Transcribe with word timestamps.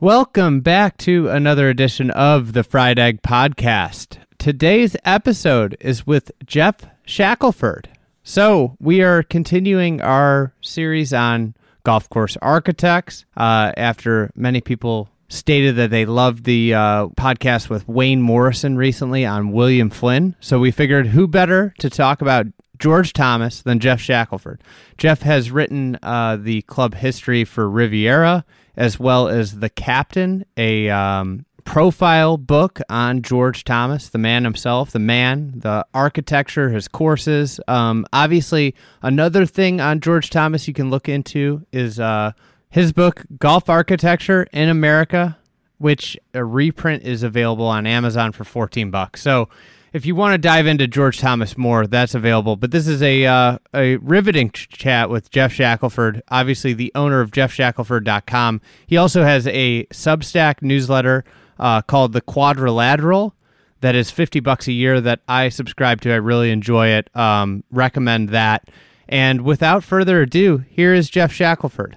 Welcome 0.00 0.60
back 0.60 0.98
to 0.98 1.30
another 1.30 1.70
edition 1.70 2.10
of 2.10 2.52
the 2.52 2.62
Fried 2.62 2.98
Egg 2.98 3.22
Podcast. 3.22 4.18
Today's 4.36 4.94
episode 5.06 5.74
is 5.80 6.06
with 6.06 6.32
Geoff 6.44 6.86
Shackelford. 7.06 7.88
So, 8.22 8.76
we 8.78 9.00
are 9.00 9.22
continuing 9.22 10.02
our 10.02 10.52
series 10.60 11.14
on 11.14 11.54
golf 11.82 12.10
course 12.10 12.36
architects 12.42 13.24
uh, 13.38 13.72
after 13.74 14.30
many 14.34 14.60
people 14.60 15.08
stated 15.28 15.76
that 15.76 15.88
they 15.88 16.04
loved 16.04 16.44
the 16.44 16.74
uh, 16.74 17.06
podcast 17.16 17.70
with 17.70 17.88
Wayne 17.88 18.20
Morrison 18.20 18.76
recently 18.76 19.24
on 19.24 19.52
William 19.52 19.88
Flynn. 19.88 20.36
So, 20.40 20.58
we 20.58 20.72
figured 20.72 21.06
who 21.06 21.26
better 21.26 21.72
to 21.78 21.88
talk 21.88 22.20
about 22.20 22.44
George 22.78 23.14
Thomas 23.14 23.62
than 23.62 23.80
Geoff 23.80 24.00
Shackelford. 24.00 24.62
Geoff 24.98 25.22
has 25.22 25.50
written 25.50 25.98
uh, 26.02 26.36
the 26.36 26.60
club 26.62 26.96
history 26.96 27.44
for 27.46 27.70
Riviera 27.70 28.44
as 28.76 29.00
well 29.00 29.28
as 29.28 29.60
The 29.60 29.70
Captain, 29.70 30.44
a 30.56 30.90
um, 30.90 31.46
profile 31.66 32.36
book 32.38 32.80
on 32.88 33.20
George 33.20 33.64
Thomas, 33.64 34.08
the 34.08 34.18
man 34.18 34.44
himself, 34.44 34.92
the 34.92 34.98
man, 34.98 35.52
the 35.56 35.84
architecture, 35.92 36.70
his 36.70 36.88
courses. 36.88 37.60
Um, 37.68 38.06
obviously, 38.12 38.74
another 39.02 39.44
thing 39.44 39.80
on 39.80 40.00
George 40.00 40.30
Thomas 40.30 40.66
you 40.66 40.72
can 40.72 40.88
look 40.88 41.08
into 41.08 41.66
is 41.72 42.00
uh, 42.00 42.32
his 42.70 42.92
book, 42.92 43.24
Golf 43.38 43.68
Architecture 43.68 44.46
in 44.52 44.68
America, 44.68 45.36
which 45.78 46.16
a 46.32 46.44
reprint 46.44 47.02
is 47.02 47.22
available 47.22 47.66
on 47.66 47.86
Amazon 47.86 48.32
for 48.32 48.44
14 48.44 48.90
bucks. 48.90 49.20
So, 49.20 49.48
if 49.92 50.04
you 50.04 50.14
want 50.14 50.34
to 50.34 50.38
dive 50.38 50.66
into 50.66 50.86
George 50.86 51.18
Thomas 51.18 51.56
more, 51.56 51.86
that's 51.86 52.14
available. 52.14 52.56
But 52.56 52.70
this 52.70 52.86
is 52.86 53.02
a 53.02 53.24
uh, 53.26 53.58
a 53.74 53.96
riveting 53.96 54.50
ch- 54.50 54.68
chat 54.68 55.10
with 55.10 55.30
Geoff 55.30 55.52
Shackelford, 55.52 56.22
obviously 56.28 56.72
the 56.72 56.92
owner 56.94 57.20
of 57.20 57.30
GeoffShackelford.com. 57.30 58.60
He 58.86 58.96
also 58.96 59.22
has 59.22 59.46
a 59.46 59.84
Substack 59.86 60.62
newsletter 60.62 61.24
uh, 61.58 61.82
called 61.82 62.12
The 62.12 62.20
Quadrilateral 62.20 63.34
that 63.80 63.94
is 63.94 64.10
50 64.10 64.40
bucks 64.40 64.68
a 64.68 64.72
year 64.72 65.00
that 65.00 65.20
I 65.28 65.48
subscribe 65.48 66.00
to. 66.02 66.12
I 66.12 66.16
really 66.16 66.50
enjoy 66.50 66.88
it. 66.88 67.14
Um, 67.16 67.62
recommend 67.70 68.30
that. 68.30 68.68
And 69.08 69.42
without 69.42 69.84
further 69.84 70.22
ado, 70.22 70.64
here 70.68 70.92
is 70.92 71.08
Geoff 71.08 71.32
Shackelford. 71.32 71.96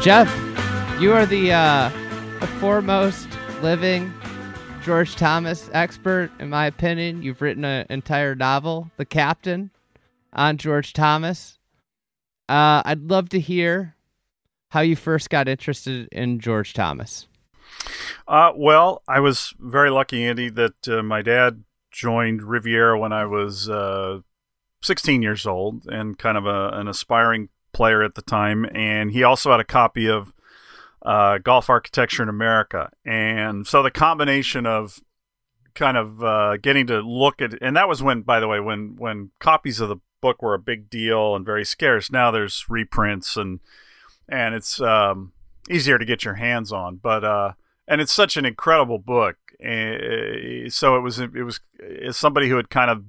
Geoff, 0.00 0.32
you 1.00 1.12
are 1.12 1.26
the, 1.26 1.52
uh, 1.52 1.90
the 2.38 2.46
foremost 2.60 3.28
living 3.62 4.14
George 4.84 5.16
Thomas 5.16 5.68
expert, 5.72 6.30
in 6.38 6.48
my 6.48 6.66
opinion. 6.66 7.24
You've 7.24 7.42
written 7.42 7.64
an 7.64 7.84
entire 7.90 8.36
novel, 8.36 8.92
The 8.96 9.04
Captain, 9.04 9.70
on 10.32 10.56
George 10.56 10.92
Thomas. 10.92 11.58
Uh, 12.48 12.80
I'd 12.84 13.10
love 13.10 13.28
to 13.30 13.40
hear 13.40 13.96
how 14.68 14.80
you 14.80 14.94
first 14.94 15.30
got 15.30 15.48
interested 15.48 16.08
in 16.12 16.38
George 16.38 16.74
Thomas. 16.74 17.26
Uh, 18.28 18.52
well, 18.54 19.02
I 19.08 19.18
was 19.18 19.52
very 19.58 19.90
lucky, 19.90 20.24
Andy, 20.24 20.48
that 20.50 20.86
uh, 20.86 21.02
my 21.02 21.22
dad 21.22 21.64
joined 21.90 22.44
Riviera 22.44 22.96
when 22.98 23.12
I 23.12 23.26
was 23.26 23.68
uh, 23.68 24.20
16 24.80 25.22
years 25.22 25.44
old 25.44 25.86
and 25.86 26.16
kind 26.16 26.38
of 26.38 26.46
a, 26.46 26.68
an 26.74 26.86
aspiring 26.86 27.48
player 27.72 28.02
at 28.02 28.14
the 28.14 28.22
time, 28.22 28.66
and 28.74 29.10
he 29.12 29.22
also 29.22 29.50
had 29.50 29.60
a 29.60 29.64
copy 29.64 30.08
of 30.08 30.32
uh, 31.02 31.38
Golf 31.38 31.70
Architecture 31.70 32.22
in 32.22 32.28
America. 32.28 32.90
And 33.04 33.66
so 33.66 33.82
the 33.82 33.90
combination 33.90 34.66
of 34.66 35.00
kind 35.74 35.96
of 35.96 36.22
uh, 36.22 36.56
getting 36.56 36.86
to 36.88 37.00
look 37.00 37.40
at, 37.40 37.54
and 37.62 37.76
that 37.76 37.88
was 37.88 38.02
when, 38.02 38.22
by 38.22 38.40
the 38.40 38.48
way, 38.48 38.60
when 38.60 38.96
when 38.96 39.30
copies 39.38 39.80
of 39.80 39.88
the 39.88 39.96
book 40.20 40.42
were 40.42 40.54
a 40.54 40.58
big 40.58 40.90
deal 40.90 41.36
and 41.36 41.44
very 41.46 41.64
scarce. 41.64 42.10
Now 42.10 42.30
there's 42.30 42.64
reprints 42.68 43.36
and 43.36 43.60
and 44.28 44.54
it's 44.54 44.80
um, 44.80 45.32
easier 45.70 45.98
to 45.98 46.04
get 46.04 46.24
your 46.24 46.34
hands 46.34 46.72
on. 46.72 46.96
But 46.96 47.24
uh, 47.24 47.52
and 47.86 48.00
it's 48.00 48.12
such 48.12 48.36
an 48.36 48.44
incredible 48.44 48.98
book. 48.98 49.36
And 49.60 50.72
so 50.72 50.96
it 50.96 51.00
was 51.00 51.18
it 51.18 51.44
was 51.44 51.60
as 51.80 52.16
somebody 52.16 52.48
who 52.48 52.56
had 52.56 52.70
kind 52.70 52.90
of 52.90 53.04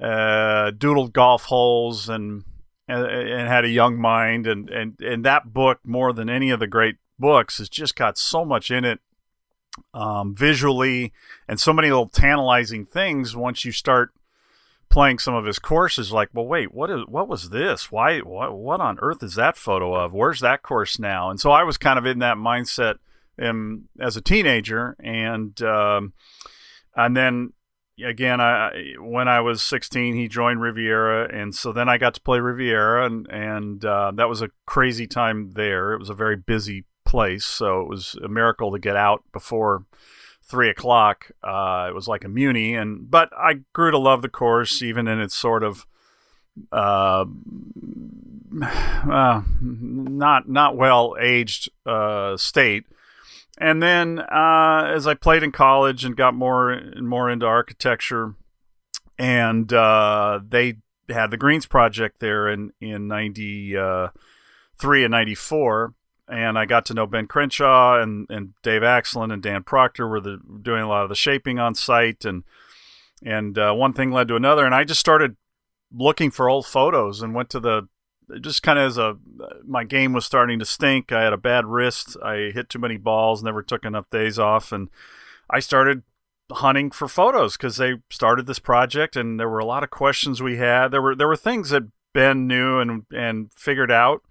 uh, 0.00 0.70
doodled 0.72 1.12
golf 1.12 1.44
holes 1.44 2.08
and 2.08 2.44
and, 2.88 3.04
and, 3.04 3.48
had 3.48 3.64
a 3.64 3.68
young 3.68 4.00
mind 4.00 4.46
and, 4.46 4.70
and 4.70 5.00
and 5.00 5.24
that 5.24 5.52
book 5.52 5.80
more 5.84 6.12
than 6.12 6.28
any 6.28 6.50
of 6.50 6.60
the 6.60 6.66
great 6.66 6.96
books 7.18 7.58
has 7.58 7.68
just 7.68 7.96
got 7.96 8.18
so 8.18 8.44
much 8.44 8.70
in 8.70 8.84
it 8.84 9.00
um, 9.94 10.34
visually 10.34 11.12
and 11.48 11.60
so 11.60 11.72
many 11.72 11.88
little 11.88 12.08
tantalizing 12.08 12.84
things 12.84 13.36
once 13.36 13.64
you 13.64 13.72
start 13.72 14.12
playing 14.88 15.18
some 15.18 15.34
of 15.34 15.44
his 15.44 15.58
courses 15.58 16.12
like 16.12 16.28
well 16.32 16.46
wait 16.46 16.72
what 16.72 16.90
is 16.90 17.02
what 17.06 17.28
was 17.28 17.50
this? 17.50 17.90
Why 17.90 18.20
what, 18.20 18.56
what 18.56 18.80
on 18.80 18.98
earth 19.00 19.22
is 19.22 19.34
that 19.34 19.56
photo 19.56 19.94
of? 19.94 20.14
Where's 20.14 20.40
that 20.40 20.62
course 20.62 20.98
now? 20.98 21.30
And 21.30 21.40
so 21.40 21.50
i 21.50 21.62
was 21.62 21.76
kind 21.76 21.98
of 21.98 22.06
in 22.06 22.20
that 22.20 22.36
mindset 22.36 22.96
um, 23.40 23.88
as 24.00 24.16
a 24.16 24.22
teenager 24.22 24.96
and 25.00 25.60
um, 25.62 26.12
and 26.94 27.16
then 27.16 27.52
again, 28.04 28.40
I 28.40 28.94
when 28.98 29.28
I 29.28 29.40
was 29.40 29.62
16, 29.62 30.14
he 30.14 30.28
joined 30.28 30.60
Riviera, 30.60 31.28
and 31.32 31.54
so 31.54 31.72
then 31.72 31.88
I 31.88 31.98
got 31.98 32.14
to 32.14 32.20
play 32.20 32.40
Riviera, 32.40 33.06
and 33.06 33.26
and 33.30 33.84
uh, 33.84 34.12
that 34.14 34.28
was 34.28 34.42
a 34.42 34.50
crazy 34.66 35.06
time 35.06 35.52
there. 35.52 35.92
It 35.92 35.98
was 35.98 36.10
a 36.10 36.14
very 36.14 36.36
busy 36.36 36.84
place, 37.04 37.44
so 37.44 37.80
it 37.80 37.88
was 37.88 38.16
a 38.22 38.28
miracle 38.28 38.72
to 38.72 38.78
get 38.78 38.96
out 38.96 39.24
before 39.32 39.86
three 40.42 40.68
o'clock. 40.68 41.30
Uh, 41.42 41.86
it 41.88 41.94
was 41.94 42.08
like 42.08 42.24
a 42.24 42.28
muni, 42.28 42.74
and 42.74 43.10
but 43.10 43.30
I 43.36 43.60
grew 43.72 43.90
to 43.90 43.98
love 43.98 44.22
the 44.22 44.28
course, 44.28 44.82
even 44.82 45.08
in 45.08 45.20
its 45.20 45.34
sort 45.34 45.62
of 45.62 45.86
uh, 46.72 47.24
uh 49.10 49.42
not 49.60 50.48
not 50.48 50.76
well 50.76 51.16
aged 51.20 51.70
uh, 51.86 52.36
state 52.36 52.84
and 53.58 53.82
then 53.82 54.18
uh, 54.18 54.90
as 54.94 55.06
I 55.06 55.14
played 55.14 55.42
in 55.42 55.52
college 55.52 56.04
and 56.04 56.16
got 56.16 56.34
more 56.34 56.70
and 56.70 57.08
more 57.08 57.30
into 57.30 57.46
architecture, 57.46 58.34
and 59.18 59.72
uh, 59.72 60.40
they 60.46 60.78
had 61.08 61.30
the 61.30 61.36
Greens 61.36 61.66
Project 61.66 62.20
there 62.20 62.48
in 62.48 62.72
in 62.80 63.08
'93 63.08 63.78
uh, 63.78 64.10
and 64.82 65.10
'94, 65.10 65.94
and 66.28 66.58
I 66.58 66.66
got 66.66 66.84
to 66.86 66.94
know 66.94 67.06
Ben 67.06 67.26
Crenshaw 67.26 68.00
and 68.00 68.26
and 68.28 68.54
Dave 68.62 68.82
Axland 68.82 69.32
and 69.32 69.42
Dan 69.42 69.62
Proctor 69.62 70.06
were 70.06 70.20
the, 70.20 70.38
doing 70.62 70.82
a 70.82 70.88
lot 70.88 71.04
of 71.04 71.08
the 71.08 71.14
shaping 71.14 71.58
on 71.58 71.74
site, 71.74 72.24
and 72.24 72.44
and 73.22 73.58
uh, 73.58 73.72
one 73.72 73.92
thing 73.92 74.10
led 74.10 74.28
to 74.28 74.36
another, 74.36 74.66
and 74.66 74.74
I 74.74 74.84
just 74.84 75.00
started 75.00 75.36
looking 75.92 76.30
for 76.30 76.48
old 76.48 76.66
photos 76.66 77.22
and 77.22 77.34
went 77.34 77.48
to 77.50 77.60
the 77.60 77.88
just 78.40 78.62
kind 78.62 78.78
of 78.78 78.86
as 78.86 78.98
a 78.98 79.16
my 79.64 79.84
game 79.84 80.12
was 80.12 80.26
starting 80.26 80.58
to 80.58 80.64
stink. 80.64 81.12
I 81.12 81.22
had 81.22 81.32
a 81.32 81.38
bad 81.38 81.66
wrist. 81.66 82.16
I 82.22 82.50
hit 82.54 82.68
too 82.68 82.78
many 82.78 82.96
balls. 82.96 83.42
Never 83.42 83.62
took 83.62 83.84
enough 83.84 84.10
days 84.10 84.38
off, 84.38 84.72
and 84.72 84.88
I 85.50 85.60
started 85.60 86.02
hunting 86.50 86.90
for 86.90 87.08
photos 87.08 87.56
because 87.56 87.76
they 87.76 87.94
started 88.10 88.46
this 88.46 88.58
project, 88.58 89.16
and 89.16 89.38
there 89.38 89.48
were 89.48 89.58
a 89.58 89.64
lot 89.66 89.84
of 89.84 89.90
questions 89.90 90.42
we 90.42 90.56
had. 90.56 90.88
There 90.88 91.02
were 91.02 91.14
there 91.14 91.28
were 91.28 91.36
things 91.36 91.70
that 91.70 91.84
Ben 92.12 92.46
knew 92.46 92.78
and 92.78 93.04
and 93.12 93.52
figured 93.52 93.90
out, 93.90 94.22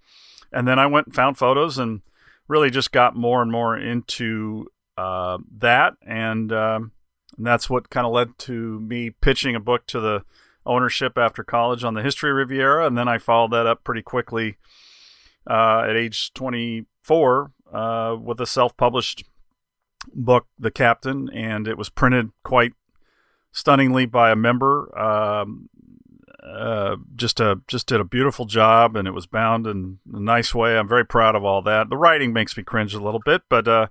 and 0.52 0.66
then 0.66 0.78
I 0.78 0.86
went 0.86 1.06
and 1.06 1.14
found 1.14 1.38
photos 1.38 1.78
and 1.78 2.02
really 2.48 2.70
just 2.70 2.92
got 2.92 3.16
more 3.16 3.42
and 3.42 3.50
more 3.50 3.76
into 3.76 4.68
uh, 4.96 5.38
that, 5.58 5.94
and, 6.02 6.52
um, 6.52 6.92
and 7.36 7.46
that's 7.46 7.68
what 7.68 7.90
kind 7.90 8.06
of 8.06 8.12
led 8.12 8.38
to 8.38 8.80
me 8.80 9.10
pitching 9.10 9.54
a 9.54 9.60
book 9.60 9.86
to 9.86 10.00
the 10.00 10.24
ownership 10.66 11.16
after 11.16 11.42
college 11.42 11.84
on 11.84 11.94
the 11.94 12.02
history 12.02 12.30
of 12.30 12.36
Riviera, 12.36 12.86
and 12.86 12.98
then 12.98 13.08
I 13.08 13.18
followed 13.18 13.52
that 13.52 13.66
up 13.66 13.84
pretty 13.84 14.02
quickly 14.02 14.56
uh, 15.48 15.84
at 15.88 15.96
age 15.96 16.32
24 16.34 17.52
uh, 17.72 18.16
with 18.20 18.40
a 18.40 18.46
self-published 18.46 19.24
book, 20.12 20.46
The 20.58 20.70
Captain, 20.70 21.30
and 21.30 21.66
it 21.66 21.78
was 21.78 21.88
printed 21.88 22.30
quite 22.42 22.72
stunningly 23.52 24.06
by 24.06 24.30
a 24.30 24.36
member. 24.36 24.96
Um, 24.98 25.68
uh, 26.42 26.96
just 27.16 27.40
a 27.40 27.60
just 27.66 27.88
did 27.88 28.00
a 28.00 28.04
beautiful 28.04 28.44
job, 28.44 28.96
and 28.96 29.08
it 29.08 29.12
was 29.12 29.26
bound 29.26 29.66
in 29.66 29.98
a 30.12 30.20
nice 30.20 30.54
way. 30.54 30.78
I'm 30.78 30.86
very 30.86 31.04
proud 31.04 31.34
of 31.34 31.44
all 31.44 31.60
that. 31.62 31.90
The 31.90 31.96
writing 31.96 32.32
makes 32.32 32.56
me 32.56 32.62
cringe 32.62 32.94
a 32.94 33.00
little 33.00 33.20
bit, 33.24 33.42
but 33.48 33.66
uh, 33.66 33.86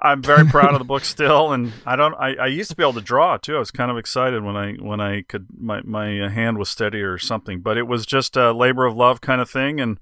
I'm 0.00 0.22
very 0.22 0.46
proud 0.46 0.72
of 0.72 0.78
the 0.78 0.84
book 0.92 1.04
still, 1.04 1.52
and 1.52 1.72
I 1.84 1.96
don't. 1.96 2.14
I, 2.14 2.34
I 2.34 2.46
used 2.46 2.70
to 2.70 2.76
be 2.76 2.82
able 2.82 2.94
to 2.94 3.00
draw 3.00 3.36
too. 3.36 3.56
I 3.56 3.58
was 3.58 3.70
kind 3.70 3.90
of 3.90 3.96
excited 3.96 4.42
when 4.42 4.56
I 4.56 4.72
when 4.74 5.00
I 5.00 5.22
could 5.22 5.46
my 5.58 5.80
my 5.82 6.28
hand 6.28 6.58
was 6.58 6.68
steady 6.68 7.00
or 7.00 7.18
something. 7.18 7.60
But 7.60 7.78
it 7.78 7.86
was 7.86 8.06
just 8.06 8.36
a 8.36 8.52
labor 8.52 8.84
of 8.86 8.96
love 8.96 9.20
kind 9.20 9.40
of 9.40 9.48
thing, 9.48 9.80
and 9.80 9.98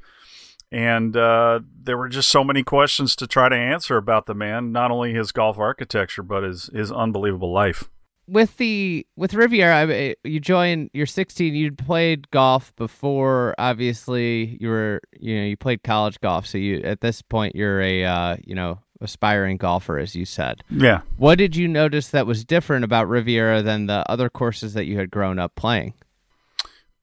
and 0.72 1.16
uh, 1.16 1.60
there 1.82 1.96
were 1.96 2.08
just 2.08 2.28
so 2.28 2.42
many 2.42 2.62
questions 2.62 3.14
to 3.16 3.26
try 3.26 3.48
to 3.48 3.56
answer 3.56 3.96
about 3.96 4.26
the 4.26 4.34
man, 4.34 4.72
not 4.72 4.90
only 4.90 5.14
his 5.14 5.32
golf 5.32 5.58
architecture, 5.58 6.22
but 6.22 6.42
his 6.42 6.70
his 6.74 6.90
unbelievable 6.90 7.52
life 7.52 7.88
with 8.26 8.56
the 8.56 9.06
with 9.16 9.34
Riviera, 9.34 10.14
you 10.24 10.40
joined. 10.40 10.90
You're 10.92 11.06
16. 11.06 11.54
You'd 11.54 11.78
played 11.78 12.30
golf 12.30 12.74
before. 12.76 13.54
Obviously, 13.58 14.56
you 14.60 14.68
were 14.68 15.00
you 15.18 15.38
know 15.38 15.46
you 15.46 15.56
played 15.56 15.82
college 15.82 16.20
golf. 16.20 16.46
So 16.46 16.58
you 16.58 16.80
at 16.82 17.00
this 17.00 17.22
point 17.22 17.54
you're 17.54 17.80
a 17.80 18.04
uh, 18.04 18.36
you 18.44 18.54
know 18.54 18.80
aspiring 19.00 19.56
golfer, 19.56 19.98
as 19.98 20.14
you 20.14 20.24
said. 20.24 20.62
Yeah. 20.70 21.02
What 21.16 21.38
did 21.38 21.56
you 21.56 21.68
notice 21.68 22.08
that 22.08 22.26
was 22.26 22.44
different 22.44 22.84
about 22.84 23.08
Riviera 23.08 23.62
than 23.62 23.86
the 23.86 24.08
other 24.10 24.28
courses 24.30 24.74
that 24.74 24.86
you 24.86 24.98
had 24.98 25.10
grown 25.10 25.38
up 25.38 25.54
playing? 25.54 25.94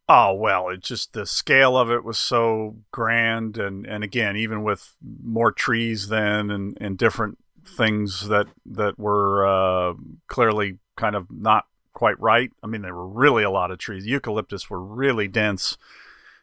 Oh 0.10 0.34
well, 0.34 0.70
it 0.70 0.82
just 0.82 1.14
the 1.14 1.26
scale 1.26 1.78
of 1.78 1.90
it 1.90 2.04
was 2.04 2.18
so 2.18 2.76
grand, 2.92 3.58
and 3.58 3.86
and 3.86 4.04
again, 4.04 4.36
even 4.36 4.62
with 4.64 4.94
more 5.24 5.54
trees 5.54 6.10
then 6.10 6.50
and 6.52 6.78
and 6.82 6.98
different 6.98 7.38
things 7.66 8.28
that 8.28 8.48
that 8.66 9.00
were 9.00 9.48
uh, 9.48 9.94
clearly 10.28 10.80
kind 10.98 11.16
of 11.16 11.28
not 11.32 11.66
quite 11.94 12.20
right. 12.20 12.52
I 12.62 12.68
mean, 12.68 12.82
there 12.82 12.96
were 12.96 13.08
really 13.08 13.44
a 13.44 13.52
lot 13.52 13.72
of 13.72 13.78
trees. 13.78 14.06
Eucalyptus 14.06 14.70
were 14.70 14.82
really 14.82 15.28
dense, 15.28 15.78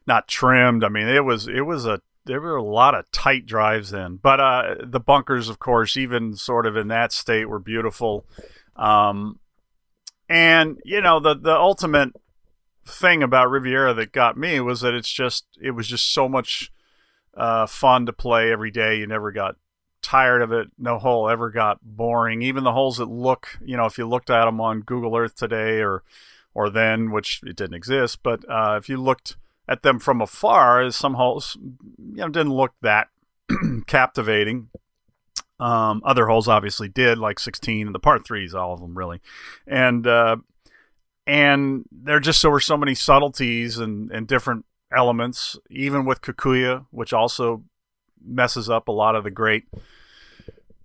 not 0.06 0.29
trimmed. 0.29 0.83
I 0.83 0.89
mean, 0.89 1.09
it 1.09 1.25
was 1.25 1.47
it 1.47 1.67
was 1.67 1.85
a 1.85 2.00
there 2.28 2.40
were 2.42 2.56
a 2.56 2.62
lot 2.62 2.94
of 2.94 3.10
tight 3.10 3.46
drives 3.46 3.92
in, 3.92 4.19
but 4.19 4.38
uh, 4.38 4.75
the 4.84 5.00
bunkers, 5.00 5.48
of 5.48 5.58
course, 5.58 5.96
even 5.96 6.36
sort 6.36 6.66
of 6.66 6.76
in 6.76 6.88
that 6.88 7.10
state, 7.10 7.46
were 7.46 7.58
beautiful. 7.58 8.26
Um, 8.76 9.40
and 10.28 10.78
you 10.84 11.00
know, 11.00 11.19
the 11.19 11.34
the 11.34 11.56
ultimate 11.56 12.12
thing 12.84 13.22
about 13.22 13.50
Riviera 13.50 13.94
that 13.94 14.12
got 14.12 14.36
me 14.36 14.60
was 14.60 14.82
that 14.82 14.94
it's 14.94 15.10
just 15.10 15.46
it 15.60 15.70
was 15.70 15.88
just 15.88 16.12
so 16.12 16.28
much 16.28 16.70
uh, 17.34 17.66
fun 17.66 18.04
to 18.06 18.12
play 18.12 18.52
every 18.52 18.70
day. 18.70 18.98
You 18.98 19.06
never 19.06 19.32
got 19.32 19.56
tired 20.02 20.42
of 20.42 20.52
it. 20.52 20.69
No 20.78 20.98
hole 20.98 21.30
ever 21.30 21.50
got 21.50 21.78
boring. 21.82 22.42
Even 22.42 22.62
the 22.62 22.72
holes 22.72 22.98
that 22.98 23.06
look, 23.06 23.58
you 23.64 23.76
know, 23.76 23.86
if 23.86 23.96
you 23.96 24.06
looked 24.06 24.28
at 24.28 24.44
them 24.44 24.60
on 24.60 24.82
Google 24.82 25.16
Earth 25.16 25.34
today 25.34 25.80
or 25.80 26.02
or 26.52 26.69
then, 26.69 27.10
which 27.10 27.40
it 27.46 27.56
didn't 27.56 27.75
exist, 27.75 28.22
but 28.22 28.40
uh, 28.50 28.76
if 28.76 28.90
you 28.90 28.98
looked 28.98 29.36
at 29.69 29.82
them 29.82 29.99
from 29.99 30.20
afar, 30.20 30.82
is 30.82 30.97
some 30.97 31.15
holes, 31.15 31.56
you 31.61 32.17
know, 32.17 32.29
didn't 32.29 32.55
look 32.55 32.73
that 32.82 33.09
captivating. 33.87 34.70
Um, 35.61 36.03
other 36.05 36.26
holes 36.26 36.49
obviously 36.49 36.88
did, 36.88 37.19
like 37.19 37.38
16 37.38 37.87
and 37.87 37.94
the 37.94 37.99
par 37.99 38.20
threes, 38.20 38.55
all 38.55 38.73
of 38.73 38.81
them 38.81 38.97
really, 38.97 39.20
and 39.67 40.06
uh, 40.06 40.37
and 41.26 41.85
there 41.91 42.20
just 42.20 42.41
so 42.41 42.49
were 42.49 42.61
so 42.61 42.76
many 42.76 42.94
subtleties 42.94 43.79
and 43.79 44.11
and 44.12 44.29
different 44.29 44.65
elements, 44.97 45.59
even 45.69 46.05
with 46.05 46.23
Kikuyu, 46.23 46.87
which 46.91 47.12
also 47.12 47.64
messes 48.25 48.71
up 48.71 48.88
a 48.88 48.93
lot 48.93 49.17
of 49.17 49.25
the 49.25 49.31
great 49.31 49.64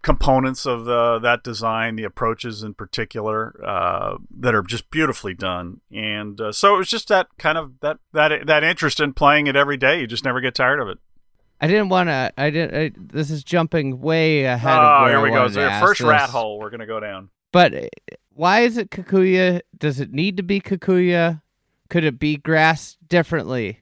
components 0.04 0.66
of 0.68 0.86
the 0.86 1.18
that 1.20 1.44
design, 1.44 1.96
the 1.96 2.04
approaches 2.04 2.62
in 2.62 2.76
particular, 2.76 3.56
uh, 3.66 4.18
that 4.30 4.54
are 4.54 4.62
just 4.62 4.92
beautifully 4.92 5.34
done. 5.34 5.82
And 5.92 6.40
uh, 6.40 6.52
so 6.52 6.76
it 6.76 6.78
was 6.78 6.90
just 6.90 7.08
that 7.08 7.28
kind 7.40 7.58
of 7.58 7.80
that 7.80 7.98
that 8.12 8.46
that 8.46 8.64
interest 8.64 9.00
in 9.00 9.14
playing 9.14 9.48
it 9.48 9.56
every 9.56 9.78
day. 9.78 10.00
You 10.00 10.06
just 10.06 10.24
never 10.24 10.42
get 10.42 10.54
tired 10.54 10.80
of 10.80 10.88
it. 10.88 11.00
I 11.60 11.68
didn't 11.68 11.90
want 11.90 12.10
to. 12.10 12.32
I 12.38 12.50
didn't. 12.50 12.78
I, 12.78 12.92
this 12.96 13.32
is 13.32 13.44
jumping 13.44 14.02
way 14.02 14.44
ahead. 14.44 14.78
Oh, 14.78 14.82
of 14.82 15.02
where 15.04 15.12
here 15.12 15.22
we 15.22 15.32
go. 15.32 15.48
So 15.48 15.68
first 15.80 16.02
this. 16.02 16.08
rat 16.08 16.30
hole 16.30 16.60
we're 16.60 16.70
gonna 16.70 16.86
go 16.86 17.00
down. 17.00 17.30
But 17.52 17.74
uh, 17.74 17.88
why 18.34 18.62
is 18.62 18.78
it 18.78 18.92
Kikuyu? 18.92 19.62
Does 19.78 20.00
it 20.00 20.12
need 20.12 20.38
to 20.38 20.44
be 20.44 20.60
Kikuyu? 20.60 21.42
Could 21.90 22.04
it 22.04 22.20
be 22.20 22.38
grass 22.38 22.98
differently? 23.08 23.80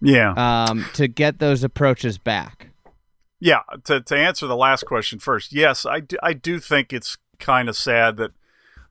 Yeah. 0.00 0.32
Um, 0.32 0.86
to 0.94 1.08
get 1.08 1.38
those 1.38 1.64
approaches 1.64 2.16
back. 2.16 2.68
Yeah, 3.40 3.60
to 3.84 4.00
to 4.00 4.16
answer 4.16 4.46
the 4.46 4.56
last 4.56 4.84
question 4.84 5.18
first, 5.18 5.52
yes, 5.52 5.86
I 5.86 6.00
do, 6.00 6.16
I 6.22 6.32
do 6.32 6.58
think 6.58 6.92
it's 6.92 7.16
kind 7.38 7.68
of 7.68 7.76
sad 7.76 8.16
that, 8.16 8.32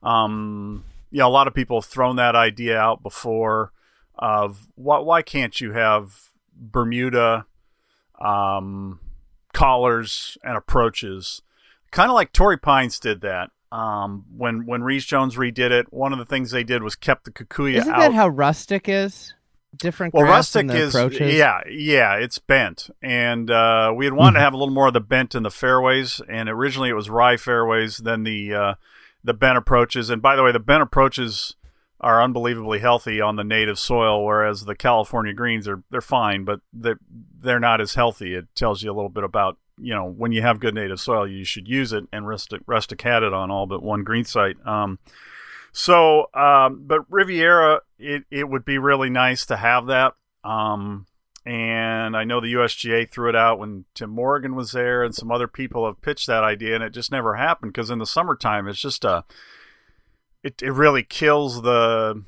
um, 0.02 0.84
you 1.10 1.18
know, 1.18 1.28
a 1.28 1.30
lot 1.30 1.46
of 1.46 1.54
people 1.54 1.80
have 1.80 1.90
thrown 1.90 2.16
that 2.16 2.34
idea 2.34 2.78
out 2.78 3.02
before 3.02 3.72
of 4.18 4.68
why 4.74 4.98
why 4.98 5.22
can't 5.22 5.60
you 5.60 5.72
have 5.72 6.30
Bermuda, 6.54 7.46
um, 8.20 9.00
collars 9.52 10.38
and 10.42 10.56
approaches, 10.56 11.42
kind 11.90 12.10
of 12.10 12.14
like 12.14 12.32
Torrey 12.32 12.58
Pines 12.58 12.98
did 12.98 13.20
that. 13.20 13.50
Um, 13.70 14.24
when 14.34 14.64
when 14.64 14.82
Rees 14.82 15.04
Jones 15.04 15.36
redid 15.36 15.70
it, 15.70 15.92
one 15.92 16.14
of 16.14 16.18
the 16.18 16.24
things 16.24 16.50
they 16.50 16.64
did 16.64 16.82
was 16.82 16.96
kept 16.96 17.24
the 17.24 17.30
Kikuyu 17.30 17.74
Isn't 17.76 17.92
out. 17.92 17.98
that 17.98 18.14
how 18.14 18.28
rustic 18.28 18.88
is? 18.88 19.34
Different 19.76 20.14
well 20.14 20.24
rustic 20.24 20.70
is 20.70 20.94
approaches? 20.94 21.34
yeah 21.34 21.60
yeah 21.68 22.14
it's 22.14 22.38
bent. 22.38 22.90
And 23.02 23.50
uh, 23.50 23.92
we 23.94 24.06
had 24.06 24.14
wanted 24.14 24.34
to 24.34 24.40
hmm. 24.40 24.44
have 24.44 24.54
a 24.54 24.56
little 24.56 24.74
more 24.74 24.88
of 24.88 24.94
the 24.94 25.00
bent 25.00 25.34
in 25.34 25.42
the 25.42 25.50
fairways. 25.50 26.20
And 26.28 26.48
originally 26.48 26.88
it 26.90 26.94
was 26.94 27.10
rye 27.10 27.36
fairways 27.36 27.98
then 27.98 28.24
the 28.24 28.54
uh, 28.54 28.74
the 29.22 29.34
bent 29.34 29.58
approaches. 29.58 30.10
And 30.10 30.22
by 30.22 30.36
the 30.36 30.42
way 30.42 30.52
the 30.52 30.60
bent 30.60 30.82
approaches 30.82 31.56
are 32.00 32.22
unbelievably 32.22 32.78
healthy 32.78 33.20
on 33.20 33.34
the 33.36 33.42
native 33.42 33.76
soil 33.76 34.24
whereas 34.24 34.66
the 34.66 34.76
california 34.76 35.32
greens 35.32 35.66
are 35.66 35.82
they're 35.90 36.00
fine 36.00 36.44
but 36.44 36.60
they're, 36.72 37.00
they're 37.40 37.60
not 37.60 37.80
as 37.80 37.94
healthy. 37.94 38.34
It 38.34 38.46
tells 38.54 38.82
you 38.82 38.90
a 38.90 38.94
little 38.94 39.08
bit 39.08 39.24
about 39.24 39.58
you 39.80 39.94
know 39.94 40.04
when 40.04 40.32
you 40.32 40.42
have 40.42 40.60
good 40.60 40.74
native 40.74 41.00
soil 41.00 41.26
you 41.26 41.44
should 41.44 41.68
use 41.68 41.92
it. 41.92 42.04
And 42.12 42.26
rustic 42.26 42.62
rustic 42.66 43.02
had 43.02 43.22
it 43.22 43.32
on 43.32 43.50
all 43.50 43.66
but 43.66 43.82
one 43.82 44.02
green 44.02 44.24
site. 44.24 44.56
Um, 44.66 44.98
so, 45.72 46.26
um, 46.34 46.84
but 46.86 47.00
Riviera, 47.10 47.80
it, 47.98 48.24
it 48.30 48.48
would 48.48 48.64
be 48.64 48.78
really 48.78 49.10
nice 49.10 49.46
to 49.46 49.56
have 49.56 49.86
that. 49.86 50.14
Um, 50.44 51.06
and 51.44 52.16
I 52.16 52.24
know 52.24 52.40
the 52.40 52.52
USGA 52.54 53.10
threw 53.10 53.28
it 53.28 53.36
out 53.36 53.58
when 53.58 53.86
Tim 53.94 54.10
Morgan 54.10 54.54
was 54.54 54.72
there, 54.72 55.02
and 55.02 55.14
some 55.14 55.30
other 55.30 55.48
people 55.48 55.86
have 55.86 56.02
pitched 56.02 56.26
that 56.26 56.44
idea, 56.44 56.74
and 56.74 56.84
it 56.84 56.90
just 56.90 57.10
never 57.10 57.36
happened 57.36 57.72
because 57.72 57.90
in 57.90 57.98
the 57.98 58.06
summertime, 58.06 58.68
it's 58.68 58.80
just 58.80 59.04
a, 59.04 59.24
it, 60.42 60.62
it 60.62 60.72
really 60.72 61.02
kills 61.02 61.62
the, 61.62 62.22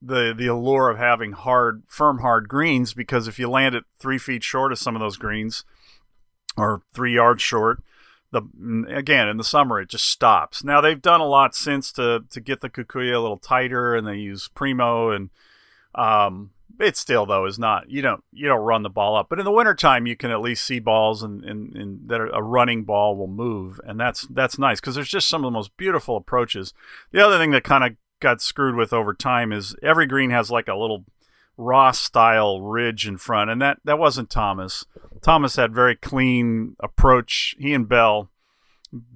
the 0.00 0.34
the 0.36 0.46
allure 0.46 0.88
of 0.88 0.98
having 0.98 1.32
hard, 1.32 1.82
firm, 1.86 2.20
hard 2.20 2.48
greens 2.48 2.94
because 2.94 3.28
if 3.28 3.38
you 3.38 3.48
land 3.48 3.74
it 3.74 3.84
three 3.98 4.18
feet 4.18 4.42
short 4.42 4.72
of 4.72 4.78
some 4.78 4.96
of 4.96 5.00
those 5.00 5.18
greens, 5.18 5.64
or 6.56 6.82
three 6.94 7.14
yards 7.14 7.42
short, 7.42 7.82
the 8.32 8.42
again 8.88 9.28
in 9.28 9.36
the 9.36 9.44
summer 9.44 9.80
it 9.80 9.88
just 9.88 10.08
stops. 10.08 10.64
Now 10.64 10.80
they've 10.80 11.00
done 11.00 11.20
a 11.20 11.26
lot 11.26 11.54
since 11.54 11.92
to 11.92 12.24
to 12.30 12.40
get 12.40 12.60
the 12.60 12.70
Kikuyu 12.70 13.14
a 13.14 13.20
little 13.20 13.38
tighter, 13.38 13.94
and 13.94 14.06
they 14.06 14.16
use 14.16 14.48
Primo 14.48 15.10
and 15.10 15.30
um, 15.94 16.50
it 16.78 16.96
still 16.96 17.26
though 17.26 17.46
is 17.46 17.58
not 17.58 17.88
you 17.88 18.02
don't 18.02 18.22
you 18.32 18.46
don't 18.46 18.60
run 18.60 18.82
the 18.82 18.90
ball 18.90 19.16
up 19.16 19.28
but 19.28 19.38
in 19.38 19.44
the 19.44 19.52
wintertime 19.52 20.06
you 20.06 20.16
can 20.16 20.30
at 20.30 20.40
least 20.40 20.64
see 20.64 20.78
balls 20.78 21.22
and, 21.22 21.44
and, 21.44 21.74
and 21.74 22.08
that 22.08 22.20
a 22.20 22.42
running 22.42 22.84
ball 22.84 23.16
will 23.16 23.26
move 23.26 23.80
and 23.84 23.98
that's 23.98 24.22
that's 24.28 24.58
nice 24.58 24.80
because 24.80 24.94
there's 24.94 25.08
just 25.08 25.28
some 25.28 25.42
of 25.42 25.48
the 25.48 25.56
most 25.56 25.76
beautiful 25.76 26.16
approaches 26.16 26.74
the 27.12 27.24
other 27.24 27.38
thing 27.38 27.50
that 27.50 27.64
kind 27.64 27.84
of 27.84 27.92
got 28.20 28.40
screwed 28.40 28.74
with 28.74 28.92
over 28.92 29.14
time 29.14 29.52
is 29.52 29.74
every 29.82 30.06
green 30.06 30.30
has 30.30 30.50
like 30.50 30.68
a 30.68 30.74
little 30.74 31.04
Ross 31.56 31.98
style 31.98 32.60
ridge 32.60 33.06
in 33.06 33.16
front, 33.16 33.50
and 33.50 33.60
that 33.62 33.78
that 33.84 33.98
wasn't 33.98 34.30
Thomas. 34.30 34.84
Thomas 35.22 35.56
had 35.56 35.74
very 35.74 35.96
clean 35.96 36.76
approach. 36.80 37.56
He 37.58 37.72
and 37.72 37.88
Bell 37.88 38.30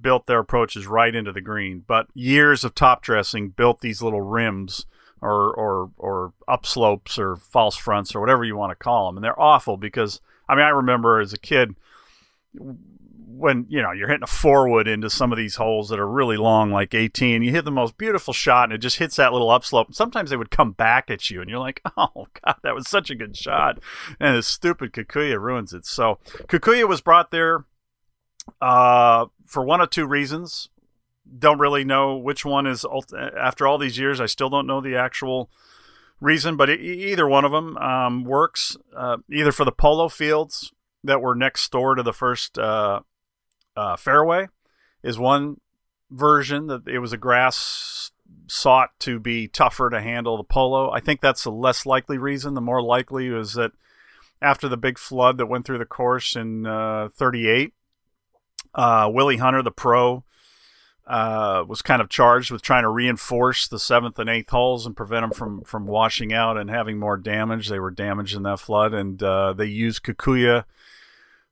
built 0.01 0.25
their 0.25 0.39
approaches 0.39 0.87
right 0.87 1.13
into 1.13 1.31
the 1.31 1.41
green, 1.41 1.83
but 1.87 2.07
years 2.13 2.63
of 2.63 2.75
top 2.75 3.01
dressing 3.01 3.49
built 3.49 3.81
these 3.81 4.01
little 4.01 4.21
rims 4.21 4.85
or 5.21 5.53
or 5.53 5.91
or 5.97 6.33
upslopes 6.49 7.19
or 7.19 7.35
false 7.35 7.75
fronts 7.75 8.15
or 8.15 8.19
whatever 8.19 8.43
you 8.43 8.55
want 8.55 8.71
to 8.71 8.83
call 8.83 9.07
them, 9.07 9.17
and 9.17 9.23
they're 9.23 9.39
awful 9.39 9.77
because 9.77 10.19
I 10.49 10.55
mean 10.55 10.65
I 10.65 10.69
remember 10.69 11.19
as 11.19 11.33
a 11.33 11.39
kid 11.39 11.75
when 13.37 13.65
you 13.69 13.81
know 13.81 13.91
you're 13.91 14.07
hitting 14.07 14.23
a 14.23 14.27
four 14.27 14.69
wood 14.69 14.87
into 14.87 15.09
some 15.09 15.31
of 15.31 15.37
these 15.37 15.55
holes 15.55 15.89
that 15.89 15.99
are 15.99 16.07
really 16.07 16.37
long, 16.37 16.71
like 16.71 16.93
18, 16.93 17.43
you 17.43 17.51
hit 17.51 17.65
the 17.65 17.71
most 17.71 17.97
beautiful 17.97 18.33
shot, 18.33 18.65
and 18.65 18.73
it 18.73 18.79
just 18.79 18.97
hits 18.97 19.15
that 19.15 19.33
little 19.33 19.51
upslope. 19.51 19.93
Sometimes 19.93 20.29
they 20.29 20.37
would 20.37 20.51
come 20.51 20.71
back 20.71 21.09
at 21.09 21.29
you, 21.29 21.41
and 21.41 21.49
you're 21.49 21.59
like, 21.59 21.81
"Oh 21.97 22.27
God, 22.43 22.55
that 22.63 22.75
was 22.75 22.87
such 22.87 23.09
a 23.09 23.15
good 23.15 23.35
shot," 23.35 23.79
and 24.19 24.35
this 24.35 24.47
stupid 24.47 24.93
Kikuyu 24.93 25.39
ruins 25.39 25.73
it. 25.73 25.85
So 25.85 26.19
Kikuyu 26.47 26.87
was 26.87 27.01
brought 27.01 27.31
there 27.31 27.65
uh, 28.61 29.25
for 29.45 29.63
one 29.63 29.81
of 29.81 29.89
two 29.89 30.07
reasons. 30.07 30.69
Don't 31.37 31.59
really 31.59 31.83
know 31.83 32.17
which 32.17 32.43
one 32.43 32.67
is. 32.67 32.85
After 33.39 33.67
all 33.67 33.77
these 33.77 33.97
years, 33.97 34.19
I 34.19 34.25
still 34.25 34.49
don't 34.49 34.67
know 34.67 34.81
the 34.81 34.95
actual 34.95 35.49
reason, 36.19 36.57
but 36.57 36.69
either 36.69 37.27
one 37.27 37.45
of 37.45 37.51
them 37.51 37.77
um, 37.77 38.23
works. 38.23 38.75
Uh, 38.95 39.17
either 39.31 39.51
for 39.51 39.63
the 39.63 39.71
polo 39.71 40.09
fields 40.09 40.71
that 41.03 41.21
were 41.21 41.35
next 41.35 41.71
door 41.71 41.95
to 41.95 42.03
the 42.03 42.13
first 42.13 42.57
uh, 42.59 43.01
uh, 43.75 43.95
fairway 43.95 44.47
is 45.03 45.17
one 45.17 45.59
version 46.09 46.67
that 46.67 46.87
it 46.87 46.99
was 46.99 47.13
a 47.13 47.17
grass 47.17 48.11
sought 48.47 48.89
to 48.99 49.19
be 49.19 49.47
tougher 49.47 49.89
to 49.89 50.01
handle 50.01 50.37
the 50.37 50.43
polo. 50.43 50.91
I 50.91 50.99
think 50.99 51.21
that's 51.21 51.45
a 51.45 51.51
less 51.51 51.85
likely 51.85 52.17
reason. 52.17 52.53
The 52.53 52.61
more 52.61 52.81
likely 52.81 53.27
is 53.27 53.53
that 53.53 53.71
after 54.41 54.67
the 54.67 54.77
big 54.77 54.97
flood 54.97 55.37
that 55.37 55.45
went 55.47 55.65
through 55.65 55.77
the 55.77 55.85
course 55.85 56.35
in 56.35 56.65
uh, 56.65 57.09
38, 57.13 57.73
Uh, 58.73 59.09
Willie 59.11 59.37
Hunter, 59.37 59.61
the 59.61 59.71
pro, 59.71 60.23
uh, 61.05 61.65
was 61.67 61.81
kind 61.81 62.01
of 62.01 62.07
charged 62.09 62.51
with 62.51 62.61
trying 62.61 62.83
to 62.83 62.89
reinforce 62.89 63.67
the 63.67 63.79
seventh 63.79 64.17
and 64.17 64.29
eighth 64.29 64.49
holes 64.49 64.85
and 64.85 64.95
prevent 64.95 65.23
them 65.23 65.31
from 65.31 65.61
from 65.63 65.85
washing 65.87 66.31
out 66.31 66.57
and 66.57 66.69
having 66.69 66.97
more 66.97 67.17
damage. 67.17 67.67
They 67.67 67.79
were 67.79 67.91
damaged 67.91 68.35
in 68.35 68.43
that 68.43 68.59
flood, 68.61 68.93
and 68.93 69.21
uh, 69.21 69.51
they 69.53 69.65
used 69.65 70.03
Kikuyu 70.03 70.63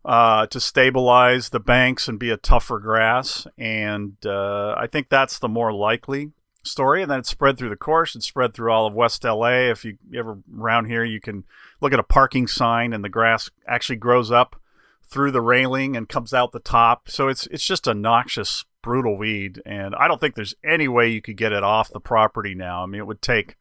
uh, 0.10 0.48
to 0.48 0.60
stabilize 0.60 1.50
the 1.50 1.60
banks 1.60 2.08
and 2.08 2.18
be 2.18 2.32
a 2.32 2.38
tougher 2.38 2.80
grass. 2.80 3.46
And 3.60 4.18
uh, 4.26 4.74
I 4.76 4.88
think 4.88 5.08
that's 5.08 5.38
the 5.38 5.48
more 5.48 5.72
likely 5.72 6.32
story. 6.64 7.04
And 7.04 7.12
then 7.12 7.20
it 7.20 7.28
spread 7.28 7.60
through 7.60 7.70
the 7.70 7.76
course. 7.76 8.16
It 8.16 8.24
spread 8.24 8.56
through 8.56 8.72
all 8.72 8.88
of 8.88 8.96
West 8.96 9.24
LA. 9.24 9.70
If 9.70 9.86
you 9.86 10.00
ever 10.18 10.40
around 10.58 10.86
here, 10.86 11.04
you 11.04 11.22
can 11.22 11.44
look 11.80 11.94
at 11.94 12.00
a 12.00 12.04
parking 12.04 12.48
sign, 12.48 12.92
and 12.92 13.04
the 13.04 13.10
grass 13.10 13.52
actually 13.68 13.98
grows 13.98 14.32
up 14.32 14.60
through 15.04 15.30
the 15.30 15.42
railing 15.42 15.96
and 15.96 16.10
comes 16.10 16.34
out 16.34 16.54
the 16.54 16.60
top. 16.60 17.08
So 17.08 17.28
it's 17.28 17.46
it's 17.52 17.66
just 17.66 17.86
a 17.86 17.94
noxious, 17.94 18.66
brutal 18.82 19.16
weed, 19.16 19.62
and 19.64 19.94
I 19.94 20.08
don't 20.08 20.20
think 20.20 20.34
there's 20.34 20.56
any 20.64 20.88
way 20.88 21.10
you 21.10 21.22
could 21.22 21.38
get 21.38 21.54
it 21.54 21.64
off 21.64 21.94
the 21.94 22.00
property 22.00 22.56
now. 22.56 22.82
I 22.82 22.88
mean, 22.88 23.00
it 23.00 23.06
would 23.06 23.22
take. 23.22 23.58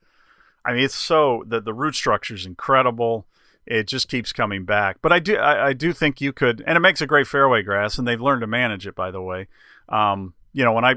I 0.64 0.72
mean, 0.72 0.84
it's 0.84 0.94
so 0.94 1.44
the 1.46 1.60
the 1.60 1.74
root 1.74 1.94
structure 1.94 2.34
is 2.34 2.46
incredible. 2.46 3.26
It 3.68 3.86
just 3.86 4.08
keeps 4.08 4.32
coming 4.32 4.64
back. 4.64 4.96
But 5.02 5.12
I 5.12 5.18
do 5.18 5.36
I, 5.36 5.68
I 5.68 5.72
do 5.74 5.92
think 5.92 6.20
you 6.20 6.32
could, 6.32 6.64
and 6.66 6.76
it 6.76 6.80
makes 6.80 7.02
a 7.02 7.06
great 7.06 7.26
fairway 7.26 7.62
grass, 7.62 7.98
and 7.98 8.08
they've 8.08 8.20
learned 8.20 8.40
to 8.40 8.46
manage 8.46 8.86
it. 8.86 8.94
By 8.94 9.10
the 9.10 9.20
way, 9.20 9.46
um, 9.90 10.32
you 10.54 10.64
know 10.64 10.72
when 10.72 10.86
I 10.86 10.96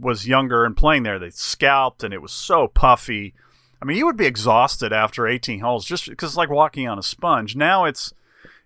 was 0.00 0.26
younger 0.26 0.64
and 0.64 0.76
playing 0.76 1.02
there, 1.02 1.18
they 1.18 1.30
scalped, 1.30 2.02
and 2.02 2.14
it 2.14 2.22
was 2.22 2.32
so 2.32 2.66
puffy. 2.66 3.34
I 3.80 3.84
mean, 3.84 3.98
you 3.98 4.06
would 4.06 4.16
be 4.16 4.26
exhausted 4.26 4.92
after 4.92 5.28
18 5.28 5.60
holes 5.60 5.84
just 5.84 6.08
because 6.08 6.30
it's 6.30 6.36
like 6.36 6.50
walking 6.50 6.88
on 6.88 6.98
a 6.98 7.02
sponge. 7.02 7.54
Now 7.54 7.84
it's 7.84 8.12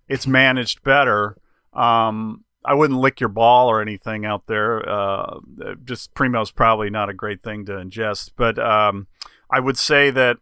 it's 0.09 0.27
managed 0.27 0.85
better. 0.85 1.37
Um, 1.73 2.45
I 2.65 2.75
wouldn't 2.75 3.01
lick 3.01 3.19
your 3.19 3.29
ball 3.29 3.69
or 3.69 3.83
anything 3.83 4.25
out 4.25 4.47
there. 4.47 4.89
Uh, 4.89 5.41
just 5.85 6.15
Primo's 6.15 6.53
probably 6.53 6.91
not 6.91 7.11
a 7.11 7.15
great 7.15 7.43
thing 7.43 7.65
to 7.67 7.73
ingest, 7.73 8.31
but 8.37 8.57
um, 8.59 9.09
I 9.51 9.59
would 9.59 9.77
say 9.77 10.11
that 10.11 10.37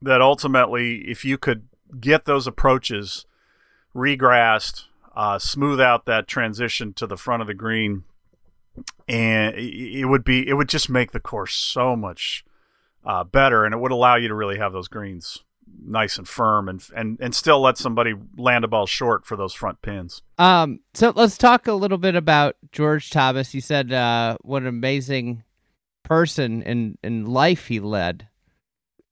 that 0.00 0.22
ultimately, 0.22 1.08
if 1.10 1.24
you 1.24 1.36
could 1.36 1.68
get 2.00 2.24
those 2.24 2.46
approaches 2.46 3.26
regrassed, 3.94 4.84
uh, 5.16 5.38
smooth 5.38 5.80
out 5.80 6.06
that 6.06 6.28
transition 6.28 6.92
to 6.94 7.06
the 7.06 7.16
front 7.16 7.42
of 7.42 7.48
the 7.48 7.54
green, 7.54 8.04
and 9.08 9.54
it 9.56 10.06
would 10.06 10.24
be 10.24 10.46
it 10.48 10.54
would 10.54 10.68
just 10.68 10.88
make 10.88 11.12
the 11.12 11.20
course 11.20 11.54
so 11.54 11.96
much 11.96 12.44
uh, 13.04 13.24
better, 13.24 13.64
and 13.64 13.74
it 13.74 13.78
would 13.78 13.92
allow 13.92 14.16
you 14.16 14.28
to 14.28 14.34
really 14.34 14.58
have 14.58 14.72
those 14.72 14.88
greens 14.88 15.42
nice 15.84 16.18
and 16.18 16.28
firm 16.28 16.68
and 16.68 16.82
and 16.94 17.18
and 17.20 17.34
still 17.34 17.60
let 17.60 17.78
somebody 17.78 18.14
land 18.36 18.64
a 18.64 18.68
ball 18.68 18.86
short 18.86 19.26
for 19.26 19.36
those 19.36 19.54
front 19.54 19.80
pins. 19.82 20.22
Um 20.38 20.80
so 20.94 21.12
let's 21.14 21.38
talk 21.38 21.66
a 21.66 21.72
little 21.72 21.98
bit 21.98 22.14
about 22.14 22.56
George 22.72 23.10
Thomas. 23.10 23.54
You 23.54 23.60
said 23.60 23.92
uh 23.92 24.36
what 24.42 24.62
an 24.62 24.68
amazing 24.68 25.44
person 26.02 26.62
in 26.62 26.98
in 27.02 27.26
life 27.26 27.66
he 27.66 27.80
led. 27.80 28.28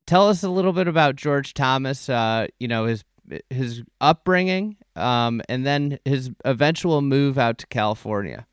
Tell 0.06 0.28
us 0.28 0.42
a 0.42 0.48
little 0.48 0.72
bit 0.72 0.88
about 0.88 1.16
George 1.16 1.54
Thomas, 1.54 2.08
uh 2.08 2.46
you 2.58 2.68
know, 2.68 2.86
his 2.86 3.04
his 3.50 3.82
upbringing 4.00 4.76
um 4.94 5.42
and 5.48 5.66
then 5.66 5.98
his 6.04 6.30
eventual 6.44 7.02
move 7.02 7.38
out 7.38 7.58
to 7.58 7.66
California. 7.66 8.46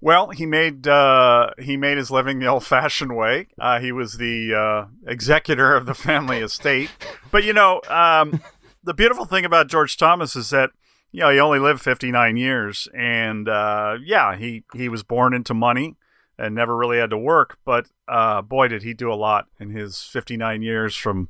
Well, 0.00 0.30
he 0.30 0.46
made 0.46 0.86
uh, 0.86 1.50
he 1.58 1.76
made 1.76 1.98
his 1.98 2.10
living 2.10 2.38
the 2.38 2.46
old-fashioned 2.46 3.16
way. 3.16 3.48
Uh, 3.58 3.80
he 3.80 3.90
was 3.90 4.16
the 4.16 4.54
uh, 4.54 4.86
executor 5.10 5.74
of 5.74 5.86
the 5.86 5.94
family 5.94 6.38
estate. 6.38 6.90
But 7.32 7.42
you 7.42 7.52
know, 7.52 7.80
um, 7.88 8.40
the 8.84 8.94
beautiful 8.94 9.24
thing 9.24 9.44
about 9.44 9.68
George 9.68 9.96
Thomas 9.96 10.36
is 10.36 10.50
that 10.50 10.70
you 11.10 11.20
know 11.20 11.30
he 11.30 11.40
only 11.40 11.58
lived 11.58 11.80
59 11.80 12.36
years, 12.36 12.86
and 12.96 13.48
uh, 13.48 13.96
yeah, 14.04 14.36
he 14.36 14.62
he 14.72 14.88
was 14.88 15.02
born 15.02 15.34
into 15.34 15.52
money 15.52 15.96
and 16.38 16.54
never 16.54 16.76
really 16.76 16.98
had 16.98 17.10
to 17.10 17.18
work. 17.18 17.58
But 17.64 17.88
uh, 18.06 18.42
boy, 18.42 18.68
did 18.68 18.82
he 18.82 18.94
do 18.94 19.12
a 19.12 19.14
lot 19.14 19.46
in 19.58 19.70
his 19.70 20.02
59 20.02 20.62
years 20.62 20.96
from 20.96 21.28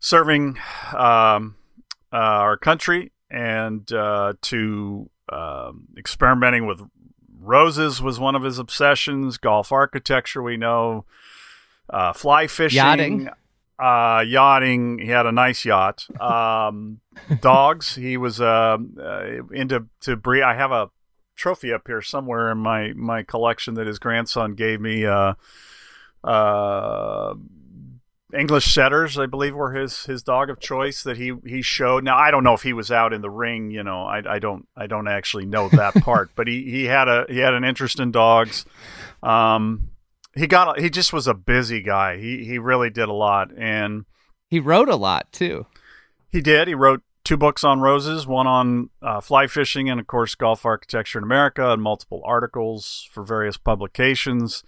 serving 0.00 0.58
um, 0.96 1.56
uh, 2.12 2.16
our 2.16 2.56
country 2.56 3.12
and 3.30 3.86
to 3.86 5.10
um, 5.30 5.88
experimenting 5.96 6.66
with 6.66 6.82
Roses 7.42 8.00
was 8.00 8.20
one 8.20 8.36
of 8.36 8.44
his 8.44 8.58
obsessions. 8.58 9.36
Golf 9.36 9.72
architecture, 9.72 10.42
we 10.42 10.56
know. 10.56 11.04
Uh, 11.90 12.12
fly 12.12 12.46
fishing, 12.46 12.76
yachting. 12.76 13.28
Uh, 13.78 14.24
yachting. 14.26 14.98
He 15.00 15.08
had 15.08 15.26
a 15.26 15.32
nice 15.32 15.64
yacht. 15.64 16.06
Um, 16.20 17.00
dogs. 17.40 17.96
He 17.96 18.16
was 18.16 18.40
uh, 18.40 18.78
uh, 18.98 19.24
into 19.52 19.86
to 20.02 20.16
breed. 20.16 20.42
I 20.42 20.54
have 20.54 20.70
a 20.70 20.90
trophy 21.36 21.72
up 21.72 21.82
here 21.86 22.02
somewhere 22.02 22.50
in 22.50 22.58
my 22.58 22.92
my 22.94 23.22
collection 23.22 23.74
that 23.74 23.86
his 23.86 23.98
grandson 23.98 24.54
gave 24.54 24.80
me. 24.80 25.06
Uh, 25.06 25.34
uh, 26.24 27.34
English 28.34 28.72
setters, 28.72 29.18
I 29.18 29.26
believe, 29.26 29.54
were 29.54 29.72
his 29.72 30.04
his 30.04 30.22
dog 30.22 30.48
of 30.48 30.58
choice 30.58 31.02
that 31.02 31.18
he 31.18 31.34
he 31.44 31.60
showed. 31.62 32.04
Now 32.04 32.16
I 32.16 32.30
don't 32.30 32.44
know 32.44 32.54
if 32.54 32.62
he 32.62 32.72
was 32.72 32.90
out 32.90 33.12
in 33.12 33.20
the 33.20 33.30
ring. 33.30 33.70
You 33.70 33.82
know, 33.82 34.04
I, 34.04 34.22
I 34.36 34.38
don't 34.38 34.66
I 34.76 34.86
don't 34.86 35.08
actually 35.08 35.44
know 35.44 35.68
that 35.68 35.94
part. 36.02 36.30
but 36.34 36.48
he, 36.48 36.70
he 36.70 36.84
had 36.84 37.08
a 37.08 37.26
he 37.28 37.38
had 37.38 37.54
an 37.54 37.64
interest 37.64 38.00
in 38.00 38.10
dogs. 38.10 38.64
Um, 39.22 39.90
he 40.34 40.46
got 40.46 40.80
he 40.80 40.88
just 40.88 41.12
was 41.12 41.26
a 41.26 41.34
busy 41.34 41.82
guy. 41.82 42.16
He 42.18 42.44
he 42.44 42.58
really 42.58 42.90
did 42.90 43.08
a 43.08 43.14
lot, 43.14 43.50
and 43.56 44.06
he 44.48 44.60
wrote 44.60 44.88
a 44.88 44.96
lot 44.96 45.30
too. 45.32 45.66
He 46.30 46.40
did. 46.40 46.68
He 46.68 46.74
wrote 46.74 47.02
two 47.32 47.36
books 47.38 47.64
on 47.64 47.80
roses, 47.80 48.26
one 48.26 48.46
on 48.46 48.90
uh, 49.00 49.18
fly 49.18 49.46
fishing, 49.46 49.88
and 49.88 49.98
of 49.98 50.06
course 50.06 50.34
golf 50.34 50.66
architecture 50.66 51.18
in 51.18 51.24
America, 51.24 51.72
and 51.72 51.80
multiple 51.80 52.20
articles 52.26 53.08
for 53.10 53.24
various 53.24 53.56
publications, 53.56 54.62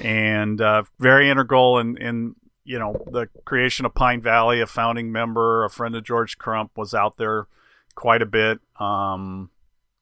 and 0.00 0.60
uh, 0.60 0.82
very 0.98 1.30
integral 1.30 1.78
in 1.78 1.96
in 1.98 2.34
you 2.64 2.76
know, 2.76 2.92
the 3.12 3.28
creation 3.44 3.86
of 3.86 3.94
Pine 3.94 4.20
Valley, 4.20 4.60
a 4.60 4.66
founding 4.66 5.12
member, 5.12 5.64
a 5.64 5.70
friend 5.70 5.94
of 5.94 6.02
George 6.02 6.36
Crump, 6.38 6.76
was 6.76 6.92
out 6.92 7.18
there 7.18 7.46
quite 7.94 8.20
a 8.20 8.26
bit. 8.26 8.58
Um, 8.80 9.50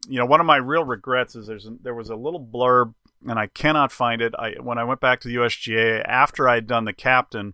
you 0.09 0.19
know, 0.19 0.27
one 0.27 0.41
of 0.41 0.47
my 0.47 0.57
real 0.57 0.85
regrets 0.85 1.37
is 1.37 1.47
there's 1.47 1.69
there 1.83 1.95
was 1.95 2.09
a 2.09 2.17
little 2.17 2.43
blurb, 2.43 2.95
and 3.29 3.39
I 3.39 3.49
cannot 3.49 3.93
find 3.93 4.23
it. 4.23 4.33
I 4.39 4.55
when 4.59 4.79
I 4.79 4.85
went 4.85 5.01
back 5.01 5.21
to 5.21 5.29
the 5.29 5.35
USGA 5.35 6.03
after 6.09 6.49
I'd 6.49 6.67
done 6.67 6.87
the 6.87 6.95
captain 6.95 7.53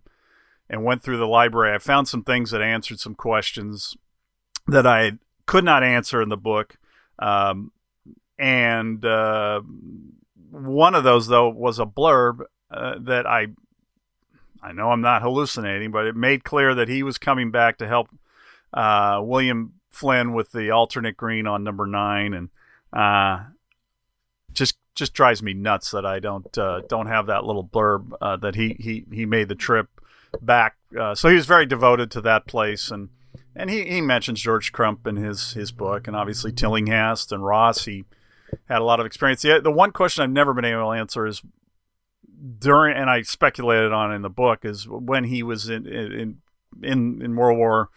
and 0.69 0.85
went 0.85 1.03
through 1.03 1.17
the 1.17 1.27
library, 1.27 1.75
I 1.75 1.79
found 1.79 2.07
some 2.07 2.23
things 2.23 2.51
that 2.51 2.61
answered 2.61 3.01
some 3.01 3.13
questions 3.13 3.97
that 4.67 4.87
I 4.87 5.13
could 5.45 5.63
not 5.63 5.83
answer 5.83 6.21
in 6.21 6.29
the 6.29 6.37
book. 6.37 6.77
Um, 7.19 7.71
and 8.39 9.03
uh, 9.05 9.61
one 10.51 10.95
of 10.95 11.03
those, 11.03 11.27
though, 11.27 11.49
was 11.49 11.79
a 11.79 11.85
blurb 11.85 12.41
uh, 12.71 12.95
that 13.01 13.25
I 13.27 13.47
I 14.63 14.71
know 14.71 14.91
I'm 14.91 15.01
not 15.01 15.21
hallucinating, 15.21 15.91
but 15.91 16.07
it 16.07 16.15
made 16.15 16.45
clear 16.45 16.73
that 16.73 16.87
he 16.87 17.03
was 17.03 17.17
coming 17.17 17.51
back 17.51 17.77
to 17.77 17.87
help 17.87 18.07
uh, 18.73 19.19
William 19.21 19.73
Flynn 19.91 20.33
with 20.33 20.51
the 20.53 20.71
alternate 20.71 21.17
green 21.17 21.45
on 21.47 21.63
number 21.63 21.85
nine, 21.85 22.33
and 22.33 22.49
uh, 22.93 23.43
just 24.53 24.77
just 24.95 25.13
drives 25.13 25.43
me 25.43 25.53
nuts 25.53 25.91
that 25.91 26.05
I 26.05 26.19
don't 26.19 26.57
uh, 26.57 26.81
don't 26.87 27.07
have 27.07 27.27
that 27.27 27.43
little 27.43 27.63
blurb 27.63 28.13
uh, 28.21 28.37
that 28.37 28.55
he 28.55 28.75
he 28.79 29.05
he 29.11 29.25
made 29.25 29.49
the 29.49 29.55
trip 29.55 29.89
back. 30.41 30.77
Uh, 30.97 31.13
so 31.13 31.29
he 31.29 31.35
was 31.35 31.45
very 31.45 31.65
devoted 31.65 32.09
to 32.11 32.21
that 32.21 32.47
place, 32.47 32.89
and 32.89 33.09
and 33.55 33.69
he, 33.69 33.83
he 33.83 34.01
mentions 34.01 34.41
George 34.41 34.71
Crump 34.71 35.05
in 35.07 35.15
his 35.15 35.53
his 35.53 35.71
book, 35.71 36.07
and 36.07 36.15
obviously 36.15 36.51
Tillinghast 36.51 37.31
and 37.31 37.45
Ross. 37.45 37.85
He 37.85 38.05
had 38.65 38.81
a 38.81 38.85
lot 38.85 38.99
of 38.99 39.05
experience. 39.05 39.41
The, 39.41 39.61
the 39.61 39.71
one 39.71 39.91
question 39.91 40.23
I've 40.23 40.29
never 40.29 40.53
been 40.53 40.65
able 40.65 40.91
to 40.91 40.99
answer 40.99 41.25
is 41.25 41.41
during 42.59 42.95
and 42.95 43.09
I 43.09 43.21
speculated 43.21 43.91
on 43.91 44.13
in 44.13 44.21
the 44.21 44.29
book 44.29 44.65
is 44.65 44.87
when 44.87 45.25
he 45.25 45.43
was 45.43 45.69
in 45.69 45.85
in 45.87 46.37
in, 46.81 47.21
in 47.21 47.35
World 47.35 47.57
War 47.57 47.89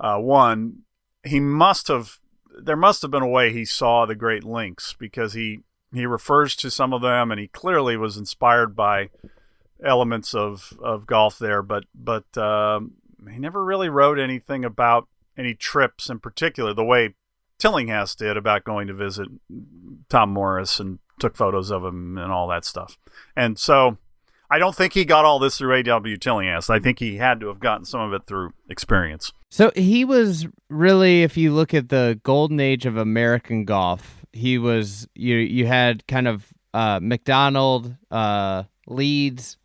uh, 0.00 0.18
One, 0.18 0.82
he 1.24 1.40
must 1.40 1.88
have 1.88 2.18
there 2.58 2.76
must 2.76 3.02
have 3.02 3.10
been 3.10 3.22
a 3.22 3.28
way 3.28 3.52
he 3.52 3.64
saw 3.64 4.06
the 4.06 4.14
Great 4.14 4.44
Links 4.44 4.94
because 4.98 5.34
he 5.34 5.60
he 5.92 6.06
refers 6.06 6.56
to 6.56 6.70
some 6.70 6.92
of 6.92 7.02
them 7.02 7.30
and 7.30 7.40
he 7.40 7.48
clearly 7.48 7.96
was 7.96 8.16
inspired 8.16 8.74
by 8.74 9.10
elements 9.84 10.34
of 10.34 10.72
of 10.80 11.06
golf 11.06 11.38
there, 11.38 11.62
but 11.62 11.84
but 11.94 12.36
um, 12.36 12.92
he 13.32 13.38
never 13.38 13.64
really 13.64 13.88
wrote 13.88 14.18
anything 14.18 14.64
about 14.64 15.08
any 15.36 15.54
trips 15.54 16.08
in 16.08 16.18
particular 16.18 16.72
the 16.72 16.84
way 16.84 17.14
Tillinghast 17.58 18.18
did 18.18 18.36
about 18.36 18.64
going 18.64 18.86
to 18.86 18.94
visit 18.94 19.28
Tom 20.08 20.30
Morris 20.30 20.80
and 20.80 20.98
took 21.18 21.36
photos 21.36 21.70
of 21.70 21.84
him 21.84 22.18
and 22.18 22.30
all 22.30 22.48
that 22.48 22.64
stuff. 22.64 22.98
And 23.34 23.58
so 23.58 23.98
I 24.50 24.58
don't 24.58 24.74
think 24.74 24.92
he 24.92 25.04
got 25.04 25.24
all 25.24 25.38
this 25.38 25.58
through 25.58 25.74
A.W. 25.76 26.16
Tillinghast. 26.18 26.70
I 26.70 26.78
think 26.78 26.98
he 26.98 27.16
had 27.16 27.40
to 27.40 27.48
have 27.48 27.60
gotten 27.60 27.84
some 27.84 28.00
of 28.00 28.12
it 28.12 28.26
through 28.26 28.52
experience. 28.68 29.32
So 29.50 29.72
he 29.74 30.04
was 30.04 30.46
really, 30.68 31.22
if 31.22 31.36
you 31.36 31.52
look 31.52 31.74
at 31.74 31.88
the 31.88 32.20
golden 32.22 32.60
age 32.60 32.86
of 32.86 32.96
American 32.96 33.64
golf, 33.64 34.24
he 34.32 34.58
was 34.58 35.08
you. 35.14 35.36
You 35.36 35.66
had 35.66 36.06
kind 36.06 36.28
of 36.28 36.52
uh, 36.74 37.00
Macdonald, 37.02 37.96
uh, 38.10 38.64
Leeds, 38.86 39.56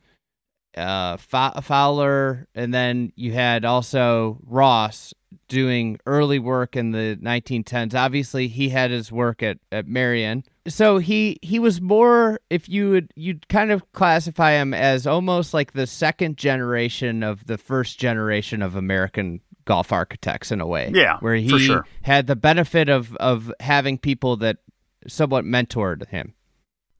uh, 0.78 1.18
Fowler, 1.18 2.48
and 2.56 2.74
then 2.74 3.12
you 3.16 3.34
had 3.34 3.66
also 3.66 4.40
Ross 4.46 5.14
doing 5.48 6.00
early 6.06 6.40
work 6.40 6.76
in 6.76 6.92
the 6.92 7.18
1910s. 7.22 7.94
Obviously, 7.94 8.48
he 8.48 8.70
had 8.70 8.92
his 8.92 9.12
work 9.12 9.44
at, 9.44 9.58
at 9.72 9.88
Merion. 9.88 10.44
So 10.68 11.00
he 11.00 11.40
he 11.42 11.60
was 11.60 11.82
more 11.82 12.40
if 12.50 12.70
you 12.70 12.92
would 12.92 13.12
you'd 13.16 13.48
kind 13.50 13.72
of 13.72 13.92
classify 13.94 14.52
him 14.52 14.74
as 14.74 15.08
almost 15.08 15.54
like 15.54 15.74
the 15.74 15.88
second 15.88 16.38
generation 16.38 17.24
of 17.24 17.48
the 17.48 17.58
first 17.58 18.00
generation 18.00 18.62
of 18.62 18.76
American 18.76 19.42
golf 19.66 19.92
architects 19.92 20.52
in 20.52 20.62
a 20.62 20.68
way. 20.68 20.92
Yeah, 20.94 21.18
Where 21.20 21.36
he 21.36 21.58
sure. 21.60 21.86
had 22.04 22.28
the 22.28 22.36
benefit 22.36 22.90
of 22.90 23.16
of 23.18 23.52
having 23.60 23.98
people 23.98 24.38
that 24.38 24.58
somewhat 25.08 25.46
mentored 25.46 26.08
him. 26.10 26.36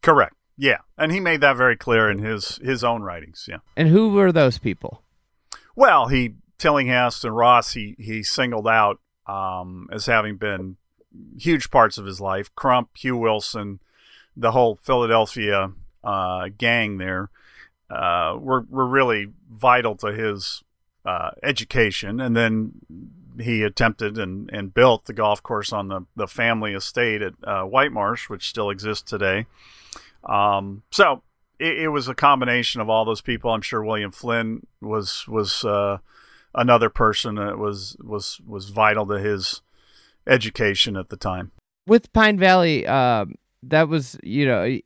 Correct. 0.02 0.36
Yeah, 0.62 0.78
and 0.96 1.12
he 1.12 1.20
made 1.20 1.42
that 1.42 1.58
very 1.58 1.76
clear 1.76 2.08
in 2.08 2.20
his 2.20 2.58
his 2.58 2.84
own 2.84 3.02
writings. 3.02 3.48
Yeah. 3.50 3.58
And 3.76 3.88
who 3.88 4.12
were 4.12 4.32
those 4.32 4.60
people? 4.60 5.02
Well, 5.76 6.10
he 6.10 6.36
Tillinghast 6.60 7.26
and 7.26 7.36
Ross 7.36 7.74
he 7.74 7.96
he 7.98 8.22
singled 8.22 8.68
out 8.68 9.00
um, 9.26 9.90
as 9.92 10.06
having 10.06 10.38
been 10.38 10.78
huge 11.36 11.72
parts 11.72 11.98
of 11.98 12.06
his 12.06 12.22
life. 12.22 12.54
Crump, 12.54 12.90
Hugh 12.96 13.18
Wilson, 13.18 13.80
the 14.38 14.52
whole 14.52 14.76
Philadelphia 14.76 15.72
uh, 16.04 16.50
gang 16.56 17.00
there 17.00 17.32
uh, 17.90 18.38
were 18.40 18.64
were 18.70 18.86
really 18.86 19.30
vital 19.52 19.96
to 19.96 20.14
his 20.14 20.64
uh, 21.06 21.32
education, 21.42 22.20
and 22.20 22.38
then 22.38 22.74
he 23.40 23.64
attempted 23.64 24.20
and, 24.20 24.48
and 24.54 24.76
built 24.76 25.06
the 25.06 25.14
golf 25.14 25.42
course 25.42 25.74
on 25.74 25.88
the, 25.88 26.06
the 26.16 26.28
family 26.28 26.74
estate 26.74 27.24
at 27.24 27.34
uh, 27.44 27.64
White 27.64 27.92
Marsh, 27.92 28.30
which 28.30 28.48
still 28.48 28.70
exists 28.70 29.10
today. 29.10 29.48
Um, 30.24 30.84
so 30.92 31.24
it, 31.60 31.80
it, 31.80 31.88
was 31.90 32.08
a 32.08 32.16
combination 32.16 32.82
of 32.82 32.90
all 32.90 33.06
those 33.06 33.22
people. 33.22 33.52
I'm 33.52 33.62
sure 33.62 33.84
William 33.84 34.12
Flynn 34.12 34.66
was 34.82 35.26
was 35.28 35.64
uh, 35.64 35.98
another 36.54 36.90
person 36.90 37.36
that 37.36 37.58
was 37.58 37.98
was 38.00 38.40
was 38.46 38.70
vital 38.70 39.06
to 39.08 39.20
his 39.20 39.62
education 40.28 40.96
at 40.96 41.10
the 41.10 41.18
time. 41.18 41.52
With 41.88 42.14
Pine 42.14 42.38
Valley, 42.38 42.86
uh, 42.86 43.26
that 43.64 43.88
was 43.88 44.18
you 44.24 44.46
know, 44.46 44.78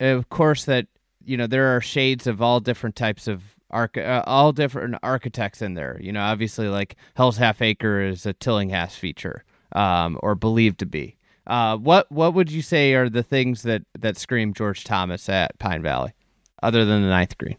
of 0.00 0.28
course 0.30 0.64
that 0.64 0.86
you 1.24 1.36
know 1.36 1.46
there 1.46 1.76
are 1.76 1.80
shades 1.80 2.26
of 2.26 2.40
all 2.40 2.60
different 2.60 2.96
types 2.96 3.28
of 3.28 3.42
arch- 3.70 3.98
uh, 3.98 4.22
all 4.26 4.52
different 4.52 4.96
architects 5.02 5.62
in 5.62 5.74
there. 5.74 5.98
You 6.00 6.12
know, 6.12 6.20
obviously 6.20 6.68
like 6.68 6.96
Hell's 7.14 7.36
Half 7.36 7.62
Acre 7.62 8.02
is 8.02 8.26
a 8.26 8.32
Tillinghast 8.32 8.98
feature, 8.98 9.44
um, 9.72 10.18
or 10.22 10.34
believed 10.34 10.78
to 10.80 10.86
be. 10.86 11.16
Uh, 11.50 11.76
what 11.76 12.10
what 12.12 12.32
would 12.32 12.48
you 12.48 12.62
say 12.62 12.94
are 12.94 13.08
the 13.08 13.24
things 13.24 13.62
that 13.62 13.82
that 13.98 14.16
scream 14.16 14.54
George 14.54 14.84
Thomas 14.84 15.28
at 15.28 15.58
Pine 15.58 15.82
Valley, 15.82 16.12
other 16.62 16.84
than 16.84 17.02
the 17.02 17.08
ninth 17.08 17.36
green? 17.38 17.56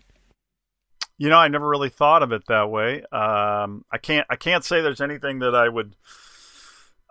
You 1.18 1.28
know, 1.28 1.38
I 1.38 1.50
never 1.50 1.68
really 1.68 1.90
thought 1.90 2.24
of 2.24 2.32
it 2.32 2.48
that 2.48 2.70
way. 2.70 3.04
Um, 3.12 3.84
I 3.92 3.98
can't 4.02 4.26
I 4.30 4.38
can't 4.38 4.64
say 4.64 4.80
there's 4.80 5.02
anything 5.02 5.40
that 5.40 5.54
I 5.54 5.68
would 5.68 5.98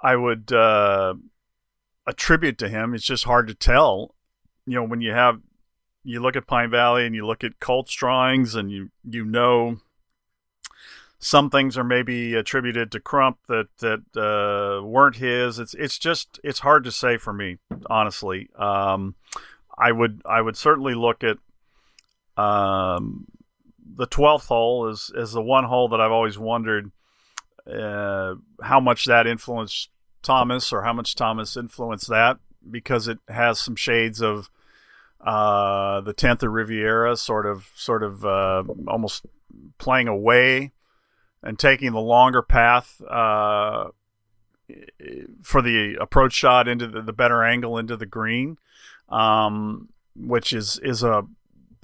I 0.03 0.17
would 0.17 0.53
uh, 0.53 1.17
attribute 2.07 2.57
to 2.57 2.71
him. 2.71 2.95
It's 2.95 3.05
just 3.05 3.25
hard 3.25 3.49
to 3.49 3.55
tell. 3.55 4.15
You 4.65 4.77
know, 4.77 4.85
when 4.85 5.03
you 5.03 5.13
have 5.13 5.43
you 6.03 6.21
look 6.21 6.35
at 6.35 6.47
Pine 6.47 6.71
Valley 6.71 7.05
and 7.05 7.15
you 7.15 7.27
look 7.27 7.45
at 7.45 7.61
Colt's 7.61 7.95
drawings 7.95 8.55
and 8.55 8.71
you 8.71 8.89
you 9.05 9.27
know 9.27 9.81
some 11.23 11.51
things 11.51 11.77
are 11.77 11.85
maybe 11.85 12.35
attributed 12.35 12.91
to 12.91 12.99
Crump 12.99 13.39
that 13.47 13.69
that 13.79 14.01
uh, 14.17 14.83
weren't 14.83 15.17
his. 15.17 15.59
It's 15.59 15.75
it's 15.75 15.99
just 15.99 16.41
it's 16.43 16.61
hard 16.61 16.83
to 16.85 16.91
say 16.91 17.19
for 17.19 17.33
me, 17.33 17.59
honestly. 17.91 18.49
Um, 18.57 19.15
I 19.77 19.93
would 19.93 20.23
I 20.25 20.41
would 20.41 20.57
certainly 20.57 20.95
look 20.95 21.23
at 21.23 21.37
um, 22.43 23.27
the 23.97 24.07
twelfth 24.07 24.47
hole 24.47 24.89
as 24.89 25.13
as 25.17 25.33
the 25.33 25.43
one 25.43 25.65
hole 25.65 25.89
that 25.91 26.01
I've 26.01 26.11
always 26.11 26.39
wondered 26.39 26.91
uh, 27.71 28.37
how 28.63 28.81
much 28.81 29.05
that 29.05 29.27
influenced 29.27 29.91
Thomas 30.23 30.73
or 30.73 30.83
how 30.85 30.95
much 30.95 31.15
Thomas 31.15 31.55
influenced 31.55 32.09
that 32.09 32.39
because 32.69 33.09
it 33.09 33.19
has 33.29 33.61
some 33.61 33.77
shades 33.77 34.23
of 34.23 34.49
uh, 35.21 36.01
the 36.01 36.15
tenth 36.15 36.43
of 36.43 36.51
Riviera, 36.51 37.15
sort 37.15 37.45
of 37.45 37.71
sort 37.75 38.03
of 38.03 38.25
uh, 38.25 38.65
almost 38.89 39.27
playing 39.77 40.09
away 40.09 40.73
and 41.43 41.59
taking 41.59 41.93
the 41.93 42.01
longer 42.01 42.43
path 42.43 43.01
uh, 43.09 43.89
for 45.43 45.63
the 45.63 45.97
approach 46.01 46.33
shot 46.33 46.69
into 46.69 46.87
the, 46.87 47.03
the 47.03 47.13
better 47.13 47.43
angle 47.43 47.79
into 47.79 47.97
the 47.97 48.07
green, 48.07 48.59
um, 49.09 49.89
which 50.15 50.53
is 50.53 50.79
is 50.83 51.03
a 51.03 51.25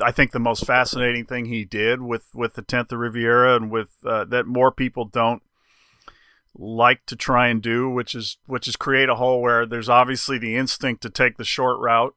I 0.00 0.12
think 0.12 0.32
the 0.32 0.38
most 0.38 0.66
fascinating 0.66 1.24
thing 1.24 1.46
he 1.46 1.64
did 1.64 2.02
with 2.02 2.34
with 2.34 2.54
the 2.54 2.62
tenth 2.62 2.92
of 2.92 2.98
Riviera 2.98 3.56
and 3.56 3.70
with 3.70 3.96
uh, 4.04 4.24
that 4.26 4.46
more 4.46 4.70
people 4.70 5.06
don't 5.06 5.42
like 6.58 7.04
to 7.06 7.16
try 7.16 7.48
and 7.48 7.62
do, 7.62 7.88
which 7.88 8.14
is 8.14 8.36
which 8.46 8.68
is 8.68 8.76
create 8.76 9.08
a 9.08 9.16
hole 9.16 9.40
where 9.40 9.66
there's 9.66 9.88
obviously 9.88 10.38
the 10.38 10.56
instinct 10.56 11.02
to 11.02 11.10
take 11.10 11.36
the 11.36 11.44
short 11.44 11.78
route. 11.80 12.14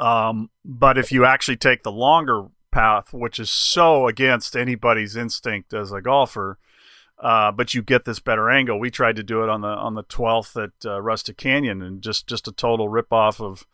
Um, 0.00 0.50
but 0.64 0.96
if 0.96 1.12
you 1.12 1.24
actually 1.24 1.56
take 1.56 1.82
the 1.82 1.92
longer 1.92 2.46
path, 2.72 3.12
which 3.12 3.38
is 3.38 3.50
so 3.50 4.08
against 4.08 4.56
anybody's 4.56 5.16
instinct 5.16 5.72
as 5.72 5.92
a 5.92 6.02
golfer. 6.02 6.58
Uh, 7.18 7.52
but 7.52 7.72
you 7.72 7.82
get 7.82 8.04
this 8.04 8.18
better 8.18 8.50
angle. 8.50 8.80
We 8.80 8.90
tried 8.90 9.14
to 9.14 9.22
do 9.22 9.44
it 9.44 9.48
on 9.48 9.60
the 9.60 9.68
on 9.68 9.94
the 9.94 10.02
12th 10.02 10.60
at 10.60 10.84
uh, 10.84 11.00
Rustic 11.00 11.36
Canyon, 11.36 11.80
and 11.80 12.02
just 12.02 12.26
just 12.26 12.48
a 12.48 12.52
total 12.52 12.88
ripoff 12.88 13.40
of 13.40 13.64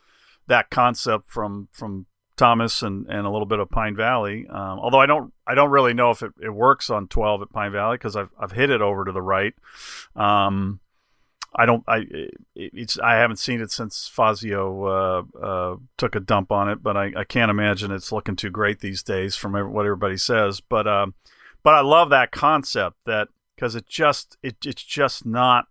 that 0.49 0.69
concept 0.69 1.29
from 1.29 1.69
from 1.73 2.05
Thomas 2.37 2.83
and, 2.83 3.07
and 3.09 3.27
a 3.27 3.31
little 3.31 3.47
bit 3.47 3.59
of 3.59 3.71
Pine 3.71 3.97
Valley. 3.97 4.47
Um, 4.49 4.79
although 4.79 5.01
I 5.01 5.07
don't 5.07 5.33
I 5.47 5.55
don't 5.55 5.71
really 5.71 5.95
know 5.95 6.11
if 6.11 6.23
it, 6.23 6.33
it 6.43 6.51
works 6.51 6.91
on 6.91 7.09
12 7.09 7.43
at 7.43 7.53
Pine 7.53 7.73
Valley 7.73 7.97
because 7.97 8.17
I've 8.17 8.31
I've 8.39 8.53
hit 8.53 8.71
it 8.71 8.83
over 8.83 9.05
to 9.05 9.13
the 9.13 9.23
right. 9.23 9.55
Um, 10.15 10.81
I 11.55 11.67
don't. 11.67 11.83
I 11.89 12.05
it's. 12.55 12.99
I 12.99 13.15
haven't 13.15 13.39
seen 13.39 13.61
it 13.61 13.71
since 13.71 14.07
Fazio 14.07 14.85
uh, 14.85 15.23
uh, 15.41 15.77
took 15.97 16.15
a 16.15 16.21
dump 16.21 16.53
on 16.53 16.69
it, 16.69 16.83
but 16.83 16.97
I, 16.97 17.13
I 17.17 17.25
can't 17.25 17.51
imagine 17.51 17.91
it's 17.91 18.13
looking 18.13 18.37
too 18.37 18.51
great 18.51 18.81
these 18.81 19.03
days 19.03 19.35
from 19.35 19.55
what 19.73 19.87
everybody 19.87 20.19
says. 20.19 20.61
But 20.61 20.87
um, 20.87 21.15
but 21.63 21.75
I 21.75 21.81
love 21.81 22.11
that 22.11 22.33
concept 22.33 22.99
that 23.07 23.29
because 23.55 23.75
it 23.75 23.87
just 23.87 24.37
it 24.43 24.57
it's 24.65 24.83
just 24.83 25.25
not 25.25 25.67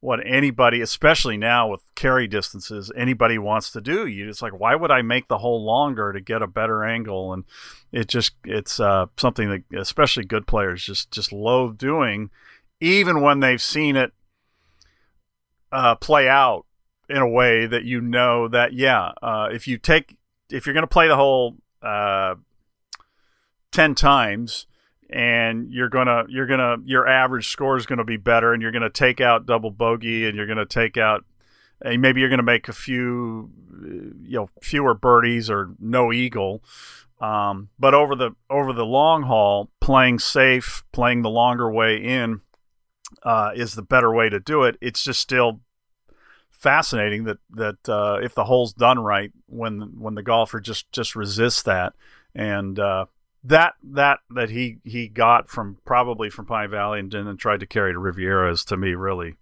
what 0.00 0.20
anybody, 0.24 0.80
especially 0.80 1.36
now 1.36 1.68
with 1.68 1.82
carry 1.94 2.26
distances, 2.26 2.90
anybody 2.96 3.36
wants 3.36 3.70
to 3.72 3.80
do. 3.80 4.06
You 4.06 4.26
just 4.26 4.40
like, 4.40 4.58
why 4.58 4.74
would 4.74 4.90
I 4.90 5.02
make 5.02 5.28
the 5.28 5.38
hole 5.38 5.62
longer 5.62 6.12
to 6.12 6.20
get 6.20 6.40
a 6.40 6.46
better 6.46 6.84
angle? 6.84 7.32
And 7.32 7.44
it 7.92 8.08
just 8.08 8.32
it's 8.44 8.80
uh, 8.80 9.06
something 9.18 9.50
that 9.50 9.78
especially 9.78 10.24
good 10.24 10.46
players 10.46 10.84
just 10.84 11.10
just 11.10 11.32
loathe 11.32 11.76
doing, 11.78 12.30
even 12.80 13.20
when 13.20 13.40
they've 13.40 13.60
seen 13.60 13.96
it 13.96 14.12
uh, 15.72 15.94
play 15.96 16.28
out 16.28 16.66
in 17.08 17.18
a 17.18 17.28
way 17.28 17.66
that 17.66 17.84
you 17.84 18.00
know 18.00 18.48
that 18.48 18.72
yeah, 18.72 19.12
uh, 19.22 19.48
if 19.52 19.66
you 19.66 19.78
take 19.78 20.16
if 20.50 20.66
you're 20.66 20.74
going 20.74 20.82
to 20.82 20.88
play 20.88 21.08
the 21.08 21.16
whole 21.16 21.56
uh, 21.82 22.34
ten 23.72 23.94
times 23.94 24.66
and 25.10 25.72
you're 25.72 25.88
gonna 25.88 26.24
you're 26.28 26.46
gonna 26.46 26.76
your 26.84 27.06
average 27.06 27.48
score 27.48 27.76
is 27.76 27.86
to 27.98 28.04
be 28.04 28.16
better 28.16 28.52
and 28.52 28.62
you're 28.62 28.70
to 28.82 28.90
take 28.90 29.20
out 29.20 29.46
double 29.46 29.70
bogey 29.70 30.26
and 30.26 30.36
you're 30.36 30.46
to 30.58 30.66
take 30.66 30.96
out 30.96 31.24
and 31.82 32.00
maybe 32.00 32.20
you're 32.20 32.28
to 32.38 32.44
make 32.44 32.68
a 32.68 32.72
few 32.72 33.50
you 34.22 34.36
know 34.36 34.48
fewer 34.62 34.94
birdies 34.94 35.50
or 35.50 35.70
no 35.80 36.12
eagle 36.12 36.62
um, 37.20 37.68
but 37.78 37.92
over 37.92 38.14
the 38.14 38.30
over 38.48 38.72
the 38.72 38.86
long 38.86 39.24
haul 39.24 39.68
playing 39.80 40.18
safe 40.18 40.84
playing 40.92 41.22
the 41.22 41.30
longer 41.30 41.70
way 41.70 41.96
in 41.96 42.40
uh, 43.22 43.50
is 43.54 43.74
the 43.74 43.82
better 43.82 44.12
way 44.14 44.28
to 44.28 44.40
do 44.40 44.62
it. 44.64 44.76
It's 44.80 45.02
just 45.02 45.20
still 45.20 45.60
fascinating 46.50 47.24
that 47.24 47.38
that 47.50 47.88
uh, 47.88 48.18
if 48.22 48.34
the 48.34 48.44
hole's 48.44 48.72
done 48.72 48.98
right, 48.98 49.32
when 49.46 49.92
when 49.98 50.14
the 50.14 50.22
golfer 50.22 50.60
just 50.60 50.90
just 50.92 51.16
resists 51.16 51.62
that, 51.62 51.94
and 52.34 52.78
uh, 52.78 53.06
that 53.44 53.74
that 53.82 54.20
that 54.30 54.50
he 54.50 54.78
he 54.84 55.08
got 55.08 55.48
from 55.48 55.78
probably 55.84 56.30
from 56.30 56.46
Pine 56.46 56.70
Valley 56.70 57.00
and 57.00 57.10
then 57.10 57.36
tried 57.36 57.60
to 57.60 57.66
carry 57.66 57.92
to 57.92 57.98
Riviera 57.98 58.52
is 58.52 58.64
to 58.66 58.76
me 58.76 58.94
really 58.94 59.36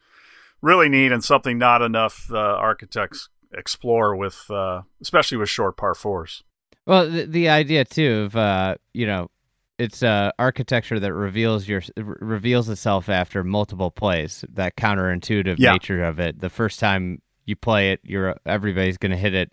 really 0.63 0.89
neat 0.89 1.13
and 1.13 1.23
something 1.23 1.59
not 1.59 1.83
enough 1.83 2.31
uh, 2.33 2.37
architects 2.37 3.29
explore 3.53 4.15
with 4.15 4.51
uh, 4.51 4.83
especially 5.01 5.39
with 5.39 5.49
short 5.49 5.77
par 5.77 5.95
fours. 5.95 6.43
Well, 6.87 7.11
the, 7.11 7.25
the 7.25 7.49
idea 7.49 7.85
too 7.85 8.23
of 8.27 8.37
uh, 8.37 8.77
you 8.93 9.07
know 9.07 9.31
it's 9.79 10.03
uh, 10.03 10.33
architecture 10.39 10.99
that 10.99 11.15
reveals 11.15 11.69
your 11.69 11.83
reveals 11.97 12.69
itself 12.69 13.09
after 13.09 13.45
multiple 13.45 13.91
plays. 13.91 14.45
That 14.53 14.77
counterintuitive 14.77 15.57
yeah. 15.59 15.73
nature 15.73 16.05
of 16.05 16.19
it. 16.19 16.41
The 16.41 16.51
first 16.51 16.81
time 16.81 17.23
you 17.47 17.57
play 17.57 17.93
it, 17.93 18.01
you're 18.03 18.37
everybody's 18.45 18.99
going 18.99 19.13
to 19.13 19.17
hit 19.17 19.35
it 19.35 19.51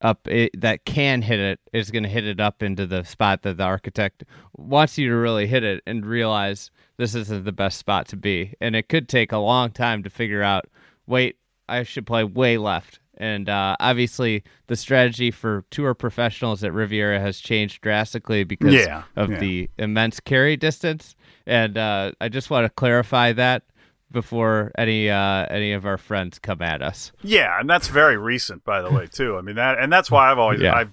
up. 0.00 0.26
It, 0.28 0.58
that 0.60 0.84
can 0.84 1.20
hit 1.20 1.40
it 1.40 1.60
is 1.72 1.90
going 1.90 2.04
to 2.04 2.08
hit 2.08 2.26
it 2.26 2.40
up 2.40 2.62
into 2.62 2.86
the 2.86 3.04
spot 3.04 3.42
that 3.42 3.56
the 3.56 3.64
architect 3.64 4.24
wants 4.56 4.96
you 4.96 5.08
to 5.08 5.16
really 5.16 5.46
hit 5.46 5.64
it 5.64 5.82
and 5.86 6.06
realize 6.06 6.70
this 6.96 7.14
isn't 7.14 7.44
the 7.44 7.52
best 7.52 7.78
spot 7.78 8.06
to 8.08 8.16
be. 8.16 8.54
And 8.60 8.76
it 8.76 8.88
could 8.88 9.08
take 9.08 9.32
a 9.32 9.38
long 9.38 9.70
time 9.70 10.04
to 10.04 10.10
figure 10.10 10.42
out. 10.42 10.66
Wait, 11.06 11.38
I 11.68 11.82
should 11.82 12.06
play 12.06 12.22
way 12.22 12.56
left. 12.56 13.00
And 13.20 13.50
uh, 13.50 13.76
obviously, 13.80 14.42
the 14.66 14.76
strategy 14.76 15.30
for 15.30 15.62
tour 15.70 15.92
professionals 15.92 16.64
at 16.64 16.72
Riviera 16.72 17.20
has 17.20 17.38
changed 17.38 17.82
drastically 17.82 18.44
because 18.44 18.72
Yeah, 18.72 19.02
of 19.14 19.30
yeah. 19.30 19.38
the 19.38 19.70
immense 19.78 20.20
carry 20.20 20.56
distance. 20.56 21.14
And 21.46 21.76
uh, 21.76 22.12
I 22.18 22.30
just 22.30 22.48
want 22.48 22.64
to 22.64 22.70
clarify 22.70 23.32
that 23.34 23.64
before 24.10 24.72
any 24.78 25.10
uh, 25.10 25.46
any 25.50 25.72
of 25.72 25.84
our 25.84 25.98
friends 25.98 26.38
come 26.38 26.62
at 26.62 26.80
us. 26.80 27.12
Yeah, 27.22 27.60
and 27.60 27.68
that's 27.68 27.88
very 27.88 28.16
recent, 28.16 28.64
by 28.64 28.80
the 28.80 28.90
way, 28.90 29.06
too. 29.06 29.36
I 29.36 29.42
mean 29.42 29.56
that, 29.56 29.78
and 29.78 29.92
that's 29.92 30.10
why 30.10 30.30
I've 30.32 30.38
always 30.38 30.60
Yeah. 30.62 30.74
I 30.74 30.86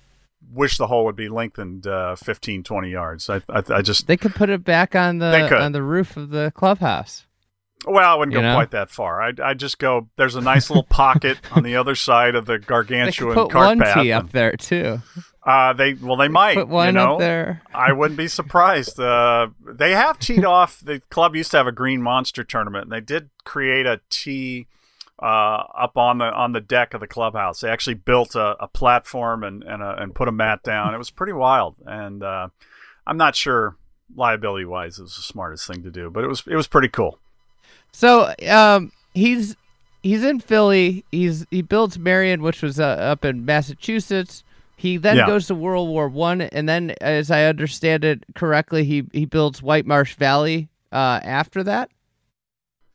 wish 0.53 0.77
the 0.77 0.87
hole 0.87 1.05
would 1.05 1.15
be 1.15 1.29
lengthened 1.29 1.87
uh, 1.87 2.15
15, 2.15 2.63
20 2.63 2.89
yards. 2.89 3.29
I, 3.29 3.37
I, 3.49 3.63
I 3.69 3.81
just 3.81 4.07
They 4.07 4.17
could 4.17 4.35
put 4.35 4.49
it 4.49 4.63
back 4.65 4.95
on 4.95 5.19
the 5.19 5.55
on 5.57 5.71
the 5.71 5.81
roof 5.83 6.17
of 6.17 6.29
the 6.29 6.51
clubhouse. 6.55 7.25
Well, 7.87 8.13
I 8.13 8.15
wouldn't 8.15 8.33
You 8.33 8.39
go 8.39 8.47
know? 8.47 8.53
quite 8.55 8.71
that 8.71 8.89
far. 8.89 9.21
I 9.21 9.33
I 9.43 9.53
just 9.53 9.79
go. 9.79 10.09
There's 10.15 10.35
a 10.35 10.41
nice 10.41 10.69
little 10.69 10.83
pocket 10.83 11.37
on 11.51 11.63
the 11.63 11.75
other 11.75 11.95
side 11.95 12.35
of 12.35 12.45
the 12.45 12.59
gargantuan 12.59 13.29
They 13.29 13.35
could 13.35 13.43
put 13.45 13.51
cart 13.51 13.65
one 13.67 13.79
path. 13.79 14.07
up 14.11 14.31
there 14.31 14.55
too. 14.57 15.01
Uh, 15.43 15.71
they 15.73 15.93
well, 15.93 16.17
they 16.17 16.27
might. 16.27 16.55
Put 16.55 16.67
one 16.67 16.87
you 16.87 16.91
know? 16.93 17.13
up 17.13 17.19
there. 17.19 17.61
I 17.73 17.93
wouldn't 17.93 18.17
be 18.17 18.27
surprised. 18.27 18.99
Uh, 18.99 19.47
they 19.65 19.91
have 19.91 20.19
teed 20.19 20.43
off. 20.57 20.81
The 20.81 21.01
club 21.09 21.35
used 21.35 21.51
to 21.51 21.57
have 21.57 21.67
a 21.67 21.71
green 21.71 22.01
monster 22.01 22.43
tournament, 22.43 22.83
and 22.85 22.91
they 22.91 22.99
did 22.99 23.29
create 23.45 23.85
a 23.85 24.01
tee 24.09 24.67
uh, 25.21 25.63
up 25.73 25.97
on 25.97 26.17
the 26.17 26.25
on 26.25 26.51
the 26.51 26.59
deck 26.59 26.93
of 26.93 26.99
the 26.99 27.07
clubhouse. 27.07 27.61
They 27.61 27.69
actually 27.69 27.93
built 27.93 28.35
a, 28.35 28.61
a 28.61 28.67
platform 28.67 29.43
and 29.43 29.63
and, 29.63 29.81
a, 29.81 29.95
and 30.01 30.13
put 30.13 30.27
a 30.27 30.33
mat 30.33 30.63
down. 30.63 30.93
It 30.93 30.97
was 30.97 31.11
pretty 31.11 31.33
wild, 31.33 31.75
and 31.85 32.23
uh, 32.23 32.49
I'm 33.05 33.17
not 33.17 33.35
sure 33.35 33.77
liability 34.15 34.65
wise 34.65 34.99
it 34.99 35.03
was 35.03 35.15
the 35.15 35.21
smartest 35.21 35.67
thing 35.67 35.83
to 35.83 35.91
do, 35.91 36.09
but 36.09 36.23
it 36.25 36.27
was 36.27 36.43
it 36.45 36.55
was 36.55 36.67
pretty 36.67 36.89
cool. 36.89 37.19
So 37.97 38.31
um, 38.47 38.91
he's 39.15 39.55
he's 40.03 40.23
in 40.23 40.39
Philly. 40.39 41.03
He's 41.11 41.47
he 41.49 41.63
builds 41.63 41.97
Merion, 41.97 42.43
which 42.43 42.61
was 42.61 42.79
uh, 42.79 42.83
up 42.83 43.25
in 43.25 43.43
Massachusetts. 43.43 44.43
He 44.75 44.97
then 44.97 45.17
Yeah. 45.17 45.25
goes 45.25 45.47
to 45.47 45.55
World 45.55 45.89
War 45.89 46.07
One, 46.07 46.41
and 46.41 46.69
then, 46.69 46.93
as 47.01 47.31
I 47.31 47.45
understand 47.45 48.05
it 48.05 48.23
correctly, 48.35 48.83
he 48.83 49.07
he 49.13 49.25
builds 49.25 49.63
White 49.63 49.87
Marsh 49.87 50.13
Valley 50.13 50.69
uh, 50.91 51.21
after 51.23 51.63
that. 51.63 51.89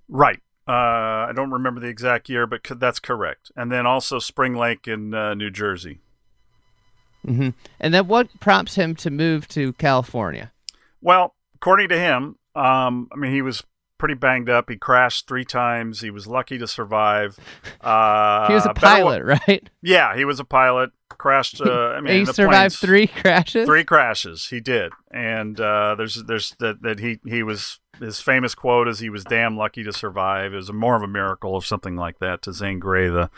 Right. 0.08 0.38
Uh, 0.68 1.26
I 1.26 1.32
don't 1.34 1.50
remember 1.50 1.80
the 1.80 1.88
exact 1.88 2.28
year, 2.28 2.46
but 2.46 2.62
co- 2.62 2.76
that's 2.76 3.00
correct. 3.00 3.50
And 3.56 3.72
then 3.72 3.84
also 3.86 4.20
Spring 4.20 4.54
Lake 4.54 4.86
in 4.86 5.12
uh, 5.14 5.34
New 5.34 5.50
Jersey. 5.50 5.98
hmm 7.26 7.48
And 7.80 7.92
then, 7.92 8.06
what 8.06 8.28
prompts 8.38 8.76
him 8.76 8.94
to 8.94 9.10
move 9.10 9.48
to 9.48 9.72
California? 9.72 10.52
Well, 11.00 11.34
according 11.56 11.88
to 11.88 11.98
him, 11.98 12.36
um, 12.54 13.08
I 13.12 13.16
mean, 13.16 13.32
he 13.32 13.42
was 13.42 13.64
pretty 14.02 14.14
banged 14.14 14.50
up. 14.50 14.68
He 14.68 14.76
crashed 14.76 15.28
three 15.28 15.44
times. 15.44 16.00
He 16.00 16.10
was 16.10 16.26
lucky 16.26 16.58
to 16.58 16.66
survive. 16.66 17.38
Uh, 17.80 18.48
he 18.48 18.54
was 18.54 18.66
a 18.66 18.74
better 18.74 18.80
pilot, 18.80 19.22
right? 19.22 19.70
yeah, 19.80 20.16
he 20.16 20.24
was 20.24 20.40
a 20.40 20.44
pilot. 20.44 20.90
Crashed. 21.08 21.60
Uh, 21.60 21.90
I 21.90 22.00
mean, 22.00 22.14
he 22.18 22.24
survived 22.24 22.50
planes- 22.50 22.78
three 22.80 23.06
crashes. 23.06 23.64
Three 23.64 23.84
crashes. 23.84 24.48
He 24.48 24.58
did, 24.58 24.90
and 25.12 25.60
uh, 25.60 25.94
there's 25.94 26.24
there's 26.24 26.56
that 26.58 26.82
that 26.82 26.98
he 26.98 27.20
he 27.24 27.44
was 27.44 27.78
his 28.00 28.20
famous 28.20 28.56
quote 28.56 28.88
is 28.88 28.98
he 28.98 29.08
was 29.08 29.22
damn 29.22 29.56
lucky 29.56 29.84
to 29.84 29.92
survive. 29.92 30.52
It 30.52 30.56
was 30.56 30.72
more 30.72 30.96
of 30.96 31.02
a 31.02 31.06
miracle 31.06 31.54
or 31.54 31.62
something 31.62 31.94
like 31.94 32.18
that 32.18 32.42
to 32.42 32.52
Zane 32.52 32.80
Grey, 32.80 33.06
the 33.08 33.30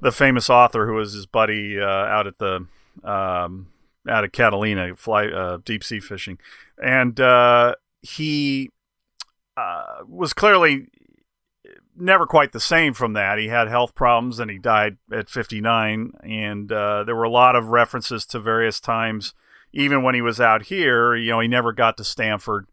the 0.00 0.12
famous 0.12 0.48
author 0.48 0.86
who 0.86 0.94
was 0.94 1.12
his 1.12 1.26
buddy 1.26 1.80
uh, 1.80 1.86
out 1.86 2.28
at 2.28 2.38
the 2.38 2.66
um, 3.02 3.66
out 4.08 4.22
of 4.22 4.30
Catalina, 4.30 4.94
fly 4.94 5.26
uh, 5.26 5.58
deep 5.64 5.82
sea 5.82 5.98
fishing, 5.98 6.38
and 6.80 7.18
uh, 7.18 7.74
he 8.00 8.70
uh, 9.56 10.04
was 10.06 10.32
clearly 10.32 10.88
never 11.96 12.26
quite 12.26 12.52
the 12.52 12.60
same 12.60 12.94
from 12.94 13.12
that. 13.14 13.38
He 13.38 13.48
had 13.48 13.68
health 13.68 13.94
problems 13.94 14.38
and 14.38 14.50
he 14.50 14.58
died 14.58 14.96
at 15.12 15.28
59. 15.28 16.12
And 16.22 16.72
uh, 16.72 17.04
there 17.04 17.16
were 17.16 17.24
a 17.24 17.30
lot 17.30 17.56
of 17.56 17.68
references 17.68 18.26
to 18.26 18.40
various 18.40 18.80
times, 18.80 19.34
even 19.72 20.02
when 20.02 20.14
he 20.14 20.22
was 20.22 20.40
out 20.40 20.64
here. 20.64 21.14
You 21.14 21.32
know, 21.32 21.40
he 21.40 21.48
never 21.48 21.72
got 21.72 21.96
to 21.98 22.04
Stanford, 22.04 22.66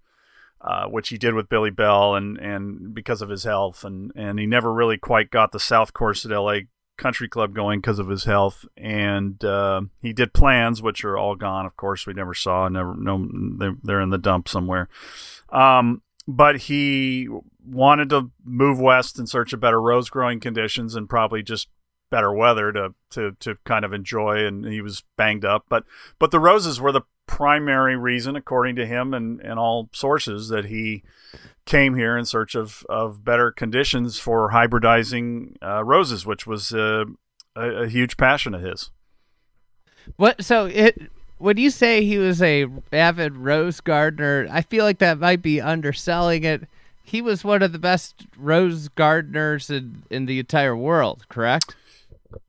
uh, 0.61 0.85
which 0.85 1.09
he 1.09 1.17
did 1.17 1.33
with 1.33 1.49
Billy 1.49 1.71
Bell, 1.71 2.15
and 2.15 2.37
and 2.37 2.93
because 2.93 3.21
of 3.21 3.29
his 3.29 3.43
health, 3.43 3.83
and 3.83 4.11
and 4.15 4.39
he 4.39 4.45
never 4.45 4.73
really 4.73 4.97
quite 4.97 5.31
got 5.31 5.51
the 5.51 5.59
South 5.59 5.93
Course 5.93 6.25
at 6.25 6.31
L.A. 6.31 6.67
Country 6.97 7.29
Club 7.29 7.55
going 7.55 7.79
because 7.79 7.97
of 7.97 8.09
his 8.09 8.25
health. 8.25 8.65
And 8.77 9.43
uh, 9.43 9.81
he 10.01 10.13
did 10.13 10.33
plans, 10.33 10.81
which 10.81 11.03
are 11.03 11.17
all 11.17 11.35
gone. 11.35 11.65
Of 11.65 11.75
course, 11.77 12.05
we 12.05 12.13
never 12.13 12.33
saw. 12.33 12.67
Never, 12.67 12.93
no, 12.93 13.27
they're, 13.83 14.01
in 14.01 14.09
the 14.09 14.17
dump 14.17 14.47
somewhere. 14.47 14.89
Um, 15.49 16.01
but 16.29 16.57
he 16.57 17.27
wanted 17.65 18.09
to 18.09 18.29
move 18.45 18.79
west 18.79 19.17
in 19.17 19.25
search 19.25 19.51
of 19.51 19.59
better 19.59 19.81
rose 19.81 20.11
growing 20.11 20.39
conditions 20.39 20.93
and 20.93 21.09
probably 21.09 21.41
just 21.41 21.69
better 22.11 22.31
weather 22.31 22.71
to, 22.71 22.93
to, 23.09 23.31
to 23.39 23.55
kind 23.65 23.83
of 23.83 23.93
enjoy 23.93 24.45
and 24.45 24.65
he 24.65 24.79
was 24.79 25.03
banged 25.17 25.43
up 25.43 25.65
but 25.69 25.83
but 26.19 26.29
the 26.29 26.39
roses 26.39 26.79
were 26.79 26.91
the 26.91 27.01
primary 27.25 27.95
reason 27.95 28.35
according 28.35 28.75
to 28.75 28.85
him 28.85 29.13
and, 29.13 29.39
and 29.41 29.59
all 29.59 29.89
sources 29.91 30.49
that 30.49 30.65
he 30.65 31.03
came 31.65 31.95
here 31.95 32.17
in 32.17 32.25
search 32.25 32.55
of, 32.55 32.83
of 32.89 33.23
better 33.23 33.51
conditions 33.51 34.19
for 34.19 34.51
hybridizing 34.51 35.55
uh, 35.63 35.83
roses 35.83 36.25
which 36.25 36.45
was 36.45 36.73
uh, 36.73 37.05
a, 37.55 37.83
a 37.83 37.87
huge 37.87 38.17
passion 38.17 38.53
of 38.53 38.61
his 38.61 38.91
What? 40.15 40.43
So 40.43 40.65
it 40.65 41.11
when 41.39 41.58
you 41.58 41.69
say 41.69 42.04
he 42.04 42.17
was 42.17 42.41
a 42.41 42.67
avid 42.93 43.36
rose 43.36 43.82
gardener, 43.82 44.47
I 44.52 44.62
feel 44.62 44.86
like 44.86 44.99
that 44.99 45.19
might 45.19 45.41
be 45.41 45.60
underselling 45.60 46.43
it. 46.43 46.67
He 47.04 47.21
was 47.21 47.43
one 47.43 47.63
of 47.63 47.71
the 47.71 47.80
best 47.80 48.28
rose 48.38 48.89
gardeners 48.89 49.69
in, 49.69 50.04
in 50.12 50.28
the 50.28 50.38
entire 50.38 50.75
world, 50.75 51.25
correct? 51.30 51.75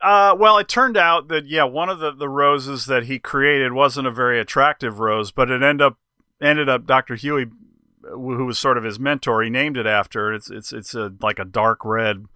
Uh, 0.03 0.37
well, 0.38 0.59
it 0.59 0.68
turned 0.68 0.96
out 0.96 1.29
that 1.29 1.46
yeah, 1.46 1.64
one 1.64 1.88
of 1.88 2.00
the, 2.00 2.12
the 2.12 2.29
roses 2.29 2.85
that 2.87 3.05
he 3.05 3.18
created 3.18 3.72
wasn't 3.72 4.07
a 4.07 4.11
very 4.11 4.38
attractive 4.38 4.98
rose, 4.98 5.31
but 5.31 5.50
it 5.50 5.62
ended 5.62 5.81
up 5.81 5.96
ended 6.42 6.68
up 6.68 6.87
Dr. 6.87 7.14
Huey, 7.14 7.46
who 8.03 8.44
was 8.44 8.59
sort 8.59 8.76
of 8.76 8.85
his 8.85 8.98
mentor, 8.98 9.42
he 9.42 9.50
named 9.50 9.76
it 9.76 9.87
after. 9.87 10.35
It's 10.35 10.50
it's 10.50 10.72
it's 10.72 10.94
a 10.94 11.12
like 11.20 11.38
a 11.38 11.44
dark 11.44 11.85
red, 11.85 12.26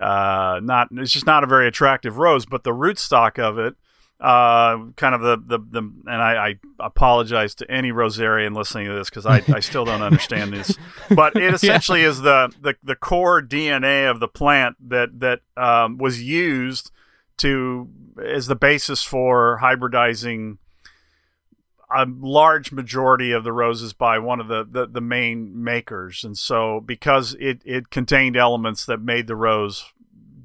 uh, 0.00 0.60
not 0.62 0.88
it's 0.92 1.12
just 1.12 1.26
not 1.26 1.44
a 1.44 1.48
very 1.48 1.68
attractive 1.68 2.18
rose, 2.18 2.46
but 2.46 2.64
the 2.64 2.72
rootstock 2.72 3.38
of 3.38 3.58
it, 3.58 3.76
uh, 4.20 4.78
kind 4.96 5.14
of 5.14 5.20
the 5.22 5.36
the, 5.36 5.58
the 5.58 5.78
and 5.80 6.22
I, 6.22 6.48
I 6.48 6.54
apologize 6.78 7.54
to 7.56 7.70
any 7.70 7.90
rosarian 7.90 8.54
listening 8.54 8.86
to 8.88 8.94
this 8.94 9.08
because 9.08 9.26
I, 9.26 9.42
I 9.54 9.60
still 9.60 9.84
don't 9.84 10.02
understand 10.02 10.52
this, 10.52 10.76
but 11.10 11.36
it 11.36 11.54
essentially 11.54 12.02
is 12.02 12.20
the, 12.20 12.52
the 12.60 12.76
the 12.82 12.96
core 12.96 13.42
DNA 13.42 14.10
of 14.10 14.20
the 14.20 14.28
plant 14.28 14.76
that 14.88 15.20
that 15.20 15.40
um, 15.56 15.96
was 15.98 16.22
used 16.22 16.90
to 17.38 17.88
as 18.22 18.46
the 18.46 18.56
basis 18.56 19.02
for 19.02 19.60
hybridizing 19.62 20.58
a 21.90 22.06
large 22.06 22.70
majority 22.70 23.32
of 23.32 23.42
the 23.42 23.52
roses 23.52 23.92
by 23.92 24.18
one 24.18 24.38
of 24.38 24.46
the, 24.46 24.64
the, 24.64 24.86
the 24.86 25.00
main 25.00 25.64
makers. 25.64 26.22
And 26.22 26.38
so 26.38 26.80
because 26.80 27.34
it, 27.40 27.62
it 27.64 27.90
contained 27.90 28.36
elements 28.36 28.86
that 28.86 29.00
made 29.00 29.26
the 29.26 29.34
rose 29.34 29.92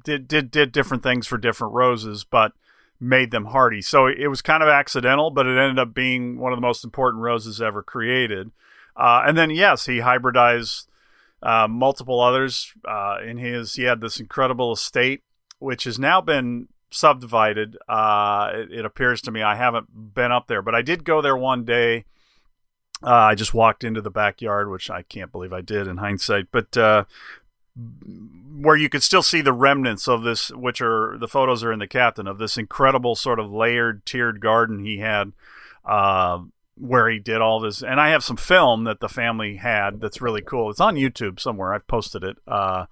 did, 0.02 0.26
did 0.28 0.50
did 0.50 0.72
different 0.72 1.02
things 1.02 1.26
for 1.26 1.36
different 1.36 1.74
roses, 1.74 2.24
but 2.24 2.52
made 3.00 3.30
them 3.30 3.46
hardy. 3.46 3.82
So 3.82 4.06
it 4.06 4.28
was 4.28 4.42
kind 4.42 4.62
of 4.62 4.68
accidental, 4.68 5.30
but 5.30 5.46
it 5.46 5.58
ended 5.58 5.78
up 5.78 5.94
being 5.94 6.38
one 6.38 6.52
of 6.52 6.56
the 6.56 6.62
most 6.66 6.84
important 6.84 7.22
roses 7.22 7.60
ever 7.60 7.82
created. 7.82 8.50
Uh, 8.96 9.22
and 9.26 9.36
then 9.36 9.50
yes, 9.50 9.86
he 9.86 9.98
hybridized 9.98 10.86
uh, 11.42 11.68
multiple 11.68 12.20
others 12.20 12.72
uh, 12.86 13.18
in 13.24 13.36
his. 13.38 13.74
He 13.74 13.82
had 13.84 14.00
this 14.00 14.18
incredible 14.18 14.72
estate, 14.72 15.22
which 15.58 15.84
has 15.84 15.98
now 15.98 16.20
been 16.20 16.68
subdivided. 16.90 17.76
Uh, 17.88 18.50
it, 18.54 18.72
it 18.72 18.84
appears 18.84 19.20
to 19.22 19.30
me 19.30 19.42
I 19.42 19.56
haven't 19.56 20.14
been 20.14 20.32
up 20.32 20.46
there, 20.46 20.62
but 20.62 20.74
I 20.74 20.82
did 20.82 21.04
go 21.04 21.20
there 21.20 21.36
one 21.36 21.64
day. 21.64 22.04
Uh, 23.02 23.12
I 23.12 23.34
just 23.34 23.52
walked 23.52 23.84
into 23.84 24.00
the 24.00 24.10
backyard, 24.10 24.70
which 24.70 24.88
I 24.88 25.02
can't 25.02 25.30
believe 25.30 25.52
I 25.52 25.60
did 25.60 25.86
in 25.86 25.98
hindsight, 25.98 26.46
but 26.50 26.74
uh, 26.78 27.04
where 28.58 28.76
you 28.76 28.88
could 28.88 29.02
still 29.02 29.22
see 29.22 29.40
the 29.40 29.52
remnants 29.52 30.08
of 30.08 30.22
this, 30.22 30.50
which 30.50 30.80
are 30.80 31.16
the 31.18 31.28
photos 31.28 31.62
are 31.62 31.72
in 31.72 31.78
the 31.78 31.86
captain 31.86 32.26
of 32.26 32.38
this 32.38 32.56
incredible 32.56 33.14
sort 33.14 33.38
of 33.38 33.52
layered, 33.52 34.04
tiered 34.06 34.40
garden 34.40 34.84
he 34.84 34.98
had. 34.98 35.32
Uh, 35.84 36.40
where 36.78 37.08
he 37.08 37.18
did 37.18 37.40
all 37.40 37.58
this, 37.58 37.82
and 37.82 37.98
I 37.98 38.10
have 38.10 38.22
some 38.22 38.36
film 38.36 38.84
that 38.84 39.00
the 39.00 39.08
family 39.08 39.56
had 39.56 39.98
that's 39.98 40.20
really 40.20 40.42
cool. 40.42 40.68
It's 40.68 40.80
on 40.80 40.96
YouTube 40.96 41.40
somewhere. 41.40 41.72
I've 41.72 41.86
posted 41.86 42.22
it. 42.22 42.36
Uh, 42.46 42.84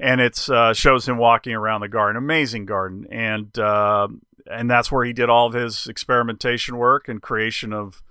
and 0.00 0.20
it 0.20 0.48
uh, 0.48 0.72
shows 0.72 1.08
him 1.08 1.18
walking 1.18 1.54
around 1.54 1.80
the 1.80 1.88
garden, 1.88 2.16
amazing 2.16 2.66
garden, 2.66 3.06
and 3.10 3.58
uh, 3.58 4.08
and 4.50 4.70
that's 4.70 4.90
where 4.90 5.04
he 5.04 5.12
did 5.12 5.28
all 5.28 5.48
of 5.48 5.54
his 5.54 5.86
experimentation 5.86 6.76
work 6.76 7.08
and 7.08 7.20
creation 7.20 7.72
of 7.72 8.02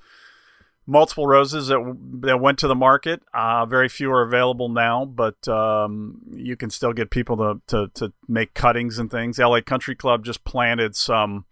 multiple 0.87 1.27
roses 1.27 1.67
that 1.67 1.97
that 2.21 2.39
went 2.39 2.57
to 2.59 2.67
the 2.67 2.75
market. 2.75 3.21
Uh, 3.33 3.65
very 3.65 3.89
few 3.89 4.11
are 4.11 4.21
available 4.23 4.69
now, 4.69 5.05
but 5.05 5.47
um, 5.47 6.21
you 6.31 6.55
can 6.55 6.69
still 6.69 6.93
get 6.93 7.09
people 7.11 7.37
to, 7.37 7.61
to 7.67 7.91
to 7.95 8.13
make 8.27 8.53
cuttings 8.53 8.97
and 8.97 9.11
things. 9.11 9.37
LA 9.37 9.61
Country 9.61 9.95
Club 9.95 10.23
just 10.25 10.43
planted 10.43 10.95
some. 10.95 11.45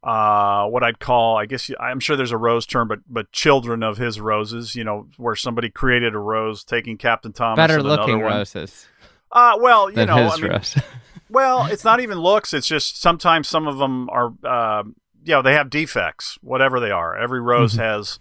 Uh, 0.00 0.64
what 0.68 0.84
I'd 0.84 1.00
call, 1.00 1.36
I 1.36 1.46
guess, 1.46 1.68
I'm 1.80 1.98
sure 1.98 2.14
there's 2.16 2.30
a 2.30 2.36
rose 2.36 2.66
term, 2.66 2.86
but 2.86 3.00
but 3.08 3.32
children 3.32 3.82
of 3.82 3.98
his 3.98 4.20
roses, 4.20 4.76
you 4.76 4.84
know, 4.84 5.08
where 5.16 5.34
somebody 5.34 5.70
created 5.70 6.14
a 6.14 6.18
rose, 6.18 6.62
taking 6.62 6.96
Captain 6.96 7.32
Thomas 7.32 7.56
Better 7.56 7.82
looking 7.82 8.20
roses 8.20 8.86
Uh, 9.32 9.58
well, 9.60 9.90
you 9.90 10.06
know, 10.06 10.14
I 10.32 10.36
mean. 10.40 10.60
Well, 11.30 11.66
it's 11.66 11.84
not 11.84 12.00
even 12.00 12.18
looks. 12.18 12.54
It's 12.54 12.66
just 12.66 13.02
sometimes 13.02 13.48
some 13.48 13.66
of 13.68 13.76
them 13.76 14.08
are, 14.08 14.32
uh, 14.44 14.82
you 15.24 15.32
know, 15.34 15.42
they 15.42 15.52
have 15.52 15.68
defects, 15.68 16.38
whatever 16.40 16.80
they 16.80 16.90
are. 16.90 17.14
Every 17.14 17.40
rose 17.40 17.74
Mhm. 17.74 17.78
has, 17.80 18.18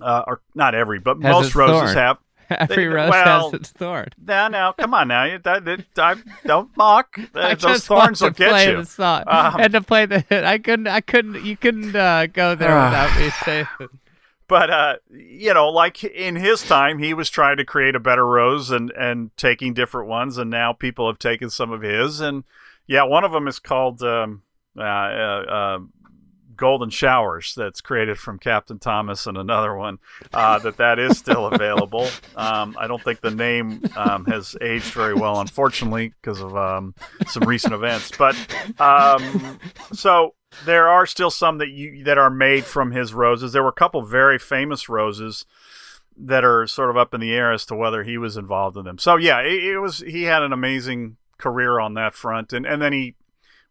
uh, 0.00 0.24
or 0.26 0.40
not 0.54 0.74
every, 0.74 0.98
but 0.98 1.20
Has 1.22 1.32
most 1.32 1.54
roses 1.54 1.92
thorn. 1.92 1.94
have. 1.96 2.18
Every 2.50 2.76
They- 2.76 2.86
rose 2.86 3.10
well, 3.10 3.50
has 3.50 3.60
its 3.60 3.68
thorn. 3.72 4.08
Now, 4.26 4.48
now, 4.48 4.72
come 4.72 4.94
on, 4.94 5.08
now, 5.08 5.24
you, 5.24 5.38
that, 5.40 5.84
I, 5.98 6.14
don't 6.46 6.74
mock. 6.78 7.18
Uh, 7.34 7.40
I 7.40 7.54
Those 7.54 7.86
thorns 7.86 8.22
will 8.22 8.28
wanted 8.28 8.36
to 8.38 8.48
play 8.50 8.64
get 8.64 8.70
you. 8.72 8.76
the 8.80 8.86
song. 8.86 9.20
Um, 9.20 9.26
I 9.28 9.50
had 9.62 9.72
to 9.72 9.82
play 9.82 10.06
the 10.06 10.20
hit. 10.20 10.44
I 10.44 10.56
couldn't. 10.56 10.86
I 10.86 11.02
couldn't. 11.02 11.44
You 11.44 11.58
couldn't 11.58 11.94
uh, 11.94 12.26
go 12.26 12.54
there 12.54 12.70
Ah. 12.72 12.86
without 12.88 13.20
me 13.20 13.30
saying. 13.44 13.66
but 14.48 14.70
uh, 14.70 14.96
you 15.10 15.52
know, 15.52 15.68
like 15.68 16.02
in 16.04 16.36
his 16.36 16.62
time, 16.62 16.98
he 16.98 17.12
was 17.12 17.28
trying 17.28 17.58
to 17.58 17.66
create 17.66 17.94
a 17.94 18.00
better 18.00 18.24
rose 18.26 18.70
and 18.70 18.90
and 18.92 19.36
taking 19.36 19.74
different 19.74 20.08
ones, 20.08 20.38
and 20.38 20.48
now 20.48 20.72
people 20.72 21.06
have 21.06 21.18
taken 21.18 21.50
some 21.50 21.70
of 21.70 21.82
his, 21.82 22.20
and 22.20 22.44
yeah, 22.86 23.02
one 23.02 23.24
of 23.24 23.32
them 23.32 23.46
is 23.46 23.58
called 23.58 24.02
um, 24.02 24.40
uh, 24.74 24.80
uh, 24.82 25.44
uh, 25.46 25.78
Golden 26.58 26.90
Showers. 26.90 27.54
That's 27.56 27.80
created 27.80 28.18
from 28.18 28.38
Captain 28.38 28.78
Thomas, 28.78 29.26
and 29.26 29.38
another 29.38 29.74
one 29.74 29.98
uh, 30.34 30.58
that 30.58 30.76
that 30.76 30.98
is 30.98 31.16
still 31.16 31.46
available. 31.46 32.08
Um, 32.36 32.76
I 32.78 32.86
don't 32.86 33.02
think 33.02 33.20
the 33.20 33.32
name 33.32 33.82
um, 33.96 34.24
has 34.26 34.54
aged 34.60 34.92
very 34.92 35.14
well, 35.14 35.40
unfortunately, 35.40 36.12
because 36.20 36.40
of 36.40 36.56
um, 36.56 36.94
some 37.26 37.42
recent 37.48 37.74
events. 37.74 38.12
But 38.16 38.36
um, 38.78 39.58
so 39.92 40.34
there 40.64 40.88
are 40.88 41.06
still 41.06 41.30
some 41.30 41.58
that 41.58 41.68
you 41.68 42.04
that 42.04 42.18
are 42.18 42.30
made 42.30 42.64
from 42.64 42.92
his 42.92 43.12
roses. 43.12 43.52
There 43.52 43.62
were 43.62 43.70
a 43.70 43.72
couple 43.72 44.02
very 44.02 44.38
famous 44.38 44.88
roses 44.88 45.46
that 46.16 46.44
are 46.44 46.66
sort 46.66 46.90
of 46.90 46.96
up 46.96 47.14
in 47.14 47.20
the 47.20 47.32
air 47.32 47.52
as 47.52 47.64
to 47.66 47.74
whether 47.74 48.02
he 48.02 48.18
was 48.18 48.36
involved 48.36 48.76
in 48.76 48.84
them. 48.84 48.98
So 48.98 49.16
yeah, 49.16 49.40
it, 49.40 49.64
it 49.64 49.78
was 49.78 49.98
he 50.00 50.24
had 50.24 50.42
an 50.42 50.52
amazing 50.52 51.16
career 51.38 51.78
on 51.80 51.94
that 51.94 52.14
front, 52.14 52.52
and 52.52 52.66
and 52.66 52.80
then 52.82 52.92
he 52.92 53.14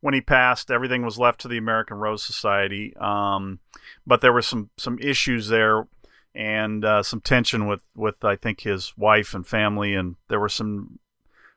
when 0.08 0.14
he 0.14 0.22
passed, 0.22 0.72
everything 0.72 1.04
was 1.04 1.20
left 1.20 1.42
to 1.42 1.50
the 1.50 1.58
American 1.58 1.98
Rose 1.98 2.24
Society. 2.24 2.96
Um, 2.96 3.60
but 4.06 4.22
there 4.22 4.32
were 4.32 4.42
some 4.42 4.70
some 4.78 4.98
issues 5.00 5.50
there 5.50 5.86
and 6.34 6.86
uh, 6.86 7.04
some 7.04 7.20
tension 7.20 7.68
with 7.68 7.82
with 7.94 8.24
I 8.24 8.38
think 8.38 8.62
his 8.62 8.94
wife 8.96 9.34
and 9.34 9.46
family, 9.46 9.94
and 9.94 10.16
there 10.30 10.40
were 10.40 10.48
some 10.48 11.00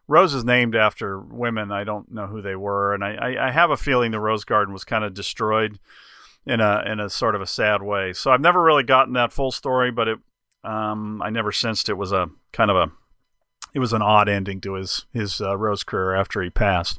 roses 0.08 0.44
named 0.44 0.74
after 0.74 1.20
women. 1.20 1.70
I 1.70 1.84
don't 1.84 2.10
know 2.10 2.26
who 2.26 2.42
they 2.42 2.56
were, 2.56 2.92
and 2.92 3.04
I, 3.04 3.14
I, 3.14 3.46
I 3.46 3.50
have 3.52 3.70
a 3.70 3.76
feeling 3.76 4.10
the 4.10 4.18
rose 4.18 4.42
garden 4.42 4.74
was 4.74 4.82
kind 4.82 5.04
of 5.04 5.14
destroyed 5.14 5.78
in 6.44 6.58
a 6.58 6.82
in 6.84 6.98
a 6.98 7.08
sort 7.08 7.36
of 7.36 7.40
a 7.40 7.46
sad 7.46 7.82
way. 7.82 8.12
So 8.12 8.32
I've 8.32 8.40
never 8.40 8.60
really 8.60 8.82
gotten 8.82 9.12
that 9.12 9.32
full 9.32 9.52
story, 9.52 9.92
but 9.92 10.08
it 10.08 10.18
um, 10.64 11.22
I 11.22 11.30
never 11.30 11.52
sensed 11.52 11.88
it 11.88 11.94
was 11.94 12.10
a 12.10 12.30
kind 12.52 12.72
of 12.72 12.76
a 12.76 12.90
it 13.74 13.78
was 13.78 13.92
an 13.92 14.02
odd 14.02 14.28
ending 14.28 14.60
to 14.62 14.72
his 14.72 15.06
his 15.12 15.40
uh, 15.40 15.56
rose 15.56 15.84
career 15.84 16.16
after 16.16 16.42
he 16.42 16.50
passed. 16.50 16.98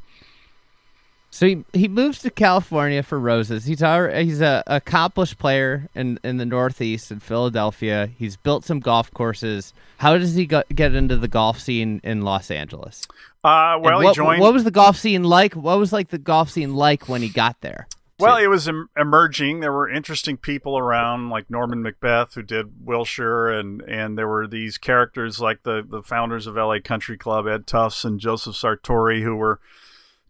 So 1.33 1.47
he, 1.47 1.63
he 1.71 1.87
moves 1.87 2.19
to 2.19 2.29
California 2.29 3.01
for 3.01 3.17
roses. 3.17 3.63
He's 3.63 3.81
a, 3.81 4.21
he's 4.21 4.41
a 4.41 4.63
accomplished 4.67 5.39
player 5.39 5.87
in 5.95 6.19
in 6.25 6.37
the 6.37 6.45
Northeast 6.45 7.09
in 7.09 7.21
Philadelphia. 7.21 8.09
He's 8.17 8.35
built 8.35 8.65
some 8.65 8.81
golf 8.81 9.09
courses. 9.13 9.73
How 9.97 10.17
does 10.17 10.35
he 10.35 10.45
go, 10.45 10.63
get 10.75 10.93
into 10.93 11.15
the 11.15 11.29
golf 11.29 11.57
scene 11.57 12.01
in 12.03 12.23
Los 12.23 12.51
Angeles? 12.51 13.07
Uh, 13.45 13.79
well, 13.79 14.03
what, 14.03 14.07
he 14.07 14.13
joined. 14.13 14.41
What 14.41 14.51
was 14.53 14.65
the 14.65 14.71
golf 14.71 14.97
scene 14.97 15.23
like? 15.23 15.53
What 15.53 15.79
was 15.79 15.93
like 15.93 16.09
the 16.09 16.17
golf 16.17 16.51
scene 16.51 16.75
like 16.75 17.07
when 17.07 17.21
he 17.21 17.29
got 17.29 17.61
there? 17.61 17.87
Well, 18.19 18.37
it 18.37 18.47
was 18.47 18.67
em- 18.67 18.89
emerging. 18.95 19.61
There 19.61 19.71
were 19.71 19.89
interesting 19.89 20.37
people 20.37 20.77
around, 20.77 21.29
like 21.29 21.49
Norman 21.49 21.81
Macbeth, 21.81 22.35
who 22.35 22.43
did 22.43 22.85
Wilshire, 22.85 23.47
and 23.49 23.81
and 23.83 24.17
there 24.17 24.27
were 24.27 24.47
these 24.47 24.77
characters 24.77 25.39
like 25.39 25.63
the 25.63 25.81
the 25.87 26.03
founders 26.03 26.45
of 26.45 26.55
LA 26.55 26.79
Country 26.83 27.17
Club, 27.17 27.47
Ed 27.47 27.65
Tufts 27.65 28.03
and 28.03 28.19
Joseph 28.19 28.55
Sartori, 28.55 29.23
who 29.23 29.37
were 29.37 29.59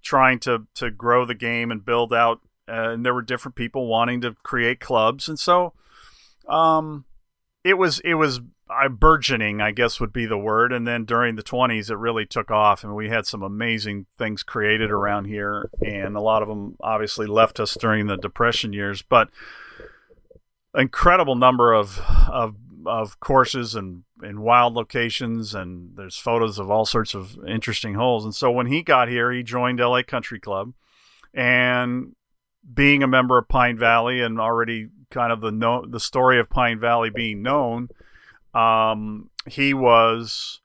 trying 0.02 0.40
to 0.40 0.68
to 0.76 0.92
grow 0.92 1.26
the 1.26 1.36
game 1.36 1.72
and 1.72 1.86
build 1.86 2.14
out. 2.14 2.42
Uh, 2.68 2.92
and 2.92 3.06
there 3.06 3.14
were 3.14 3.22
different 3.22 3.56
people 3.56 3.88
wanting 3.88 4.22
to 4.22 4.36
create 4.44 4.80
clubs, 4.80 5.28
and 5.28 5.40
so, 5.40 5.74
um, 6.48 7.06
it 7.64 7.78
was 7.78 8.00
it 8.02 8.16
was 8.16 8.40
uh, 8.70 8.90
burgeoning, 8.90 9.62
I 9.62 9.72
guess 9.72 10.00
would 10.00 10.14
be 10.14 10.26
the 10.26 10.38
word. 10.38 10.72
And 10.72 10.88
then 10.88 11.06
during 11.06 11.36
the 11.36 11.44
20s, 11.44 11.90
it 11.90 11.96
really 11.96 12.26
took 12.26 12.50
off, 12.50 12.84
and 12.84 12.96
we 12.96 13.10
had 13.10 13.26
some 13.26 13.44
amazing 13.44 14.06
things 14.18 14.44
created 14.44 14.92
around 14.92 15.26
here. 15.26 15.70
And 15.86 16.16
a 16.16 16.22
lot 16.22 16.42
of 16.42 16.48
them 16.48 16.78
obviously 16.80 17.28
left 17.28 17.60
us 17.60 17.76
during 17.76 18.08
the 18.08 18.18
Depression 18.18 18.74
years, 18.74 19.02
but 19.02 19.30
incredible 20.76 21.36
number 21.36 21.74
of 21.74 22.00
of 22.30 22.56
of 22.86 23.20
courses 23.20 23.76
and 23.76 24.04
in 24.24 24.42
wild 24.42 24.74
locations, 24.74 25.54
and 25.56 25.96
there's 25.96 26.18
photos 26.18 26.60
of 26.60 26.70
all 26.70 26.86
sorts 26.86 27.14
of 27.14 27.38
interesting 27.48 27.96
holes. 27.96 28.24
And 28.24 28.36
so 28.36 28.52
when 28.52 28.68
he 28.68 28.82
got 28.82 29.08
here, 29.08 29.32
he 29.32 29.44
joined 29.44 29.80
LA 29.80 30.04
Country 30.04 30.40
Club, 30.40 30.74
and 31.34 32.16
being 32.74 33.02
a 33.04 33.08
member 33.08 33.38
of 33.38 33.48
Pine 33.48 33.78
Valley 33.78 34.22
and 34.22 34.40
already 34.40 34.90
kind 35.10 35.32
of 35.32 35.42
the 35.42 35.52
no, 35.52 35.86
the 35.86 36.00
story 36.00 36.40
of 36.40 36.50
Pine 36.50 36.80
Valley 36.80 37.10
being 37.10 37.42
known, 37.42 37.90
um, 38.54 39.30
he 39.48 39.74
was 39.74 40.62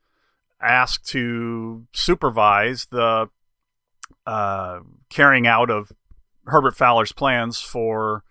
asked 0.60 1.06
to 1.08 1.86
supervise 1.92 2.86
the 2.86 3.28
uh, 4.26 4.80
carrying 5.08 5.46
out 5.46 5.70
of 5.70 5.92
Herbert 6.46 6.76
Fowler's 6.76 7.12
plans 7.12 7.60
for 7.60 8.24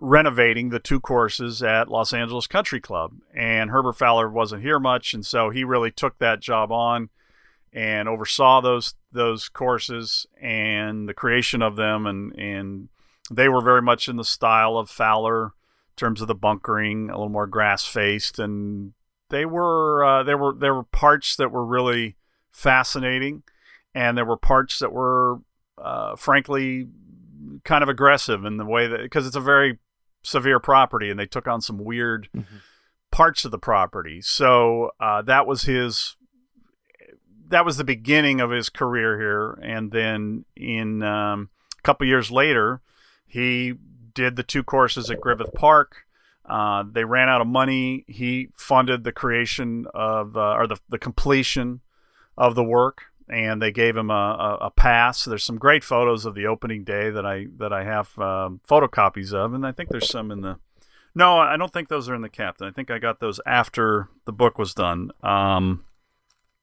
renovating 0.00 0.68
the 0.68 0.78
two 0.78 1.00
courses 1.00 1.62
at 1.62 1.88
Los 1.88 2.12
Angeles 2.12 2.46
Country 2.46 2.80
Club. 2.80 3.14
And 3.34 3.70
Herbert 3.70 3.94
Fowler 3.94 4.28
wasn't 4.28 4.62
here 4.62 4.78
much, 4.78 5.14
and 5.14 5.24
so 5.24 5.50
he 5.50 5.64
really 5.64 5.90
took 5.90 6.18
that 6.18 6.40
job 6.40 6.70
on 6.70 7.10
and 7.72 8.08
oversaw 8.08 8.60
those 8.60 8.94
those 9.12 9.48
courses 9.48 10.26
and 10.40 11.08
the 11.08 11.14
creation 11.14 11.62
of 11.62 11.76
them 11.76 12.06
and 12.06 12.32
and 12.38 12.88
they 13.30 13.48
were 13.48 13.60
very 13.60 13.82
much 13.82 14.08
in 14.08 14.16
the 14.16 14.24
style 14.24 14.78
of 14.78 14.88
Fowler 14.88 15.46
in 15.46 15.96
terms 15.96 16.20
of 16.20 16.28
the 16.28 16.34
bunkering, 16.34 17.10
a 17.10 17.12
little 17.12 17.28
more 17.28 17.46
grass 17.46 17.84
faced 17.84 18.38
and 18.38 18.92
they 19.28 19.44
were 19.44 20.04
uh, 20.04 20.22
there 20.22 20.38
were 20.38 20.54
there 20.54 20.74
were 20.74 20.84
parts 20.84 21.36
that 21.36 21.50
were 21.50 21.64
really 21.64 22.16
fascinating 22.50 23.42
and 23.94 24.16
there 24.16 24.24
were 24.24 24.36
parts 24.36 24.78
that 24.78 24.92
were 24.92 25.40
uh, 25.78 26.16
frankly 26.16 26.86
kind 27.64 27.82
of 27.82 27.88
aggressive 27.88 28.44
in 28.44 28.56
the 28.56 28.64
way 28.64 28.86
that 28.86 29.02
because 29.02 29.26
it's 29.26 29.36
a 29.36 29.40
very 29.40 29.78
severe 30.26 30.58
property 30.58 31.08
and 31.08 31.18
they 31.20 31.26
took 31.26 31.46
on 31.46 31.60
some 31.60 31.78
weird 31.78 32.28
Mhm. 32.36 32.44
parts 33.12 33.44
of 33.44 33.50
the 33.52 33.58
property. 33.58 34.20
So 34.20 34.90
uh, 35.00 35.22
that 35.22 35.46
was 35.46 35.62
his 35.62 36.16
that 37.48 37.64
was 37.64 37.76
the 37.76 37.84
beginning 37.84 38.40
of 38.40 38.50
his 38.50 38.68
career 38.68 39.18
here. 39.20 39.52
And 39.62 39.92
then 39.92 40.44
in 40.56 41.02
um, 41.04 41.50
a 41.78 41.82
couple 41.82 42.06
years 42.06 42.30
later 42.30 42.80
he 43.24 43.74
did 44.14 44.34
the 44.36 44.42
two 44.42 44.64
courses 44.64 45.10
at 45.10 45.20
griffith 45.20 45.54
park. 45.54 46.06
Uh, 46.44 46.82
they 46.90 47.04
ran 47.04 47.28
out 47.28 47.40
of 47.40 47.46
money. 47.46 48.04
He 48.08 48.48
funded 48.54 49.04
the 49.04 49.12
creation 49.12 49.86
of 49.94 50.36
uh, 50.36 50.54
or 50.54 50.66
the, 50.66 50.78
the 50.88 50.98
completion 50.98 51.82
of 52.36 52.54
the 52.56 52.64
work 52.64 53.02
and 53.28 53.60
they 53.60 53.72
gave 53.72 53.96
him 53.96 54.10
a, 54.10 54.58
a, 54.60 54.66
a 54.66 54.70
pass. 54.70 55.24
There's 55.24 55.44
some 55.44 55.58
great 55.58 55.84
photos 55.84 56.24
of 56.24 56.34
the 56.34 56.46
opening 56.46 56.84
day 56.84 57.10
that 57.10 57.26
I 57.26 57.46
that 57.58 57.72
I 57.72 57.84
have 57.84 58.18
um, 58.18 58.60
photocopies 58.68 59.32
of, 59.32 59.54
and 59.54 59.66
I 59.66 59.72
think 59.72 59.90
there's 59.90 60.08
some 60.08 60.30
in 60.30 60.40
the. 60.40 60.58
No, 61.14 61.38
I 61.38 61.56
don't 61.56 61.72
think 61.72 61.88
those 61.88 62.08
are 62.08 62.14
in 62.14 62.20
the 62.20 62.28
captain. 62.28 62.66
I 62.66 62.70
think 62.70 62.90
I 62.90 62.98
got 62.98 63.20
those 63.20 63.40
after 63.46 64.08
the 64.26 64.32
book 64.32 64.58
was 64.58 64.74
done. 64.74 65.10
Um, 65.22 65.84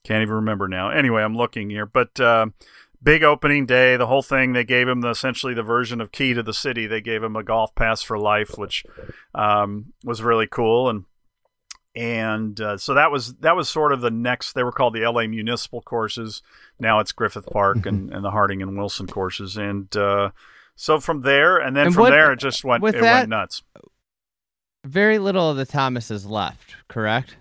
can't 0.03 0.21
even 0.21 0.35
remember 0.35 0.67
now. 0.67 0.89
Anyway, 0.91 1.23
I'm 1.23 1.35
looking 1.35 1.71
here, 1.71 1.87
but 1.87 2.19
uh, 2.19 2.47
big 3.01 3.23
opening 3.23 3.65
day, 3.65 3.97
the 3.97 4.07
whole 4.07 4.21
thing. 4.21 4.53
They 4.53 4.63
gave 4.63 4.87
him 4.87 5.01
the, 5.01 5.09
essentially 5.09 5.53
the 5.53 5.63
version 5.63 6.01
of 6.01 6.11
Key 6.11 6.33
to 6.33 6.43
the 6.43 6.53
City. 6.53 6.87
They 6.87 7.01
gave 7.01 7.23
him 7.23 7.35
a 7.35 7.43
golf 7.43 7.73
pass 7.73 8.03
for 8.03 8.17
life, 8.17 8.57
which 8.57 8.85
um, 9.33 9.93
was 10.03 10.21
really 10.21 10.47
cool, 10.47 10.89
and 10.89 11.05
and 11.95 12.59
uh, 12.59 12.77
so 12.77 12.93
that 12.95 13.11
was 13.11 13.33
that 13.35 13.55
was 13.55 13.69
sort 13.69 13.91
of 13.93 14.01
the 14.01 14.11
next. 14.11 14.53
They 14.53 14.63
were 14.63 14.71
called 14.71 14.93
the 14.95 15.01
LA 15.09 15.27
Municipal 15.27 15.81
courses. 15.81 16.41
Now 16.79 16.99
it's 16.99 17.11
Griffith 17.11 17.45
Park 17.47 17.85
and, 17.85 18.11
and 18.13 18.23
the 18.25 18.31
Harding 18.31 18.61
and 18.61 18.77
Wilson 18.77 19.07
courses, 19.07 19.57
and 19.57 19.95
uh, 19.95 20.31
so 20.75 20.99
from 20.99 21.21
there, 21.21 21.57
and 21.57 21.75
then 21.75 21.87
And 21.87 21.95
from 21.95 22.01
what- 22.03 22.09
there, 22.11 22.31
it 22.31 22.39
just 22.39 22.63
went 22.63 22.83
it 22.83 22.93
that- 22.93 23.01
went 23.01 23.29
nuts. 23.29 23.61
Very 24.85 25.17
little 25.17 25.49
of 25.49 25.55
the 25.55 25.65
Thomases 25.65 26.25
left, 26.25 26.75
correct? 26.89 27.37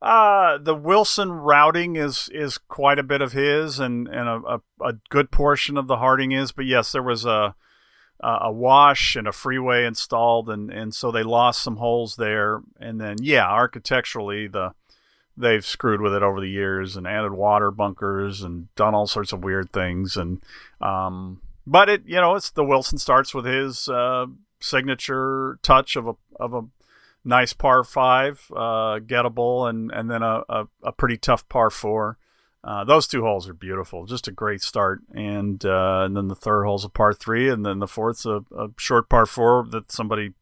Uh, 0.00 0.58
the 0.58 0.76
Wilson 0.76 1.32
routing 1.32 1.96
is 1.96 2.28
is 2.32 2.56
quite 2.56 3.00
a 3.00 3.02
bit 3.02 3.20
of 3.20 3.32
his, 3.32 3.80
and 3.80 4.06
and 4.06 4.28
a, 4.28 4.40
a, 4.46 4.60
a 4.80 4.92
good 5.08 5.32
portion 5.32 5.76
of 5.76 5.88
the 5.88 5.96
Harding 5.96 6.30
is. 6.30 6.52
But 6.52 6.66
yes, 6.66 6.92
there 6.92 7.02
was 7.02 7.24
a 7.24 7.56
a 8.20 8.38
a 8.42 8.52
wash 8.52 9.16
and 9.16 9.26
a 9.26 9.32
freeway 9.32 9.84
installed, 9.84 10.48
and 10.48 10.70
and 10.70 10.94
so 10.94 11.10
they 11.10 11.22
lost 11.22 11.62
some 11.62 11.76
holes 11.76 12.16
there. 12.16 12.60
And 12.80 13.00
then 13.00 13.16
yeah, 13.20 13.46
architecturally 13.46 14.46
the 14.48 14.72
they've 15.36 15.64
screwed 15.64 16.00
with 16.00 16.12
it 16.12 16.22
over 16.22 16.40
the 16.40 16.50
years 16.50 16.96
and 16.96 17.06
added 17.06 17.32
water 17.32 17.70
bunkers 17.70 18.42
and 18.42 18.74
done 18.74 18.94
all 18.94 19.06
sorts 19.06 19.32
of 19.32 19.44
weird 19.44 19.72
things. 19.72 20.16
And 20.16 20.42
um, 20.80 21.40
but 21.66 21.88
it 21.88 22.02
you 22.06 22.16
know 22.16 22.34
it's 22.34 22.50
the 22.50 22.64
Wilson 22.64 22.98
starts 22.98 23.34
with 23.34 23.44
his 23.44 23.88
uh, 23.88 24.26
signature 24.60 25.58
touch 25.62 25.96
of 25.96 26.08
a 26.08 26.14
of 26.40 26.54
a 26.54 26.62
nice 27.24 27.52
par 27.52 27.84
five, 27.84 28.50
uh, 28.54 28.98
gettable, 28.98 29.68
and 29.68 29.90
and 29.92 30.10
then 30.10 30.22
a, 30.22 30.42
a, 30.48 30.68
a 30.82 30.92
pretty 30.92 31.16
tough 31.16 31.48
par 31.48 31.70
four 31.70 32.18
Uh, 32.64 32.84
those 32.84 33.06
two 33.06 33.22
holes 33.22 33.48
are 33.48 33.54
beautiful, 33.54 34.04
just 34.04 34.26
a 34.26 34.32
great 34.32 34.60
start, 34.60 35.00
and 35.14 35.64
uh, 35.64 36.02
and 36.04 36.16
then 36.16 36.28
the 36.28 36.34
third 36.34 36.64
hole's 36.64 36.84
a 36.84 36.88
par 36.88 37.14
three, 37.14 37.48
and 37.48 37.64
then 37.64 37.78
the 37.78 37.86
fourth's 37.86 38.26
a, 38.26 38.44
a 38.56 38.68
short 38.76 39.08
par 39.08 39.26
four 39.26 39.64
that 39.70 39.92
somebody 39.92 40.32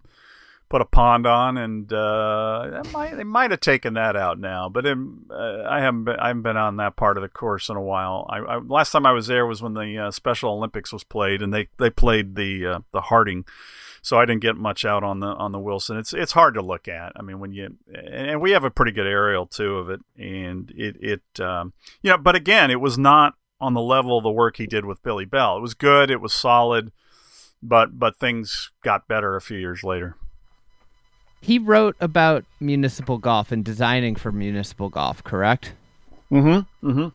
put 0.68 0.81
a 0.81 0.87
pond 0.87 1.26
on, 1.26 1.57
and 1.57 1.92
uh, 1.92 2.83
they 2.83 2.90
might, 2.90 3.16
they 3.16 3.24
might 3.24 3.50
have 3.50 3.61
taken 3.61 3.94
that 3.94 4.16
out 4.16 4.38
now. 4.38 4.68
But 4.68 4.87
it, 4.87 4.98
uh, 5.31 5.62
I 5.68 5.81
haven't 5.81 6.05
been, 6.05 6.16
I 6.16 6.29
haven't 6.29 6.42
been 6.42 6.57
on 6.57 6.76
that 6.79 6.96
part 6.96 7.16
of 7.16 7.22
the 7.22 7.29
course 7.29 7.68
in 7.68 7.76
a 7.76 7.83
while. 7.83 8.26
I, 8.29 8.38
I 8.38 8.57
last 8.59 8.92
time 8.92 9.07
I 9.07 9.12
was 9.12 9.26
there 9.26 9.46
was 9.46 9.62
when 9.62 9.74
the 9.74 9.98
uh, 9.98 10.11
Special 10.11 10.50
Olympics 10.50 10.92
was 10.92 11.05
played, 11.05 11.42
and 11.42 11.52
they, 11.52 11.68
they 11.79 11.90
played 11.90 12.35
the 12.35 12.66
uh, 12.66 12.79
the 12.92 13.02
Harding, 13.02 13.44
so 14.07 14.21
I 14.21 14.25
didn't 14.25 14.42
get 14.42 14.57
much 14.57 14.85
out 14.85 15.03
on 15.03 15.19
the 15.19 15.27
on 15.27 15.51
the 15.51 15.59
Wilson. 15.59 15.97
It's 15.97 16.12
it's 16.12 16.33
hard 16.33 16.55
to 16.55 16.62
look 16.62 16.87
at. 16.87 17.12
I 17.16 17.23
mean, 17.23 17.40
when 17.40 17.53
you 17.53 17.77
and 17.92 18.40
we 18.40 18.53
have 18.53 18.62
a 18.62 18.71
pretty 18.71 18.92
good 18.92 19.07
aerial 19.07 19.47
too 19.47 19.79
of 19.79 19.90
it, 19.90 20.01
and 20.16 20.71
it 20.77 20.97
it 21.01 21.40
um, 21.40 21.73
you 22.03 22.11
know, 22.11 22.19
but 22.19 22.37
again, 22.37 22.71
it 22.71 22.81
was 22.81 22.97
not 22.97 23.35
on 23.61 23.75
the 23.75 23.81
level 23.81 24.16
of 24.16 24.23
the 24.23 24.31
work 24.31 24.59
he 24.59 24.66
did 24.66 24.85
with 24.85 25.03
Billy 25.03 25.25
Bell. 25.25 25.57
It 25.57 25.61
was 25.61 25.75
good, 25.75 26.11
it 26.11 26.21
was 26.21 26.33
solid, 26.33 26.92
but 27.61 27.99
but 27.99 28.16
things 28.16 28.71
got 28.85 29.09
better 29.09 29.35
a 29.35 29.40
few 29.40 29.59
years 29.59 29.83
later 29.83 30.16
he 31.40 31.59
wrote 31.61 31.95
about 32.01 32.45
municipal 32.59 33.19
golf 33.19 33.53
and 33.53 33.64
designing 33.64 34.16
for 34.16 34.33
municipal 34.33 34.88
golf, 34.88 35.23
correct? 35.23 35.75
Mm-hmm. 36.33 36.88
Mm-hmm. 36.88 37.09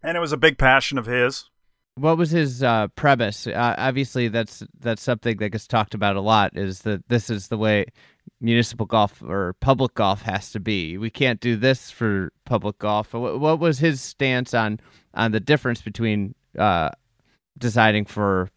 And 0.00 0.16
it 0.16 0.20
was 0.20 0.32
a 0.32 0.36
big 0.36 0.58
passion 0.58 0.96
of 0.96 1.06
his. 1.06 1.46
What 1.98 2.18
was 2.18 2.30
his 2.30 2.62
uh, 2.62 2.88
premise? 2.88 3.46
Uh, 3.46 3.74
obviously, 3.76 4.28
that's 4.28 4.62
that's 4.78 5.02
something 5.02 5.36
that 5.38 5.50
gets 5.50 5.66
talked 5.66 5.94
about 5.94 6.16
a 6.16 6.20
lot. 6.20 6.56
Is 6.56 6.82
that 6.82 7.08
this 7.08 7.30
is 7.30 7.48
the 7.48 7.58
way 7.58 7.86
municipal 8.40 8.86
golf 8.86 9.22
or 9.22 9.54
public 9.60 9.94
golf 9.94 10.22
has 10.22 10.50
to 10.52 10.60
be? 10.60 10.96
We 10.96 11.10
can't 11.10 11.40
do 11.40 11.56
this 11.56 11.90
for 11.90 12.32
public 12.44 12.78
golf. 12.78 13.12
What, 13.12 13.40
what 13.40 13.58
was 13.58 13.78
his 13.78 14.00
stance 14.00 14.54
on 14.54 14.80
on 15.14 15.32
the 15.32 15.40
difference 15.40 15.82
between 15.82 16.34
uh, 16.58 16.90
designing 17.58 18.04
for 18.04 18.48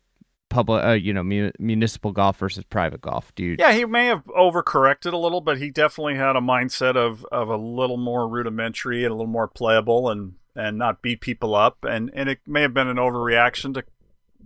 public, 0.50 0.86
uh, 0.86 0.92
you 0.92 1.14
know, 1.14 1.24
mu- 1.24 1.52
municipal 1.58 2.12
golf 2.12 2.38
versus 2.38 2.64
private 2.64 3.02
golf? 3.02 3.34
Do 3.34 3.44
you? 3.44 3.56
Yeah, 3.58 3.74
he 3.74 3.86
may 3.86 4.06
have 4.08 4.24
overcorrected 4.26 5.14
a 5.14 5.18
little, 5.18 5.42
but 5.42 5.58
he 5.58 5.72
definitely 5.72 6.16
had 6.16 6.36
a 6.36 6.42
mindset 6.42 6.96
of 6.96 7.26
of 7.32 7.50
a 7.50 7.58
little 7.58 7.98
more 7.98 8.28
rudimentary 8.28 9.04
and 9.04 9.12
a 9.12 9.16
little 9.16 9.32
more 9.32 9.48
playable, 9.48 10.10
and 10.10 10.34
and 10.56 10.78
not 10.78 11.02
beat 11.02 11.22
people 11.22 11.56
up, 11.56 11.84
and 11.84 12.12
and 12.14 12.30
it 12.30 12.40
may 12.46 12.62
have 12.62 12.74
been 12.74 12.88
an 12.88 12.98
overreaction 12.98 13.74
to 13.76 13.84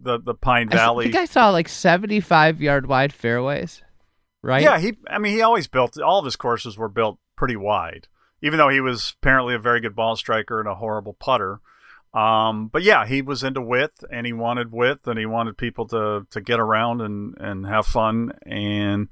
the 0.02 0.20
the 0.20 0.34
Pine 0.34 0.70
Valley. 0.70 1.06
I 1.06 1.12
think 1.12 1.22
I 1.22 1.26
saw 1.26 1.50
like 1.50 1.70
seventy 1.70 2.20
five 2.20 2.62
yard 2.62 2.88
wide 2.88 3.14
fairways, 3.14 3.84
right? 4.42 4.62
Yeah, 4.62 4.80
he. 4.80 4.98
I 5.10 5.20
mean, 5.20 5.34
he 5.34 5.42
always 5.42 5.68
built 5.68 6.00
all 6.00 6.20
of 6.20 6.26
his 6.26 6.36
courses 6.36 6.78
were 6.78 6.90
built 6.90 7.20
pretty 7.36 7.56
wide, 7.56 8.08
even 8.42 8.58
though 8.58 8.70
he 8.70 8.82
was 8.82 9.16
apparently 9.22 9.56
a 9.56 9.60
very 9.60 9.82
good 9.82 9.96
ball 9.96 10.16
striker 10.16 10.60
and 10.60 10.70
a 10.70 10.76
horrible 10.76 11.14
putter. 11.14 11.60
Um, 12.16 12.70
but 12.70 12.82
yeah, 12.82 13.06
he 13.06 13.22
was 13.22 13.44
into 13.44 13.62
width 13.62 14.06
and 14.10 14.26
he 14.26 14.32
wanted 14.32 14.72
width 14.72 15.06
and 15.06 15.20
he 15.20 15.26
wanted 15.26 15.58
people 15.58 15.86
to, 15.90 16.26
to 16.32 16.40
get 16.40 16.62
around 16.62 17.02
and, 17.02 17.36
and 17.38 17.68
have 17.68 17.86
fun. 17.86 18.32
And 18.46 19.10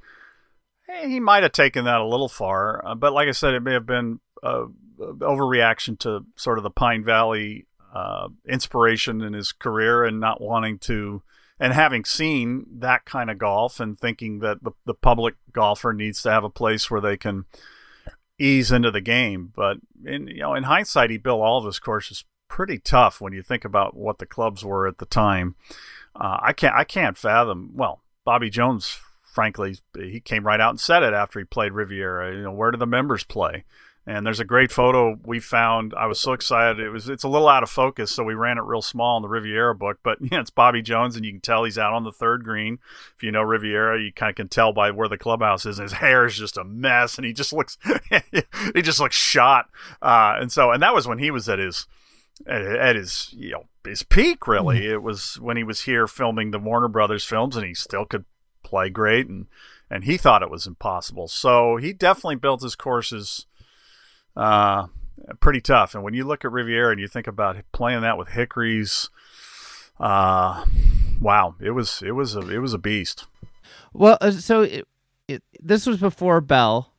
he 1.05 1.19
might 1.19 1.43
have 1.43 1.51
taken 1.51 1.83
that 1.83 1.99
a 1.99 2.07
little 2.07 2.29
far. 2.29 2.81
Uh, 2.85 2.95
but 2.95 3.11
like 3.11 3.27
I 3.27 3.31
said, 3.31 3.55
it 3.55 3.59
may 3.59 3.73
have 3.73 3.85
been 3.85 4.21
a 4.43 4.65
overreaction 4.99 5.97
to 5.99 6.25
sort 6.35 6.57
of 6.57 6.63
the 6.63 6.69
Pine 6.69 7.03
Valley 7.03 7.65
uh, 7.93 8.29
inspiration 8.47 9.21
in 9.21 9.33
his 9.33 9.51
career 9.51 10.03
and 10.03 10.19
not 10.19 10.41
wanting 10.41 10.79
to, 10.79 11.21
and 11.59 11.73
having 11.73 12.05
seen 12.05 12.65
that 12.79 13.05
kind 13.05 13.29
of 13.29 13.37
golf 13.37 13.79
and 13.79 13.99
thinking 13.99 14.39
that 14.39 14.63
the, 14.63 14.71
the 14.85 14.93
public 14.93 15.35
golfer 15.51 15.93
needs 15.93 16.21
to 16.21 16.31
have 16.31 16.43
a 16.43 16.49
place 16.49 16.89
where 16.89 17.01
they 17.01 17.17
can 17.17 17.45
ease 18.39 18.71
into 18.71 18.91
the 18.91 19.01
game. 19.01 19.51
But 19.55 19.77
in 20.05 20.27
you 20.27 20.39
know, 20.39 20.53
in 20.55 20.63
hindsight, 20.63 21.09
he 21.09 21.17
built 21.17 21.41
all 21.41 21.59
of 21.59 21.65
his 21.65 21.79
courses 21.79 22.25
pretty 22.47 22.77
tough 22.77 23.21
when 23.21 23.33
you 23.33 23.41
think 23.41 23.65
about 23.65 23.95
what 23.95 24.19
the 24.19 24.25
clubs 24.25 24.63
were 24.63 24.87
at 24.87 24.97
the 24.97 25.05
time. 25.05 25.55
Uh, 26.15 26.37
I 26.41 26.53
can't 26.53 26.75
I 26.75 26.83
can't 26.83 27.17
fathom. 27.17 27.71
Well, 27.73 28.01
Bobby 28.25 28.49
Jones, 28.49 28.99
frankly, 29.23 29.77
he 29.95 30.19
came 30.19 30.45
right 30.45 30.61
out 30.61 30.71
and 30.71 30.79
said 30.79 31.03
it 31.03 31.13
after 31.13 31.39
he 31.39 31.45
played 31.45 31.73
Riviera. 31.73 32.35
You 32.35 32.43
know, 32.43 32.51
where 32.51 32.71
do 32.71 32.77
the 32.77 32.85
members 32.85 33.23
play? 33.23 33.65
And 34.05 34.25
there's 34.25 34.41
a 34.41 34.45
great 34.45 34.69
photo 34.69 35.17
we 35.23 35.39
found. 35.39 35.93
I 35.97 36.07
was 36.07 36.19
so 36.19 36.33
excited. 36.33 36.77
It 36.79 36.89
was 36.89 37.07
it's 37.07 37.23
a 37.23 37.29
little 37.29 37.47
out 37.47 37.63
of 37.63 37.69
focus, 37.69 38.11
so 38.11 38.23
we 38.23 38.33
ran 38.33 38.57
it 38.57 38.63
real 38.63 38.81
small 38.81 39.15
in 39.15 39.23
the 39.23 39.29
Riviera 39.29 39.73
book. 39.73 39.99
But 40.03 40.17
yeah, 40.21 40.41
it's 40.41 40.49
Bobby 40.49 40.81
Jones, 40.81 41.15
and 41.15 41.23
you 41.23 41.31
can 41.31 41.39
tell 41.39 41.63
he's 41.63 41.77
out 41.77 41.93
on 41.93 42.03
the 42.03 42.11
third 42.11 42.43
green. 42.43 42.79
If 43.15 43.23
you 43.23 43.31
know 43.31 43.41
Riviera, 43.41 44.01
you 44.01 44.11
kind 44.11 44.29
of 44.29 44.35
can 44.35 44.49
tell 44.49 44.73
by 44.73 44.91
where 44.91 45.07
the 45.07 45.17
clubhouse 45.17 45.65
is. 45.65 45.79
And 45.79 45.89
his 45.89 45.99
hair 45.99 46.25
is 46.25 46.37
just 46.37 46.57
a 46.57 46.65
mess, 46.65 47.17
and 47.17 47.25
he 47.25 47.31
just 47.31 47.53
looks 47.53 47.77
he 48.73 48.81
just 48.81 48.99
looks 48.99 49.15
shot. 49.15 49.69
Uh, 50.01 50.35
and 50.37 50.51
so, 50.51 50.71
and 50.71 50.83
that 50.83 50.93
was 50.93 51.07
when 51.07 51.19
he 51.19 51.31
was 51.31 51.47
at 51.47 51.59
his 51.59 51.87
at, 52.45 52.95
his 52.95 53.33
you 53.33 53.51
know 53.51 53.65
his 53.85 54.03
peak. 54.03 54.47
Really, 54.47 54.81
mm-hmm. 54.81 54.95
it 54.95 55.03
was 55.03 55.39
when 55.39 55.55
he 55.55 55.63
was 55.63 55.81
here 55.81 56.07
filming 56.07 56.51
the 56.51 56.59
Warner 56.59 56.89
Brothers 56.89 57.23
films, 57.23 57.55
and 57.55 57.65
he 57.65 57.73
still 57.73 58.05
could 58.05 58.25
play 58.63 58.89
great, 58.89 59.27
and 59.27 59.47
and 59.89 60.05
he 60.05 60.17
thought 60.17 60.43
it 60.43 60.49
was 60.49 60.67
impossible. 60.67 61.27
So 61.27 61.77
he 61.77 61.93
definitely 61.93 62.35
built 62.35 62.63
his 62.63 62.75
courses 62.75 63.45
uh, 64.35 64.87
pretty 65.39 65.61
tough. 65.61 65.95
And 65.95 66.03
when 66.03 66.13
you 66.13 66.25
look 66.25 66.45
at 66.45 66.51
Riviera 66.51 66.91
and 66.91 66.99
you 66.99 67.07
think 67.07 67.27
about 67.27 67.57
playing 67.71 68.01
that 68.01 68.17
with 68.17 68.29
Hickory's, 68.29 69.09
uh, 69.99 70.65
wow, 71.21 71.55
it 71.59 71.71
was 71.71 72.01
it 72.05 72.11
was 72.11 72.35
a 72.35 72.41
it 72.49 72.59
was 72.59 72.73
a 72.73 72.77
beast. 72.77 73.27
Well, 73.93 74.17
uh, 74.21 74.31
so 74.31 74.61
it, 74.63 74.87
it, 75.27 75.43
this 75.59 75.85
was 75.85 75.97
before 75.97 76.41
Bell. 76.41 76.93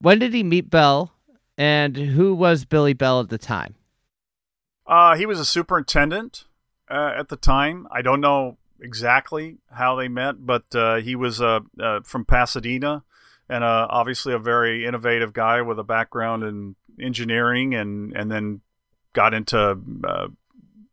When 0.00 0.18
did 0.18 0.34
he 0.34 0.42
meet 0.42 0.68
Bell, 0.68 1.12
and 1.56 1.96
who 1.96 2.34
was 2.34 2.64
Billy 2.64 2.92
Bell 2.92 3.20
at 3.20 3.28
the 3.28 3.38
time? 3.38 3.76
Uh, 4.86 5.16
he 5.16 5.26
was 5.26 5.38
a 5.38 5.44
superintendent 5.44 6.44
uh, 6.90 7.12
at 7.16 7.28
the 7.28 7.36
time. 7.36 7.86
I 7.90 8.02
don't 8.02 8.20
know 8.20 8.58
exactly 8.80 9.58
how 9.72 9.94
they 9.94 10.08
met, 10.08 10.44
but 10.44 10.74
uh, 10.74 10.96
he 10.96 11.14
was 11.14 11.40
uh, 11.40 11.60
uh, 11.80 12.00
from 12.04 12.24
Pasadena 12.24 13.04
and 13.48 13.64
uh, 13.64 13.86
obviously 13.90 14.32
a 14.32 14.38
very 14.38 14.86
innovative 14.86 15.32
guy 15.32 15.60
with 15.62 15.78
a 15.78 15.84
background 15.84 16.42
in 16.42 16.76
engineering 17.00 17.74
and, 17.74 18.12
and 18.16 18.30
then 18.30 18.60
got 19.12 19.34
into 19.34 19.78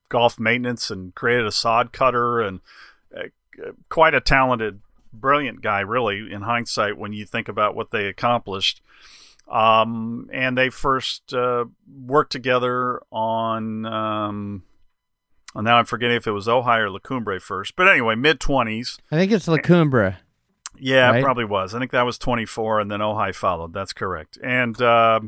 golf 0.09 0.39
maintenance 0.39 0.89
and 0.89 1.13
created 1.15 1.45
a 1.45 1.51
sod 1.51 1.91
cutter 1.91 2.41
and 2.41 2.61
quite 3.89 4.13
a 4.13 4.21
talented, 4.21 4.79
brilliant 5.11 5.61
guy, 5.61 5.81
really, 5.81 6.31
in 6.31 6.41
hindsight, 6.41 6.97
when 6.97 7.13
you 7.13 7.25
think 7.25 7.49
about 7.49 7.75
what 7.75 7.91
they 7.91 8.05
accomplished. 8.05 8.81
Um, 9.51 10.29
and 10.31 10.57
they 10.57 10.69
first 10.69 11.33
uh, 11.33 11.65
worked 11.87 12.31
together 12.31 13.01
on. 13.11 13.85
Um, 13.85 14.63
well, 15.55 15.63
now 15.63 15.77
I'm 15.77 15.85
forgetting 15.85 16.17
if 16.17 16.27
it 16.27 16.31
was 16.31 16.47
Ojai 16.47 16.77
or 16.77 16.91
La 16.91 16.99
Cumbre 16.99 17.39
first, 17.39 17.75
but 17.75 17.87
anyway, 17.87 18.13
mid 18.15 18.39
twenties. 18.39 18.99
I 19.11 19.15
think 19.17 19.31
it's 19.31 19.47
La 19.47 19.57
Cumbre. 19.57 20.19
Yeah, 20.79 21.09
right? 21.09 21.19
it 21.19 21.23
probably 21.23 21.45
was. 21.45 21.75
I 21.75 21.79
think 21.79 21.91
that 21.91 22.05
was 22.05 22.17
24, 22.17 22.79
and 22.79 22.91
then 22.91 22.99
Ojai 22.99 23.33
followed. 23.33 23.73
That's 23.73 23.93
correct. 23.93 24.37
And 24.43 24.79
uh, 24.81 25.19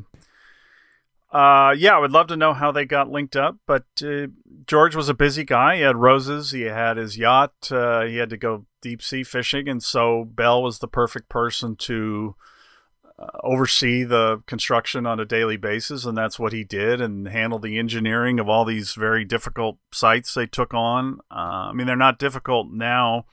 uh, 1.32 1.74
yeah, 1.78 1.96
I 1.96 2.00
would 2.00 2.12
love 2.12 2.28
to 2.28 2.38
know 2.38 2.54
how 2.54 2.72
they 2.72 2.86
got 2.86 3.10
linked 3.10 3.36
up. 3.36 3.58
But 3.66 3.86
uh, 4.04 4.28
George 4.68 4.96
was 4.96 5.10
a 5.10 5.14
busy 5.14 5.44
guy. 5.44 5.78
He 5.78 5.82
had 5.82 5.96
roses. 5.96 6.52
He 6.52 6.64
had 6.64 6.98
his 6.98 7.18
yacht. 7.18 7.72
Uh, 7.72 8.02
he 8.02 8.18
had 8.18 8.30
to 8.32 8.38
go 8.38 8.66
deep 8.82 9.02
sea 9.02 9.24
fishing, 9.24 9.70
and 9.70 9.82
so 9.82 10.26
Bell 10.26 10.62
was 10.62 10.80
the 10.80 10.88
perfect 10.88 11.30
person 11.30 11.76
to 11.78 12.36
uh, 13.18 13.28
oversee 13.44 14.04
the 14.04 14.42
construction 14.48 15.06
on 15.06 15.20
a 15.20 15.26
daily 15.26 15.58
basis, 15.58 16.06
and 16.06 16.18
that's 16.18 16.40
what 16.40 16.52
he 16.52 16.64
did, 16.64 17.00
and 17.00 17.28
handle 17.28 17.60
the 17.60 17.78
engineering 17.78 18.40
of 18.40 18.50
all 18.50 18.66
these 18.66 18.94
very 18.94 19.24
difficult 19.24 19.78
sites 19.94 20.34
they 20.34 20.48
took 20.48 20.74
on. 20.74 21.20
Uh, 21.30 21.70
I 21.70 21.74
mean, 21.74 21.88
they're 21.88 21.96
not 21.96 22.20
difficult 22.20 22.72
now 22.72 23.26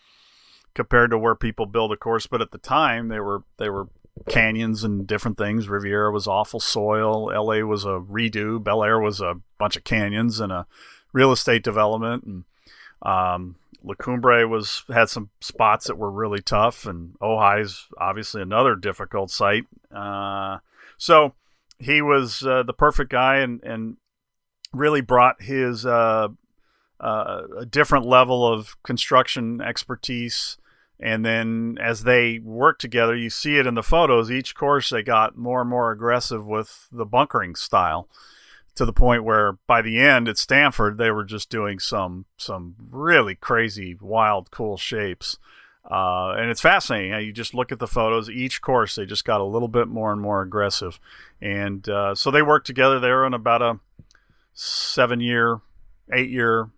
compared 0.74 1.10
to 1.10 1.18
where 1.18 1.34
people 1.34 1.66
build 1.66 1.92
a 1.92 1.96
course, 1.96 2.26
but 2.26 2.42
at 2.42 2.50
the 2.50 2.58
time 2.58 3.08
they 3.08 3.20
were 3.20 3.42
they 3.58 3.68
were 3.68 3.88
canyons 4.28 4.84
and 4.84 5.06
different 5.06 5.38
things. 5.38 5.68
Riviera 5.68 6.12
was 6.12 6.26
awful 6.26 6.60
soil. 6.60 7.32
L.A. 7.32 7.62
was 7.62 7.84
a 7.84 8.00
redo. 8.00 8.62
Bel 8.62 8.82
Air 8.82 9.00
was 9.00 9.20
a 9.20 9.40
bunch 9.58 9.76
of 9.76 9.84
canyons 9.84 10.40
and 10.40 10.52
a 10.52 10.66
real 11.12 11.32
estate 11.32 11.62
development, 11.62 12.24
and 12.24 12.44
um, 13.02 13.56
La 13.82 13.94
Cumbre 13.94 14.46
was 14.48 14.84
had 14.88 15.08
some 15.08 15.30
spots 15.40 15.86
that 15.86 15.96
were 15.96 16.10
really 16.10 16.40
tough, 16.40 16.86
and 16.86 17.14
Ojai's 17.20 17.86
obviously 17.98 18.42
another 18.42 18.74
difficult 18.74 19.30
site. 19.30 19.66
Uh, 19.94 20.58
so 20.96 21.34
he 21.78 22.02
was 22.02 22.44
uh, 22.44 22.62
the 22.62 22.72
perfect 22.72 23.10
guy, 23.10 23.36
and 23.36 23.62
and 23.62 23.96
really 24.72 25.00
brought 25.00 25.42
his 25.42 25.86
uh, 25.86 26.28
uh 27.00 27.42
a 27.58 27.66
different 27.66 28.06
level 28.06 28.46
of 28.46 28.80
construction 28.82 29.60
expertise. 29.60 30.56
And 31.00 31.24
then 31.24 31.78
as 31.80 32.02
they 32.02 32.40
worked 32.40 32.80
together, 32.80 33.14
you 33.14 33.30
see 33.30 33.56
it 33.56 33.66
in 33.66 33.74
the 33.74 33.84
photos. 33.84 34.32
Each 34.32 34.54
course 34.54 34.90
they 34.90 35.02
got 35.02 35.36
more 35.36 35.60
and 35.60 35.70
more 35.70 35.92
aggressive 35.92 36.44
with 36.46 36.88
the 36.90 37.06
bunkering 37.06 37.54
style 37.54 38.08
to 38.78 38.84
the 38.84 38.92
point 38.92 39.24
where 39.24 39.58
by 39.66 39.82
the 39.82 39.98
end 39.98 40.28
at 40.28 40.38
Stanford 40.38 40.98
they 40.98 41.10
were 41.10 41.24
just 41.24 41.50
doing 41.50 41.80
some 41.80 42.26
some 42.36 42.76
really 42.90 43.34
crazy, 43.34 43.96
wild, 44.00 44.50
cool 44.50 44.76
shapes. 44.76 45.36
Uh, 45.90 46.34
and 46.36 46.50
it's 46.50 46.60
fascinating. 46.60 47.26
You 47.26 47.32
just 47.32 47.54
look 47.54 47.72
at 47.72 47.78
the 47.78 47.86
photos. 47.86 48.30
Each 48.30 48.62
course 48.62 48.94
they 48.94 49.04
just 49.04 49.24
got 49.24 49.40
a 49.40 49.44
little 49.44 49.68
bit 49.68 49.88
more 49.88 50.12
and 50.12 50.20
more 50.20 50.42
aggressive, 50.42 51.00
and 51.40 51.88
uh, 51.88 52.14
so 52.14 52.30
they 52.30 52.42
worked 52.42 52.66
together. 52.66 53.00
They 53.00 53.08
were 53.08 53.24
on 53.24 53.34
about 53.34 53.62
a 53.62 53.80
seven 54.52 55.20
year, 55.20 55.60
eight 56.12 56.30
year 56.30 56.68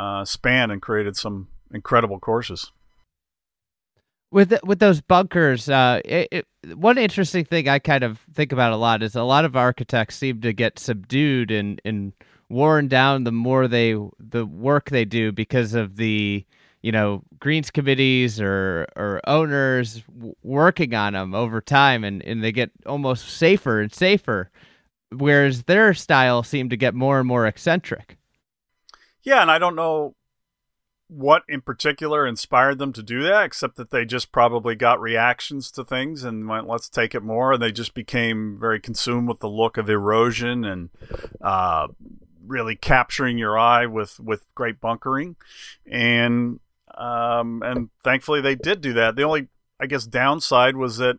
uh, 0.00 0.24
span 0.24 0.70
and 0.70 0.80
created 0.80 1.14
some 1.14 1.48
incredible 1.72 2.18
courses. 2.18 2.72
With 4.32 4.54
with 4.64 4.78
those 4.78 5.00
bunkers, 5.00 5.68
uh, 5.68 6.00
it, 6.04 6.28
it, 6.30 6.46
one 6.76 6.96
interesting 6.96 7.44
thing 7.44 7.68
I 7.68 7.80
kind 7.80 8.04
of 8.04 8.18
think 8.32 8.52
about 8.52 8.72
a 8.72 8.76
lot 8.76 9.02
is 9.02 9.14
a 9.14 9.24
lot 9.24 9.44
of 9.44 9.56
architects 9.56 10.16
seem 10.16 10.40
to 10.40 10.52
get 10.52 10.78
subdued 10.78 11.50
and, 11.50 11.82
and 11.84 12.12
worn 12.48 12.88
down 12.88 13.24
the 13.24 13.32
more 13.32 13.68
they 13.68 13.94
the 14.18 14.46
work 14.46 14.88
they 14.88 15.04
do 15.04 15.32
because 15.32 15.74
of 15.74 15.96
the 15.96 16.46
you 16.80 16.92
know 16.92 17.22
greens 17.38 17.70
committees 17.70 18.40
or 18.40 18.86
or 18.96 19.20
owners 19.26 20.02
working 20.42 20.94
on 20.94 21.12
them 21.12 21.34
over 21.34 21.60
time 21.60 22.04
and 22.04 22.22
and 22.22 22.42
they 22.42 22.52
get 22.52 22.70
almost 22.86 23.28
safer 23.28 23.80
and 23.80 23.92
safer 23.92 24.50
whereas 25.10 25.64
their 25.64 25.92
style 25.92 26.42
seemed 26.42 26.70
to 26.70 26.76
get 26.76 26.94
more 26.94 27.18
and 27.18 27.28
more 27.28 27.46
eccentric 27.46 28.16
yeah 29.22 29.42
and 29.42 29.50
i 29.50 29.58
don't 29.58 29.76
know 29.76 30.14
what 31.08 31.42
in 31.48 31.60
particular 31.60 32.24
inspired 32.24 32.78
them 32.78 32.92
to 32.92 33.02
do 33.02 33.22
that 33.22 33.44
except 33.44 33.76
that 33.76 33.90
they 33.90 34.04
just 34.04 34.30
probably 34.30 34.76
got 34.76 35.00
reactions 35.00 35.70
to 35.70 35.84
things 35.84 36.22
and 36.22 36.48
went 36.48 36.68
let's 36.68 36.88
take 36.88 37.14
it 37.14 37.22
more 37.22 37.54
and 37.54 37.62
they 37.62 37.72
just 37.72 37.94
became 37.94 38.56
very 38.60 38.78
consumed 38.78 39.28
with 39.28 39.40
the 39.40 39.48
look 39.48 39.76
of 39.76 39.90
erosion 39.90 40.64
and 40.64 40.90
uh, 41.40 41.88
really 42.46 42.76
capturing 42.76 43.38
your 43.38 43.58
eye 43.58 43.86
with 43.86 44.20
with 44.20 44.46
great 44.54 44.80
bunkering 44.80 45.34
and 45.84 46.60
um, 46.96 47.62
and 47.62 47.90
thankfully 48.02 48.40
they 48.40 48.54
did 48.54 48.80
do 48.80 48.92
that. 48.94 49.16
The 49.16 49.22
only, 49.22 49.48
I 49.80 49.86
guess, 49.86 50.06
downside 50.06 50.76
was 50.76 50.98
that 50.98 51.18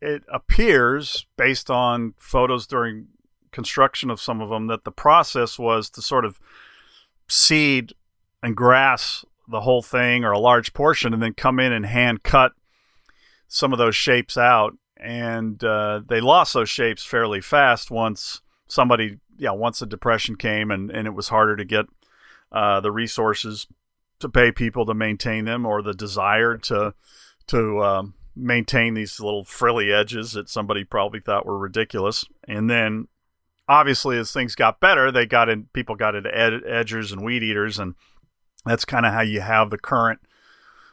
it 0.00 0.22
appears, 0.32 1.26
based 1.36 1.70
on 1.70 2.14
photos 2.18 2.66
during 2.66 3.08
construction 3.50 4.10
of 4.10 4.20
some 4.20 4.40
of 4.40 4.48
them, 4.48 4.66
that 4.68 4.84
the 4.84 4.90
process 4.90 5.58
was 5.58 5.90
to 5.90 6.02
sort 6.02 6.24
of 6.24 6.40
seed 7.28 7.92
and 8.42 8.56
grass 8.56 9.24
the 9.48 9.60
whole 9.60 9.82
thing 9.82 10.24
or 10.24 10.32
a 10.32 10.38
large 10.38 10.72
portion 10.72 11.12
and 11.12 11.22
then 11.22 11.34
come 11.34 11.60
in 11.60 11.72
and 11.72 11.86
hand 11.86 12.22
cut 12.22 12.52
some 13.48 13.72
of 13.72 13.78
those 13.78 13.94
shapes 13.94 14.36
out. 14.36 14.74
And 14.96 15.62
uh, 15.62 16.00
they 16.08 16.20
lost 16.20 16.54
those 16.54 16.70
shapes 16.70 17.04
fairly 17.04 17.40
fast 17.40 17.90
once 17.90 18.40
somebody, 18.66 19.18
yeah, 19.36 19.50
once 19.50 19.78
the 19.78 19.86
depression 19.86 20.36
came 20.36 20.70
and, 20.70 20.90
and 20.90 21.06
it 21.06 21.14
was 21.14 21.28
harder 21.28 21.56
to 21.56 21.64
get 21.64 21.86
uh, 22.50 22.80
the 22.80 22.90
resources 22.90 23.66
to 24.20 24.28
pay 24.28 24.50
people 24.50 24.86
to 24.86 24.94
maintain 24.94 25.44
them 25.44 25.66
or 25.66 25.82
the 25.82 25.92
desire 25.92 26.56
to 26.56 26.94
to 27.48 27.80
um, 27.84 28.14
maintain 28.34 28.94
these 28.94 29.20
little 29.20 29.44
frilly 29.44 29.92
edges 29.92 30.32
that 30.32 30.48
somebody 30.48 30.84
probably 30.84 31.20
thought 31.20 31.46
were 31.46 31.58
ridiculous. 31.58 32.24
And 32.48 32.68
then 32.68 33.08
obviously 33.68 34.18
as 34.18 34.32
things 34.32 34.54
got 34.54 34.80
better, 34.80 35.10
they 35.10 35.26
got 35.26 35.48
in 35.48 35.64
people 35.72 35.94
got 35.94 36.14
into 36.14 36.36
ed- 36.36 36.62
edgers 36.68 37.12
and 37.12 37.24
weed 37.24 37.42
eaters 37.42 37.78
and 37.78 37.94
that's 38.64 38.84
kind 38.84 39.06
of 39.06 39.12
how 39.12 39.22
you 39.22 39.40
have 39.40 39.70
the 39.70 39.78
current 39.78 40.20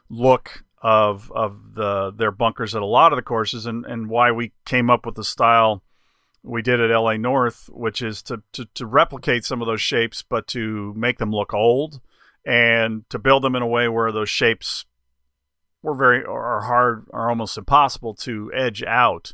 look 0.09 0.63
of 0.81 1.31
of 1.33 1.75
the 1.75 2.11
their 2.11 2.31
bunkers 2.31 2.75
at 2.75 2.81
a 2.81 2.85
lot 2.85 3.13
of 3.13 3.17
the 3.17 3.23
courses 3.23 3.65
and 3.65 3.85
and 3.85 4.09
why 4.09 4.31
we 4.31 4.51
came 4.65 4.89
up 4.89 5.05
with 5.05 5.15
the 5.15 5.23
style 5.23 5.81
we 6.43 6.61
did 6.61 6.81
at 6.81 6.93
LA 6.93 7.15
North, 7.15 7.69
which 7.71 8.01
is 8.01 8.21
to, 8.23 8.43
to, 8.51 8.65
to 8.75 8.85
replicate 8.85 9.45
some 9.45 9.61
of 9.61 9.65
those 9.65 9.81
shapes, 9.81 10.21
but 10.21 10.45
to 10.47 10.93
make 10.95 11.17
them 11.17 11.31
look 11.31 11.53
old 11.53 12.01
and 12.45 13.09
to 13.09 13.17
build 13.17 13.43
them 13.43 13.55
in 13.55 13.61
a 13.61 13.67
way 13.67 13.87
where 13.87 14.11
those 14.11 14.29
shapes 14.29 14.85
were 15.81 15.95
very 15.95 16.23
are 16.23 16.61
hard 16.61 17.07
are 17.13 17.29
almost 17.29 17.57
impossible 17.57 18.13
to 18.13 18.51
edge 18.53 18.83
out. 18.83 19.33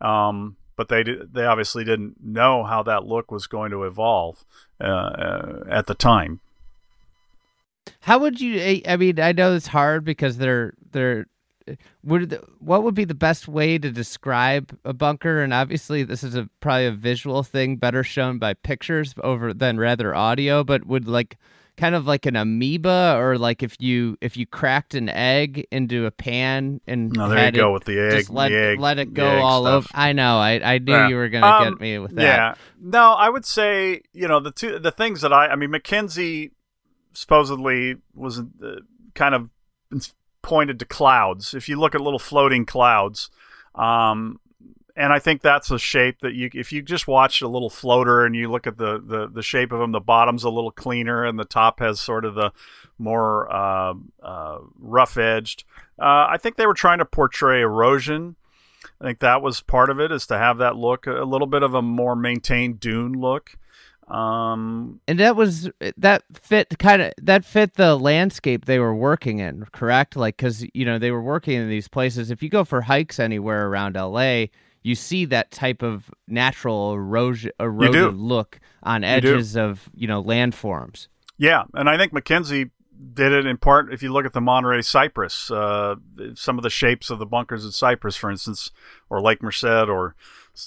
Um, 0.00 0.56
but 0.80 0.88
they 0.88 1.04
they 1.30 1.44
obviously 1.44 1.84
didn't 1.84 2.16
know 2.24 2.64
how 2.64 2.82
that 2.82 3.04
look 3.04 3.30
was 3.30 3.46
going 3.46 3.70
to 3.70 3.84
evolve 3.84 4.46
uh, 4.80 4.84
uh, 4.86 5.64
at 5.68 5.86
the 5.86 5.94
time. 5.94 6.40
How 8.00 8.16
would 8.16 8.40
you? 8.40 8.80
I 8.88 8.96
mean, 8.96 9.20
I 9.20 9.32
know 9.32 9.54
it's 9.54 9.66
hard 9.66 10.06
because 10.06 10.38
they're 10.38 10.72
they're. 10.92 11.26
Would 12.02 12.42
what 12.60 12.82
would 12.82 12.94
be 12.94 13.04
the 13.04 13.14
best 13.14 13.46
way 13.46 13.76
to 13.76 13.90
describe 13.90 14.74
a 14.82 14.94
bunker? 14.94 15.42
And 15.42 15.52
obviously, 15.52 16.02
this 16.02 16.24
is 16.24 16.34
a 16.34 16.48
probably 16.60 16.86
a 16.86 16.92
visual 16.92 17.42
thing, 17.42 17.76
better 17.76 18.02
shown 18.02 18.38
by 18.38 18.54
pictures 18.54 19.14
over 19.22 19.52
than 19.52 19.78
rather 19.78 20.14
audio. 20.14 20.64
But 20.64 20.86
would 20.86 21.06
like 21.06 21.36
kind 21.80 21.94
of 21.94 22.06
like 22.06 22.26
an 22.26 22.36
amoeba 22.36 23.16
or 23.16 23.38
like 23.38 23.62
if 23.62 23.74
you 23.80 24.18
if 24.20 24.36
you 24.36 24.46
cracked 24.46 24.94
an 24.94 25.08
egg 25.08 25.66
into 25.72 26.04
a 26.04 26.10
pan 26.10 26.78
and 26.86 27.10
no, 27.12 27.28
there 27.28 27.46
you 27.46 27.52
go 27.52 27.72
with 27.72 27.84
the 27.84 27.98
egg, 27.98 28.18
just 28.18 28.30
let, 28.30 28.52
egg, 28.52 28.78
let 28.78 28.98
it 28.98 29.14
go 29.14 29.38
all 29.40 29.64
stuff. 29.64 29.74
over. 29.74 29.88
I 29.94 30.12
know. 30.12 30.36
I, 30.36 30.74
I 30.74 30.78
knew 30.78 30.92
yeah. 30.92 31.08
you 31.08 31.16
were 31.16 31.30
gonna 31.30 31.46
um, 31.46 31.64
get 31.64 31.80
me 31.80 31.98
with 31.98 32.14
that. 32.16 32.22
Yeah. 32.22 32.54
No, 32.78 33.12
I 33.14 33.30
would 33.30 33.46
say 33.46 34.02
you 34.12 34.28
know 34.28 34.40
the 34.40 34.52
two 34.52 34.78
the 34.78 34.92
things 34.92 35.22
that 35.22 35.32
I 35.32 35.48
I 35.48 35.56
mean 35.56 35.70
MacKenzie 35.70 36.50
supposedly 37.14 37.96
was 38.14 38.40
uh, 38.40 38.80
kind 39.14 39.34
of 39.34 39.48
pointed 40.42 40.78
to 40.80 40.84
clouds. 40.84 41.54
If 41.54 41.66
you 41.66 41.80
look 41.80 41.94
at 41.94 42.02
little 42.02 42.18
floating 42.18 42.66
clouds, 42.66 43.30
um, 43.74 44.38
and 45.00 45.14
I 45.14 45.18
think 45.18 45.40
that's 45.40 45.70
a 45.70 45.78
shape 45.78 46.20
that 46.20 46.34
you, 46.34 46.50
if 46.52 46.72
you 46.72 46.82
just 46.82 47.08
watch 47.08 47.40
a 47.40 47.48
little 47.48 47.70
floater 47.70 48.26
and 48.26 48.36
you 48.36 48.50
look 48.50 48.66
at 48.66 48.76
the, 48.76 49.00
the, 49.02 49.28
the 49.28 49.42
shape 49.42 49.72
of 49.72 49.80
them, 49.80 49.92
the 49.92 50.00
bottom's 50.00 50.44
a 50.44 50.50
little 50.50 50.70
cleaner 50.70 51.24
and 51.24 51.38
the 51.38 51.46
top 51.46 51.80
has 51.80 51.98
sort 51.98 52.26
of 52.26 52.34
the 52.34 52.52
more 52.98 53.50
uh, 53.50 53.94
uh, 54.22 54.58
rough 54.78 55.16
edged. 55.16 55.64
Uh, 55.98 56.28
I 56.28 56.36
think 56.38 56.56
they 56.56 56.66
were 56.66 56.74
trying 56.74 56.98
to 56.98 57.06
portray 57.06 57.62
erosion. 57.62 58.36
I 59.00 59.04
think 59.04 59.20
that 59.20 59.40
was 59.40 59.62
part 59.62 59.88
of 59.88 60.00
it, 60.00 60.12
is 60.12 60.26
to 60.26 60.36
have 60.36 60.58
that 60.58 60.76
look, 60.76 61.06
a 61.06 61.24
little 61.24 61.46
bit 61.46 61.62
of 61.62 61.72
a 61.72 61.80
more 61.80 62.14
maintained 62.14 62.78
dune 62.78 63.14
look. 63.14 63.56
Um, 64.06 65.00
and 65.08 65.18
that 65.18 65.34
was 65.34 65.70
that 65.96 66.24
fit 66.34 66.78
kind 66.78 67.00
of 67.00 67.12
that 67.22 67.44
fit 67.44 67.74
the 67.74 67.94
landscape 67.94 68.64
they 68.64 68.80
were 68.80 68.94
working 68.94 69.38
in, 69.38 69.66
correct? 69.72 70.16
Like, 70.16 70.36
because 70.36 70.66
you 70.74 70.84
know 70.84 70.98
they 70.98 71.12
were 71.12 71.22
working 71.22 71.54
in 71.54 71.68
these 71.68 71.86
places. 71.86 72.30
If 72.30 72.42
you 72.42 72.48
go 72.48 72.64
for 72.64 72.82
hikes 72.82 73.20
anywhere 73.20 73.68
around 73.68 73.94
LA, 73.94 74.46
you 74.82 74.94
see 74.94 75.24
that 75.26 75.50
type 75.50 75.82
of 75.82 76.10
natural 76.26 76.94
erosion, 76.94 77.52
eroded 77.60 78.16
look 78.16 78.60
on 78.82 79.04
edges 79.04 79.56
of 79.56 79.88
you 79.94 80.06
know 80.06 80.22
landforms. 80.22 81.08
Yeah, 81.38 81.64
and 81.74 81.88
I 81.88 81.96
think 81.96 82.12
MacKenzie 82.12 82.70
did 83.14 83.32
it 83.32 83.46
in 83.46 83.56
part. 83.56 83.92
If 83.92 84.02
you 84.02 84.12
look 84.12 84.26
at 84.26 84.32
the 84.32 84.40
Monterey 84.40 84.82
Cypress, 84.82 85.50
uh, 85.50 85.96
some 86.34 86.58
of 86.58 86.62
the 86.62 86.70
shapes 86.70 87.10
of 87.10 87.18
the 87.18 87.26
bunkers 87.26 87.64
at 87.64 87.72
Cypress, 87.72 88.16
for 88.16 88.30
instance, 88.30 88.70
or 89.08 89.20
Lake 89.20 89.42
Merced, 89.42 89.64
or 89.64 90.14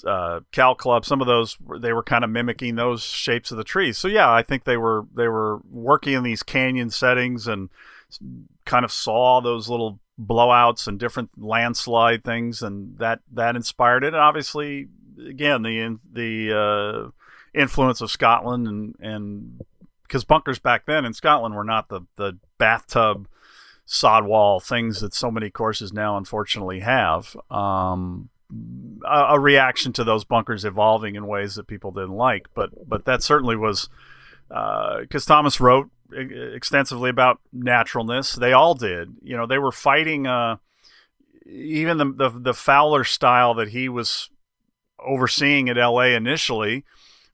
uh, 0.04 0.40
Cal 0.52 0.74
Club, 0.74 1.04
some 1.04 1.20
of 1.20 1.26
those 1.26 1.56
they 1.78 1.92
were 1.92 2.02
kind 2.02 2.24
of 2.24 2.30
mimicking 2.30 2.76
those 2.76 3.02
shapes 3.02 3.50
of 3.50 3.56
the 3.56 3.64
trees. 3.64 3.98
So 3.98 4.08
yeah, 4.08 4.32
I 4.32 4.42
think 4.42 4.64
they 4.64 4.76
were 4.76 5.06
they 5.14 5.28
were 5.28 5.60
working 5.70 6.14
in 6.14 6.22
these 6.22 6.42
canyon 6.42 6.90
settings 6.90 7.46
and 7.46 7.70
kind 8.64 8.84
of 8.84 8.92
saw 8.92 9.40
those 9.40 9.68
little 9.68 10.00
blowouts 10.20 10.86
and 10.86 10.98
different 10.98 11.30
landslide 11.36 12.24
things, 12.24 12.62
and 12.62 12.98
that 12.98 13.20
that 13.32 13.56
inspired 13.56 14.04
it. 14.04 14.08
And 14.08 14.16
obviously, 14.16 14.88
again, 15.26 15.62
the 15.62 15.98
the 16.12 16.56
uh, 16.56 17.10
influence 17.58 18.00
of 18.00 18.10
Scotland 18.10 18.66
and 18.66 18.94
and 19.00 19.60
because 20.02 20.24
bunkers 20.24 20.58
back 20.58 20.86
then 20.86 21.04
in 21.04 21.14
Scotland 21.14 21.54
were 21.54 21.64
not 21.64 21.88
the 21.88 22.02
the 22.16 22.38
bathtub 22.58 23.28
sod 23.86 24.24
wall 24.24 24.60
things 24.60 25.00
that 25.00 25.12
so 25.12 25.30
many 25.30 25.50
courses 25.50 25.92
now 25.92 26.16
unfortunately 26.16 26.80
have. 26.80 27.36
Um, 27.50 28.30
a, 29.04 29.34
a, 29.34 29.40
reaction 29.40 29.92
to 29.94 30.04
those 30.04 30.24
bunkers 30.24 30.64
evolving 30.64 31.16
in 31.16 31.26
ways 31.26 31.54
that 31.56 31.66
people 31.66 31.90
didn't 31.90 32.16
like, 32.16 32.48
but 32.54 32.70
but 32.88 33.04
that 33.04 33.22
certainly 33.22 33.56
was 33.56 33.88
because 34.48 35.28
uh, 35.28 35.34
Thomas 35.34 35.60
wrote 35.60 35.90
extensively 36.12 37.10
about 37.10 37.40
naturalness. 37.52 38.34
They 38.34 38.52
all 38.52 38.74
did. 38.74 39.16
You 39.22 39.36
know, 39.36 39.46
they 39.46 39.58
were 39.58 39.72
fighting 39.72 40.26
uh, 40.26 40.56
even 41.46 41.98
the, 41.98 42.12
the, 42.12 42.28
the 42.30 42.54
Fowler 42.54 43.04
style 43.04 43.54
that 43.54 43.68
he 43.68 43.88
was 43.88 44.30
overseeing 44.98 45.68
at 45.68 45.76
LA 45.76 46.06
initially 46.06 46.84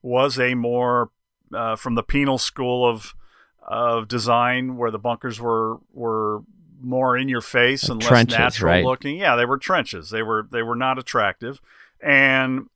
was 0.03 0.39
a 0.39 0.55
more 0.55 1.11
uh, 1.55 1.77
from 1.77 1.95
the 1.95 2.03
penal 2.03 2.39
school 2.39 2.89
of 2.89 3.15
of 3.63 4.09
design 4.09 4.77
where 4.77 4.91
the 4.91 4.99
bunkers 4.99 5.41
were 5.41 5.79
were 5.93 6.43
more 6.81 7.17
in 7.17 7.29
your 7.29 7.41
face 7.41 7.89
and 7.89 8.01
trenches, 8.01 8.33
less 8.33 8.39
natural 8.39 8.73
right. 8.73 8.85
looking. 8.85 9.17
Yeah, 9.19 9.37
they 9.37 9.45
were 9.45 9.59
trenches. 9.59 10.11
They 10.11 10.23
were 10.23 10.49
they 10.51 10.63
were 10.63 10.77
not 10.77 10.99
attractive. 10.99 11.61
And 12.03 12.67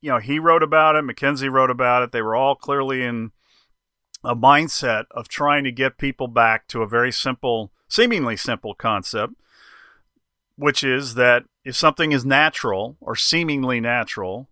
you 0.00 0.10
know, 0.10 0.18
he 0.18 0.38
wrote 0.38 0.62
about 0.62 0.96
it, 0.96 1.04
MacKenzie 1.04 1.50
wrote 1.50 1.70
about 1.70 2.02
it. 2.02 2.12
They 2.12 2.22
were 2.22 2.34
all 2.34 2.54
clearly 2.54 3.02
in 3.02 3.32
a 4.24 4.36
mindset 4.36 5.04
of 5.10 5.28
trying 5.28 5.64
to 5.64 5.72
get 5.72 5.98
people 5.98 6.28
back 6.28 6.66
to 6.68 6.82
a 6.82 6.88
very 6.88 7.12
simple, 7.12 7.72
seemingly 7.88 8.36
simple 8.36 8.74
concept, 8.74 9.34
which 10.56 10.82
is 10.82 11.14
that 11.14 11.44
if 11.64 11.76
something 11.76 12.12
is 12.12 12.24
natural 12.24 12.96
or 13.00 13.16
seemingly 13.16 13.80
natural, 13.80 14.48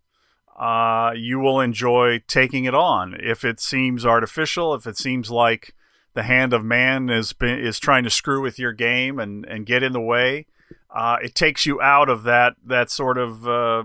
uh, 0.59 1.12
you 1.16 1.39
will 1.39 1.61
enjoy 1.61 2.23
taking 2.27 2.64
it 2.64 2.75
on. 2.75 3.16
If 3.18 3.45
it 3.45 3.61
seems 3.61 4.05
artificial, 4.05 4.75
if 4.75 4.87
it 4.87 4.99
seems 4.99 5.31
like 5.31 5.75
the 6.14 6.23
hand 6.23 6.53
of 6.53 6.64
man 6.64 7.09
is 7.09 7.35
is 7.41 7.79
trying 7.79 8.05
to 8.05 8.11
screw 8.11 8.43
with 8.43 8.59
your 8.59 8.73
game 8.73 9.18
and, 9.18 9.47
and 9.47 9.66
get 9.66 9.83
in 9.83 9.93
the 9.93 10.01
way, 10.01 10.47
uh, 10.95 11.16
it 11.23 11.35
takes 11.35 11.64
you 11.64 11.81
out 11.81 12.09
of 12.09 12.23
that 12.25 12.55
that 12.64 12.91
sort 12.91 13.16
of 13.16 13.49
uh, 13.49 13.85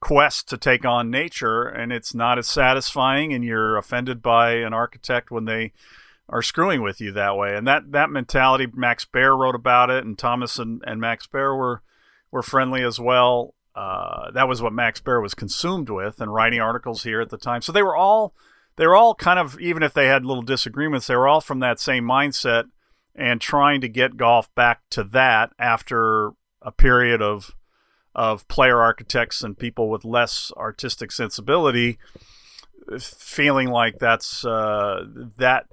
quest 0.00 0.48
to 0.48 0.56
take 0.56 0.84
on 0.84 1.10
nature, 1.10 1.64
and 1.64 1.92
it's 1.92 2.14
not 2.14 2.38
as 2.38 2.48
satisfying, 2.48 3.32
and 3.32 3.44
you're 3.44 3.76
offended 3.76 4.22
by 4.22 4.52
an 4.54 4.72
architect 4.72 5.30
when 5.30 5.44
they 5.44 5.72
are 6.28 6.42
screwing 6.42 6.82
with 6.82 7.00
you 7.00 7.12
that 7.12 7.36
way. 7.36 7.56
And 7.56 7.66
that 7.66 7.92
that 7.92 8.10
mentality, 8.10 8.66
Max 8.72 9.04
Behr 9.04 9.36
wrote 9.36 9.54
about 9.54 9.90
it, 9.90 10.04
and 10.04 10.18
Thomas 10.18 10.58
and, 10.58 10.82
and 10.86 11.00
Max 11.00 11.26
Behr 11.26 11.56
were 11.56 11.82
were 12.30 12.42
friendly 12.42 12.82
as 12.82 12.98
well. 12.98 13.54
Uh, 13.74 14.30
that 14.32 14.48
was 14.48 14.60
what 14.60 14.72
Max 14.72 15.00
Behr 15.00 15.22
was 15.22 15.34
consumed 15.34 15.90
with, 15.90 16.20
and 16.20 16.32
writing 16.32 16.60
articles 16.60 17.02
here 17.04 17.20
at 17.20 17.30
the 17.30 17.38
time. 17.38 17.62
So 17.62 17.72
they 17.72 17.82
were 17.82 17.96
all 17.96 18.34
they 18.76 18.86
were 18.86 18.96
all 18.96 19.14
kind 19.14 19.38
of 19.38 19.60
even 19.60 19.82
if 19.82 19.92
they 19.92 20.06
had 20.06 20.24
little 20.24 20.42
disagreements, 20.42 21.06
they 21.06 21.16
were 21.16 21.28
all 21.28 21.40
from 21.40 21.60
that 21.60 21.80
same 21.80 22.04
mindset 22.04 22.64
and 23.14 23.40
trying 23.40 23.80
to 23.82 23.88
get 23.88 24.16
golf 24.16 24.52
back 24.54 24.80
to 24.90 25.04
that 25.04 25.52
after 25.58 26.30
a 26.62 26.72
period 26.72 27.20
of 27.20 27.54
of 28.14 28.46
player 28.48 28.80
architects 28.80 29.42
and 29.42 29.58
people 29.58 29.88
with 29.88 30.04
less 30.04 30.52
artistic 30.56 31.10
sensibility 31.10 31.98
feeling 32.98 33.68
like 33.68 33.98
that's 33.98 34.44
uh, 34.44 35.04
that 35.36 35.66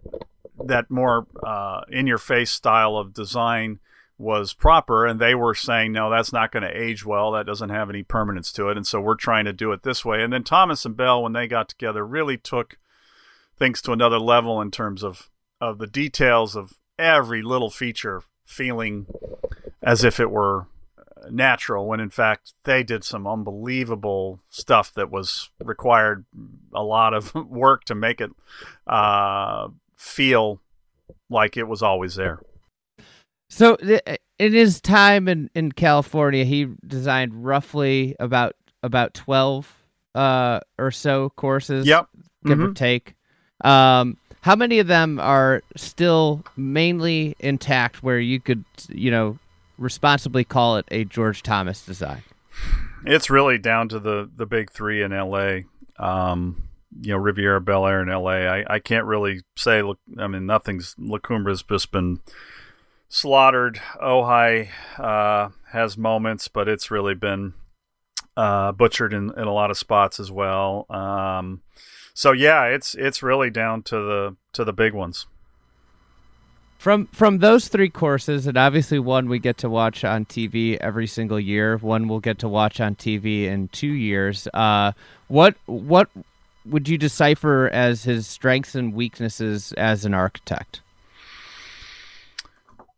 that 0.66 0.90
more 0.90 1.28
uh, 1.44 1.82
in 1.90 2.08
your 2.08 2.18
face 2.18 2.52
style 2.52 2.98
of 2.98 3.14
design 3.14 3.80
was 4.18 4.54
proper 4.54 5.06
and 5.06 5.20
they 5.20 5.34
were 5.34 5.56
saying 5.56 5.94
no 5.94 6.10
that's 6.10 6.34
not 6.34 6.52
going 6.52 6.64
to 6.64 6.82
age 6.82 7.06
well. 7.06 7.32
That 7.32 7.46
doesn't 7.46 7.70
have 7.70 7.90
any 7.90 8.04
permanence 8.04 8.52
to 8.54 8.68
it. 8.70 8.78
And 8.78 8.86
so 8.86 9.00
we're 9.00 9.16
trying 9.16 9.46
to 9.46 9.54
do 9.54 9.72
it 9.72 9.84
this 9.84 10.04
way. 10.04 10.22
And 10.22 10.32
then 10.32 10.44
thomas 10.44 10.86
and 10.86 10.96
bell 10.96 11.24
when 11.24 11.34
they 11.34 11.48
got 11.48 11.70
together 11.70 12.06
really 12.06 12.38
took 12.38 12.78
things 13.58 13.82
to 13.84 13.92
another 13.92 14.20
level 14.20 14.62
in 14.62 14.72
terms 14.72 15.04
of 15.04 15.30
of 15.62 15.78
the 15.78 15.88
details 15.88 16.56
of 16.56 16.74
every 16.98 17.42
little 17.42 17.70
feature 17.70 18.24
feeling 18.46 19.06
as 19.82 20.04
if 20.04 20.20
it 20.20 20.32
were 20.32 20.68
natural 21.30 21.88
when 21.88 22.00
in 22.00 22.10
fact 22.10 22.54
they 22.64 22.84
did 22.84 23.04
some 23.04 23.28
unbelievable 23.28 24.40
stuff 24.50 24.94
that 24.94 25.12
was 25.12 25.50
required 25.64 26.26
a 26.74 26.84
lot 26.84 27.14
of 27.14 27.34
work 27.50 27.84
to 27.86 27.96
make 27.96 28.22
it 28.22 28.32
uh, 28.88 29.68
feel 29.96 30.62
like 31.30 31.58
it 31.58 31.68
was 31.68 31.82
always 31.82 32.16
there. 32.16 32.40
So 33.50 33.78
in 34.38 34.54
his 34.54 34.80
time 34.80 35.28
in, 35.28 35.50
in 35.56 35.72
California, 35.72 36.46
he 36.46 36.68
designed 36.86 37.44
roughly 37.44 38.16
about 38.20 38.56
about 38.84 39.14
twelve 39.14 39.74
uh, 40.14 40.60
or 40.78 40.92
so 40.92 41.32
courses. 41.32 41.88
Yep, 41.88 42.10
give 42.46 42.58
mm-hmm. 42.58 42.68
or 42.68 42.74
take. 42.74 43.16
Um, 43.62 44.18
how 44.42 44.56
many 44.56 44.80
of 44.80 44.88
them 44.88 45.20
are 45.20 45.62
still 45.76 46.44
mainly 46.56 47.36
intact, 47.40 48.02
where 48.02 48.20
you 48.20 48.40
could, 48.40 48.64
you 48.88 49.12
know, 49.12 49.38
responsibly 49.80 50.44
call 50.44 50.78
it 50.78 50.86
a 50.92 51.06
George 51.06 51.42
Thomas 51.42 51.86
design? 51.86 52.24
It's 53.06 53.30
really 53.30 53.58
down 53.58 53.90
to 53.90 54.00
the 54.00 54.30
the 54.36 54.46
big 54.46 54.72
three 54.72 55.02
in 55.02 55.14
L.A. 55.14 55.66
Um, 55.98 56.70
you 57.02 57.14
know, 57.14 57.18
Riviera, 57.18 57.62
Bel 57.62 57.86
Air, 57.86 58.02
and 58.02 58.12
L.A. 58.12 58.48
I, 58.48 58.76
I 58.76 58.80
can't 58.80 59.06
really 59.06 59.42
say. 59.56 59.82
Look, 59.82 60.00
I 60.18 60.28
mean, 60.28 60.46
nothing's 60.46 60.96
La 60.98 61.18
Cumbre's 61.20 61.64
just 61.64 61.92
been 61.92 62.20
slaughtered. 63.08 63.82
Ojai 64.02 64.70
uh, 64.98 65.50
has 65.72 65.98
moments, 65.98 66.48
but 66.48 66.68
it's 66.68 66.92
really 66.92 67.16
been 67.16 67.54
uh, 68.38 68.72
butchered 68.72 69.14
in, 69.14 69.32
in 69.36 69.48
a 69.48 69.54
lot 69.54 69.72
of 69.72 69.78
spots 69.78 70.20
as 70.20 70.32
well. 70.32 70.86
Um, 70.90 71.62
so 72.14 72.32
yeah, 72.32 72.66
it's 72.66 72.96
it's 72.96 73.24
really 73.24 73.50
down 73.50 73.82
to 73.84 73.96
the 73.96 74.36
to 74.54 74.64
the 74.64 74.74
big 74.74 74.94
ones. 74.94 75.26
From 76.80 77.08
from 77.08 77.40
those 77.40 77.68
three 77.68 77.90
courses, 77.90 78.48
and 78.48 78.58
obviously 78.58 79.00
one 79.00 79.28
we 79.28 79.38
get 79.38 79.58
to 79.58 79.70
watch 79.70 80.06
on 80.06 80.24
TV 80.24 80.78
every 80.78 81.08
single 81.08 81.38
year. 81.38 81.76
One 81.76 82.08
we'll 82.08 82.22
get 82.22 82.40
to 82.40 82.48
watch 82.48 82.80
on 82.80 82.96
TV 82.96 83.44
in 83.44 83.68
two 83.68 83.92
years. 83.92 84.48
Uh, 84.54 84.94
what 85.28 85.56
what 85.66 86.10
would 86.66 86.88
you 86.88 86.98
decipher 86.98 87.70
as 87.74 88.06
his 88.06 88.28
strengths 88.28 88.76
and 88.76 88.94
weaknesses 88.94 89.74
as 89.74 90.06
an 90.06 90.14
architect? 90.14 90.80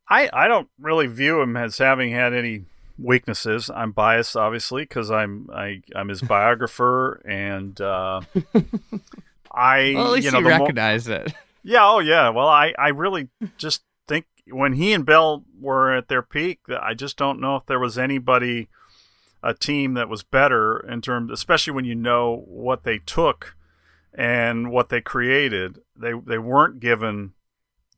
I 0.08 0.30
I 0.32 0.48
don't 0.48 0.70
really 0.80 1.08
view 1.08 1.42
him 1.42 1.58
as 1.58 1.80
having 1.80 2.12
had 2.12 2.36
any 2.36 2.66
weaknesses. 3.00 3.72
I'm 3.74 3.94
biased, 3.94 4.38
obviously, 4.38 4.84
because 4.84 5.10
I'm 5.10 5.50
I, 5.52 5.82
I'm 5.96 6.10
his 6.10 6.22
biographer, 6.22 7.20
and 7.26 7.82
uh, 7.82 8.22
I 9.52 9.94
well, 9.96 10.06
at 10.06 10.12
least 10.12 10.26
you, 10.26 10.32
know, 10.34 10.40
you 10.40 10.48
recognize 10.50 11.08
mo- 11.08 11.16
it. 11.16 11.34
Yeah, 11.64 11.88
oh 11.88 12.00
yeah. 12.00 12.30
Well, 12.30 12.48
I, 12.48 12.74
I 12.78 12.90
really 12.90 13.30
just 13.58 13.84
think 14.08 14.26
when 14.48 14.74
he 14.74 14.94
and 14.94 15.06
Bell 15.06 15.46
were 15.60 15.94
at 15.94 16.08
their 16.08 16.22
peak, 16.22 16.60
I 16.70 16.94
just 16.94 17.18
don't 17.18 17.40
know 17.40 17.56
if 17.56 17.66
there 17.66 17.80
was 17.80 17.98
anybody, 17.98 18.70
a 19.44 19.54
team 19.54 19.94
that 19.96 20.10
was 20.10 20.24
better 20.24 20.80
in 20.80 21.02
terms, 21.02 21.32
especially 21.32 21.74
when 21.74 21.86
you 21.86 21.96
know 21.96 22.44
what 22.48 22.84
they 22.84 23.00
took 23.00 23.56
and 24.14 24.72
what 24.72 24.90
they 24.90 25.02
created. 25.02 25.80
They 25.96 26.14
they 26.14 26.38
weren't 26.38 26.80
given 26.80 27.34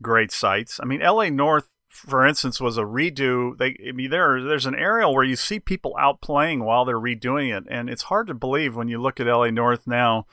great 0.02 0.32
sites. 0.32 0.80
I 0.82 0.86
mean, 0.86 1.02
L.A. 1.02 1.30
North, 1.30 1.70
for 1.88 2.26
instance, 2.26 2.60
was 2.60 2.78
a 2.78 2.84
redo. 2.84 3.58
They 3.58 3.76
I 3.88 3.92
mean, 3.94 4.10
there 4.10 4.44
there's 4.44 4.66
an 4.66 4.76
aerial 4.76 5.14
where 5.14 5.24
you 5.24 5.36
see 5.36 5.60
people 5.60 5.96
out 5.98 6.22
playing 6.22 6.64
while 6.64 6.86
they're 6.86 7.00
redoing 7.00 7.56
it, 7.56 7.64
and 7.70 7.90
it's 7.90 8.04
hard 8.04 8.28
to 8.28 8.34
believe 8.34 8.76
when 8.76 8.88
you 8.90 9.02
look 9.02 9.20
at 9.20 9.28
L.A. 9.28 9.52
North 9.52 9.88
now 9.88 10.26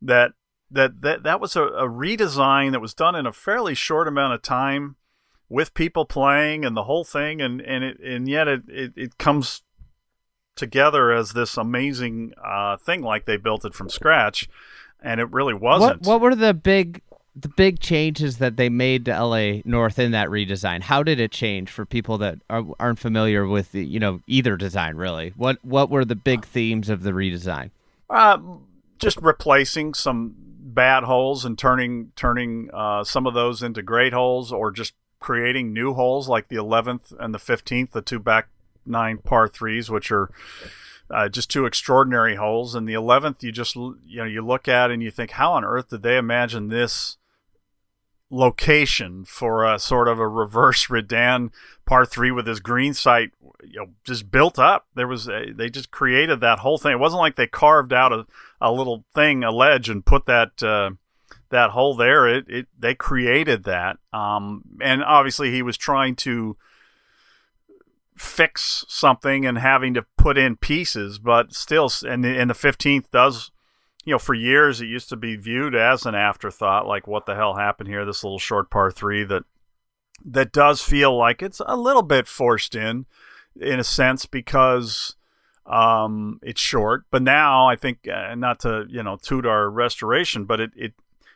that 0.00 0.32
that 0.74 1.00
that 1.02 1.22
that 1.22 1.40
was 1.40 1.56
a, 1.56 1.62
a, 1.62 1.88
redesign 1.88 2.72
that 2.72 2.80
was 2.80 2.94
done 2.94 3.14
in 3.14 3.26
a 3.26 3.32
fairly 3.32 3.74
short 3.74 4.06
amount 4.06 4.34
of 4.34 4.42
time 4.42 4.96
with 5.48 5.74
people 5.74 6.04
playing 6.04 6.64
and 6.64 6.76
the 6.76 6.84
whole 6.84 7.04
thing. 7.04 7.40
And 7.40 7.60
and 7.60 7.82
it 7.84 7.98
and 8.00 8.28
yet 8.28 8.48
it 8.48 8.62
it, 8.68 8.92
it 8.96 9.18
comes 9.18 9.62
together 10.56 11.12
as 11.12 11.32
this 11.32 11.56
amazing 11.56 12.32
uh, 12.44 12.76
thing 12.76 13.02
like 13.02 13.24
they 13.24 13.36
built 13.36 13.64
it 13.64 13.74
from 13.74 13.88
scratch. 13.88 14.48
And 15.02 15.20
it 15.20 15.30
really 15.32 15.54
wasn't. 15.54 16.02
what, 16.02 16.06
what 16.06 16.20
were 16.20 16.34
the 16.34 16.54
big 16.54 17.02
the 17.36 17.48
big 17.48 17.80
changes 17.80 18.38
that 18.38 18.56
they 18.56 18.68
made 18.68 19.04
to 19.04 19.10
LA 19.10 19.60
North 19.64 19.98
in 19.98 20.12
that 20.12 20.28
redesign? 20.28 20.82
How 20.82 21.02
did 21.02 21.18
it 21.20 21.32
change 21.32 21.70
for 21.70 21.84
people 21.84 22.16
that 22.18 22.38
are, 22.48 22.64
aren't 22.78 22.98
familiar 22.98 23.46
with 23.46 23.72
the, 23.72 23.84
you 23.84 24.00
know 24.00 24.20
either 24.26 24.56
design 24.56 24.96
really? 24.96 25.32
What 25.36 25.64
what 25.64 25.90
were 25.90 26.04
the 26.04 26.16
big 26.16 26.44
themes 26.44 26.88
of 26.88 27.02
the 27.02 27.12
redesign? 27.12 27.70
Uh, 28.08 28.38
just 28.98 29.18
replacing 29.18 29.94
some 29.94 30.34
bad 30.74 31.04
holes 31.04 31.44
and 31.44 31.58
turning 31.58 32.12
turning 32.16 32.70
uh, 32.72 33.04
some 33.04 33.26
of 33.26 33.34
those 33.34 33.62
into 33.62 33.82
great 33.82 34.12
holes, 34.12 34.52
or 34.52 34.70
just 34.70 34.94
creating 35.20 35.72
new 35.72 35.94
holes 35.94 36.28
like 36.28 36.48
the 36.48 36.56
11th 36.56 37.14
and 37.18 37.32
the 37.32 37.38
15th, 37.38 37.92
the 37.92 38.02
two 38.02 38.18
back 38.18 38.48
nine 38.84 39.18
par 39.18 39.48
threes, 39.48 39.90
which 39.90 40.10
are 40.10 40.30
uh, 41.10 41.28
just 41.28 41.50
two 41.50 41.64
extraordinary 41.64 42.36
holes. 42.36 42.74
And 42.74 42.88
the 42.88 42.94
11th, 42.94 43.42
you 43.42 43.52
just 43.52 43.74
you 43.76 43.96
know 44.16 44.24
you 44.24 44.42
look 44.42 44.68
at 44.68 44.90
and 44.90 45.02
you 45.02 45.10
think, 45.10 45.32
how 45.32 45.52
on 45.52 45.64
earth 45.64 45.90
did 45.90 46.02
they 46.02 46.16
imagine 46.16 46.68
this 46.68 47.16
location 48.30 49.24
for 49.24 49.64
a 49.64 49.78
sort 49.78 50.08
of 50.08 50.18
a 50.18 50.28
reverse 50.28 50.86
Redan 50.90 51.50
par 51.86 52.06
three 52.06 52.30
with 52.30 52.46
this 52.46 52.60
green 52.60 52.94
site, 52.94 53.32
you 53.62 53.80
know, 53.80 53.86
just 54.04 54.30
built 54.30 54.58
up. 54.58 54.86
There 54.94 55.08
was 55.08 55.28
a, 55.28 55.52
they 55.54 55.70
just 55.70 55.90
created 55.90 56.40
that 56.40 56.60
whole 56.60 56.78
thing. 56.78 56.92
It 56.92 57.00
wasn't 57.00 57.20
like 57.20 57.36
they 57.36 57.46
carved 57.46 57.92
out 57.92 58.12
a, 58.12 58.26
a 58.60 58.72
little 58.72 59.04
thing, 59.14 59.44
a 59.44 59.50
ledge, 59.50 59.88
and 59.88 60.04
put 60.04 60.26
that 60.26 60.62
uh, 60.62 60.90
that 61.50 61.70
hole 61.70 61.94
there. 61.94 62.26
It, 62.26 62.46
it 62.48 62.66
they 62.78 62.94
created 62.94 63.64
that, 63.64 63.98
um, 64.12 64.62
and 64.80 65.02
obviously 65.04 65.50
he 65.50 65.62
was 65.62 65.76
trying 65.76 66.16
to 66.16 66.56
fix 68.16 68.84
something 68.88 69.44
and 69.44 69.58
having 69.58 69.92
to 69.94 70.06
put 70.16 70.38
in 70.38 70.56
pieces, 70.56 71.18
but 71.18 71.52
still, 71.52 71.90
and 72.06 72.24
the, 72.24 72.38
and 72.38 72.48
the 72.48 72.54
fifteenth 72.54 73.10
does 73.10 73.50
you 74.04 74.12
know, 74.12 74.18
for 74.18 74.34
years 74.34 74.80
it 74.80 74.86
used 74.86 75.08
to 75.08 75.16
be 75.16 75.36
viewed 75.36 75.74
as 75.74 76.06
an 76.06 76.14
afterthought, 76.14 76.86
like 76.86 77.06
what 77.06 77.26
the 77.26 77.34
hell 77.34 77.56
happened 77.56 77.88
here? 77.88 78.04
This 78.04 78.22
little 78.22 78.38
short 78.38 78.70
par 78.70 78.90
three 78.90 79.24
that 79.24 79.44
that 80.24 80.52
does 80.52 80.82
feel 80.82 81.16
like 81.16 81.42
it's 81.42 81.60
a 81.66 81.76
little 81.76 82.02
bit 82.02 82.26
forced 82.26 82.74
in, 82.74 83.06
in 83.60 83.78
a 83.78 83.84
sense, 83.84 84.26
because 84.26 85.16
um, 85.66 86.38
it's 86.42 86.60
short. 86.60 87.04
But 87.10 87.22
now 87.22 87.66
I 87.66 87.76
think, 87.76 88.06
uh, 88.08 88.34
not 88.34 88.60
to 88.60 88.86
you 88.88 89.02
know 89.02 89.16
toot 89.16 89.46
our 89.46 89.70
restoration, 89.70 90.44
but 90.44 90.60
it 90.60 90.70
it 90.76 90.92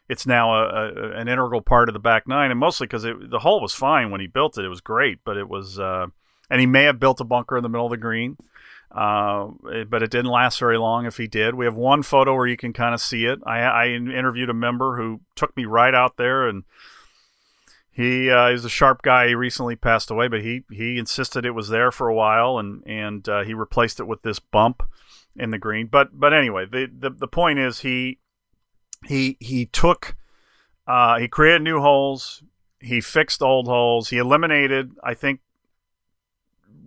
it's 0.08 0.26
now 0.26 0.52
a, 0.52 0.88
a 0.88 1.10
an 1.12 1.28
integral 1.28 1.62
part 1.62 1.88
of 1.88 1.92
the 1.94 1.98
back 1.98 2.28
nine, 2.28 2.50
and 2.50 2.60
mostly 2.60 2.86
because 2.86 3.02
the 3.02 3.40
hole 3.40 3.60
was 3.60 3.74
fine 3.74 4.10
when 4.10 4.20
he 4.20 4.26
built 4.26 4.58
it; 4.58 4.64
it 4.64 4.68
was 4.68 4.80
great, 4.80 5.20
but 5.24 5.36
it 5.36 5.48
was. 5.48 5.78
Uh, 5.78 6.06
and 6.50 6.60
he 6.60 6.66
may 6.66 6.84
have 6.84 6.98
built 6.98 7.20
a 7.20 7.24
bunker 7.24 7.58
in 7.58 7.62
the 7.62 7.68
middle 7.68 7.84
of 7.84 7.90
the 7.90 7.98
green. 7.98 8.38
Uh, 8.90 9.48
but 9.88 10.02
it 10.02 10.10
didn't 10.10 10.30
last 10.30 10.58
very 10.58 10.78
long 10.78 11.04
if 11.04 11.18
he 11.18 11.26
did. 11.26 11.54
We 11.54 11.66
have 11.66 11.76
one 11.76 12.02
photo 12.02 12.34
where 12.34 12.46
you 12.46 12.56
can 12.56 12.72
kind 12.72 12.94
of 12.94 13.00
see 13.00 13.26
it. 13.26 13.38
I, 13.44 13.60
I, 13.60 13.86
interviewed 13.88 14.48
a 14.48 14.54
member 14.54 14.96
who 14.96 15.20
took 15.36 15.54
me 15.58 15.66
right 15.66 15.94
out 15.94 16.16
there, 16.16 16.48
and 16.48 16.64
he 17.90 18.30
uh, 18.30 18.48
is 18.48 18.64
a 18.64 18.70
sharp 18.70 19.02
guy. 19.02 19.28
He 19.28 19.34
recently 19.34 19.76
passed 19.76 20.10
away, 20.10 20.28
but 20.28 20.40
he 20.40 20.62
he 20.70 20.98
insisted 20.98 21.44
it 21.44 21.50
was 21.50 21.68
there 21.68 21.92
for 21.92 22.08
a 22.08 22.14
while, 22.14 22.58
and 22.58 22.82
and 22.86 23.28
uh, 23.28 23.42
he 23.42 23.52
replaced 23.52 24.00
it 24.00 24.06
with 24.06 24.22
this 24.22 24.38
bump 24.38 24.82
in 25.36 25.50
the 25.50 25.58
green. 25.58 25.86
But 25.86 26.18
but 26.18 26.32
anyway, 26.32 26.64
the 26.64 26.90
the, 26.90 27.10
the 27.10 27.28
point 27.28 27.58
is 27.58 27.80
he 27.80 28.18
he 29.06 29.36
he 29.38 29.66
took 29.66 30.16
uh, 30.86 31.18
he 31.18 31.28
created 31.28 31.62
new 31.62 31.80
holes. 31.80 32.42
He 32.80 33.00
fixed 33.00 33.42
old 33.42 33.66
holes. 33.66 34.08
He 34.08 34.16
eliminated, 34.16 34.92
I 35.04 35.14
think, 35.14 35.40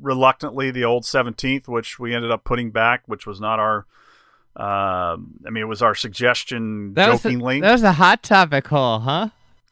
reluctantly 0.02 0.72
the 0.72 0.84
old 0.84 1.04
17th, 1.04 1.68
which 1.68 2.00
we 2.00 2.14
ended 2.14 2.32
up 2.32 2.44
putting 2.44 2.72
back, 2.72 3.04
which 3.06 3.26
was 3.28 3.40
not 3.40 3.60
our. 3.60 3.86
Uh, 4.60 5.16
I 5.46 5.50
mean, 5.50 5.64
it 5.64 5.68
was 5.68 5.82
our 5.82 5.96
suggestion 5.96 6.94
That 6.96 7.10
was, 7.10 7.22
jokingly. 7.24 7.60
a, 7.60 7.62
that 7.62 7.72
was 7.72 7.84
a 7.84 7.94
hot 7.94 8.22
topic 8.22 8.68
hole, 8.68 9.00
huh? 9.00 9.30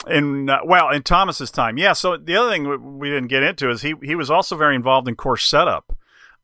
in 0.07 0.49
uh, 0.49 0.59
well 0.63 0.89
in 0.89 1.03
Thomas's 1.03 1.51
time. 1.51 1.77
Yeah. 1.77 1.91
So 1.91 2.15
the 2.15 2.37
other 2.37 2.49
thing 2.49 2.65
we- 2.69 2.77
we 2.77 3.09
didn't 3.09 3.27
get 3.27 3.43
into 3.43 3.69
is 3.69 3.81
he 3.81 3.95
he 4.01 4.15
was 4.15 4.31
also 4.31 4.55
very 4.55 4.75
involved 4.75 5.09
in 5.09 5.15
course 5.17 5.43
setup, 5.43 5.91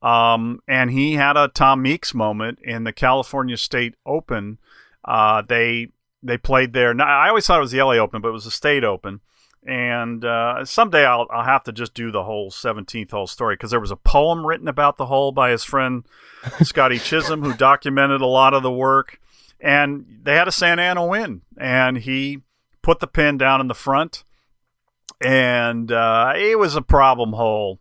um, 0.01 0.59
and 0.67 0.91
he 0.91 1.13
had 1.13 1.37
a 1.37 1.47
Tom 1.47 1.81
Meeks 1.81 2.13
moment 2.13 2.59
in 2.61 2.83
the 2.83 2.91
California 2.91 3.55
State 3.55 3.95
Open. 4.05 4.57
Uh, 5.05 5.41
they 5.41 5.87
they 6.21 6.37
played 6.37 6.73
there. 6.73 6.93
Now, 6.93 7.05
I 7.05 7.29
always 7.29 7.47
thought 7.47 7.59
it 7.59 7.61
was 7.61 7.71
the 7.71 7.81
LA 7.81 7.93
Open, 7.93 8.21
but 8.21 8.27
it 8.27 8.33
was 8.33 8.43
the 8.45 8.51
State 8.51 8.83
Open. 8.83 9.21
And 9.65 10.23
uh, 10.23 10.63
someday 10.63 11.05
I'll 11.05 11.27
I'll 11.31 11.43
have 11.43 11.63
to 11.63 11.71
just 11.71 11.93
do 11.95 12.11
the 12.11 12.23
whole 12.23 12.51
17th 12.51 13.11
hole 13.11 13.25
story 13.25 13.55
because 13.55 13.71
there 13.71 13.79
was 13.79 13.91
a 13.91 13.95
poem 13.95 14.45
written 14.45 14.67
about 14.67 14.97
the 14.97 15.07
hole 15.07 15.31
by 15.31 15.49
his 15.49 15.63
friend 15.63 16.05
Scotty 16.63 16.99
Chisholm 16.99 17.41
who 17.41 17.53
documented 17.53 18.21
a 18.21 18.27
lot 18.27 18.53
of 18.53 18.61
the 18.61 18.71
work. 18.71 19.19
And 19.59 20.19
they 20.21 20.35
had 20.35 20.47
a 20.47 20.51
Santa 20.51 20.83
Ana 20.83 21.05
win, 21.05 21.41
and 21.57 21.97
he 21.97 22.41
put 22.83 22.99
the 22.99 23.07
pin 23.07 23.37
down 23.37 23.61
in 23.61 23.67
the 23.67 23.73
front, 23.73 24.23
and 25.19 25.91
uh, 25.91 26.33
it 26.35 26.59
was 26.59 26.75
a 26.75 26.81
problem 26.81 27.33
hole 27.33 27.79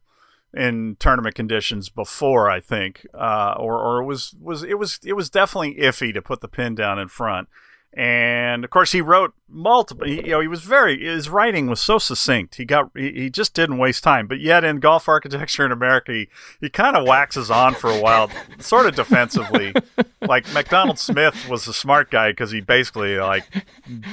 in 0.54 0.96
tournament 0.98 1.34
conditions 1.34 1.88
before, 1.88 2.48
I 2.48 2.60
think, 2.60 3.06
uh, 3.12 3.54
or 3.58 3.78
or 3.78 4.00
it 4.00 4.06
was 4.06 4.34
was 4.40 4.62
it 4.62 4.78
was 4.78 5.00
it 5.04 5.14
was 5.14 5.28
definitely 5.28 5.74
iffy 5.74 6.14
to 6.14 6.22
put 6.22 6.40
the 6.40 6.48
pin 6.48 6.74
down 6.74 6.98
in 6.98 7.08
front. 7.08 7.48
And 7.96 8.64
of 8.64 8.70
course, 8.70 8.90
he 8.90 9.00
wrote 9.00 9.34
multiple. 9.48 10.08
You 10.08 10.22
know, 10.22 10.40
he 10.40 10.48
was 10.48 10.62
very 10.62 11.04
his 11.04 11.28
writing 11.28 11.68
was 11.68 11.78
so 11.80 11.98
succinct. 11.98 12.56
He 12.56 12.64
got 12.64 12.90
he, 12.96 13.12
he 13.12 13.30
just 13.30 13.54
didn't 13.54 13.78
waste 13.78 14.02
time. 14.02 14.26
But 14.26 14.40
yet, 14.40 14.64
in 14.64 14.80
golf 14.80 15.08
architecture 15.08 15.64
in 15.64 15.70
America, 15.70 16.12
he, 16.12 16.28
he 16.60 16.68
kind 16.70 16.96
of 16.96 17.06
waxes 17.06 17.52
on 17.52 17.74
for 17.74 17.88
a 17.90 18.00
while, 18.00 18.30
sort 18.58 18.86
of 18.86 18.96
defensively. 18.96 19.74
like 20.20 20.52
Macdonald 20.52 20.98
Smith 20.98 21.48
was 21.48 21.68
a 21.68 21.72
smart 21.72 22.10
guy 22.10 22.32
because 22.32 22.50
he 22.50 22.60
basically 22.60 23.16
like 23.18 23.44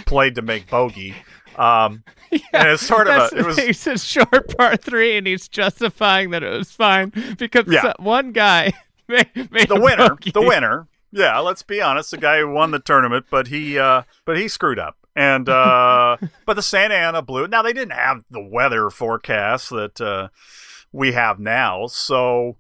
played 0.06 0.36
to 0.36 0.44
make 0.44 0.70
bogey. 0.70 1.16
Um, 1.58 2.04
and 2.32 2.70
it's 2.70 2.86
sort 2.86 3.08
of 3.08 3.34
a, 3.34 3.38
it 3.40 3.46
was 3.46 3.58
he's 3.66 3.86
a 3.88 3.98
short 3.98 4.56
par 4.58 4.78
three, 4.78 5.18
and 5.18 5.26
he's 5.26 5.48
justifying 5.48 6.30
that 6.30 6.44
it 6.44 6.50
was 6.50 6.72
fine 6.72 7.12
because 7.38 7.66
Yeah. 7.68 7.94
one 7.98 8.32
guy 8.32 8.74
made, 9.08 9.52
made 9.52 9.68
the 9.70 9.80
winner, 9.80 10.10
bogey. 10.10 10.32
the 10.32 10.42
winner. 10.42 10.88
Yeah, 11.12 11.40
let's 11.40 11.64
be 11.64 11.82
honest, 11.82 12.12
the 12.12 12.18
guy 12.18 12.40
who 12.40 12.50
won 12.50 12.72
the 12.72 12.80
tournament, 12.80 13.26
but 13.30 13.48
he 13.48 13.78
uh 13.78 14.04
but 14.26 14.38
he 14.38 14.48
screwed 14.48 14.80
up. 14.80 14.98
And 15.16 15.50
uh 15.50 16.18
but 16.46 16.56
the 16.56 16.62
Santa 16.62 16.96
Ana 16.96 17.22
blew. 17.22 17.48
Now 17.48 17.62
they 17.62 17.74
didn't 17.74 17.94
have 17.94 18.24
the 18.30 18.42
weather 18.44 18.90
forecast 18.90 19.70
that 19.70 20.00
uh 20.00 20.30
we 20.92 21.14
have 21.14 21.40
now. 21.40 21.88
So 21.88 22.58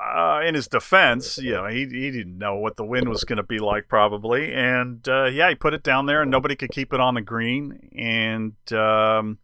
uh, 0.00 0.42
in 0.44 0.54
his 0.54 0.68
defense, 0.68 1.38
you 1.38 1.52
know, 1.52 1.66
he, 1.66 1.80
he 1.80 2.10
didn't 2.10 2.38
know 2.38 2.56
what 2.56 2.76
the 2.76 2.84
wind 2.84 3.08
was 3.08 3.24
going 3.24 3.38
to 3.38 3.42
be 3.42 3.58
like, 3.58 3.88
probably, 3.88 4.52
and 4.54 5.06
uh, 5.08 5.24
yeah, 5.24 5.48
he 5.48 5.56
put 5.56 5.74
it 5.74 5.82
down 5.82 6.06
there, 6.06 6.22
and 6.22 6.30
nobody 6.30 6.54
could 6.54 6.70
keep 6.70 6.92
it 6.92 7.00
on 7.00 7.14
the 7.14 7.20
green, 7.20 7.90
and 7.98 8.52
um, 8.72 9.38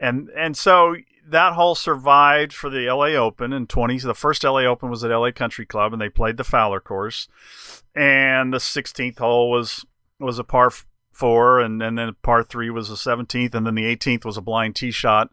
and 0.00 0.28
and 0.36 0.56
so 0.56 0.94
that 1.30 1.54
hole 1.54 1.74
survived 1.74 2.52
for 2.52 2.70
the 2.70 2.86
LA 2.86 3.08
Open 3.08 3.52
in 3.52 3.66
20s. 3.66 4.02
The 4.02 4.14
first 4.14 4.44
LA 4.44 4.60
Open 4.60 4.90
was 4.90 5.04
at 5.04 5.10
LA 5.10 5.30
Country 5.30 5.66
Club, 5.66 5.92
and 5.92 6.00
they 6.00 6.08
played 6.08 6.36
the 6.36 6.44
Fowler 6.44 6.80
course, 6.80 7.28
and 7.94 8.52
the 8.52 8.58
16th 8.58 9.18
hole 9.18 9.50
was 9.50 9.84
was 10.18 10.38
a 10.38 10.44
par 10.44 10.72
four, 11.12 11.60
and, 11.60 11.82
and 11.82 11.96
then 11.98 12.16
par 12.22 12.42
three 12.42 12.70
was 12.70 12.90
a 12.90 12.94
17th, 12.94 13.54
and 13.54 13.66
then 13.66 13.74
the 13.74 13.96
18th 13.96 14.24
was 14.24 14.36
a 14.36 14.42
blind 14.42 14.74
tee 14.74 14.90
shot 14.90 15.30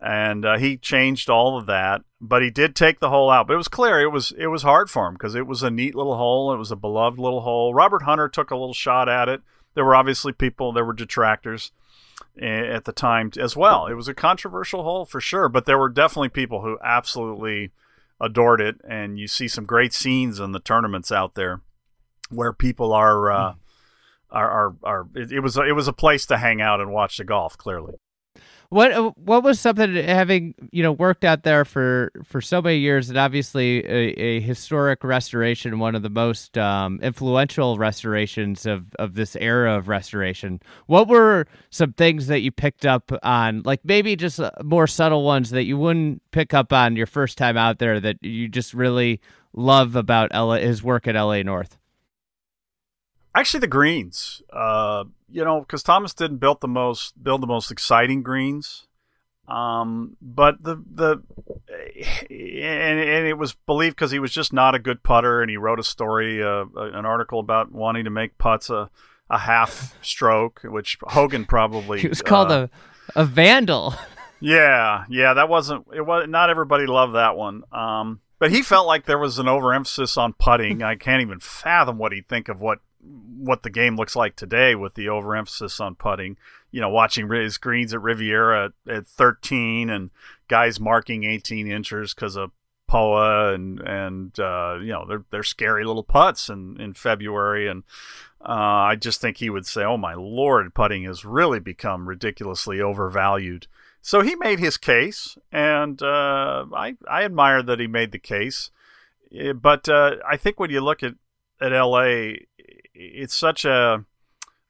and 0.00 0.44
uh, 0.44 0.58
he 0.58 0.76
changed 0.76 1.30
all 1.30 1.56
of 1.58 1.66
that. 1.66 2.02
But 2.20 2.42
he 2.42 2.50
did 2.50 2.74
take 2.74 3.00
the 3.00 3.10
hole 3.10 3.30
out. 3.30 3.46
But 3.46 3.54
it 3.54 3.58
was 3.58 3.68
clear 3.68 4.00
it 4.00 4.12
was 4.12 4.32
it 4.38 4.46
was 4.48 4.62
hard 4.62 4.90
for 4.90 5.06
him 5.06 5.14
because 5.14 5.34
it 5.34 5.46
was 5.46 5.62
a 5.62 5.70
neat 5.70 5.94
little 5.94 6.16
hole. 6.16 6.52
It 6.52 6.58
was 6.58 6.70
a 6.70 6.76
beloved 6.76 7.18
little 7.18 7.42
hole. 7.42 7.74
Robert 7.74 8.02
Hunter 8.02 8.28
took 8.28 8.50
a 8.50 8.56
little 8.56 8.74
shot 8.74 9.08
at 9.08 9.28
it. 9.28 9.42
There 9.74 9.84
were 9.84 9.94
obviously 9.94 10.32
people. 10.32 10.72
There 10.72 10.84
were 10.84 10.94
detractors 10.94 11.72
at 12.40 12.84
the 12.84 12.92
time 12.92 13.30
as 13.40 13.56
well. 13.56 13.86
It 13.86 13.94
was 13.94 14.08
a 14.08 14.14
controversial 14.14 14.82
hole 14.82 15.04
for 15.04 15.20
sure, 15.20 15.48
but 15.48 15.64
there 15.64 15.78
were 15.78 15.88
definitely 15.88 16.28
people 16.28 16.62
who 16.62 16.78
absolutely 16.82 17.70
adored 18.20 18.60
it. 18.60 18.76
And 18.88 19.18
you 19.18 19.26
see 19.26 19.48
some 19.48 19.64
great 19.64 19.92
scenes 19.92 20.40
in 20.40 20.52
the 20.52 20.60
tournaments 20.60 21.10
out 21.10 21.34
there 21.34 21.60
where 22.30 22.52
people 22.52 22.92
are. 22.92 23.30
Uh, 23.30 23.54
are, 24.28 24.50
are, 24.50 24.76
are 24.82 25.08
it, 25.14 25.30
it 25.30 25.40
was 25.40 25.56
a, 25.56 25.62
it 25.62 25.72
was 25.72 25.86
a 25.86 25.92
place 25.92 26.26
to 26.26 26.36
hang 26.36 26.60
out 26.60 26.80
and 26.80 26.92
watch 26.92 27.16
the 27.16 27.24
golf 27.24 27.56
clearly 27.56 27.94
What 28.68 28.92
uh, 28.92 29.12
what 29.16 29.42
was 29.44 29.60
something 29.60 29.94
having 29.94 30.54
you 30.72 30.82
know 30.82 30.92
worked 30.92 31.24
out 31.24 31.44
there 31.44 31.64
for 31.64 32.10
for 32.24 32.40
so 32.40 32.60
many 32.60 32.78
years 32.78 33.08
and 33.08 33.18
obviously 33.18 33.84
a, 33.84 34.12
a 34.20 34.40
historic 34.40 35.04
restoration, 35.04 35.78
one 35.78 35.94
of 35.94 36.02
the 36.02 36.10
most 36.10 36.58
um, 36.58 36.98
influential 37.02 37.78
restorations 37.78 38.66
of 38.66 38.86
of 38.98 39.14
this 39.14 39.36
era 39.36 39.76
of 39.76 39.88
restoration. 39.88 40.60
What 40.86 41.08
were 41.08 41.46
some 41.70 41.92
things 41.92 42.26
that 42.26 42.40
you 42.40 42.50
picked 42.50 42.84
up 42.84 43.12
on, 43.22 43.62
like 43.64 43.80
maybe 43.84 44.16
just 44.16 44.40
uh, 44.40 44.50
more 44.64 44.86
subtle 44.86 45.24
ones 45.24 45.50
that 45.50 45.64
you 45.64 45.78
wouldn't 45.78 46.22
pick 46.30 46.52
up 46.52 46.72
on 46.72 46.96
your 46.96 47.06
first 47.06 47.38
time 47.38 47.56
out 47.56 47.78
there 47.78 48.00
that 48.00 48.22
you 48.22 48.48
just 48.48 48.74
really 48.74 49.20
love 49.52 49.96
about 49.96 50.32
LA, 50.34 50.56
his 50.56 50.82
work 50.82 51.06
at 51.06 51.14
LA 51.14 51.42
North? 51.42 51.78
Actually, 53.36 53.60
the 53.60 53.66
greens. 53.66 54.42
Uh, 54.50 55.04
you 55.30 55.44
know, 55.44 55.60
because 55.60 55.82
Thomas 55.82 56.14
didn't 56.14 56.38
build 56.38 56.62
the 56.62 56.68
most 56.68 57.22
build 57.22 57.42
the 57.42 57.46
most 57.46 57.70
exciting 57.70 58.22
greens, 58.22 58.86
um, 59.46 60.16
but 60.22 60.62
the 60.62 60.82
the 60.90 61.22
and, 62.30 63.00
and 63.00 63.26
it 63.26 63.36
was 63.36 63.52
believed 63.66 63.96
because 63.96 64.10
he 64.10 64.18
was 64.18 64.32
just 64.32 64.52
not 64.52 64.74
a 64.74 64.78
good 64.78 65.02
putter, 65.02 65.42
and 65.42 65.50
he 65.50 65.58
wrote 65.58 65.78
a 65.78 65.84
story, 65.84 66.42
uh, 66.42 66.64
an 66.76 67.04
article 67.04 67.38
about 67.38 67.70
wanting 67.70 68.04
to 68.04 68.10
make 68.10 68.38
putts 68.38 68.70
a 68.70 68.88
a 69.28 69.38
half 69.38 69.96
stroke, 70.02 70.62
which 70.64 70.96
Hogan 71.02 71.44
probably 71.44 72.00
He 72.00 72.08
was 72.08 72.22
called 72.22 72.50
uh, 72.50 72.68
a 73.14 73.20
a 73.20 73.24
vandal. 73.24 73.94
Yeah, 74.38 75.04
yeah, 75.08 75.32
that 75.32 75.48
wasn't 75.48 75.86
it. 75.94 76.02
Was 76.02 76.28
not 76.28 76.50
everybody 76.50 76.84
loved 76.84 77.14
that 77.14 77.38
one. 77.38 77.62
Um, 77.72 78.20
but 78.38 78.50
he 78.50 78.60
felt 78.60 78.86
like 78.86 79.06
there 79.06 79.18
was 79.18 79.38
an 79.38 79.48
overemphasis 79.48 80.18
on 80.18 80.34
putting. 80.34 80.82
I 80.82 80.94
can't 80.94 81.22
even 81.22 81.40
fathom 81.40 81.96
what 81.96 82.12
he'd 82.12 82.28
think 82.28 82.50
of 82.50 82.60
what 82.60 82.80
what 83.38 83.62
the 83.62 83.70
game 83.70 83.96
looks 83.96 84.16
like 84.16 84.36
today 84.36 84.74
with 84.74 84.94
the 84.94 85.08
overemphasis 85.08 85.80
on 85.80 85.94
putting. 85.94 86.36
You 86.70 86.80
know, 86.80 86.88
watching 86.88 87.30
his 87.30 87.58
greens 87.58 87.94
at 87.94 88.02
Riviera 88.02 88.72
at, 88.86 88.92
at 88.92 89.06
13 89.06 89.88
and 89.88 90.10
guys 90.48 90.78
marking 90.80 91.24
18 91.24 91.70
inches 91.70 92.12
because 92.14 92.36
of 92.36 92.50
POA 92.88 93.54
and 93.54 93.80
and 93.80 94.38
uh, 94.38 94.78
you 94.80 94.92
know 94.92 95.04
they're 95.06 95.24
they're 95.30 95.42
scary 95.42 95.84
little 95.84 96.04
putts 96.04 96.48
in 96.48 96.80
in 96.80 96.94
February 96.94 97.68
and. 97.68 97.84
Uh, 98.48 98.92
I 98.92 98.96
just 98.96 99.20
think 99.20 99.38
he 99.38 99.50
would 99.50 99.66
say, 99.66 99.82
"Oh 99.82 99.96
my 99.96 100.14
lord, 100.14 100.72
putting 100.72 101.02
has 101.04 101.24
really 101.24 101.58
become 101.58 102.08
ridiculously 102.08 102.80
overvalued." 102.80 103.66
So 104.02 104.20
he 104.20 104.36
made 104.36 104.60
his 104.60 104.76
case, 104.76 105.36
and 105.50 106.00
uh, 106.00 106.66
I 106.72 106.96
I 107.10 107.24
admire 107.24 107.60
that 107.64 107.80
he 107.80 107.88
made 107.88 108.12
the 108.12 108.20
case. 108.20 108.70
Eh, 109.34 109.52
But 109.52 109.88
uh, 109.88 110.16
I 110.24 110.36
think 110.36 110.60
when 110.60 110.70
you 110.70 110.80
look 110.80 111.02
at 111.02 111.14
at 111.60 111.72
L.A., 111.72 112.46
it's 112.98 113.34
such 113.34 113.64
a 113.64 114.04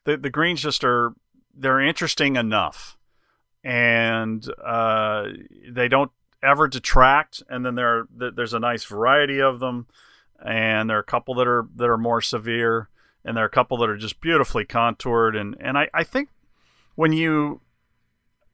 the 0.03 0.17
the 0.17 0.29
greens 0.29 0.61
just 0.61 0.83
are 0.83 1.13
they're 1.53 1.81
interesting 1.81 2.35
enough, 2.35 2.97
and 3.63 4.47
uh, 4.63 5.27
they 5.69 5.87
don't 5.87 6.11
ever 6.43 6.67
detract. 6.67 7.43
And 7.49 7.65
then 7.65 7.75
there 7.75 7.99
are, 7.99 8.31
there's 8.31 8.53
a 8.53 8.59
nice 8.59 8.85
variety 8.85 9.41
of 9.41 9.59
them, 9.59 9.87
and 10.43 10.89
there 10.89 10.97
are 10.97 11.01
a 11.01 11.05
couple 11.05 11.35
that 11.35 11.47
are 11.47 11.67
that 11.75 11.89
are 11.89 11.97
more 11.97 12.21
severe, 12.21 12.89
and 13.25 13.35
there 13.35 13.43
are 13.43 13.47
a 13.47 13.51
couple 13.51 13.77
that 13.77 13.89
are 13.89 13.97
just 13.97 14.21
beautifully 14.21 14.65
contoured. 14.65 15.35
And 15.35 15.55
and 15.59 15.77
I, 15.77 15.89
I 15.93 16.03
think 16.03 16.29
when 16.95 17.11
you 17.11 17.61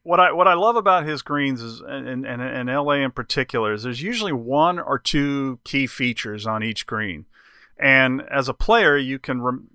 what 0.03 0.19
I 0.19 0.31
what 0.31 0.47
I 0.47 0.53
love 0.53 0.75
about 0.75 1.05
his 1.05 1.21
greens 1.21 1.61
is 1.61 1.81
and, 1.81 2.25
and 2.25 2.41
and 2.41 2.69
LA 2.69 2.93
in 2.93 3.11
particular 3.11 3.73
is 3.73 3.83
there's 3.83 4.01
usually 4.01 4.33
one 4.33 4.79
or 4.79 4.99
two 4.99 5.59
key 5.63 5.87
features 5.87 6.45
on 6.45 6.63
each 6.63 6.85
green, 6.85 7.25
and 7.77 8.21
as 8.31 8.47
a 8.47 8.53
player 8.53 8.97
you 8.97 9.19
can 9.19 9.41
rem- 9.41 9.67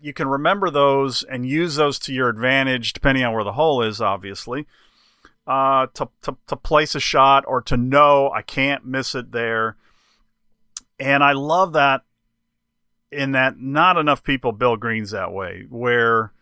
you 0.00 0.12
can 0.12 0.28
remember 0.28 0.68
those 0.68 1.22
and 1.22 1.46
use 1.46 1.76
those 1.76 1.98
to 2.00 2.12
your 2.12 2.28
advantage 2.28 2.92
depending 2.92 3.24
on 3.24 3.32
where 3.32 3.42
the 3.42 3.52
hole 3.54 3.82
is, 3.82 4.02
obviously, 4.02 4.66
uh, 5.46 5.86
to 5.94 6.08
to 6.22 6.36
to 6.46 6.56
place 6.56 6.94
a 6.94 7.00
shot 7.00 7.44
or 7.46 7.62
to 7.62 7.76
know 7.76 8.30
I 8.30 8.42
can't 8.42 8.84
miss 8.84 9.14
it 9.14 9.32
there, 9.32 9.76
and 11.00 11.24
I 11.24 11.32
love 11.32 11.72
that. 11.72 12.02
In 13.10 13.30
that, 13.32 13.58
not 13.58 13.96
enough 13.96 14.24
people 14.24 14.50
build 14.50 14.80
greens 14.80 15.12
that 15.12 15.32
way, 15.32 15.66
where 15.70 16.32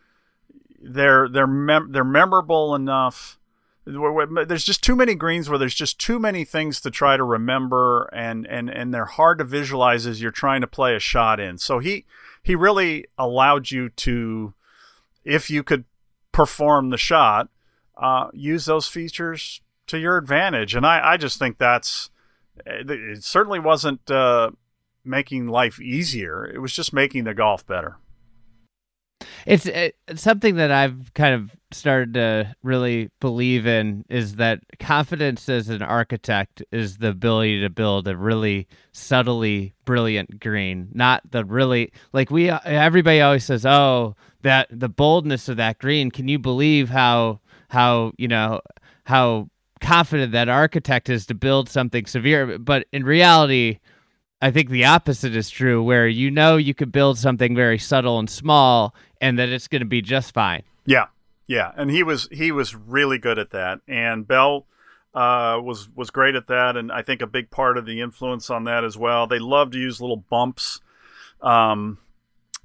they're 0.81 1.29
they're 1.29 1.47
mem- 1.47 1.91
they're 1.91 2.03
memorable 2.03 2.73
enough. 2.75 3.37
There's 3.85 4.63
just 4.63 4.81
too 4.83 4.95
many 4.95 5.13
greens 5.13 5.49
where 5.49 5.59
there's 5.59 5.75
just 5.75 5.99
too 5.99 6.17
many 6.17 6.45
things 6.45 6.79
to 6.81 6.91
try 6.91 7.17
to 7.17 7.23
remember, 7.23 8.09
and 8.13 8.47
and 8.47 8.69
and 8.69 8.93
they're 8.93 9.05
hard 9.05 9.39
to 9.39 9.43
visualize 9.43 10.07
as 10.07 10.21
you're 10.21 10.31
trying 10.31 10.61
to 10.61 10.67
play 10.67 10.95
a 10.95 10.99
shot 10.99 11.39
in. 11.39 11.57
So 11.57 11.79
he 11.79 12.05
he 12.41 12.55
really 12.55 13.05
allowed 13.17 13.71
you 13.71 13.89
to, 13.89 14.53
if 15.25 15.49
you 15.49 15.63
could 15.63 15.83
perform 16.31 16.91
the 16.91 16.97
shot, 16.97 17.49
uh, 17.97 18.29
use 18.33 18.65
those 18.65 18.87
features 18.87 19.61
to 19.87 19.97
your 19.97 20.17
advantage. 20.17 20.75
And 20.75 20.85
I 20.85 21.13
I 21.13 21.17
just 21.17 21.37
think 21.37 21.57
that's 21.57 22.09
it, 22.65 23.23
certainly 23.23 23.59
wasn't 23.59 24.09
uh, 24.09 24.51
making 25.03 25.47
life 25.47 25.81
easier. 25.81 26.45
It 26.45 26.59
was 26.59 26.73
just 26.73 26.93
making 26.93 27.25
the 27.25 27.33
golf 27.33 27.67
better. 27.67 27.97
It's, 29.45 29.65
it's 29.65 30.21
something 30.21 30.55
that 30.55 30.71
I've 30.71 31.13
kind 31.13 31.35
of 31.35 31.55
started 31.71 32.13
to 32.13 32.55
really 32.63 33.09
believe 33.19 33.65
in 33.65 34.05
is 34.09 34.35
that 34.35 34.59
confidence 34.79 35.49
as 35.49 35.69
an 35.69 35.81
architect 35.81 36.63
is 36.71 36.97
the 36.97 37.09
ability 37.09 37.61
to 37.61 37.69
build 37.69 38.07
a 38.07 38.15
really 38.15 38.67
subtly 38.91 39.73
brilliant 39.85 40.39
green, 40.39 40.89
not 40.93 41.21
the 41.31 41.43
really 41.45 41.91
like 42.13 42.31
we 42.31 42.49
uh, 42.49 42.59
everybody 42.63 43.21
always 43.21 43.45
says, 43.45 43.65
"Oh, 43.65 44.15
that 44.41 44.67
the 44.71 44.89
boldness 44.89 45.49
of 45.49 45.57
that 45.57 45.79
green. 45.79 46.11
Can 46.11 46.27
you 46.27 46.39
believe 46.39 46.89
how 46.89 47.41
how, 47.69 48.13
you 48.17 48.27
know, 48.27 48.61
how 49.05 49.49
confident 49.81 50.31
that 50.31 50.49
architect 50.49 51.09
is 51.09 51.25
to 51.27 51.35
build 51.35 51.69
something 51.69 52.05
severe?" 52.05 52.57
But 52.59 52.87
in 52.93 53.03
reality, 53.03 53.79
I 54.43 54.51
think 54.51 54.69
the 54.69 54.83
opposite 54.83 55.37
is 55.37 55.49
true, 55.49 55.81
where 55.81 56.05
you 56.05 56.29
know 56.29 56.57
you 56.57 56.73
could 56.73 56.91
build 56.91 57.17
something 57.17 57.55
very 57.55 57.79
subtle 57.79 58.19
and 58.19 58.29
small, 58.29 58.93
and 59.21 59.39
that 59.39 59.47
it's 59.47 59.69
going 59.69 59.79
to 59.79 59.85
be 59.85 60.01
just 60.01 60.33
fine. 60.33 60.63
Yeah, 60.85 61.05
yeah, 61.47 61.71
and 61.77 61.89
he 61.89 62.03
was 62.03 62.27
he 62.29 62.51
was 62.51 62.75
really 62.75 63.17
good 63.17 63.39
at 63.39 63.51
that, 63.51 63.79
and 63.87 64.27
Bell 64.27 64.67
uh, 65.13 65.61
was 65.63 65.87
was 65.95 66.09
great 66.09 66.35
at 66.35 66.47
that, 66.47 66.75
and 66.75 66.91
I 66.91 67.03
think 67.03 67.21
a 67.21 67.27
big 67.27 67.51
part 67.51 67.77
of 67.77 67.85
the 67.85 68.01
influence 68.01 68.49
on 68.49 68.65
that 68.65 68.83
as 68.83 68.97
well. 68.97 69.27
They 69.27 69.39
love 69.39 69.71
to 69.71 69.79
use 69.79 70.01
little 70.01 70.17
bumps, 70.17 70.81
um, 71.39 71.99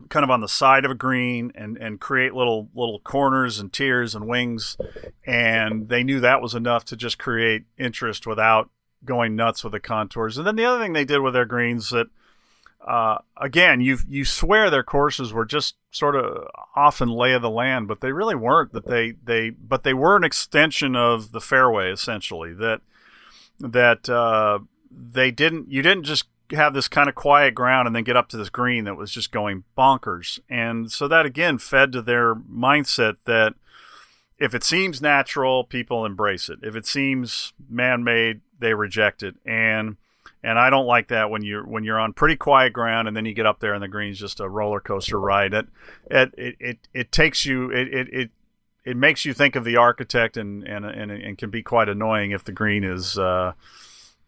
kind 0.09 0.25
of 0.25 0.31
on 0.31 0.41
the 0.41 0.49
side 0.49 0.85
of 0.85 0.91
a 0.91 0.97
green, 0.97 1.53
and 1.55 1.77
and 1.77 2.01
create 2.01 2.35
little 2.35 2.71
little 2.75 2.99
corners 2.99 3.61
and 3.61 3.73
tiers 3.73 4.17
and 4.17 4.27
wings, 4.27 4.77
and 5.25 5.89
they 5.89 6.03
knew 6.03 6.19
that 6.19 6.43
was 6.43 6.57
enough 6.57 6.85
to 6.87 6.97
just 6.97 7.21
create 7.21 7.67
interest 7.79 8.27
without 8.27 8.69
going 9.05 9.37
nuts 9.37 9.63
with 9.65 9.73
the 9.73 9.81
contours. 9.81 10.39
And 10.39 10.47
then 10.47 10.57
the 10.57 10.65
other 10.65 10.83
thing 10.83 10.93
they 10.93 11.05
did 11.05 11.21
with 11.21 11.35
their 11.35 11.45
greens 11.45 11.91
that, 11.91 12.09
uh, 12.87 13.19
again, 13.37 13.81
you 13.81 13.99
you 14.09 14.25
swear 14.25 14.71
their 14.71 14.83
courses 14.83 15.33
were 15.33 15.45
just 15.45 15.77
sort 15.91 16.17
of 16.17 16.47
often 16.77 17.09
lay 17.09 17.33
of 17.33 17.43
the 17.43 17.51
land, 17.51 17.89
but 17.89 18.01
they 18.01 18.13
really 18.13 18.35
weren't. 18.35 18.73
That 18.73 18.87
they 18.87 19.13
they 19.23 19.51
but 19.51 19.83
they 19.83 19.95
were 19.95 20.17
an 20.17 20.25
extension 20.25 20.95
of 20.97 21.33
the 21.33 21.41
fairway 21.41 21.91
essentially. 21.91 22.55
That 22.55 22.81
that 23.59 24.09
uh, 24.09 24.61
they 24.91 25.31
didn't 25.31 25.71
you 25.71 25.83
didn't 25.83 26.05
just 26.05 26.27
have 26.53 26.73
this 26.73 26.89
kind 26.89 27.09
of 27.09 27.15
quiet 27.15 27.55
ground 27.55 27.87
and 27.87 27.95
then 27.95 28.05
get 28.05 28.17
up 28.17 28.29
to 28.29 28.37
this 28.37 28.49
green 28.49 28.85
that 28.85 28.97
was 28.97 29.11
just 29.11 29.33
going 29.33 29.65
bonkers. 29.77 30.39
And 30.49 30.91
so 30.91 31.09
that 31.09 31.27
again 31.27 31.59
fed 31.59 31.93
to 31.93 32.03
their 32.03 32.35
mindset 32.35 33.17
that 33.27 33.55
if 34.39 34.55
it 34.55 34.63
seems 34.63 35.03
natural, 35.03 35.65
people 35.65 36.07
embrace 36.07 36.49
it. 36.49 36.61
If 36.63 36.77
it 36.77 36.87
seems 36.87 37.53
man-made, 37.69 38.41
they 38.59 38.75
reject 38.75 39.23
it. 39.23 39.37
And 39.45 39.97
and 40.43 40.59
I 40.59 40.71
don't 40.71 40.87
like 40.87 41.09
that 41.09 41.31
when 41.31 41.43
you're 41.43 41.67
when 41.67 41.85
you're 41.85 41.99
on 41.99 42.13
pretty 42.13 42.37
quiet 42.37 42.73
ground 42.73 43.09
and 43.09 43.17
then 43.17 43.25
you 43.25 43.35
get 43.35 43.47
up 43.47 43.61
there 43.61 43.75
and 43.75 43.83
the 43.83 43.89
green's 43.89 44.19
just 44.19 44.41
a 44.41 44.49
roller 44.49 44.81
coaster 44.81 45.19
ride. 45.19 45.55
It 45.55 45.67
it 46.11 46.35
it 46.39 46.79
it, 46.95 47.13
takes 47.13 47.45
you 47.45 47.71
it, 47.71 47.89
it 47.93 48.09
it 48.13 48.31
it 48.85 48.97
makes 48.97 49.25
you 49.25 49.35
think 49.35 49.57
of 49.57 49.65
the 49.65 49.77
architect 49.77 50.37
and 50.37 50.63
and 50.65 50.85
and, 50.85 51.11
and 51.11 51.39
can 51.39 51.51
be 51.51 51.63
quite 51.63 51.89
annoying 51.89 52.31
if 52.31 52.45
the 52.45 52.53
green 52.53 52.85
is 52.85 53.19
uh, 53.19 53.53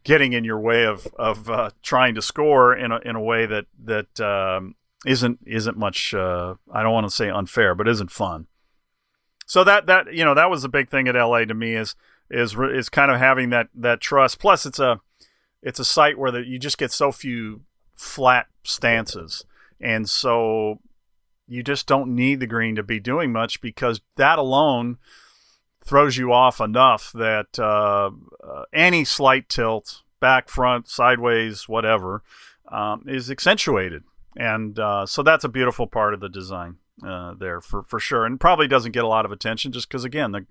getting 0.05 0.33
in 0.33 0.45
your 0.45 0.59
way 0.59 0.85
of 0.85 1.07
of 1.18 1.49
uh, 1.49 1.70
trying 1.83 2.14
to 2.14 2.22
score 2.22 2.74
in 2.74 2.91
a 2.91 2.99
in 2.99 3.14
a 3.14 3.22
way 3.22 3.47
that 3.47 3.66
that 3.85 4.20
um, 4.20 4.74
not 5.07 5.39
isn't 5.47 5.76
much 5.76 6.12
uh, 6.12 6.55
I 6.72 6.83
don't 6.83 6.93
want 6.93 7.07
to 7.07 7.14
say 7.14 7.31
unfair, 7.31 7.74
but 7.74 7.89
isn't 7.89 8.11
fun. 8.11 8.47
So 9.47 9.64
that 9.64 9.87
that 9.87 10.12
you 10.12 10.24
know 10.24 10.35
that 10.35 10.51
was 10.51 10.64
a 10.64 10.68
big 10.68 10.89
thing 10.89 11.09
at 11.09 11.14
LA 11.14 11.45
to 11.45 11.55
me 11.55 11.74
is 11.74 11.95
is 12.31 12.57
is 12.57 12.89
kind 12.89 13.11
of 13.11 13.18
having 13.18 13.51
that 13.51 13.68
that 13.74 14.01
trust. 14.01 14.39
Plus, 14.39 14.66
it's 14.66 14.78
a 14.78 15.01
it's 15.62 15.81
a 15.81 15.85
site 15.85 16.18
where 16.18 16.31
the, 16.31 16.47
you 16.47 16.59
just 16.59 16.78
get 16.78 16.93
so 16.93 17.12
few 17.12 17.62
flat 17.95 18.47
stances, 18.64 19.45
and 19.81 20.09
so 20.09 20.81
you 21.47 21.62
just 21.62 21.87
don't 21.87 22.14
need 22.14 22.41
the 22.41 22.47
green 22.47 22.76
to 22.76 22.83
be 22.83 23.01
doing 23.01 23.33
much 23.33 23.61
because 23.61 24.01
that 24.16 24.39
alone 24.39 24.99
throws 25.85 26.16
you 26.16 26.33
off 26.33 26.61
enough 26.61 27.11
that 27.12 27.59
uh, 27.59 28.11
uh, 28.45 28.62
any 28.72 29.05
slight 29.05 29.49
tilt, 29.49 30.03
back, 30.20 30.49
front, 30.49 30.89
sideways, 30.89 31.68
whatever, 31.68 32.22
um, 32.70 33.05
is 33.09 33.31
accentuated, 33.31 34.05
and 34.37 34.78
uh, 34.78 35.05
so 35.05 35.22
that's 35.22 35.45
a 35.45 35.49
beautiful 35.49 35.87
part 35.87 36.14
of 36.14 36.20
the 36.20 36.28
design 36.28 36.76
uh, 37.05 37.35
there 37.35 37.61
for 37.61 37.83
for 37.83 37.99
sure, 37.99 38.24
and 38.24 38.39
probably 38.41 38.68
doesn't 38.68 38.93
get 38.93 39.05
a 39.05 39.09
lot 39.09 39.24
of 39.24 39.33
attention 39.33 39.72
just 39.72 39.89
because 39.89 40.05
again 40.05 40.33
the 40.33 40.47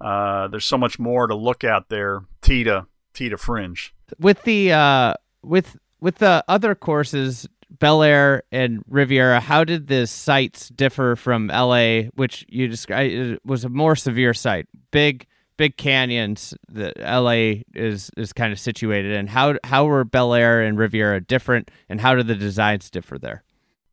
uh, 0.00 0.48
there's 0.48 0.64
so 0.64 0.78
much 0.78 0.98
more 0.98 1.26
to 1.26 1.34
look 1.34 1.64
at 1.64 1.88
there, 1.88 2.22
Tita, 2.42 2.86
Tita 3.12 3.36
fringe. 3.36 3.94
With 4.18 4.42
the 4.42 4.72
uh, 4.72 5.14
with 5.42 5.76
with 6.00 6.16
the 6.16 6.44
other 6.48 6.74
courses, 6.74 7.48
Bel 7.70 8.02
Air 8.02 8.42
and 8.52 8.82
Riviera, 8.88 9.40
how 9.40 9.64
did 9.64 9.86
the 9.86 10.06
sites 10.06 10.68
differ 10.68 11.16
from 11.16 11.48
LA, 11.48 12.02
which 12.14 12.44
you 12.48 12.68
described 12.68 13.38
was 13.44 13.64
a 13.64 13.68
more 13.68 13.96
severe 13.96 14.34
site, 14.34 14.66
big 14.90 15.26
big 15.56 15.76
canyons 15.76 16.54
that 16.68 16.98
LA 16.98 17.62
is 17.74 18.10
is 18.16 18.32
kind 18.32 18.52
of 18.52 18.58
situated 18.58 19.12
in. 19.12 19.28
How 19.28 19.56
how 19.64 19.86
were 19.86 20.04
Bel 20.04 20.34
Air 20.34 20.62
and 20.62 20.78
Riviera 20.78 21.20
different, 21.20 21.70
and 21.88 22.00
how 22.00 22.14
did 22.14 22.26
the 22.26 22.34
designs 22.34 22.90
differ 22.90 23.18
there? 23.18 23.42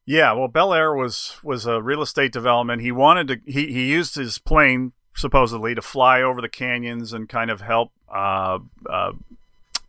Yeah, 0.06 0.34
well, 0.34 0.48
Bel 0.48 0.74
Air 0.74 0.94
was 0.94 1.38
was 1.44 1.66
a 1.66 1.82
real 1.82 2.02
estate 2.02 2.34
development. 2.34 2.82
He 2.82 2.92
wanted 2.92 3.28
to 3.28 3.38
he 3.46 3.72
he 3.72 3.92
used 3.92 4.16
his 4.16 4.38
plane 4.38 4.94
supposedly 5.16 5.76
to 5.76 5.82
fly 5.82 6.22
over 6.22 6.42
the 6.42 6.50
canyons 6.50 7.14
and 7.14 7.28
kind 7.28 7.52
of 7.52 7.62
help 7.62 7.92
uh, 8.10 8.60
uh, 8.90 9.14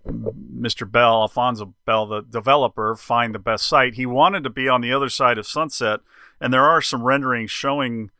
Mr. 0.06 0.90
Bell, 0.90 1.22
Alfonso 1.22 1.74
Bell, 1.84 2.06
the 2.06 2.22
developer, 2.22 2.96
find 2.96 3.34
the 3.34 3.38
best 3.38 3.66
site. 3.66 3.94
He 3.94 4.06
wanted 4.06 4.42
to 4.44 4.50
be 4.50 4.68
on 4.68 4.80
the 4.80 4.92
other 4.92 5.08
side 5.08 5.38
of 5.38 5.46
Sunset, 5.46 6.00
and 6.40 6.52
there 6.52 6.64
are 6.64 6.80
some 6.80 7.02
renderings 7.02 7.50
showing 7.50 8.10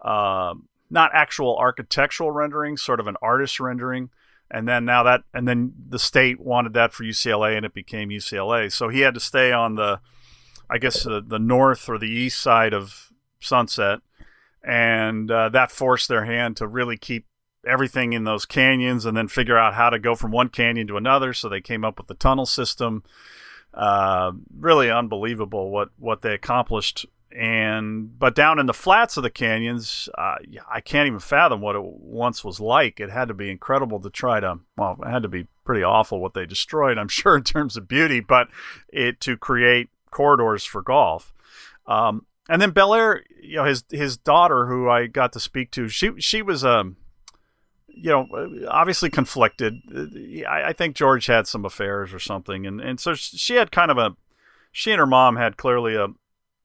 uh, 0.00 0.54
not 0.90 1.10
actual 1.12 1.56
architectural 1.58 2.30
renderings, 2.30 2.82
sort 2.82 3.00
of 3.00 3.06
an 3.06 3.16
artist 3.20 3.60
rendering. 3.60 4.10
And 4.50 4.68
then 4.68 4.84
now 4.84 5.02
that, 5.02 5.24
and 5.34 5.46
then 5.46 5.74
the 5.88 5.98
state 5.98 6.40
wanted 6.40 6.72
that 6.74 6.92
for 6.92 7.04
UCLA, 7.04 7.56
and 7.56 7.66
it 7.66 7.74
became 7.74 8.08
UCLA. 8.10 8.72
So 8.72 8.88
he 8.88 9.00
had 9.00 9.14
to 9.14 9.20
stay 9.20 9.52
on 9.52 9.74
the, 9.74 10.00
I 10.70 10.78
guess, 10.78 11.02
the, 11.02 11.20
the 11.20 11.38
north 11.38 11.88
or 11.88 11.98
the 11.98 12.06
east 12.06 12.40
side 12.40 12.72
of 12.72 13.10
Sunset 13.40 14.00
and 14.66 15.30
uh, 15.30 15.48
that 15.50 15.70
forced 15.70 16.08
their 16.08 16.24
hand 16.24 16.56
to 16.56 16.66
really 16.66 16.96
keep 16.96 17.24
everything 17.64 18.12
in 18.12 18.24
those 18.24 18.44
canyons 18.44 19.06
and 19.06 19.16
then 19.16 19.28
figure 19.28 19.56
out 19.56 19.74
how 19.74 19.90
to 19.90 19.98
go 19.98 20.14
from 20.14 20.32
one 20.32 20.48
canyon 20.48 20.88
to 20.88 20.96
another. 20.96 21.32
So 21.32 21.48
they 21.48 21.60
came 21.60 21.84
up 21.84 21.98
with 21.98 22.08
the 22.08 22.14
tunnel 22.14 22.46
system. 22.46 23.04
Uh, 23.72 24.32
really 24.56 24.90
unbelievable 24.90 25.70
what 25.70 25.90
what 25.98 26.22
they 26.22 26.34
accomplished. 26.34 27.06
And 27.30 28.18
but 28.18 28.34
down 28.34 28.58
in 28.58 28.66
the 28.66 28.74
flats 28.74 29.16
of 29.16 29.22
the 29.22 29.30
canyons, 29.30 30.08
uh, 30.16 30.36
I 30.72 30.80
can't 30.80 31.06
even 31.06 31.20
fathom 31.20 31.60
what 31.60 31.76
it 31.76 31.82
once 31.84 32.42
was 32.42 32.58
like. 32.58 32.98
It 32.98 33.10
had 33.10 33.28
to 33.28 33.34
be 33.34 33.50
incredible 33.50 34.00
to 34.00 34.10
try 34.10 34.40
to. 34.40 34.60
Well, 34.76 34.96
it 35.02 35.08
had 35.08 35.22
to 35.22 35.28
be 35.28 35.46
pretty 35.64 35.82
awful 35.82 36.20
what 36.20 36.34
they 36.34 36.46
destroyed. 36.46 36.98
I'm 36.98 37.08
sure 37.08 37.36
in 37.36 37.44
terms 37.44 37.76
of 37.76 37.86
beauty, 37.86 38.20
but 38.20 38.48
it 38.88 39.20
to 39.20 39.36
create 39.36 39.90
corridors 40.10 40.64
for 40.64 40.82
golf. 40.82 41.32
Um, 41.86 42.26
and 42.48 42.62
then 42.62 42.70
Bel 42.70 42.94
Air, 42.94 43.22
you 43.40 43.56
know, 43.56 43.64
his 43.64 43.84
his 43.90 44.16
daughter, 44.16 44.66
who 44.66 44.88
I 44.88 45.06
got 45.06 45.32
to 45.32 45.40
speak 45.40 45.70
to, 45.72 45.88
she 45.88 46.12
she 46.18 46.42
was 46.42 46.64
um, 46.64 46.96
you 47.96 48.10
know, 48.10 48.28
obviously 48.68 49.10
conflicted. 49.10 49.74
I, 50.48 50.64
I 50.66 50.72
think 50.72 50.94
George 50.94 51.26
had 51.26 51.46
some 51.46 51.64
affairs 51.64 52.12
or 52.12 52.18
something, 52.18 52.66
and 52.66 52.80
and 52.80 53.00
so 53.00 53.14
she 53.14 53.54
had 53.54 53.72
kind 53.72 53.90
of 53.90 53.98
a, 53.98 54.16
she 54.70 54.92
and 54.92 55.00
her 55.00 55.06
mom 55.06 55.36
had 55.36 55.56
clearly 55.56 55.96
a 55.96 56.08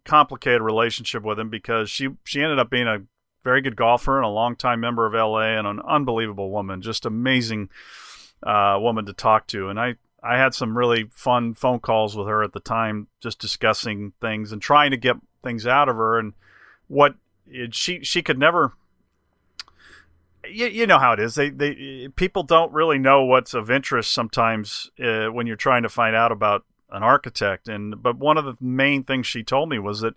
complicated 0.04 0.62
relationship 0.62 1.24
with 1.24 1.40
him 1.40 1.50
because 1.50 1.90
she 1.90 2.10
she 2.26 2.44
ended 2.44 2.60
up 2.60 2.70
being 2.70 2.88
a 2.88 3.04
very 3.44 3.62
good 3.62 3.76
golfer 3.76 4.18
and 4.18 4.26
a 4.26 4.30
longtime 4.30 4.80
member 4.80 5.06
of 5.06 5.14
LA 5.14 5.58
and 5.58 5.66
an 5.66 5.80
unbelievable 5.88 6.52
woman, 6.52 6.82
just 6.82 7.06
amazing 7.06 7.70
uh, 8.44 8.78
woman 8.80 9.06
to 9.06 9.14
talk 9.14 9.48
to, 9.48 9.70
and 9.70 9.80
I 9.80 9.96
I 10.22 10.38
had 10.38 10.54
some 10.54 10.78
really 10.78 11.10
fun 11.12 11.54
phone 11.54 11.80
calls 11.80 12.16
with 12.16 12.28
her 12.28 12.44
at 12.44 12.52
the 12.52 12.60
time, 12.60 13.08
just 13.22 13.40
discussing 13.40 14.14
things 14.22 14.52
and 14.52 14.62
trying 14.62 14.92
to 14.92 14.98
get 14.98 15.16
things 15.44 15.68
out 15.68 15.90
of 15.90 15.96
her. 15.96 16.18
And 16.20 16.34
what 16.88 17.16
it, 17.48 17.76
she 17.76 18.04
she 18.04 18.22
could 18.22 18.40
never. 18.40 18.74
You, 20.50 20.68
you 20.68 20.88
know 20.88 20.98
how 20.98 21.14
it 21.14 21.20
is. 21.20 21.36
They 21.36 21.50
they 21.50 22.10
people 22.16 22.44
don't 22.44 22.74
really 22.74 22.98
know 22.98 23.24
what's 23.24 23.54
of 23.54 23.70
interest 23.70 24.12
sometimes 24.12 24.90
uh, 25.00 25.28
when 25.28 25.48
you're 25.48 25.56
trying 25.56 25.84
to 25.84 25.90
find 25.90 26.16
out 26.16 26.32
about 26.32 26.66
an 26.90 27.04
architect. 27.04 27.68
And 27.68 28.02
but 28.02 28.18
one 28.18 28.38
of 28.38 28.46
the 28.46 28.56
main 28.60 29.04
things 29.04 29.28
she 29.28 29.44
told 29.44 29.70
me 29.70 29.80
was 29.80 30.02
that, 30.02 30.16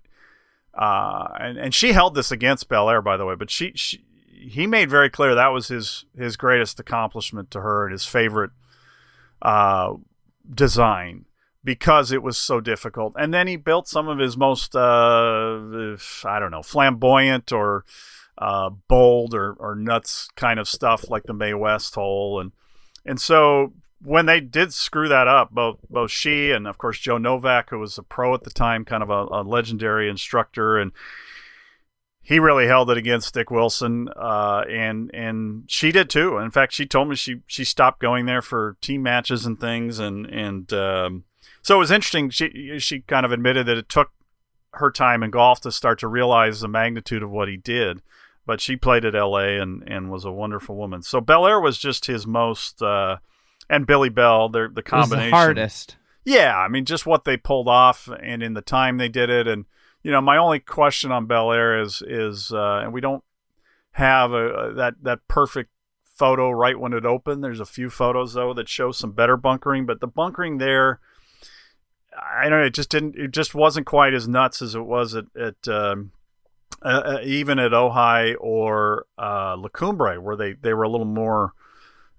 uh, 0.72 1.28
and 1.38 1.58
and 1.58 1.74
she 1.74 1.92
held 1.92 2.14
this 2.14 2.30
against 2.30 2.68
Bel 2.68 2.88
Air, 2.88 3.02
by 3.02 3.16
the 3.16 3.26
way. 3.26 3.34
But 3.34 3.50
she, 3.50 3.72
she 3.74 4.04
he 4.30 4.66
made 4.66 4.90
very 4.90 5.10
clear 5.10 5.34
that 5.34 5.52
was 5.52 5.68
his 5.68 6.04
his 6.16 6.36
greatest 6.36 6.80
accomplishment 6.80 7.50
to 7.50 7.60
her 7.60 7.84
and 7.84 7.92
his 7.92 8.04
favorite 8.04 8.50
uh, 9.42 9.94
design 10.52 11.26
because 11.64 12.12
it 12.12 12.22
was 12.22 12.36
so 12.36 12.60
difficult. 12.60 13.14
And 13.18 13.32
then 13.32 13.46
he 13.46 13.56
built 13.56 13.88
some 13.88 14.08
of 14.08 14.18
his 14.18 14.36
most, 14.36 14.76
uh, 14.76 15.96
I 16.24 16.38
don't 16.38 16.50
know, 16.50 16.62
flamboyant 16.62 17.52
or 17.52 17.84
uh, 18.36 18.70
bold 18.88 19.34
or, 19.34 19.54
or 19.54 19.74
nuts 19.74 20.28
kind 20.36 20.60
of 20.60 20.68
stuff 20.68 21.08
like 21.08 21.22
the 21.24 21.32
Mae 21.32 21.54
West 21.54 21.94
hole. 21.94 22.40
And, 22.40 22.52
and 23.06 23.20
so 23.20 23.72
when 24.04 24.26
they 24.26 24.40
did 24.40 24.74
screw 24.74 25.08
that 25.08 25.26
up, 25.26 25.50
both 25.50 25.78
both 25.88 26.10
she 26.10 26.50
and 26.50 26.68
of 26.68 26.78
course 26.78 26.98
Joe 26.98 27.18
Novak, 27.18 27.70
who 27.70 27.78
was 27.78 27.96
a 27.96 28.02
pro 28.02 28.34
at 28.34 28.44
the 28.44 28.50
time, 28.50 28.84
kind 28.84 29.02
of 29.02 29.10
a, 29.10 29.26
a 29.30 29.42
legendary 29.42 30.08
instructor, 30.08 30.76
and 30.76 30.92
he 32.20 32.38
really 32.38 32.66
held 32.66 32.90
it 32.90 32.96
against 32.96 33.34
Dick 33.34 33.50
Wilson, 33.50 34.08
uh, 34.14 34.64
and 34.68 35.10
and 35.14 35.64
she 35.66 35.92
did 35.92 36.10
too. 36.10 36.38
In 36.38 36.50
fact, 36.50 36.72
she 36.72 36.86
told 36.86 37.08
me 37.08 37.16
she 37.16 37.40
she 37.46 37.64
stopped 37.64 38.00
going 38.00 38.26
there 38.26 38.42
for 38.42 38.76
team 38.80 39.02
matches 39.02 39.46
and 39.46 39.58
things, 39.58 39.98
and 39.98 40.26
and 40.26 40.72
um, 40.72 41.24
so 41.64 41.76
it 41.76 41.78
was 41.78 41.90
interesting. 41.90 42.30
She 42.30 42.76
she 42.78 43.00
kind 43.00 43.24
of 43.24 43.32
admitted 43.32 43.66
that 43.66 43.78
it 43.78 43.88
took 43.88 44.10
her 44.74 44.90
time 44.90 45.22
in 45.22 45.30
golf 45.30 45.60
to 45.62 45.72
start 45.72 45.98
to 46.00 46.08
realize 46.08 46.60
the 46.60 46.68
magnitude 46.68 47.22
of 47.22 47.30
what 47.30 47.48
he 47.48 47.56
did. 47.56 48.02
But 48.46 48.60
she 48.60 48.76
played 48.76 49.06
at 49.06 49.14
L.A. 49.14 49.58
and 49.58 49.82
and 49.86 50.10
was 50.10 50.26
a 50.26 50.30
wonderful 50.30 50.76
woman. 50.76 51.02
So 51.02 51.22
Bel 51.22 51.46
Air 51.46 51.58
was 51.58 51.78
just 51.78 52.04
his 52.04 52.26
most, 52.26 52.82
uh, 52.82 53.16
and 53.70 53.86
Billy 53.86 54.10
Bell, 54.10 54.50
they're 54.50 54.68
the 54.68 54.82
combination 54.82 55.30
the 55.30 55.36
hardest. 55.36 55.96
Yeah, 56.26 56.54
I 56.56 56.68
mean, 56.68 56.84
just 56.84 57.06
what 57.06 57.24
they 57.24 57.38
pulled 57.38 57.68
off, 57.68 58.10
and 58.22 58.42
in 58.42 58.52
the 58.52 58.62
time 58.62 58.98
they 58.98 59.08
did 59.08 59.30
it, 59.30 59.48
and 59.48 59.64
you 60.02 60.10
know, 60.10 60.20
my 60.20 60.36
only 60.36 60.60
question 60.60 61.10
on 61.10 61.24
Bel 61.24 61.50
Air 61.50 61.80
is 61.80 62.02
is, 62.06 62.52
uh, 62.52 62.80
and 62.82 62.92
we 62.92 63.00
don't 63.00 63.24
have 63.92 64.32
a, 64.32 64.48
a, 64.48 64.74
that 64.74 64.94
that 65.02 65.20
perfect 65.28 65.70
photo 66.04 66.50
right 66.50 66.78
when 66.78 66.92
it 66.92 67.06
opened. 67.06 67.42
There's 67.42 67.60
a 67.60 67.64
few 67.64 67.88
photos 67.88 68.34
though 68.34 68.52
that 68.52 68.68
show 68.68 68.92
some 68.92 69.12
better 69.12 69.38
bunkering, 69.38 69.86
but 69.86 70.00
the 70.00 70.06
bunkering 70.06 70.58
there, 70.58 71.00
I 72.20 72.48
don't 72.48 72.60
know, 72.60 72.66
it 72.66 72.74
just 72.74 72.90
didn't, 72.90 73.16
it 73.16 73.30
just 73.32 73.54
wasn't 73.54 73.86
quite 73.86 74.14
as 74.14 74.28
nuts 74.28 74.62
as 74.62 74.74
it 74.74 74.84
was 74.84 75.14
at, 75.14 75.24
at 75.36 75.68
um, 75.68 76.12
uh, 76.82 77.18
even 77.22 77.58
at 77.58 77.72
Ojai 77.72 78.34
or 78.38 79.06
uh, 79.18 79.56
La 79.56 79.68
Cumbre, 79.68 80.20
where 80.20 80.36
they 80.36 80.52
they 80.52 80.74
were 80.74 80.84
a 80.84 80.88
little 80.88 81.06
more. 81.06 81.52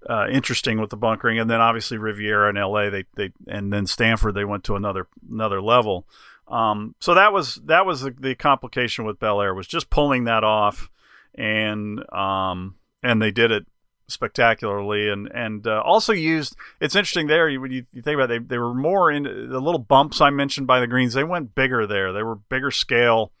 Uh, 0.08 0.28
interesting 0.30 0.80
with 0.80 0.90
the 0.90 0.96
bunkering, 0.96 1.36
and 1.36 1.50
then 1.50 1.60
obviously 1.60 1.98
Riviera 1.98 2.48
in 2.48 2.56
L.A. 2.56 2.90
They 2.90 3.04
they 3.16 3.32
and 3.48 3.72
then 3.72 3.86
Stanford 3.86 4.36
they 4.36 4.44
went 4.44 4.62
to 4.64 4.76
another 4.76 5.08
another 5.28 5.60
level. 5.60 6.06
Um, 6.46 6.94
so 7.00 7.14
that 7.14 7.32
was 7.32 7.56
that 7.64 7.86
was 7.86 8.02
the, 8.02 8.10
the, 8.12 8.34
complication 8.36 9.04
with 9.04 9.18
Bel 9.18 9.40
Air 9.40 9.52
was 9.52 9.66
just 9.66 9.90
pulling 9.90 10.24
that 10.24 10.44
off, 10.44 10.90
and 11.34 12.00
um, 12.12 12.76
and 13.02 13.20
they 13.20 13.32
did 13.32 13.50
it 13.50 13.66
spectacularly, 14.08 15.08
and 15.08 15.28
and 15.28 15.66
uh, 15.66 15.82
also 15.84 16.12
used. 16.12 16.56
It's 16.80 16.94
interesting 16.94 17.26
there 17.26 17.46
when 17.60 17.70
you, 17.70 17.86
you, 17.92 18.02
think 18.02 18.14
about 18.14 18.30
it, 18.30 18.48
they 18.48 18.54
they 18.54 18.58
were 18.58 18.74
more 18.74 19.10
in 19.10 19.24
the 19.24 19.60
little 19.60 19.78
bumps 19.78 20.20
I 20.20 20.30
mentioned 20.30 20.66
by 20.66 20.80
the 20.80 20.86
greens. 20.86 21.14
They 21.14 21.24
went 21.24 21.54
bigger 21.54 21.86
there. 21.86 22.12
They 22.12 22.22
were 22.22 22.36
bigger 22.36 22.70
scale 22.70 23.32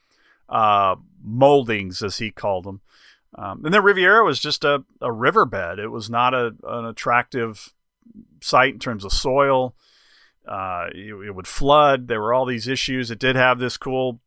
uh, 0.48 0.96
moldings 1.22 2.02
as 2.02 2.18
he 2.18 2.30
called 2.30 2.64
them. 2.64 2.80
Um, 3.34 3.64
and 3.64 3.74
then 3.74 3.82
Riviera 3.82 4.24
was 4.24 4.40
just 4.40 4.64
a, 4.64 4.84
a 5.00 5.12
riverbed. 5.12 5.78
It 5.78 5.88
was 5.88 6.08
not 6.08 6.32
a, 6.32 6.54
an 6.64 6.86
attractive 6.86 7.74
site 8.40 8.74
in 8.74 8.78
terms 8.78 9.04
of 9.04 9.12
soil. 9.12 9.74
Uh, 10.46 10.86
it, 10.94 11.12
it, 11.12 11.34
would 11.34 11.48
flood. 11.48 12.08
There 12.08 12.20
were 12.20 12.32
all 12.32 12.46
these 12.46 12.68
issues. 12.68 13.10
It 13.10 13.18
did 13.18 13.36
have 13.36 13.58
this 13.58 13.76
cool 13.76 14.20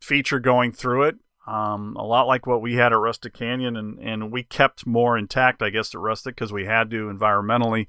feature 0.00 0.38
going 0.38 0.72
through 0.72 1.04
it, 1.04 1.16
um, 1.46 1.96
a 1.96 2.04
lot 2.04 2.26
like 2.26 2.46
what 2.46 2.62
we 2.62 2.74
had 2.74 2.92
at 2.92 2.98
Rustic 2.98 3.34
Canyon, 3.34 3.76
and, 3.76 3.98
and 3.98 4.32
we 4.32 4.42
kept 4.42 4.86
more 4.86 5.18
intact, 5.18 5.62
I 5.62 5.70
guess, 5.70 5.94
at 5.94 6.00
Rustic 6.00 6.34
because 6.34 6.52
we 6.52 6.64
had 6.64 6.90
to 6.90 7.08
environmentally 7.08 7.86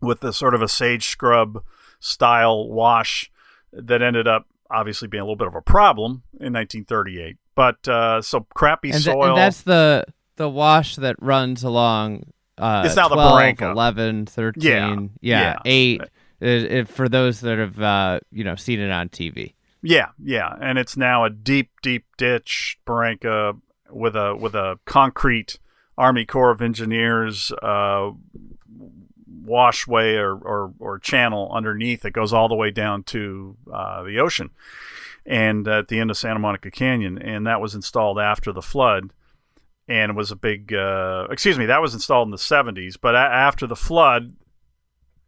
with 0.00 0.20
the 0.20 0.32
sort 0.32 0.54
of 0.54 0.62
a 0.62 0.68
sage 0.68 1.08
scrub 1.08 1.62
style 2.00 2.68
wash 2.68 3.30
that 3.72 4.02
ended 4.02 4.28
up 4.28 4.46
obviously 4.70 5.08
being 5.08 5.22
a 5.22 5.24
little 5.24 5.36
bit 5.36 5.48
of 5.48 5.54
a 5.54 5.62
problem 5.62 6.22
in 6.40 6.52
1938. 6.52 7.36
But 7.54 7.88
uh, 7.88 8.22
so 8.22 8.46
crappy 8.54 8.90
and 8.90 9.02
soil. 9.02 9.28
and 9.28 9.36
that's 9.36 9.62
the 9.62 10.04
the 10.36 10.48
wash 10.48 10.96
that 10.96 11.16
runs 11.20 11.64
along. 11.64 12.24
Uh, 12.56 12.82
it's 12.84 12.96
now 12.96 13.08
12, 13.08 13.10
the 13.10 13.36
Barranca. 13.36 13.70
11, 13.70 14.26
13, 14.26 14.62
yeah, 14.62 14.96
yeah, 15.20 15.40
yeah. 15.40 15.56
8 15.64 16.00
it, 16.40 16.48
it, 16.72 16.88
for 16.88 17.08
those 17.08 17.40
that 17.40 17.58
have 17.58 17.80
uh, 17.80 18.20
you 18.30 18.44
know 18.44 18.56
seen 18.56 18.80
it 18.80 18.90
on 18.90 19.08
TV. 19.08 19.54
Yeah, 19.82 20.08
yeah, 20.22 20.54
and 20.60 20.78
it's 20.78 20.96
now 20.96 21.24
a 21.24 21.30
deep, 21.30 21.70
deep 21.82 22.04
ditch 22.16 22.78
Barranca 22.84 23.54
with 23.90 24.16
a 24.16 24.34
with 24.34 24.54
a 24.54 24.78
concrete 24.84 25.58
Army 25.96 26.24
Corps 26.24 26.50
of 26.50 26.60
Engineers 26.60 27.52
uh, 27.62 28.10
washway 29.44 30.16
or, 30.16 30.36
or, 30.36 30.72
or 30.78 30.98
channel 30.98 31.50
underneath 31.52 32.02
that 32.02 32.10
goes 32.10 32.32
all 32.32 32.48
the 32.48 32.54
way 32.54 32.70
down 32.70 33.02
to 33.02 33.56
uh, 33.72 34.02
the 34.02 34.18
ocean 34.18 34.50
and 35.24 35.66
at 35.66 35.88
the 35.88 35.98
end 35.98 36.10
of 36.10 36.16
Santa 36.16 36.38
Monica 36.38 36.70
Canyon, 36.70 37.18
and 37.18 37.46
that 37.46 37.60
was 37.60 37.74
installed 37.74 38.18
after 38.18 38.52
the 38.52 38.62
flood 38.62 39.12
and 39.88 40.16
was 40.16 40.30
a 40.30 40.36
big 40.36 40.72
uh, 40.72 41.26
excuse 41.30 41.58
me 41.58 41.66
that 41.66 41.80
was 41.80 41.94
installed 41.94 42.26
in 42.26 42.30
the 42.30 42.36
70s 42.36 42.96
but 43.00 43.16
after 43.16 43.66
the 43.66 43.76
flood 43.76 44.34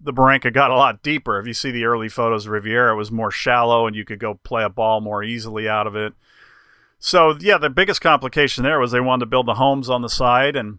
the 0.01 0.13
Barranca 0.13 0.51
got 0.51 0.71
a 0.71 0.77
lot 0.77 1.03
deeper. 1.03 1.39
If 1.39 1.47
you 1.47 1.55
see 1.55 1.71
the 1.71 1.85
early 1.85 2.09
photos 2.09 2.47
of 2.47 2.53
Riviera, 2.53 2.97
was 2.97 3.11
more 3.11 3.31
shallow 3.31 3.87
and 3.87 3.95
you 3.95 4.05
could 4.05 4.19
go 4.19 4.41
play 4.43 4.65
a 4.65 4.69
ball 4.69 5.01
more 5.01 5.23
easily 5.23 5.69
out 5.69 5.87
of 5.87 5.95
it. 5.95 6.15
So, 6.99 7.37
yeah, 7.41 7.59
the 7.59 7.71
biggest 7.71 8.01
complication 8.01 8.63
there 8.65 8.79
was 8.79 8.93
they 8.93 9.01
wanted 9.01 9.25
to 9.25 9.31
build 9.31 9.47
the 9.47 9.55
homes 9.55 9.89
on 9.89 10.03
the 10.03 10.09
side 10.09 10.57
and 10.57 10.79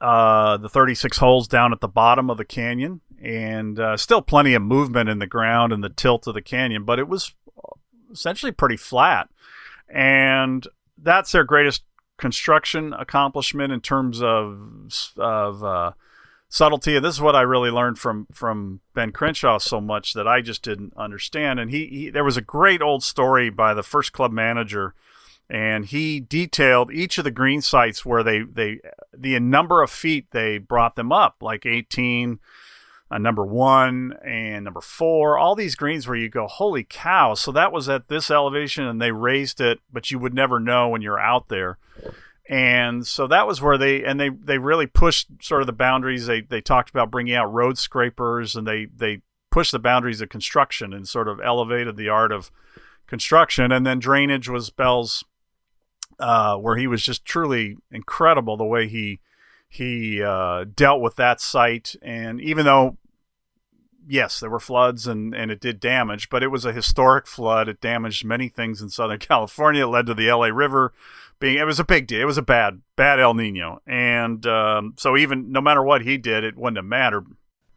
uh, 0.00 0.56
the 0.58 0.68
36 0.68 1.16
holes 1.18 1.48
down 1.48 1.72
at 1.72 1.80
the 1.80 1.88
bottom 1.88 2.28
of 2.28 2.36
the 2.36 2.44
canyon, 2.44 3.00
and 3.22 3.80
uh, 3.80 3.96
still 3.96 4.20
plenty 4.20 4.52
of 4.52 4.60
movement 4.60 5.08
in 5.08 5.18
the 5.18 5.26
ground 5.26 5.72
and 5.72 5.82
the 5.82 5.88
tilt 5.88 6.26
of 6.26 6.34
the 6.34 6.42
canyon, 6.42 6.84
but 6.84 6.98
it 6.98 7.08
was 7.08 7.34
essentially 8.12 8.52
pretty 8.52 8.76
flat. 8.76 9.30
And 9.88 10.66
that's 10.98 11.32
their 11.32 11.44
greatest 11.44 11.84
construction 12.18 12.92
accomplishment 12.92 13.72
in 13.72 13.80
terms 13.80 14.22
of 14.22 14.92
of 15.16 15.64
uh, 15.64 15.92
subtlety. 16.54 16.94
And 16.94 17.04
this 17.04 17.16
is 17.16 17.20
what 17.20 17.34
I 17.34 17.40
really 17.40 17.70
learned 17.70 17.98
from 17.98 18.28
from 18.30 18.80
Ben 18.94 19.10
Crenshaw 19.10 19.58
so 19.58 19.80
much 19.80 20.14
that 20.14 20.28
I 20.28 20.40
just 20.40 20.62
didn't 20.62 20.92
understand. 20.96 21.58
And 21.58 21.70
he, 21.72 21.86
he 21.86 22.10
there 22.10 22.22
was 22.22 22.36
a 22.36 22.42
great 22.42 22.80
old 22.80 23.02
story 23.02 23.50
by 23.50 23.74
the 23.74 23.82
first 23.82 24.12
club 24.12 24.30
manager, 24.30 24.94
and 25.50 25.84
he 25.84 26.20
detailed 26.20 26.92
each 26.92 27.18
of 27.18 27.24
the 27.24 27.32
green 27.32 27.60
sites 27.60 28.06
where 28.06 28.22
they 28.22 28.42
they 28.42 28.78
the 29.12 29.38
number 29.40 29.82
of 29.82 29.90
feet 29.90 30.28
they 30.30 30.58
brought 30.58 30.94
them 30.94 31.10
up, 31.10 31.36
like 31.42 31.66
eighteen. 31.66 32.38
Uh, 33.10 33.18
number 33.18 33.44
one 33.44 34.14
and 34.24 34.64
number 34.64 34.80
four, 34.80 35.36
all 35.36 35.54
these 35.54 35.76
greens 35.76 36.08
where 36.08 36.16
you 36.16 36.28
go, 36.28 36.46
holy 36.48 36.82
cow! 36.82 37.34
So 37.34 37.52
that 37.52 37.70
was 37.70 37.86
at 37.86 38.08
this 38.08 38.30
elevation, 38.30 38.86
and 38.86 39.00
they 39.00 39.12
raised 39.12 39.60
it, 39.60 39.78
but 39.92 40.10
you 40.10 40.18
would 40.18 40.32
never 40.32 40.58
know 40.58 40.88
when 40.88 41.02
you're 41.02 41.20
out 41.20 41.48
there 41.48 41.78
and 42.48 43.06
so 43.06 43.26
that 43.26 43.46
was 43.46 43.62
where 43.62 43.78
they 43.78 44.04
and 44.04 44.20
they 44.20 44.28
they 44.28 44.58
really 44.58 44.86
pushed 44.86 45.28
sort 45.40 45.62
of 45.62 45.66
the 45.66 45.72
boundaries. 45.72 46.26
They 46.26 46.42
they 46.42 46.60
talked 46.60 46.90
about 46.90 47.10
bringing 47.10 47.34
out 47.34 47.52
road 47.52 47.78
scrapers 47.78 48.54
and 48.54 48.66
they 48.66 48.86
they 48.94 49.22
pushed 49.50 49.72
the 49.72 49.78
boundaries 49.78 50.20
of 50.20 50.28
construction 50.28 50.92
and 50.92 51.08
sort 51.08 51.28
of 51.28 51.40
elevated 51.40 51.96
the 51.96 52.08
art 52.08 52.32
of 52.32 52.50
construction. 53.06 53.72
And 53.72 53.86
then 53.86 53.98
drainage 53.98 54.48
was 54.48 54.68
bell's 54.68 55.24
uh, 56.18 56.56
where 56.56 56.76
he 56.76 56.86
was 56.86 57.02
just 57.02 57.24
truly 57.24 57.76
incredible 57.90 58.56
the 58.56 58.64
way 58.64 58.88
he 58.88 59.20
he 59.68 60.22
uh, 60.22 60.64
dealt 60.64 61.00
with 61.00 61.16
that 61.16 61.40
site. 61.40 61.96
And 62.02 62.40
even 62.40 62.66
though 62.66 62.98
yes 64.06 64.38
there 64.38 64.50
were 64.50 64.60
floods 64.60 65.06
and 65.06 65.34
and 65.34 65.50
it 65.50 65.58
did 65.60 65.80
damage 65.80 66.28
but 66.28 66.42
it 66.42 66.48
was 66.48 66.66
a 66.66 66.72
historic 66.74 67.26
flood. 67.26 67.70
It 67.70 67.80
damaged 67.80 68.22
many 68.22 68.48
things 68.48 68.82
in 68.82 68.90
southern 68.90 69.18
california. 69.20 69.84
It 69.84 69.88
led 69.88 70.04
to 70.06 70.14
the 70.14 70.30
la 70.30 70.46
river 70.48 70.92
being 71.40 71.58
it 71.58 71.64
was 71.64 71.78
a 71.80 71.84
big 71.84 72.06
deal. 72.06 72.20
It 72.20 72.24
was 72.26 72.38
a 72.38 72.42
bad 72.42 72.80
bad 72.96 73.20
El 73.20 73.34
Nino, 73.34 73.80
and 73.86 74.44
um, 74.46 74.94
so 74.98 75.16
even 75.16 75.50
no 75.52 75.60
matter 75.60 75.82
what 75.82 76.02
he 76.02 76.16
did, 76.18 76.44
it 76.44 76.56
wouldn't 76.56 76.76
have 76.78 76.84
mattered. 76.86 77.26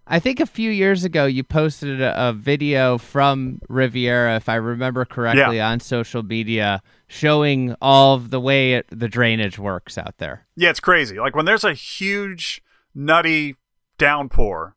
I 0.09 0.19
think 0.19 0.39
a 0.39 0.45
few 0.45 0.71
years 0.71 1.03
ago 1.03 1.25
you 1.25 1.43
posted 1.43 1.99
a, 2.01 2.29
a 2.29 2.31
video 2.31 2.97
from 2.97 3.59
Riviera, 3.67 4.37
if 4.37 4.47
I 4.47 4.55
remember 4.55 5.03
correctly, 5.03 5.57
Yeah. 5.57 5.69
on 5.69 5.81
social 5.81 6.23
media 6.23 6.81
showing 7.07 7.75
all 7.81 8.15
of 8.15 8.29
the 8.29 8.39
way 8.39 8.75
it, 8.75 8.85
the 8.89 9.09
drainage 9.09 9.59
works 9.59 9.97
out 9.97 10.17
there. 10.17 10.47
Yeah, 10.55 10.69
it's 10.69 10.79
crazy. 10.79 11.19
Like 11.19 11.35
when 11.35 11.43
there's 11.43 11.65
a 11.65 11.73
huge 11.73 12.61
nutty 12.95 13.57
downpour, 13.97 14.75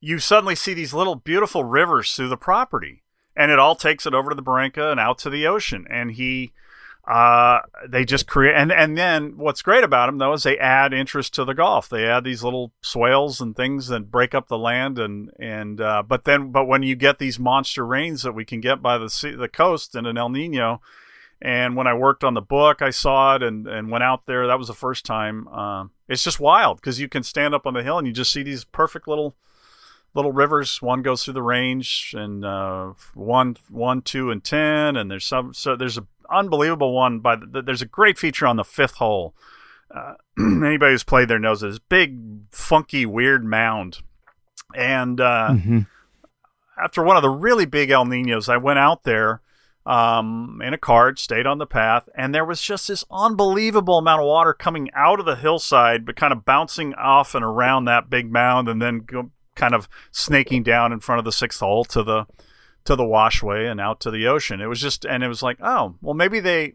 you 0.00 0.18
suddenly 0.18 0.54
see 0.54 0.72
these 0.74 0.94
little 0.94 1.14
beautiful 1.16 1.64
rivers 1.64 2.12
through 2.14 2.28
the 2.28 2.36
property, 2.36 3.02
and 3.36 3.50
it 3.50 3.58
all 3.58 3.74
takes 3.76 4.06
it 4.06 4.14
over 4.14 4.30
to 4.30 4.36
the 4.36 4.42
Barranca 4.42 4.90
and 4.90 5.00
out 5.00 5.18
to 5.18 5.30
the 5.30 5.46
ocean. 5.46 5.86
And 5.90 6.12
he, 6.12 6.52
uh, 7.06 7.60
they 7.86 8.04
just 8.04 8.26
create. 8.26 8.54
And 8.56 8.72
and 8.72 8.96
then 8.96 9.36
what's 9.36 9.62
great 9.62 9.84
about 9.84 10.06
them 10.06 10.18
though 10.18 10.32
is 10.32 10.42
they 10.42 10.58
add 10.58 10.94
interest 10.94 11.34
to 11.34 11.44
the 11.44 11.54
golf. 11.54 11.88
They 11.88 12.06
add 12.06 12.24
these 12.24 12.42
little 12.42 12.72
swales 12.80 13.40
and 13.40 13.54
things 13.54 13.88
that 13.88 14.10
break 14.10 14.34
up 14.34 14.48
the 14.48 14.58
land. 14.58 14.98
And 14.98 15.30
and 15.38 15.80
uh, 15.80 16.02
but 16.06 16.24
then 16.24 16.50
but 16.50 16.66
when 16.66 16.82
you 16.82 16.96
get 16.96 17.18
these 17.18 17.38
monster 17.38 17.86
rains 17.86 18.22
that 18.22 18.32
we 18.32 18.44
can 18.44 18.60
get 18.60 18.80
by 18.80 18.96
the 18.96 19.10
sea, 19.10 19.32
the 19.32 19.48
coast 19.48 19.94
in 19.94 20.06
an 20.06 20.16
El 20.16 20.30
Nino. 20.30 20.80
And 21.42 21.76
when 21.76 21.86
I 21.86 21.92
worked 21.92 22.24
on 22.24 22.32
the 22.32 22.40
book, 22.40 22.80
I 22.80 22.88
saw 22.88 23.34
it 23.34 23.42
and, 23.42 23.66
and 23.66 23.90
went 23.90 24.04
out 24.04 24.24
there. 24.24 24.46
That 24.46 24.58
was 24.58 24.68
the 24.68 24.72
first 24.72 25.04
time. 25.04 25.46
Uh, 25.48 25.86
it's 26.08 26.24
just 26.24 26.40
wild 26.40 26.80
because 26.80 27.00
you 27.00 27.08
can 27.08 27.22
stand 27.22 27.54
up 27.54 27.66
on 27.66 27.74
the 27.74 27.82
hill 27.82 27.98
and 27.98 28.06
you 28.06 28.14
just 28.14 28.32
see 28.32 28.42
these 28.42 28.64
perfect 28.64 29.06
little 29.06 29.36
little 30.14 30.32
rivers. 30.32 30.80
One 30.80 31.02
goes 31.02 31.24
through 31.24 31.34
the 31.34 31.42
range, 31.42 32.14
and 32.16 32.44
uh, 32.44 32.92
one, 33.14 33.56
one, 33.68 34.00
two, 34.00 34.30
and 34.30 34.42
ten. 34.42 34.96
And 34.96 35.10
there's 35.10 35.26
some. 35.26 35.52
So 35.52 35.76
there's 35.76 35.98
an 35.98 36.06
unbelievable 36.34 36.92
one. 36.92 37.20
By 37.20 37.36
the, 37.36 37.62
there's 37.62 37.82
a 37.82 37.86
great 37.86 38.18
feature 38.18 38.46
on 38.46 38.56
the 38.56 38.64
fifth 38.64 38.94
hole. 38.94 39.34
Uh, 39.94 40.14
anybody 40.38 40.92
who's 40.92 41.04
played 41.04 41.28
there 41.28 41.38
knows 41.38 41.60
this 41.60 41.78
big, 41.78 42.18
funky, 42.50 43.06
weird 43.06 43.44
mound. 43.44 43.98
And 44.74 45.20
uh, 45.20 45.50
mm-hmm. 45.52 45.80
after 46.82 47.02
one 47.02 47.16
of 47.16 47.22
the 47.22 47.30
really 47.30 47.66
big 47.66 47.90
El 47.90 48.04
Ninos, 48.04 48.48
I 48.48 48.56
went 48.56 48.78
out 48.78 49.04
there 49.04 49.40
um, 49.86 50.60
in 50.64 50.74
a 50.74 50.78
cart, 50.78 51.18
stayed 51.18 51.46
on 51.46 51.58
the 51.58 51.66
path, 51.66 52.08
and 52.16 52.34
there 52.34 52.44
was 52.44 52.60
just 52.60 52.88
this 52.88 53.04
unbelievable 53.10 53.98
amount 53.98 54.22
of 54.22 54.26
water 54.26 54.54
coming 54.54 54.90
out 54.94 55.20
of 55.20 55.26
the 55.26 55.36
hillside, 55.36 56.06
but 56.06 56.16
kind 56.16 56.32
of 56.32 56.44
bouncing 56.44 56.94
off 56.94 57.34
and 57.34 57.44
around 57.44 57.84
that 57.84 58.08
big 58.08 58.32
mound, 58.32 58.68
and 58.68 58.80
then 58.80 59.00
go, 59.00 59.30
kind 59.54 59.74
of 59.74 59.88
snaking 60.10 60.62
down 60.62 60.92
in 60.92 61.00
front 61.00 61.18
of 61.18 61.24
the 61.24 61.32
sixth 61.32 61.60
hole 61.60 61.84
to 61.84 62.02
the 62.02 62.26
to 62.84 62.96
the 62.96 63.04
washway 63.04 63.70
and 63.70 63.80
out 63.80 64.00
to 64.00 64.10
the 64.10 64.26
ocean. 64.26 64.60
It 64.60 64.66
was 64.66 64.80
just, 64.80 65.04
and 65.04 65.22
it 65.22 65.28
was 65.28 65.42
like, 65.42 65.58
oh, 65.62 65.94
well, 66.02 66.14
maybe 66.14 66.40
they 66.40 66.74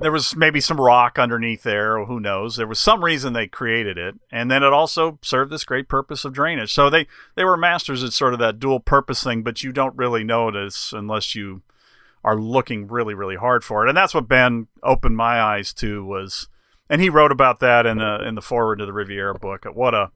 there 0.00 0.12
was 0.12 0.36
maybe 0.36 0.60
some 0.60 0.80
rock 0.80 1.18
underneath 1.18 1.62
there, 1.62 2.04
who 2.04 2.20
knows. 2.20 2.56
There 2.56 2.66
was 2.66 2.78
some 2.78 3.04
reason 3.04 3.32
they 3.32 3.46
created 3.46 3.96
it, 3.96 4.16
and 4.30 4.50
then 4.50 4.62
it 4.62 4.72
also 4.72 5.18
served 5.22 5.50
this 5.50 5.64
great 5.64 5.88
purpose 5.88 6.24
of 6.24 6.32
drainage. 6.32 6.72
So 6.72 6.90
they 6.90 7.06
they 7.34 7.44
were 7.44 7.56
masters 7.56 8.04
at 8.04 8.12
sort 8.12 8.32
of 8.32 8.38
that 8.40 8.58
dual 8.58 8.80
purpose 8.80 9.22
thing, 9.22 9.42
but 9.42 9.62
you 9.62 9.72
don't 9.72 9.96
really 9.96 10.24
notice 10.24 10.92
unless 10.92 11.34
you 11.34 11.62
are 12.24 12.36
looking 12.36 12.86
really 12.88 13.14
really 13.14 13.36
hard 13.36 13.64
for 13.64 13.84
it. 13.84 13.88
And 13.88 13.96
that's 13.96 14.14
what 14.14 14.28
Ben 14.28 14.68
opened 14.82 15.16
my 15.16 15.40
eyes 15.40 15.72
to 15.74 16.04
was, 16.04 16.48
and 16.88 17.00
he 17.00 17.08
wrote 17.08 17.32
about 17.32 17.60
that 17.60 17.86
in 17.86 17.98
the 17.98 18.26
in 18.26 18.34
the 18.34 18.42
foreword 18.42 18.78
to 18.80 18.86
the 18.86 18.92
Riviera 18.92 19.38
book. 19.38 19.64
What 19.64 19.94
a 19.94 20.10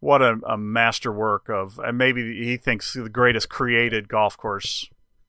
what 0.00 0.22
a, 0.22 0.38
a 0.46 0.58
masterwork 0.58 1.48
of, 1.48 1.78
and 1.78 1.96
maybe 1.96 2.44
he 2.44 2.56
thinks 2.56 2.92
the 2.92 3.08
greatest 3.08 3.48
created 3.48 4.08
golf 4.08 4.36
course 4.36 4.88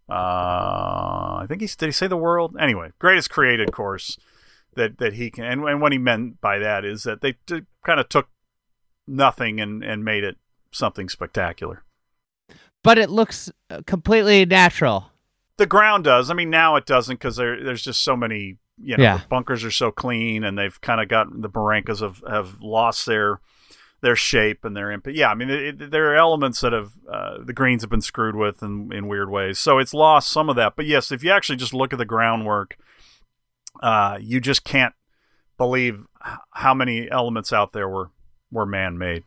uh, 0.09 1.43
I 1.43 1.45
think 1.47 1.61
he 1.61 1.67
did 1.67 1.87
he 1.87 1.91
say 1.91 2.07
the 2.07 2.17
world 2.17 2.55
anyway. 2.59 2.91
Greatest 2.97 3.29
created 3.29 3.73
course 3.73 4.17
that 4.75 4.99
that 4.99 5.13
he 5.13 5.29
can, 5.29 5.43
and, 5.43 5.63
and 5.63 5.81
what 5.81 5.91
he 5.91 5.97
meant 5.97 6.39
by 6.39 6.59
that 6.59 6.85
is 6.85 7.03
that 7.03 7.21
they 7.21 7.33
t- 7.45 7.63
kind 7.85 7.99
of 7.99 8.07
took 8.07 8.29
nothing 9.05 9.59
and 9.59 9.83
and 9.83 10.05
made 10.05 10.23
it 10.23 10.37
something 10.71 11.09
spectacular. 11.09 11.83
But 12.83 12.97
it 12.97 13.09
looks 13.09 13.51
uh, 13.69 13.81
completely 13.85 14.45
natural. 14.45 15.11
The 15.57 15.65
ground 15.65 16.05
does. 16.05 16.29
I 16.29 16.35
mean, 16.35 16.49
now 16.49 16.77
it 16.77 16.85
doesn't 16.85 17.15
because 17.15 17.35
there 17.35 17.61
there's 17.61 17.83
just 17.83 18.01
so 18.03 18.15
many. 18.15 18.57
You 18.79 18.95
know, 18.95 19.03
yeah. 19.03 19.21
bunkers 19.27 19.65
are 19.65 19.71
so 19.71 19.91
clean, 19.91 20.43
and 20.43 20.57
they've 20.57 20.79
kind 20.79 21.01
of 21.01 21.09
got 21.09 21.41
the 21.41 21.49
barrancas 21.49 21.99
have 21.99 22.23
have 22.29 22.61
lost 22.61 23.07
their 23.07 23.41
their 24.01 24.15
shape 24.15 24.63
and 24.63 24.75
their 24.75 24.91
input. 24.91 25.13
Yeah, 25.15 25.29
I 25.29 25.35
mean, 25.35 25.49
it, 25.49 25.81
it, 25.81 25.91
there 25.91 26.11
are 26.11 26.15
elements 26.15 26.61
that 26.61 26.73
have 26.73 26.91
uh, 27.11 27.37
the 27.43 27.53
greens 27.53 27.81
have 27.83 27.89
been 27.89 28.01
screwed 28.01 28.35
with 28.35 28.61
in, 28.61 28.91
in 28.93 29.07
weird 29.07 29.29
ways, 29.29 29.59
so 29.59 29.79
it's 29.79 29.93
lost 29.93 30.29
some 30.29 30.49
of 30.49 30.55
that. 30.55 30.75
But 30.75 30.85
yes, 30.85 31.11
if 31.11 31.23
you 31.23 31.31
actually 31.31 31.57
just 31.57 31.73
look 31.73 31.93
at 31.93 31.99
the 31.99 32.05
groundwork, 32.05 32.77
uh, 33.81 34.17
you 34.21 34.39
just 34.39 34.63
can't 34.63 34.93
believe 35.57 36.05
how 36.51 36.73
many 36.73 37.09
elements 37.09 37.51
out 37.51 37.73
there 37.73 37.89
were 37.89 38.11
were 38.51 38.65
man 38.65 38.97
made. 38.97 39.23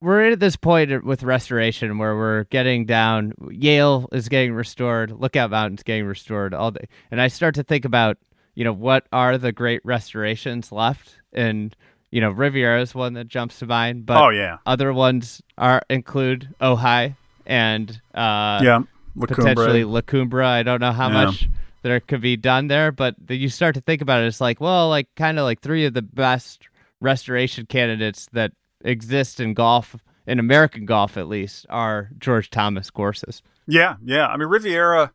We're 0.00 0.30
at 0.30 0.40
this 0.40 0.56
point 0.56 1.04
with 1.04 1.24
restoration 1.24 1.98
where 1.98 2.16
we're 2.16 2.44
getting 2.44 2.86
down. 2.86 3.34
Yale 3.50 4.08
is 4.12 4.28
getting 4.28 4.52
restored. 4.52 5.10
Lookout 5.10 5.50
Mountain's 5.50 5.82
getting 5.82 6.06
restored 6.06 6.54
all 6.54 6.70
day, 6.70 6.86
and 7.10 7.20
I 7.20 7.28
start 7.28 7.54
to 7.56 7.62
think 7.62 7.84
about 7.84 8.18
you 8.54 8.64
know 8.64 8.72
what 8.72 9.06
are 9.12 9.38
the 9.38 9.52
great 9.52 9.80
restorations 9.84 10.72
left 10.72 11.20
and 11.32 11.76
you 12.10 12.20
know, 12.20 12.30
Riviera 12.30 12.80
is 12.80 12.94
one 12.94 13.14
that 13.14 13.28
jumps 13.28 13.58
to 13.58 13.66
mind, 13.66 14.06
but 14.06 14.22
oh 14.22 14.28
yeah, 14.30 14.58
other 14.66 14.92
ones 14.92 15.42
are 15.56 15.82
include 15.90 16.54
Ojai 16.60 17.16
and 17.46 17.90
uh, 18.14 18.60
yeah, 18.62 18.82
La 19.14 19.26
potentially 19.26 19.84
La 19.84 20.00
Cumbre. 20.00 20.46
I 20.46 20.62
don't 20.62 20.80
know 20.80 20.92
how 20.92 21.08
yeah. 21.08 21.24
much 21.24 21.48
there 21.82 22.00
could 22.00 22.20
be 22.20 22.36
done 22.36 22.68
there, 22.68 22.92
but 22.92 23.16
you 23.28 23.48
start 23.48 23.74
to 23.74 23.80
think 23.80 24.02
about 24.02 24.22
it. 24.22 24.26
It's 24.26 24.40
like, 24.40 24.60
well, 24.60 24.88
like 24.88 25.08
kind 25.16 25.38
of 25.38 25.44
like 25.44 25.60
three 25.60 25.84
of 25.84 25.94
the 25.94 26.02
best 26.02 26.68
restoration 27.00 27.66
candidates 27.66 28.28
that 28.32 28.52
exist 28.84 29.40
in 29.40 29.54
golf, 29.54 29.96
in 30.26 30.38
American 30.38 30.86
golf 30.86 31.16
at 31.16 31.28
least, 31.28 31.66
are 31.68 32.10
George 32.18 32.50
Thomas 32.50 32.90
courses. 32.90 33.42
Yeah, 33.66 33.96
yeah. 34.04 34.26
I 34.26 34.36
mean, 34.36 34.48
Riviera 34.48 35.12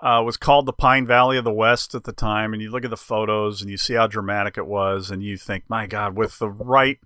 uh, 0.00 0.22
was 0.24 0.36
called 0.36 0.66
the 0.66 0.72
Pine 0.72 1.06
Valley 1.06 1.38
of 1.38 1.44
the 1.44 1.52
West 1.52 1.94
at 1.94 2.04
the 2.04 2.12
time, 2.12 2.52
and 2.52 2.62
you 2.62 2.70
look 2.70 2.84
at 2.84 2.90
the 2.90 2.96
photos 2.96 3.62
and 3.62 3.70
you 3.70 3.76
see 3.76 3.94
how 3.94 4.06
dramatic 4.06 4.58
it 4.58 4.66
was, 4.66 5.10
and 5.10 5.22
you 5.22 5.36
think, 5.36 5.64
my 5.68 5.86
God, 5.86 6.16
with 6.16 6.38
the 6.38 6.48
right 6.48 6.98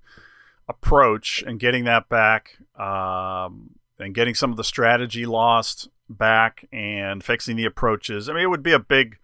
approach 0.69 1.43
and 1.47 1.61
getting 1.61 1.85
that 1.85 2.09
back, 2.09 2.59
um, 2.79 3.71
and 3.99 4.15
getting 4.15 4.35
some 4.35 4.51
of 4.51 4.57
the 4.57 4.65
strategy 4.65 5.27
lost 5.27 5.89
back, 6.09 6.67
and 6.73 7.23
fixing 7.23 7.57
the 7.57 7.65
approaches, 7.65 8.29
I 8.29 8.33
mean, 8.33 8.43
it 8.43 8.51
would 8.51 8.63
be 8.63 8.73
a 8.73 8.81
big 8.81 9.19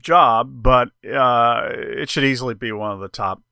job, 0.00 0.62
but 0.62 0.90
uh, 1.06 1.68
it 1.72 2.08
should 2.08 2.24
easily 2.24 2.54
be 2.54 2.72
one 2.72 2.92
of 2.92 3.00
the 3.00 3.08
top 3.08 3.42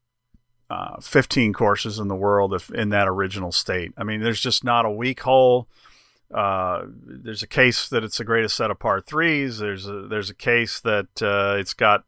uh, 0.70 1.00
15 1.00 1.52
courses 1.52 1.98
in 1.98 2.08
the 2.08 2.14
world 2.14 2.54
if 2.54 2.70
in 2.70 2.90
that 2.90 3.08
original 3.08 3.52
state. 3.52 3.92
I 3.96 4.04
mean, 4.04 4.20
there's 4.20 4.40
just 4.40 4.62
not 4.62 4.86
a 4.86 4.90
weak 4.90 5.20
hole. 5.20 5.68
Uh, 6.32 6.84
there's 6.86 7.42
a 7.42 7.46
case 7.46 7.88
that 7.88 8.04
it's 8.04 8.18
the 8.18 8.24
greatest 8.24 8.56
set 8.56 8.70
of 8.70 8.78
par 8.78 9.00
threes. 9.00 9.58
There's 9.58 9.86
a 9.86 10.02
there's 10.02 10.30
a 10.30 10.34
case 10.34 10.80
that 10.80 11.08
uh, 11.20 11.56
it's 11.58 11.74
got 11.74 12.04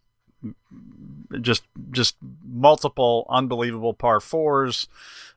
just 1.40 1.64
just 1.90 2.16
multiple 2.44 3.26
unbelievable 3.28 3.94
par 3.94 4.20
fours. 4.20 4.88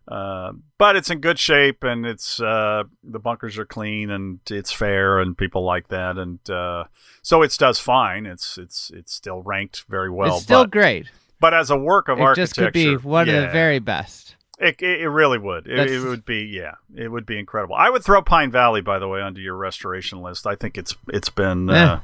Uh, 0.08 0.52
but 0.78 0.96
it's 0.96 1.10
in 1.10 1.20
good 1.20 1.40
shape 1.40 1.84
and 1.84 2.06
it's 2.06 2.40
uh, 2.40 2.84
the 3.04 3.18
bunkers 3.18 3.58
are 3.58 3.66
clean 3.66 4.12
and 4.12 4.40
it's 4.52 4.72
fair 4.72 5.18
and 5.18 5.36
people 5.36 5.64
like 5.64 5.88
that 5.88 6.20
and 6.20 6.48
uh, 6.48 6.84
so 7.24 7.42
it 7.42 7.56
does 7.58 7.80
fine. 7.80 8.28
It's 8.28 8.58
it's 8.60 8.92
it's 8.94 9.14
still 9.14 9.42
ranked 9.42 9.86
very 9.90 10.12
well. 10.12 10.36
It's 10.36 10.44
still 10.44 10.64
but, 10.64 10.72
great. 10.72 11.08
But 11.40 11.56
as 11.56 11.72
a 11.72 11.78
work 11.78 12.08
of 12.08 12.20
architecture, 12.20 12.62
it 12.62 12.66
architecture, 12.66 12.82
just 12.82 12.94
could 12.94 13.04
be 13.04 13.10
one 13.10 13.28
yeah. 13.28 13.34
of 13.34 13.42
the 13.44 13.50
very 13.50 13.80
best. 13.80 14.36
It, 14.60 14.82
it, 14.82 15.02
it 15.02 15.10
really 15.10 15.38
would. 15.38 15.68
It, 15.68 15.92
it, 15.92 16.00
would 16.00 16.26
be 16.26 16.44
yeah. 16.44 16.76
It 16.96 17.10
would 17.10 17.26
be 17.26 17.38
incredible. 17.38 17.76
I 17.76 17.90
would 17.90 18.04
throw 18.04 18.22
Pine 18.22 18.52
Valley, 18.52 18.82
by 18.82 19.00
the 19.00 19.08
way, 19.08 19.22
onto 19.22 19.42
your 19.42 19.56
restoration 19.56 20.22
list. 20.22 20.48
I 20.48 20.56
think 20.56 20.78
it's 20.78 20.96
it's 21.10 21.30
been 21.30 21.70
uh, 21.70 22.00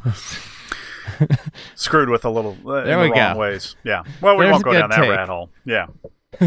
screwed 1.76 2.10
with 2.10 2.26
a 2.26 2.30
little 2.30 2.58
uh, 2.66 2.84
there 2.84 3.04
in 3.04 3.12
the 3.12 3.20
wrong 3.20 3.34
go. 3.34 3.39
ways. 3.39 3.76
Yeah. 3.84 4.04
Well, 4.22 4.36
we 4.36 4.45
There's 4.45 4.54
won't 4.54 4.66
go 4.66 4.74
down 4.74 4.89
take. 4.89 4.99
that 4.99 5.10
rat 5.10 5.30
hole. 5.30 5.49
Yeah. 5.66 5.88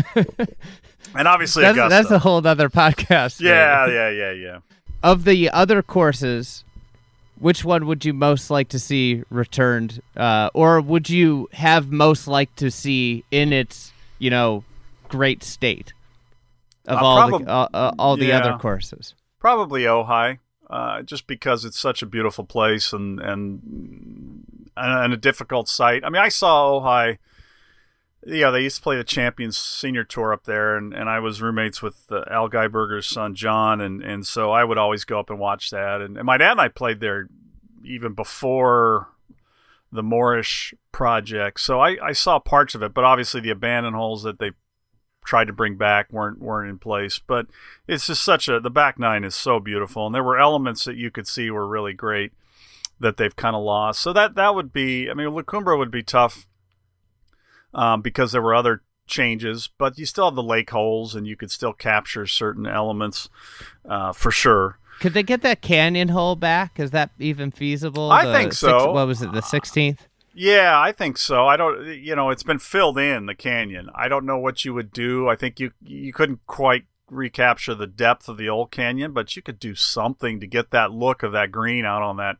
and 1.15 1.29
obviously, 1.29 1.63
that's, 1.63 1.77
Augusta. 1.77 1.89
that's 1.89 2.11
a 2.11 2.19
whole 2.19 2.47
other 2.47 2.69
podcast. 2.69 3.41
Yeah, 3.41 3.87
yeah, 3.87 4.11
yeah, 4.11 4.33
yeah. 4.33 4.59
Of 5.03 5.25
the 5.25 5.51
other 5.51 5.83
courses, 5.83 6.65
which 7.39 7.63
one 7.63 7.87
would 7.87 8.07
you 8.07 8.15
most 8.15 8.51
like 8.51 8.71
to 8.71 8.79
see 8.79 9.23
returned, 9.29 10.01
uh, 10.17 10.49
or 10.55 10.81
would 10.81 11.11
you 11.11 11.51
have 11.53 11.93
most 11.93 12.27
like 12.27 12.57
to 12.57 12.71
see 12.71 13.23
in 13.31 13.53
its 13.53 13.93
you 14.19 14.31
know 14.31 14.65
great 15.09 15.43
state 15.43 15.93
of 16.87 16.99
uh, 16.99 17.05
all 17.05 17.29
prob- 17.29 17.45
the 17.45 17.51
uh, 17.51 17.69
uh, 17.73 17.93
all 17.99 18.17
the 18.17 18.27
yeah, 18.27 18.39
other 18.39 18.59
courses. 18.59 19.15
Probably 19.39 19.83
Ojai, 19.83 20.39
uh, 20.71 21.03
just 21.03 21.27
because 21.27 21.65
it's 21.65 21.79
such 21.79 22.03
a 22.03 22.07
beautiful 22.07 22.45
place 22.45 22.93
and 22.93 23.21
and 23.21 24.45
and 24.77 25.13
a 25.13 25.17
difficult 25.17 25.69
site. 25.69 26.05
I 26.05 26.11
mean, 26.11 26.23
I 26.23 26.29
saw 26.29 26.81
Ojai. 26.81 27.19
Yeah, 28.27 28.51
they 28.51 28.63
used 28.63 28.77
to 28.77 28.83
play 28.83 28.97
the 28.97 29.05
Champions 29.05 29.59
Senior 29.59 30.03
Tour 30.03 30.33
up 30.33 30.45
there, 30.45 30.79
and, 30.79 30.95
and 30.95 31.11
I 31.11 31.19
was 31.19 31.43
roommates 31.43 31.83
with 31.83 32.07
uh, 32.11 32.25
Al 32.31 32.49
Geiberger's 32.49 33.07
son 33.07 33.35
John, 33.35 33.83
and, 33.83 34.03
and 34.03 34.27
so 34.27 34.51
I 34.51 34.65
would 34.65 34.79
always 34.79 35.05
go 35.05 35.21
up 35.21 35.29
and 35.29 35.39
watch 35.39 35.69
that. 35.69 36.01
And, 36.01 36.17
and 36.17 36.25
my 36.25 36.39
dad 36.39 36.53
and 36.53 36.61
I 36.61 36.69
played 36.69 37.01
there 37.01 37.29
even 37.85 38.15
before 38.15 39.09
the 39.93 40.03
Morrish 40.03 40.73
project, 40.91 41.61
so 41.61 41.81
I, 41.81 41.99
I 42.03 42.13
saw 42.13 42.39
parts 42.39 42.75
of 42.75 42.83
it. 42.83 42.95
But 42.95 43.05
obviously, 43.05 43.43
the 43.43 43.51
abandoned 43.51 43.95
holes 43.95 44.23
that 44.23 44.39
they 44.39 44.53
tried 45.25 45.47
to 45.47 45.53
bring 45.53 45.77
back 45.77 46.13
weren't 46.13 46.41
weren't 46.41 46.71
in 46.71 46.79
place. 46.79 47.19
But 47.19 47.47
it's 47.89 48.07
just 48.07 48.23
such 48.23 48.49
a 48.49 48.61
the 48.61 48.71
back 48.71 48.99
nine 48.99 49.25
is 49.25 49.35
so 49.35 49.59
beautiful, 49.61 50.07
and 50.07 50.15
there 50.15 50.23
were 50.23 50.39
elements 50.39 50.85
that 50.85 50.97
you 50.97 51.11
could 51.11 51.27
see 51.27 51.51
were 51.51 51.67
really 51.67 51.95
great 51.95 52.33
that 53.01 53.17
they've 53.17 53.35
kind 53.35 53.57
of 53.57 53.63
lost. 53.63 54.01
So 54.01 54.13
that 54.13 54.35
that 54.37 54.55
would 54.55 54.73
be, 54.73 55.11
I 55.11 55.15
mean, 55.15 55.33
La 55.35 55.43
Cumbre 55.43 55.77
would 55.77 55.91
be 55.91 56.03
tough 56.03 56.47
um, 57.73 58.03
because 58.03 58.33
there 58.33 58.43
were 58.43 58.55
other 58.55 58.83
changes, 59.07 59.69
but 59.79 59.99
you 59.99 60.07
still 60.07 60.27
have 60.27 60.35
the 60.35 60.43
lake 60.43 60.71
holes, 60.71 61.15
and 61.15 61.27
you 61.27 61.37
could 61.37 61.51
still 61.51 61.73
capture 61.73 62.27
certain 62.27 62.67
elements 62.67 63.29
uh, 63.89 64.13
for 64.13 64.31
sure. 64.31 64.79
Could 65.01 65.13
they 65.13 65.25
get 65.25 65.43
that 65.43 65.61
canyon 65.61 66.09
hole 66.09 66.37
back? 66.37 66.79
Is 66.79 66.93
that 66.93 67.11
even 67.19 67.51
feasible? 67.51 68.13
I 68.13 68.27
the 68.27 68.33
think 68.33 68.53
so. 68.53 68.79
Six, 68.79 68.87
what 68.87 69.07
was 69.07 69.23
it? 69.23 69.33
The 69.33 69.43
sixteenth. 69.43 70.07
Yeah, 70.35 70.79
I 70.81 70.91
think 70.91 71.17
so. 71.17 71.47
I 71.47 71.57
don't 71.57 71.87
you 71.87 72.17
know, 72.17 72.31
it's 72.31 72.43
been 72.43 72.59
filled 72.59 72.99
in 72.99 73.27
the 73.27 73.35
canyon. 73.35 73.89
I 73.95 74.09
don't 74.09 74.27
know 74.27 74.39
what 74.39 74.65
you 74.65 74.75
would 74.75 74.93
do. 74.93 75.29
I 75.29 75.37
think 75.37 75.61
you 75.61 75.71
you 75.81 76.13
couldn't 76.13 76.45
quite 76.47 76.87
recapture 77.09 77.75
the 77.75 77.87
depth 77.87 78.29
of 78.29 78.37
the 78.37 78.49
old 78.49 78.71
canyon, 78.71 79.13
but 79.13 79.37
you 79.37 79.43
could 79.43 79.59
do 79.61 79.75
something 79.75 80.41
to 80.41 80.47
get 80.47 80.71
that 80.71 80.91
look 80.91 81.23
of 81.23 81.33
that 81.33 81.53
green 81.53 81.85
out 81.85 82.03
on 82.03 82.17
that 82.17 82.39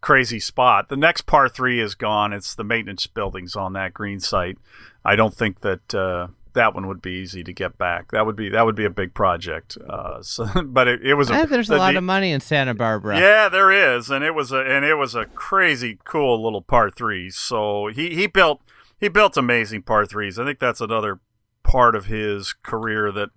crazy 0.00 0.38
spot. 0.38 0.88
The 0.90 0.96
next 0.96 1.22
par 1.22 1.48
3 1.48 1.80
is 1.80 1.94
gone. 1.94 2.32
It's 2.32 2.54
the 2.54 2.62
maintenance 2.62 3.06
buildings 3.06 3.56
on 3.56 3.72
that 3.72 3.94
green 3.94 4.20
site. 4.20 4.58
I 5.04 5.16
don't 5.16 5.34
think 5.34 5.60
that 5.60 5.94
uh, 5.94 6.28
that 6.54 6.74
one 6.74 6.86
would 6.86 7.02
be 7.02 7.12
easy 7.12 7.44
to 7.44 7.52
get 7.52 7.76
back. 7.76 8.10
That 8.12 8.26
would 8.26 8.36
be 8.36 8.48
that 8.48 8.64
would 8.64 8.74
be 8.74 8.84
a 8.84 8.90
big 8.90 9.14
project. 9.14 9.76
Uh, 9.88 10.22
so, 10.22 10.46
but 10.64 10.88
it, 10.88 11.04
it 11.04 11.14
was. 11.14 11.30
A, 11.30 11.46
there's 11.48 11.70
a 11.70 11.76
lot 11.76 11.92
the, 11.92 11.98
of 11.98 12.04
money 12.04 12.32
in 12.32 12.40
Santa 12.40 12.74
Barbara. 12.74 13.18
Yeah, 13.18 13.48
there 13.48 13.70
is, 13.70 14.10
and 14.10 14.24
it 14.24 14.34
was 14.34 14.52
a 14.52 14.58
and 14.58 14.84
it 14.84 14.94
was 14.94 15.14
a 15.14 15.26
crazy 15.26 15.98
cool 16.04 16.42
little 16.42 16.62
par 16.62 16.90
three. 16.90 17.30
So 17.30 17.88
he 17.88 18.14
he 18.14 18.26
built 18.26 18.62
he 18.98 19.08
built 19.08 19.36
amazing 19.36 19.82
par 19.82 20.06
threes. 20.06 20.38
I 20.38 20.44
think 20.44 20.58
that's 20.58 20.80
another 20.80 21.20
part 21.62 21.94
of 21.94 22.06
his 22.06 22.52
career 22.52 23.12
that 23.12 23.30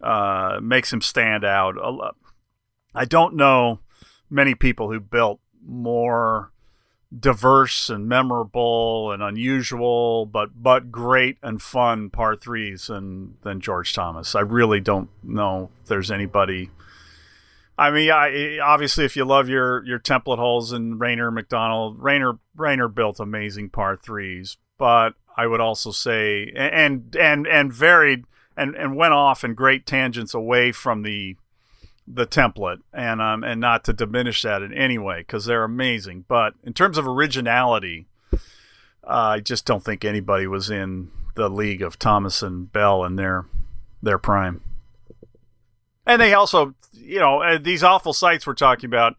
uh, 0.00 0.58
makes 0.62 0.92
him 0.92 1.00
stand 1.00 1.44
out. 1.44 1.76
I 2.94 3.04
don't 3.04 3.34
know 3.34 3.80
many 4.30 4.54
people 4.54 4.90
who 4.90 5.00
built 5.00 5.40
more 5.64 6.52
diverse 7.18 7.90
and 7.90 8.08
memorable 8.08 9.12
and 9.12 9.22
unusual, 9.22 10.26
but 10.26 10.62
but 10.62 10.90
great 10.90 11.38
and 11.42 11.60
fun 11.60 12.10
par 12.10 12.36
threes 12.36 12.86
than 12.86 13.36
than 13.42 13.60
George 13.60 13.94
Thomas. 13.94 14.34
I 14.34 14.40
really 14.40 14.80
don't 14.80 15.10
know 15.22 15.70
if 15.82 15.88
there's 15.88 16.10
anybody. 16.10 16.70
I 17.76 17.90
mean, 17.90 18.10
I, 18.10 18.58
obviously, 18.58 19.04
if 19.04 19.16
you 19.16 19.24
love 19.24 19.48
your 19.48 19.84
your 19.84 19.98
template 19.98 20.38
holes 20.38 20.72
and 20.72 21.00
Raynor 21.00 21.30
Macdonald, 21.30 21.96
Raynor 22.00 22.38
Raynor 22.56 22.88
built 22.88 23.20
amazing 23.20 23.70
par 23.70 23.96
threes, 23.96 24.56
but 24.78 25.14
I 25.36 25.46
would 25.46 25.60
also 25.60 25.90
say 25.90 26.52
and 26.54 27.14
and 27.16 27.46
and 27.46 27.72
varied 27.72 28.24
and 28.56 28.74
and 28.76 28.96
went 28.96 29.14
off 29.14 29.44
in 29.44 29.54
great 29.54 29.86
tangents 29.86 30.34
away 30.34 30.72
from 30.72 31.02
the 31.02 31.36
the 32.06 32.26
template 32.26 32.78
and 32.92 33.22
um 33.22 33.42
and 33.42 33.60
not 33.60 33.82
to 33.84 33.92
diminish 33.92 34.42
that 34.42 34.62
in 34.62 34.72
any 34.74 34.98
way 34.98 35.20
because 35.20 35.46
they're 35.46 35.64
amazing. 35.64 36.24
But 36.28 36.54
in 36.62 36.72
terms 36.72 36.98
of 36.98 37.06
originality 37.06 38.06
uh, 39.06 39.36
i 39.36 39.40
just 39.40 39.64
don't 39.66 39.84
think 39.84 40.04
anybody 40.04 40.46
was 40.46 40.70
in 40.70 41.10
the 41.34 41.48
league 41.48 41.82
of 41.82 41.98
thomas 41.98 42.42
and 42.42 42.72
bell 42.72 43.04
in 43.04 43.16
their 43.16 43.46
their 44.02 44.18
prime. 44.18 44.60
And 46.06 46.20
they 46.20 46.34
also 46.34 46.74
you 46.92 47.18
know 47.18 47.42
uh, 47.42 47.58
these 47.58 47.82
awful 47.82 48.12
sites 48.12 48.46
we're 48.46 48.54
talking 48.54 48.88
about 48.88 49.16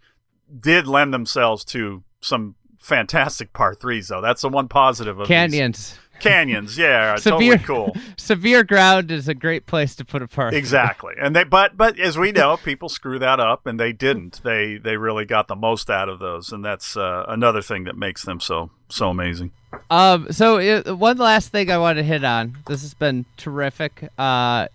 did 0.60 0.88
lend 0.88 1.14
themselves 1.14 1.66
to 1.66 2.04
some 2.22 2.56
fantastic 2.80 3.52
par 3.52 3.74
threes 3.74 4.10
though. 4.10 4.22
That's 4.22 4.42
the 4.44 4.50
one 4.50 4.68
positive 4.68 5.20
of 5.20 5.28
canyons 5.28 5.92
these. 5.92 6.00
Canyons, 6.20 6.78
yeah, 6.78 7.16
severe, 7.16 7.58
totally 7.58 7.66
cool. 7.66 7.96
Severe 8.18 8.64
ground 8.64 9.12
is 9.12 9.28
a 9.28 9.34
great 9.34 9.66
place 9.66 9.96
to 9.96 10.06
put 10.06 10.22
a 10.22 10.28
park. 10.28 10.54
Exactly, 10.54 11.14
and 11.20 11.36
they 11.36 11.44
but 11.44 11.78
but 11.78 12.00
as 12.00 12.18
we 12.18 12.32
know, 12.32 12.58
people 12.58 12.90
screw 12.90 13.20
that 13.20 13.40
up, 13.40 13.66
and 13.66 13.80
they 13.80 13.92
didn't. 13.92 14.42
They 14.44 14.78
they 14.78 14.98
really 14.98 15.26
got 15.26 15.48
the 15.48 15.56
most 15.56 15.90
out 15.90 16.10
of 16.10 16.20
those, 16.20 16.52
and 16.52 16.64
that's 16.64 16.98
uh, 16.98 17.26
another 17.28 17.62
thing 17.62 17.84
that 17.86 17.98
makes 17.98 18.24
them 18.24 18.40
so 18.40 18.72
so 18.90 19.10
amazing. 19.10 19.52
Um. 19.90 20.32
So 20.32 20.58
uh, 20.58 20.96
one 20.96 21.18
last 21.18 21.50
thing 21.50 21.70
I 21.70 21.78
want 21.78 21.98
to 21.98 22.04
hit 22.04 22.24
on. 22.24 22.58
This 22.68 22.82
has 22.82 22.94
been 22.94 23.26
terrific. 23.38 24.10
Uh, 24.18 24.68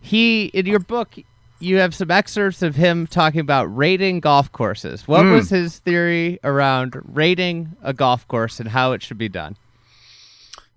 he 0.00 0.46
in 0.46 0.66
your 0.66 0.80
book. 0.80 1.14
You 1.58 1.78
have 1.78 1.94
some 1.94 2.10
excerpts 2.10 2.60
of 2.60 2.76
him 2.76 3.06
talking 3.06 3.40
about 3.40 3.64
rating 3.74 4.20
golf 4.20 4.52
courses. 4.52 5.08
What 5.08 5.22
mm. 5.22 5.32
was 5.32 5.48
his 5.48 5.78
theory 5.78 6.38
around 6.44 7.00
rating 7.14 7.74
a 7.82 7.94
golf 7.94 8.28
course 8.28 8.60
and 8.60 8.68
how 8.68 8.92
it 8.92 9.02
should 9.02 9.16
be 9.16 9.30
done? 9.30 9.56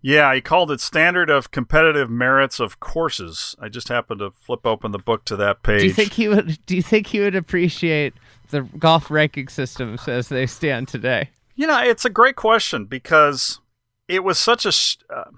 Yeah, 0.02 0.34
he 0.34 0.42
called 0.42 0.72
it 0.72 0.80
Standard 0.80 1.30
of 1.30 1.52
Competitive 1.52 2.10
Merits 2.10 2.60
of 2.60 2.80
Courses. 2.80 3.56
I 3.60 3.68
just 3.68 3.90
happened 3.90 4.20
to 4.20 4.32
flip 4.32 4.66
open 4.66 4.92
the 4.92 5.00
book 5.00 5.26
to 5.26 5.36
that 5.36 5.62
page. 5.62 5.82
Do 5.82 5.88
you 5.88 5.94
think 5.94 6.14
he 6.14 6.28
would 6.28 6.66
do 6.66 6.76
you 6.76 6.82
think 6.82 7.08
he 7.08 7.20
would 7.20 7.36
appreciate 7.36 8.14
the 8.50 8.62
golf 8.62 9.12
ranking 9.12 9.50
systems 9.50 10.08
as 10.08 10.30
they 10.30 10.46
stand 10.46 10.88
today? 10.88 11.30
You 11.56 11.68
know, 11.68 11.82
it's 11.82 12.06
a 12.06 12.10
great 12.10 12.38
question 12.38 12.86
because 12.86 13.60
it 14.08 14.24
was 14.24 14.40
such 14.40 14.66
a 14.66 14.72
uh, 15.14 15.32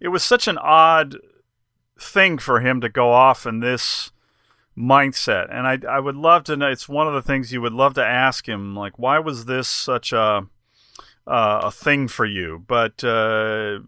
it 0.00 0.08
was 0.08 0.22
such 0.22 0.46
an 0.48 0.58
odd 0.58 1.16
thing 1.98 2.36
for 2.36 2.60
him 2.60 2.82
to 2.82 2.90
go 2.90 3.10
off 3.10 3.46
in 3.46 3.60
this 3.60 4.10
mindset. 4.76 5.46
And 5.50 5.66
I 5.66 5.78
I 5.88 6.00
would 6.00 6.16
love 6.16 6.44
to 6.44 6.56
know 6.56 6.70
it's 6.70 6.88
one 6.88 7.08
of 7.08 7.14
the 7.14 7.22
things 7.22 7.52
you 7.52 7.62
would 7.62 7.72
love 7.72 7.94
to 7.94 8.04
ask 8.04 8.46
him 8.46 8.76
like 8.76 8.98
why 8.98 9.18
was 9.18 9.46
this 9.46 9.66
such 9.66 10.12
a 10.12 10.46
uh, 11.26 11.62
a 11.64 11.70
thing 11.70 12.06
for 12.08 12.26
you. 12.26 12.62
But 12.66 13.02
uh, 13.02 13.78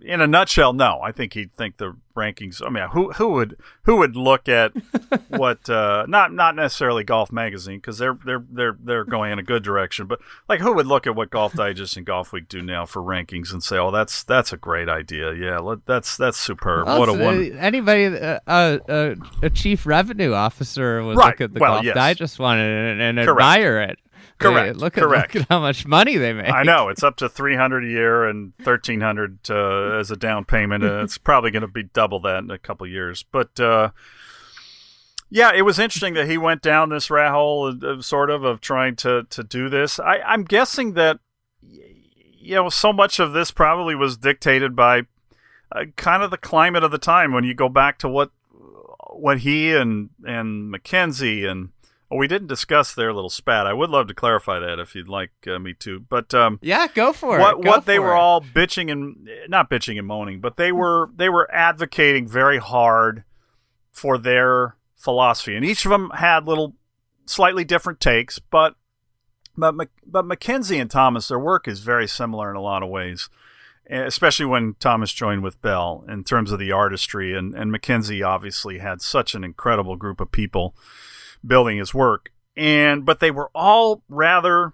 in 0.00 0.20
a 0.20 0.26
nutshell, 0.26 0.72
no. 0.72 1.00
I 1.02 1.12
think 1.12 1.34
he'd 1.34 1.52
think 1.52 1.76
the 1.76 1.96
rankings. 2.16 2.62
I 2.64 2.70
mean, 2.70 2.88
who 2.90 3.12
who 3.12 3.28
would 3.30 3.56
who 3.82 3.96
would 3.96 4.16
look 4.16 4.48
at 4.48 4.72
what? 5.28 5.68
Uh, 5.68 6.06
not 6.08 6.32
not 6.32 6.56
necessarily 6.56 7.04
Golf 7.04 7.30
Magazine 7.30 7.78
because 7.78 7.98
they're 7.98 8.18
they're 8.24 8.44
they're 8.50 8.76
they're 8.82 9.04
going 9.04 9.32
in 9.32 9.38
a 9.38 9.42
good 9.42 9.62
direction. 9.62 10.06
But 10.06 10.20
like, 10.48 10.60
who 10.60 10.74
would 10.74 10.86
look 10.86 11.06
at 11.06 11.14
what 11.14 11.28
Golf 11.28 11.52
Digest 11.52 11.96
and 11.98 12.06
Golf 12.06 12.32
Week 12.32 12.48
do 12.48 12.62
now 12.62 12.86
for 12.86 13.02
rankings 13.02 13.52
and 13.52 13.62
say, 13.62 13.76
"Oh, 13.76 13.90
that's 13.90 14.22
that's 14.22 14.52
a 14.52 14.56
great 14.56 14.88
idea. 14.88 15.34
Yeah, 15.34 15.58
let, 15.58 15.84
that's 15.84 16.16
that's 16.16 16.38
superb. 16.38 16.86
Well, 16.86 17.00
what 17.00 17.08
a 17.10 17.12
one." 17.12 17.52
Anybody, 17.58 18.06
uh, 18.06 18.38
uh, 18.46 19.14
a 19.42 19.50
chief 19.50 19.84
revenue 19.84 20.32
officer 20.32 21.04
would 21.04 21.18
right. 21.18 21.26
look 21.26 21.40
at 21.42 21.52
the 21.52 21.60
well, 21.60 21.74
Golf 21.74 21.84
yes. 21.84 21.94
Digest 21.94 22.38
one 22.38 22.58
and, 22.58 23.02
and 23.02 23.20
admire 23.20 23.80
it. 23.80 23.98
Correct. 24.38 24.76
look 24.76 24.96
at 24.96 25.02
correct. 25.02 25.34
look 25.34 25.42
at 25.42 25.48
how 25.48 25.60
much 25.60 25.86
money 25.86 26.16
they 26.16 26.32
make. 26.32 26.52
I 26.52 26.62
know 26.62 26.88
it's 26.88 27.02
up 27.02 27.16
to 27.16 27.28
three 27.28 27.56
hundred 27.56 27.84
a 27.84 27.88
year 27.88 28.24
and 28.24 28.54
thirteen 28.56 29.00
hundred 29.00 29.38
uh, 29.50 29.98
as 29.98 30.10
a 30.10 30.16
down 30.16 30.44
payment. 30.44 30.84
Uh, 30.84 31.02
it's 31.02 31.18
probably 31.18 31.50
going 31.50 31.62
to 31.62 31.68
be 31.68 31.82
double 31.82 32.20
that 32.20 32.44
in 32.44 32.50
a 32.50 32.58
couple 32.58 32.86
years. 32.86 33.24
But 33.30 33.58
uh, 33.58 33.90
yeah, 35.30 35.52
it 35.54 35.62
was 35.62 35.78
interesting 35.78 36.14
that 36.14 36.28
he 36.28 36.38
went 36.38 36.62
down 36.62 36.88
this 36.88 37.10
rat 37.10 37.32
hole, 37.32 37.66
of, 37.66 37.82
of, 37.82 38.04
sort 38.04 38.30
of, 38.30 38.44
of 38.44 38.60
trying 38.60 38.96
to 38.96 39.24
to 39.30 39.42
do 39.42 39.68
this. 39.68 39.98
I, 39.98 40.20
I'm 40.20 40.44
guessing 40.44 40.94
that 40.94 41.18
you 41.62 42.54
know 42.54 42.68
so 42.68 42.92
much 42.92 43.18
of 43.18 43.32
this 43.32 43.50
probably 43.50 43.94
was 43.94 44.16
dictated 44.16 44.76
by 44.76 45.02
uh, 45.72 45.86
kind 45.96 46.22
of 46.22 46.30
the 46.30 46.38
climate 46.38 46.84
of 46.84 46.92
the 46.92 46.98
time. 46.98 47.32
When 47.32 47.44
you 47.44 47.54
go 47.54 47.68
back 47.68 47.98
to 47.98 48.08
what 48.08 48.30
what 49.10 49.40
he 49.40 49.74
and 49.74 50.10
and 50.24 50.72
MacKenzie 50.72 51.44
and 51.44 51.70
well, 52.10 52.18
we 52.18 52.28
didn't 52.28 52.48
discuss 52.48 52.94
their 52.94 53.12
little 53.12 53.30
spat. 53.30 53.66
I 53.66 53.72
would 53.72 53.90
love 53.90 54.08
to 54.08 54.14
clarify 54.14 54.58
that 54.60 54.78
if 54.78 54.94
you'd 54.94 55.08
like 55.08 55.30
uh, 55.46 55.58
me 55.58 55.74
to. 55.74 56.00
But 56.00 56.32
um, 56.32 56.58
yeah, 56.62 56.86
go 56.88 57.12
for 57.12 57.38
what, 57.38 57.58
it. 57.58 57.64
Go 57.64 57.70
what 57.70 57.84
they 57.84 57.96
it. 57.96 58.00
were 58.00 58.14
all 58.14 58.40
bitching 58.40 58.90
and 58.90 59.28
not 59.48 59.68
bitching 59.68 59.98
and 59.98 60.06
moaning, 60.06 60.40
but 60.40 60.56
they 60.56 60.72
were 60.72 61.10
they 61.14 61.28
were 61.28 61.52
advocating 61.52 62.26
very 62.26 62.58
hard 62.58 63.24
for 63.92 64.16
their 64.16 64.76
philosophy, 64.96 65.54
and 65.54 65.64
each 65.64 65.84
of 65.84 65.90
them 65.90 66.10
had 66.14 66.46
little 66.46 66.74
slightly 67.26 67.64
different 67.64 68.00
takes. 68.00 68.38
But 68.38 68.74
but 69.56 69.74
but 70.06 70.24
MacKenzie 70.24 70.80
and 70.80 70.90
Thomas, 70.90 71.28
their 71.28 71.38
work 71.38 71.68
is 71.68 71.80
very 71.80 72.08
similar 72.08 72.50
in 72.50 72.56
a 72.56 72.62
lot 72.62 72.82
of 72.82 72.88
ways 72.88 73.28
especially 73.90 74.44
when 74.44 74.74
Thomas 74.78 75.14
joined 75.14 75.42
with 75.42 75.62
Bell 75.62 76.04
in 76.08 76.22
terms 76.22 76.52
of 76.52 76.58
the 76.58 76.70
artistry 76.70 77.34
and 77.34 77.54
and 77.54 77.72
MacKenzie 77.72 78.26
obviously 78.26 78.78
had 78.78 79.00
such 79.00 79.34
an 79.34 79.44
incredible 79.44 79.96
group 79.96 80.20
of 80.20 80.30
people 80.30 80.74
building 81.46 81.78
his 81.78 81.94
work. 81.94 82.30
And 82.56 83.04
but 83.04 83.20
they 83.20 83.30
were 83.30 83.50
all 83.54 84.02
rather 84.08 84.72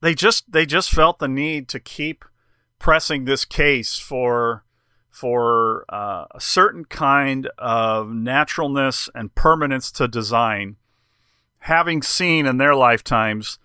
they 0.00 0.14
just 0.14 0.50
they 0.50 0.66
just 0.66 0.90
felt 0.90 1.18
the 1.18 1.28
need 1.28 1.68
to 1.68 1.80
keep 1.80 2.24
pressing 2.78 3.24
this 3.24 3.44
case 3.44 3.98
for 3.98 4.64
for 5.10 5.86
uh, 5.88 6.26
a 6.34 6.40
certain 6.40 6.84
kind 6.84 7.48
of 7.56 8.10
naturalness 8.10 9.08
and 9.14 9.34
permanence 9.34 9.90
to 9.90 10.06
design, 10.06 10.76
having 11.60 12.02
seen 12.02 12.44
in 12.44 12.58
their 12.58 12.74
lifetimes 12.74 13.58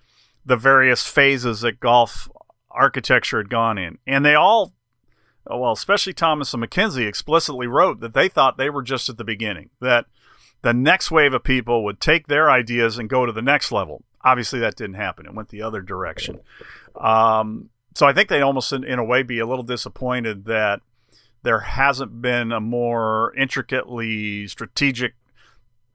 the 0.46 0.56
various 0.56 1.06
phases 1.06 1.60
that 1.60 1.82
golf 1.82 2.30
architecture 2.70 3.38
had 3.38 3.50
gone 3.50 3.78
in. 3.78 3.98
And 4.08 4.26
they 4.26 4.34
all, 4.34 4.72
well, 5.46 5.74
especially 5.74 6.14
Thomas 6.14 6.54
and 6.54 6.64
MacKenzie, 6.64 7.06
explicitly 7.06 7.68
wrote 7.68 8.00
that 8.00 8.14
they 8.14 8.30
thought 8.30 8.56
they 8.56 8.70
were 8.70 8.82
just 8.82 9.10
at 9.10 9.18
the 9.18 9.26
beginning, 9.26 9.72
that 9.82 10.06
the 10.62 10.74
next 10.74 11.12
wave 11.12 11.34
of 11.34 11.44
people 11.44 11.84
would 11.84 12.00
take 12.00 12.28
their 12.28 12.50
ideas 12.50 12.98
and 12.98 13.10
go 13.10 13.26
to 13.26 13.32
the 13.32 13.42
next 13.42 13.72
level. 13.72 14.04
Obviously, 14.24 14.60
that 14.60 14.76
didn't 14.76 14.96
happen. 14.96 15.26
It 15.26 15.34
went 15.34 15.50
the 15.50 15.62
other 15.62 15.82
direction. 15.82 16.40
Um, 16.96 17.70
so 17.96 18.06
I 18.06 18.14
think 18.14 18.30
they 18.30 18.42
almost, 18.42 18.72
in, 18.72 18.84
in, 18.84 19.00
a 19.00 19.04
way, 19.04 19.24
be 19.24 19.40
a 19.40 19.46
little 19.46 19.64
disappointed 19.64 20.46
that 20.46 20.82
there 21.44 21.62
hasn't 21.62 22.22
been 22.22 22.52
a 22.52 22.60
more 22.60 23.34
intricately 23.36 24.48
strategic 24.48 25.14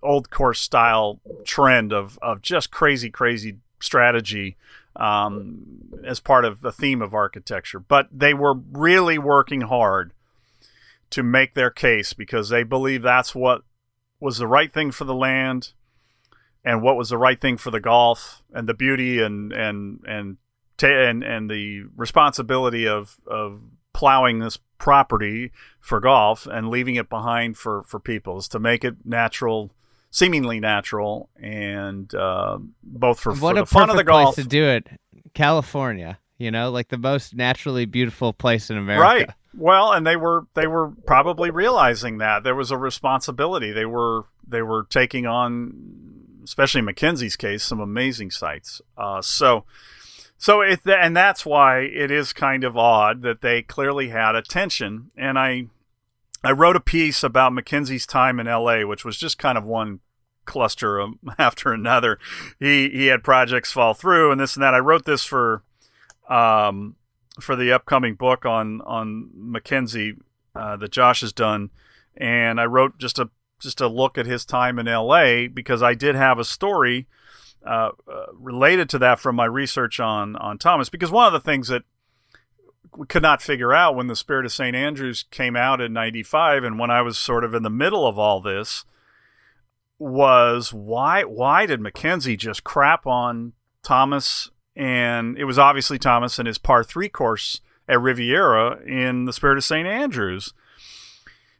old 0.02 0.30
course 0.30 0.60
style 0.60 1.20
trend 1.44 1.92
of, 1.92 2.18
of 2.20 2.42
just 2.42 2.70
crazy, 2.70 3.10
crazy 3.10 3.58
strategy 3.80 4.56
um, 4.96 5.90
as 6.04 6.20
part 6.20 6.44
of 6.44 6.60
the 6.60 6.72
theme 6.72 7.00
of 7.00 7.14
architecture. 7.14 7.78
But 7.78 8.08
they 8.12 8.34
were 8.34 8.54
really 8.54 9.18
working 9.18 9.62
hard 9.62 10.12
to 11.10 11.22
make 11.22 11.54
their 11.54 11.70
case 11.70 12.12
because 12.12 12.48
they 12.48 12.64
believe 12.64 13.02
that's 13.02 13.34
what 13.34 13.62
was 14.20 14.38
the 14.38 14.46
right 14.46 14.72
thing 14.72 14.90
for 14.90 15.04
the 15.04 15.14
land 15.14 15.72
and 16.64 16.82
what 16.82 16.96
was 16.96 17.10
the 17.10 17.18
right 17.18 17.40
thing 17.40 17.56
for 17.56 17.70
the 17.70 17.80
golf 17.80 18.42
and 18.52 18.68
the 18.68 18.74
beauty 18.74 19.20
and 19.20 19.52
and 19.52 20.00
and 20.06 20.36
and, 20.82 21.22
and 21.22 21.50
the 21.50 21.84
responsibility 21.96 22.86
of 22.86 23.18
of 23.26 23.60
plowing 23.94 24.40
this 24.40 24.58
property 24.78 25.52
for 25.80 26.00
golf 26.00 26.46
and 26.46 26.68
leaving 26.68 26.96
it 26.96 27.08
behind 27.08 27.56
for 27.56 27.82
for 27.84 27.98
people 27.98 28.36
is 28.36 28.48
to 28.48 28.58
make 28.58 28.84
it 28.84 28.96
natural 29.04 29.70
seemingly 30.10 30.60
natural 30.60 31.30
and 31.36 32.14
uh, 32.14 32.58
both 32.82 33.20
for, 33.20 33.32
what 33.34 33.54
for 33.56 33.60
the 33.60 33.66
fun 33.66 33.90
of 33.90 33.96
the 33.96 34.04
golf 34.04 34.34
to 34.34 34.44
do 34.44 34.64
it. 34.64 34.86
California 35.34 36.18
you 36.36 36.50
know 36.50 36.70
like 36.70 36.88
the 36.88 36.98
most 36.98 37.34
naturally 37.34 37.86
beautiful 37.86 38.32
place 38.32 38.70
in 38.70 38.76
america. 38.76 39.02
Right 39.02 39.30
well, 39.56 39.92
and 39.92 40.06
they 40.06 40.16
were 40.16 40.46
they 40.54 40.66
were 40.66 40.90
probably 41.06 41.50
realizing 41.50 42.18
that 42.18 42.44
there 42.44 42.54
was 42.54 42.70
a 42.70 42.78
responsibility. 42.78 43.72
They 43.72 43.86
were 43.86 44.24
they 44.46 44.62
were 44.62 44.84
taking 44.84 45.26
on, 45.26 46.40
especially 46.44 46.80
in 46.80 46.84
MacKenzie's 46.84 47.36
case, 47.36 47.64
some 47.64 47.80
amazing 47.80 48.30
sites. 48.30 48.82
Uh, 48.96 49.22
so, 49.22 49.64
so 50.36 50.60
it 50.60 50.80
and 50.86 51.16
that's 51.16 51.46
why 51.46 51.80
it 51.80 52.10
is 52.10 52.32
kind 52.32 52.64
of 52.64 52.76
odd 52.76 53.22
that 53.22 53.40
they 53.40 53.62
clearly 53.62 54.10
had 54.10 54.34
attention. 54.34 55.10
And 55.16 55.38
I 55.38 55.66
I 56.44 56.52
wrote 56.52 56.76
a 56.76 56.80
piece 56.80 57.22
about 57.22 57.54
MacKenzie's 57.54 58.06
time 58.06 58.38
in 58.38 58.46
L.A., 58.46 58.84
which 58.84 59.04
was 59.04 59.16
just 59.16 59.38
kind 59.38 59.56
of 59.56 59.64
one 59.64 60.00
cluster 60.44 61.04
after 61.38 61.72
another. 61.72 62.18
He 62.60 62.90
he 62.90 63.06
had 63.06 63.24
projects 63.24 63.72
fall 63.72 63.94
through 63.94 64.32
and 64.32 64.40
this 64.40 64.54
and 64.54 64.62
that. 64.62 64.74
I 64.74 64.78
wrote 64.78 65.06
this 65.06 65.24
for 65.24 65.62
um, 66.28 66.96
for 67.40 67.56
the 67.56 67.72
upcoming 67.72 68.14
book 68.14 68.44
on 68.44 68.80
on 68.82 69.30
MacKenzie 69.36 70.18
uh, 70.54 70.76
that 70.76 70.90
Josh 70.90 71.20
has 71.20 71.32
done, 71.32 71.70
and 72.16 72.60
I 72.60 72.64
wrote 72.64 72.98
just 72.98 73.18
a 73.18 73.30
just 73.60 73.80
a 73.80 73.88
look 73.88 74.18
at 74.18 74.26
his 74.26 74.44
time 74.44 74.78
in 74.78 74.88
L.A. 74.88 75.46
because 75.48 75.82
I 75.82 75.94
did 75.94 76.14
have 76.14 76.38
a 76.38 76.44
story 76.44 77.06
uh, 77.66 77.90
uh, 78.10 78.26
related 78.34 78.88
to 78.90 78.98
that 78.98 79.18
from 79.18 79.36
my 79.36 79.44
research 79.44 79.98
on 80.00 80.36
on 80.36 80.58
Thomas. 80.58 80.88
Because 80.88 81.10
one 81.10 81.26
of 81.26 81.32
the 81.32 81.40
things 81.40 81.68
that 81.68 81.82
we 82.96 83.06
could 83.06 83.22
not 83.22 83.42
figure 83.42 83.72
out 83.72 83.96
when 83.96 84.06
the 84.06 84.16
Spirit 84.16 84.46
of 84.46 84.52
St. 84.52 84.76
Andrews 84.76 85.24
came 85.30 85.56
out 85.56 85.80
in 85.80 85.92
'95, 85.92 86.64
and 86.64 86.78
when 86.78 86.90
I 86.90 87.02
was 87.02 87.18
sort 87.18 87.44
of 87.44 87.54
in 87.54 87.62
the 87.62 87.70
middle 87.70 88.06
of 88.06 88.18
all 88.18 88.40
this, 88.40 88.84
was 89.98 90.72
why 90.72 91.24
why 91.24 91.66
did 91.66 91.80
MacKenzie 91.80 92.38
just 92.38 92.64
crap 92.64 93.06
on 93.06 93.52
Thomas? 93.82 94.50
And 94.76 95.38
it 95.38 95.44
was 95.44 95.58
obviously 95.58 95.98
Thomas 95.98 96.38
and 96.38 96.46
his 96.46 96.58
par 96.58 96.84
three 96.84 97.08
course 97.08 97.60
at 97.88 98.00
Riviera 98.00 98.80
in 98.84 99.24
the 99.24 99.32
Spirit 99.32 99.56
of 99.56 99.64
St. 99.64 99.88
Andrews 99.88 100.52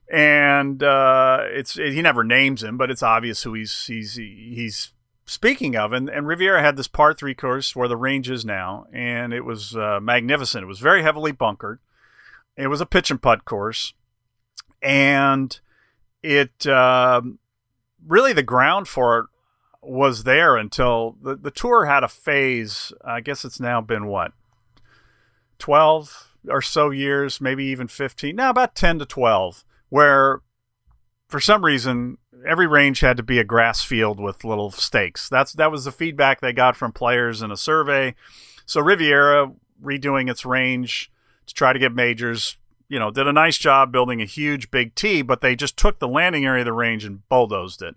and 0.08 0.82
uh, 0.82 1.40
it's 1.48 1.76
it, 1.78 1.92
he 1.92 2.02
never 2.02 2.22
names 2.22 2.62
him, 2.62 2.76
but 2.76 2.90
it's 2.90 3.02
obvious 3.02 3.42
who 3.42 3.54
he's 3.54 3.86
he's 3.86 4.14
he's 4.14 4.92
speaking 5.24 5.76
of. 5.76 5.92
And, 5.92 6.08
and 6.08 6.26
Riviera 6.26 6.62
had 6.62 6.76
this 6.76 6.88
par 6.88 7.12
three 7.12 7.34
course 7.34 7.74
where 7.74 7.88
the 7.88 7.96
range 7.96 8.30
is 8.30 8.44
now, 8.44 8.86
and 8.92 9.32
it 9.32 9.44
was 9.44 9.76
uh, 9.76 9.98
magnificent. 10.00 10.62
It 10.62 10.68
was 10.68 10.78
very 10.78 11.02
heavily 11.02 11.32
bunkered. 11.32 11.80
It 12.56 12.68
was 12.68 12.80
a 12.80 12.86
pitch 12.86 13.10
and 13.10 13.20
putt 13.20 13.44
course, 13.44 13.94
and 14.80 15.58
it 16.22 16.66
uh, 16.66 17.22
really 18.06 18.32
the 18.32 18.42
ground 18.42 18.88
for 18.88 19.18
it 19.18 19.26
was 19.86 20.24
there 20.24 20.56
until 20.56 21.16
the 21.22 21.36
the 21.36 21.50
tour 21.50 21.86
had 21.86 22.04
a 22.04 22.08
phase. 22.08 22.92
I 23.04 23.20
guess 23.20 23.44
it's 23.44 23.60
now 23.60 23.80
been 23.80 24.06
what 24.06 24.32
twelve 25.58 26.32
or 26.48 26.62
so 26.62 26.90
years, 26.90 27.40
maybe 27.40 27.64
even 27.64 27.88
fifteen. 27.88 28.36
Now 28.36 28.50
about 28.50 28.74
ten 28.74 28.98
to 28.98 29.06
twelve 29.06 29.64
where 29.88 30.42
for 31.28 31.40
some 31.40 31.64
reason 31.64 32.18
every 32.46 32.66
range 32.66 33.00
had 33.00 33.16
to 33.16 33.22
be 33.22 33.38
a 33.38 33.44
grass 33.44 33.82
field 33.82 34.20
with 34.20 34.44
little 34.44 34.70
stakes. 34.70 35.28
That's 35.28 35.52
that 35.54 35.70
was 35.70 35.84
the 35.84 35.92
feedback 35.92 36.40
they 36.40 36.52
got 36.52 36.76
from 36.76 36.92
players 36.92 37.42
in 37.42 37.50
a 37.50 37.56
survey. 37.56 38.14
So 38.66 38.80
Riviera 38.80 39.52
redoing 39.82 40.30
its 40.30 40.44
range 40.44 41.10
to 41.46 41.54
try 41.54 41.72
to 41.72 41.78
get 41.78 41.94
majors, 41.94 42.56
you 42.88 42.98
know, 42.98 43.10
did 43.10 43.26
a 43.26 43.32
nice 43.32 43.58
job 43.58 43.92
building 43.92 44.20
a 44.20 44.26
huge 44.26 44.70
big 44.70 44.94
tee, 44.94 45.22
but 45.22 45.40
they 45.40 45.54
just 45.54 45.76
took 45.76 45.98
the 45.98 46.08
landing 46.08 46.44
area 46.44 46.62
of 46.62 46.66
the 46.66 46.72
range 46.72 47.04
and 47.04 47.28
bulldozed 47.28 47.82
it. 47.82 47.94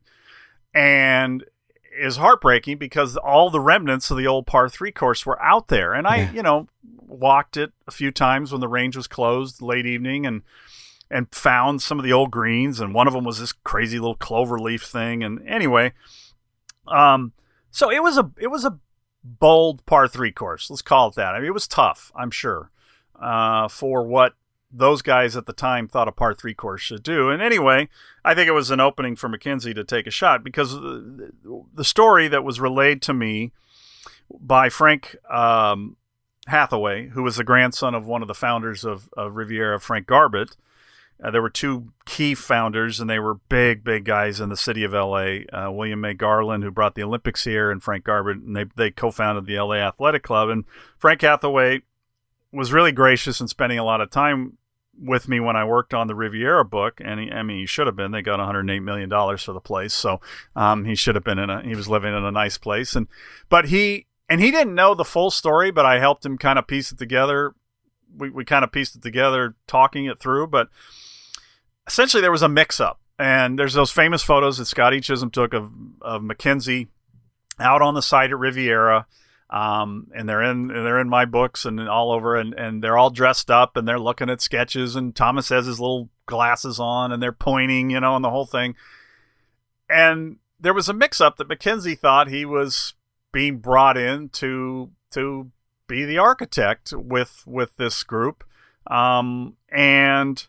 And 0.73 1.43
is 1.99 2.17
heartbreaking 2.17 2.77
because 2.77 3.17
all 3.17 3.49
the 3.49 3.59
remnants 3.59 4.09
of 4.09 4.17
the 4.17 4.27
old 4.27 4.47
par 4.47 4.69
3 4.69 4.91
course 4.91 5.25
were 5.25 5.41
out 5.41 5.67
there. 5.67 5.93
And 5.93 6.07
I, 6.07 6.17
yeah. 6.17 6.31
you 6.31 6.43
know, 6.43 6.67
walked 7.07 7.57
it 7.57 7.71
a 7.87 7.91
few 7.91 8.11
times 8.11 8.51
when 8.51 8.61
the 8.61 8.67
range 8.67 8.95
was 8.95 9.07
closed 9.07 9.61
late 9.61 9.85
evening 9.85 10.25
and 10.25 10.43
and 11.11 11.27
found 11.33 11.81
some 11.81 11.97
of 11.97 12.05
the 12.05 12.13
old 12.13 12.29
greens, 12.29 12.79
and 12.79 12.93
one 12.93 13.07
of 13.07 13.13
them 13.13 13.23
was 13.23 13.39
this 13.39 13.51
crazy 13.51 13.97
little 13.97 14.15
clover 14.15 14.59
leaf 14.59 14.83
thing. 14.83 15.23
And 15.23 15.41
anyway, 15.47 15.93
um, 16.87 17.33
so 17.71 17.89
it 17.89 18.03
was 18.03 18.17
a 18.17 18.31
it 18.39 18.47
was 18.47 18.63
a 18.63 18.77
bold 19.23 19.85
par 19.85 20.07
three 20.07 20.31
course. 20.31 20.69
Let's 20.69 20.81
call 20.81 21.09
it 21.09 21.15
that. 21.15 21.33
I 21.33 21.39
mean, 21.39 21.47
it 21.47 21.53
was 21.53 21.67
tough, 21.67 22.11
I'm 22.15 22.31
sure, 22.31 22.69
uh, 23.19 23.67
for 23.67 24.03
what 24.03 24.35
those 24.71 25.01
guys 25.01 25.35
at 25.35 25.45
the 25.45 25.53
time 25.53 25.87
thought 25.87 26.07
a 26.07 26.11
par 26.11 26.33
three 26.33 26.53
course 26.53 26.81
should 26.81 27.03
do. 27.03 27.29
And 27.29 27.41
anyway, 27.41 27.89
I 28.23 28.35
think 28.35 28.47
it 28.47 28.53
was 28.53 28.71
an 28.71 28.79
opening 28.79 29.15
for 29.15 29.27
MacKenzie 29.27 29.75
to 29.75 29.83
take 29.83 30.07
a 30.07 30.11
shot 30.11 30.43
because 30.43 30.73
the 30.73 31.83
story 31.83 32.27
that 32.27 32.43
was 32.43 32.59
relayed 32.59 33.01
to 33.03 33.13
me 33.13 33.51
by 34.39 34.69
Frank 34.69 35.15
um, 35.29 35.97
Hathaway, 36.47 37.09
who 37.09 37.23
was 37.23 37.37
the 37.37 37.43
grandson 37.43 37.95
of 37.95 38.05
one 38.05 38.21
of 38.21 38.27
the 38.27 38.35
founders 38.35 38.85
of, 38.85 39.09
of 39.17 39.35
Riviera, 39.35 39.79
Frank 39.79 40.07
Garbutt, 40.07 40.55
uh, 41.21 41.31
there 41.31 41.41
were 41.41 41.49
two 41.49 41.91
key 42.05 42.33
founders, 42.33 42.99
and 42.99 43.09
they 43.09 43.19
were 43.19 43.35
big, 43.49 43.83
big 43.83 44.05
guys 44.05 44.39
in 44.39 44.49
the 44.49 44.55
city 44.55 44.83
of 44.83 44.93
LA. 44.93 45.39
Uh, 45.51 45.69
William 45.69 45.99
May 45.99 46.13
Garland, 46.13 46.63
who 46.63 46.71
brought 46.71 46.95
the 46.95 47.03
Olympics 47.03 47.43
here, 47.43 47.71
and 47.71 47.83
Frank 47.83 48.05
Garbutt, 48.05 48.45
and 48.45 48.55
they 48.55 48.65
they 48.75 48.91
co-founded 48.91 49.45
the 49.45 49.59
LA 49.59 49.75
Athletic 49.75 50.23
Club. 50.23 50.47
And 50.49 50.63
Frank 50.97 51.21
Hathaway 51.21 51.81
was 52.53 52.71
really 52.71 52.93
gracious 52.93 53.41
in 53.41 53.47
spending 53.47 53.77
a 53.77 53.83
lot 53.83 53.99
of 53.99 54.09
time 54.09 54.57
with 55.01 55.27
me 55.27 55.39
when 55.39 55.55
I 55.55 55.63
worked 55.63 55.93
on 55.93 56.07
the 56.07 56.15
Riviera 56.15 56.65
book, 56.65 57.01
and 57.03 57.19
he, 57.19 57.31
I 57.31 57.43
mean, 57.43 57.59
he 57.59 57.65
should 57.65 57.87
have 57.87 57.95
been. 57.95 58.11
They 58.11 58.21
got 58.21 58.39
108 58.39 58.79
million 58.79 59.09
dollars 59.09 59.43
for 59.43 59.53
the 59.53 59.61
place, 59.61 59.93
so 59.93 60.19
um, 60.55 60.85
he 60.85 60.95
should 60.95 61.15
have 61.15 61.23
been 61.23 61.39
in 61.39 61.49
a. 61.49 61.61
He 61.61 61.75
was 61.75 61.87
living 61.87 62.15
in 62.15 62.23
a 62.23 62.31
nice 62.31 62.57
place, 62.57 62.95
and 62.95 63.07
but 63.49 63.65
he 63.65 64.07
and 64.27 64.41
he 64.41 64.51
didn't 64.51 64.75
know 64.75 64.93
the 64.93 65.05
full 65.05 65.31
story, 65.31 65.71
but 65.71 65.85
I 65.85 65.99
helped 65.99 66.25
him 66.25 66.37
kind 66.37 66.59
of 66.59 66.67
piece 66.67 66.91
it 66.91 66.97
together. 66.97 67.53
We 68.15 68.29
we 68.29 68.45
kind 68.45 68.63
of 68.63 68.71
pieced 68.71 68.95
it 68.95 69.01
together, 69.01 69.55
talking 69.67 70.05
it 70.05 70.19
through, 70.19 70.47
but 70.47 70.69
essentially 71.87 72.21
there 72.21 72.31
was 72.31 72.43
a 72.43 72.49
mix 72.49 72.79
up. 72.79 72.99
And 73.17 73.59
there's 73.59 73.73
those 73.73 73.91
famous 73.91 74.23
photos 74.23 74.59
that 74.59 74.65
Scotty 74.65 75.01
Chisholm 75.01 75.29
took 75.29 75.53
of, 75.53 75.69
of 76.01 76.21
MacKenzie 76.21 76.87
out 77.59 77.81
on 77.81 77.93
the 77.93 78.01
site 78.01 78.29
at 78.29 78.39
Riviera. 78.39 79.07
Um, 79.49 80.11
and 80.15 80.29
they're 80.29 80.43
in 80.43 80.67
they're 80.67 80.99
in 80.99 81.09
my 81.09 81.25
books 81.25 81.65
and 81.65 81.89
all 81.89 82.11
over 82.11 82.35
and, 82.35 82.53
and 82.53 82.83
they're 82.83 82.97
all 82.97 83.09
dressed 83.09 83.49
up 83.49 83.75
and 83.75 83.87
they're 83.87 83.99
looking 83.99 84.29
at 84.29 84.41
sketches 84.41 84.95
and 84.95 85.15
Thomas 85.15 85.49
has 85.49 85.65
his 85.65 85.79
little 85.79 86.09
glasses 86.27 86.79
on 86.79 87.11
and 87.11 87.21
they're 87.21 87.31
pointing, 87.31 87.89
you 87.89 87.99
know, 87.99 88.15
and 88.15 88.23
the 88.23 88.29
whole 88.29 88.45
thing. 88.45 88.75
And 89.89 90.37
there 90.59 90.73
was 90.73 90.87
a 90.87 90.93
mix 90.93 91.19
up 91.19 91.37
that 91.37 91.47
MacKenzie 91.47 91.97
thought 91.97 92.27
he 92.27 92.45
was 92.45 92.93
being 93.31 93.57
brought 93.57 93.97
in 93.97 94.29
to 94.29 94.91
to 95.11 95.51
be 95.87 96.05
the 96.05 96.19
architect 96.19 96.93
with 96.95 97.43
with 97.45 97.75
this 97.77 98.03
group. 98.03 98.43
Um, 98.87 99.57
and 99.69 100.45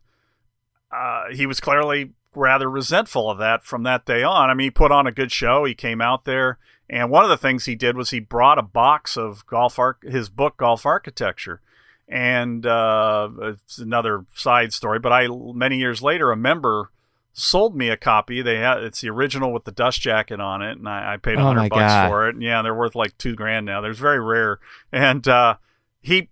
uh, 0.93 1.25
he 1.33 1.47
was 1.47 1.61
clearly 1.61 2.13
rather 2.35 2.71
resentful 2.71 3.31
of 3.31 3.39
that 3.39 3.65
from 3.65 3.83
that 3.83 4.05
day 4.05 4.23
on. 4.23 4.51
I 4.51 4.55
mean, 4.55 4.67
he 4.67 4.71
put 4.71 4.93
on 4.93 5.07
a 5.07 5.13
good 5.13 5.33
show. 5.33 5.65
He 5.65 5.75
came 5.75 6.01
out 6.01 6.25
there, 6.25 6.59
and 6.91 7.09
one 7.09 7.23
of 7.23 7.31
the 7.31 7.37
things 7.37 7.65
he 7.65 7.77
did 7.77 7.97
was 7.97 8.11
he 8.11 8.19
brought 8.21 8.59
a 8.59 8.63
box 8.63 9.17
of 9.17 9.47
golf 9.47 9.79
arch- 9.79 10.03
his 10.03 10.29
book 10.29 10.57
Golf 10.57 10.85
Architecture. 10.85 11.61
And 12.09 12.67
uh, 12.67 13.31
it's 13.41 13.79
another 13.79 14.27
side 14.35 14.73
story, 14.73 14.99
but 14.99 15.13
I 15.13 15.29
many 15.29 15.79
years 15.79 16.03
later 16.03 16.33
a 16.33 16.37
member 16.37 16.91
sold 17.33 17.77
me 17.77 17.89
a 17.89 17.97
copy. 17.97 18.43
They 18.43 18.57
had 18.57 18.83
it's 18.83 19.01
the 19.01 19.11
original 19.11 19.53
with 19.53 19.65
the 19.65 19.71
dust 19.71 20.01
jacket 20.01 20.41
on 20.41 20.61
it, 20.61 20.77
and 20.77 20.89
I, 20.89 21.15
I 21.15 21.17
paid 21.19 21.39
a 21.39 21.43
oh 21.43 21.45
hundred 21.45 21.71
bucks 21.71 21.93
God. 21.93 22.09
for 22.09 22.29
it. 22.29 22.35
And 22.35 22.43
yeah, 22.43 22.63
they're 22.63 22.75
worth 22.75 22.97
like 22.97 23.17
two 23.17 23.37
grand 23.37 23.67
now. 23.67 23.81
They're 23.81 23.93
very 23.93 24.21
rare. 24.21 24.59
And 24.91 25.27
uh, 25.29 25.57
he 26.01 26.29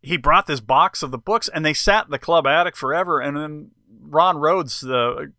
he 0.00 0.16
brought 0.16 0.46
this 0.46 0.60
box 0.60 1.02
of 1.02 1.10
the 1.10 1.18
books, 1.18 1.48
and 1.48 1.64
they 1.64 1.74
sat 1.74 2.04
in 2.04 2.12
the 2.12 2.18
club 2.20 2.46
attic 2.46 2.76
forever. 2.76 3.18
And 3.18 3.36
then 3.36 3.70
Ron 4.00 4.36
Rhodes, 4.38 4.80
the 4.80 5.32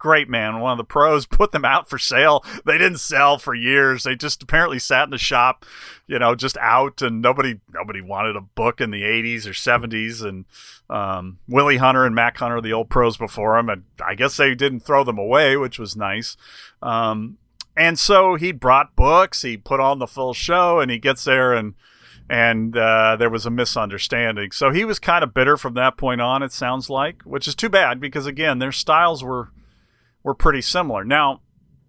great 0.00 0.28
man, 0.28 0.58
one 0.58 0.72
of 0.72 0.78
the 0.78 0.84
pros, 0.84 1.26
put 1.30 1.52
them 1.52 1.64
out 1.64 1.88
for 1.88 1.98
sale. 1.98 2.44
They 2.64 2.78
didn't 2.78 2.98
sell 2.98 3.38
for 3.38 3.54
years. 3.54 4.02
They 4.02 4.16
just 4.16 4.42
apparently 4.42 4.80
sat 4.80 5.04
in 5.04 5.10
the 5.10 5.18
shop, 5.18 5.64
you 6.08 6.18
know, 6.18 6.34
just 6.34 6.56
out, 6.56 7.00
and 7.00 7.22
nobody 7.22 7.60
nobody 7.72 8.00
wanted 8.00 8.34
a 8.34 8.40
book 8.40 8.80
in 8.80 8.90
the 8.90 9.02
'80s 9.02 9.46
or 9.46 9.50
'70s. 9.50 10.24
And 10.24 10.46
um, 10.88 11.38
Willie 11.46 11.76
Hunter 11.76 12.04
and 12.04 12.14
Mac 12.14 12.38
Hunter, 12.38 12.60
the 12.60 12.72
old 12.72 12.90
pros 12.90 13.16
before 13.16 13.56
him, 13.56 13.68
and 13.68 13.84
I 14.04 14.16
guess 14.16 14.36
they 14.36 14.56
didn't 14.56 14.80
throw 14.80 15.04
them 15.04 15.18
away, 15.18 15.56
which 15.56 15.78
was 15.78 15.96
nice. 15.96 16.36
Um, 16.82 17.38
and 17.76 17.98
so 17.98 18.34
he 18.34 18.50
brought 18.50 18.96
books. 18.96 19.42
He 19.42 19.56
put 19.56 19.78
on 19.78 20.00
the 20.00 20.08
full 20.08 20.34
show, 20.34 20.80
and 20.80 20.90
he 20.90 20.98
gets 20.98 21.22
there 21.22 21.52
and 21.54 21.74
and 22.30 22.76
uh, 22.76 23.16
there 23.16 23.28
was 23.28 23.44
a 23.44 23.50
misunderstanding. 23.50 24.52
So 24.52 24.70
he 24.70 24.84
was 24.84 25.00
kind 25.00 25.24
of 25.24 25.34
bitter 25.34 25.56
from 25.56 25.74
that 25.74 25.96
point 25.96 26.20
on. 26.20 26.44
It 26.44 26.52
sounds 26.52 26.88
like, 26.88 27.22
which 27.22 27.48
is 27.48 27.56
too 27.56 27.68
bad 27.68 27.98
because 27.98 28.24
again, 28.24 28.60
their 28.60 28.70
styles 28.70 29.24
were 29.24 29.50
were 30.22 30.34
pretty 30.34 30.62
similar. 30.62 31.04
Now, 31.04 31.40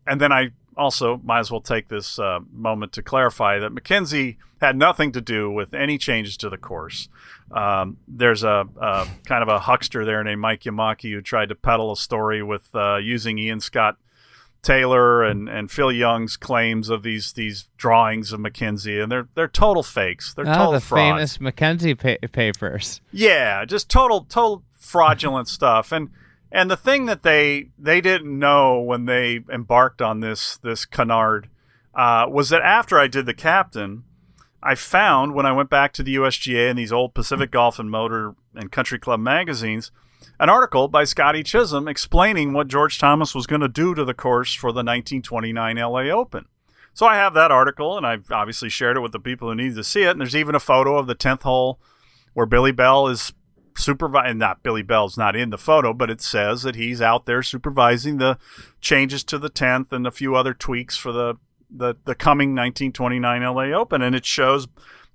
and 0.06 0.20
then 0.20 0.32
I 0.32 0.52
also 0.78 1.20
might 1.24 1.40
as 1.40 1.52
well 1.52 1.62
take 1.62 1.88
this 1.90 2.18
uh, 2.18 2.40
moment 2.52 2.94
to 2.94 3.02
clarify 3.02 3.60
that 3.60 3.72
MacKenzie 3.72 4.38
had 4.62 4.76
nothing 4.76 5.12
to 5.12 5.22
do 5.22 5.52
with 5.52 5.74
any 5.74 5.98
changes 5.98 6.38
to 6.38 6.50
the 6.50 6.58
course. 6.58 7.10
Um, 7.52 7.98
there's 8.08 8.44
a, 8.44 8.68
a, 8.80 9.08
kind 9.26 9.44
of 9.44 9.50
a 9.50 9.60
huckster 9.60 10.06
there 10.06 10.24
named 10.24 10.40
Mike 10.40 10.62
Yamaki 10.62 11.12
who 11.12 11.22
tried 11.22 11.50
to 11.50 11.56
peddle 11.56 11.92
a 11.92 11.98
story 11.98 12.42
with 12.42 12.70
uh, 12.74 12.98
using 12.98 13.38
Ian 13.38 13.60
Scott 13.60 13.98
Taylor 14.62 15.24
and, 15.24 15.50
and 15.50 15.72
Phil 15.72 15.92
Young's 15.92 16.38
claims 16.38 16.90
of 16.90 17.02
these 17.02 17.34
these 17.34 17.68
drawings 17.78 18.32
of 18.32 18.40
MacKenzie, 18.40 19.02
and 19.02 19.12
they're 19.12 19.28
they're 19.34 19.48
total 19.48 19.82
fakes. 19.82 20.36
They're 20.36 20.48
oh, 20.48 20.54
total 20.54 20.72
the 20.74 20.80
frauds. 20.82 21.38
famous 21.38 21.38
MacKenzie 21.40 21.98
pa- 21.98 22.28
papers. 22.32 23.02
Yeah, 23.12 23.66
just 23.66 23.90
total 23.90 24.26
total 24.26 24.64
fraudulent 24.78 25.48
stuff. 25.48 25.92
And 25.92 26.10
and 26.52 26.70
the 26.70 26.78
thing 26.78 27.06
that 27.06 27.24
they 27.24 27.70
they 27.78 28.02
didn't 28.02 28.38
know 28.38 28.80
when 28.80 29.06
they 29.06 29.42
embarked 29.52 30.02
on 30.02 30.20
this 30.20 30.58
this 30.58 30.86
canard 30.86 31.50
uh, 31.96 32.26
was 32.30 32.50
that 32.50 32.62
after 32.62 33.00
I 33.00 33.08
did 33.08 33.26
the 33.26 33.34
captain, 33.34 34.04
I 34.64 34.76
found 34.76 35.34
when 35.34 35.46
I 35.46 35.52
went 35.52 35.70
back 35.70 35.94
to 35.94 36.04
the 36.04 36.16
USGA 36.16 36.70
and 36.70 36.80
these 36.80 36.94
old 36.94 37.14
Pacific 37.14 37.52
Golf 37.52 37.80
and 37.80 37.92
Motor 37.92 38.36
and 38.56 38.72
country 38.72 39.00
club 39.00 39.20
magazines 39.20 39.92
an 40.40 40.50
article 40.50 40.88
by 40.88 41.04
Scotty 41.04 41.44
Chisholm 41.44 41.88
explaining 41.88 42.54
what 42.54 42.68
George 42.68 43.00
Thomas 43.00 43.36
was 43.36 43.48
going 43.48 43.62
to 43.62 43.68
do 43.68 43.94
to 43.96 44.04
the 44.04 44.14
course 44.14 44.54
for 44.54 44.72
the 44.72 44.78
1929 44.78 45.78
LA 45.78 46.02
Open. 46.10 46.46
So 46.94 47.06
I 47.06 47.16
have 47.16 47.34
that 47.36 47.52
article, 47.52 47.98
and 47.98 48.06
I've 48.06 48.30
obviously 48.32 48.70
shared 48.70 48.98
it 48.98 49.02
with 49.02 49.14
the 49.14 49.20
people 49.20 49.50
who 49.50 49.56
need 49.56 49.76
to 49.76 49.84
see 49.84 50.04
it. 50.04 50.12
And 50.12 50.20
there's 50.20 50.36
even 50.36 50.56
a 50.56 50.60
photo 50.60 50.98
of 50.98 51.08
the 51.08 51.16
10th 51.16 51.44
hole 51.44 51.80
where 52.34 52.46
Billy 52.46 52.72
Bell 52.72 53.08
is 53.08 53.34
supervising. 53.76 54.38
Not 54.38 54.64
Billy 54.64 54.82
Bell's 54.82 55.18
not 55.18 55.36
in 55.36 55.50
the 55.50 55.58
photo, 55.58 55.94
but 55.94 56.10
it 56.10 56.22
says 56.22 56.64
that 56.64 56.76
he's 56.76 57.02
out 57.02 57.26
there 57.26 57.44
supervising 57.44 58.18
the 58.18 58.38
changes 58.80 59.24
to 59.26 59.38
the 59.38 59.50
10th 59.50 59.92
and 59.92 60.06
a 60.06 60.12
few 60.12 60.36
other 60.36 60.54
tweaks 60.54 60.98
for 60.98 61.12
the 61.12 61.36
the, 61.74 61.96
the 62.04 62.16
coming 62.16 62.50
1929 62.50 63.44
LA 63.44 63.64
Open, 63.78 64.02
and 64.02 64.14
it 64.14 64.26
shows 64.26 64.68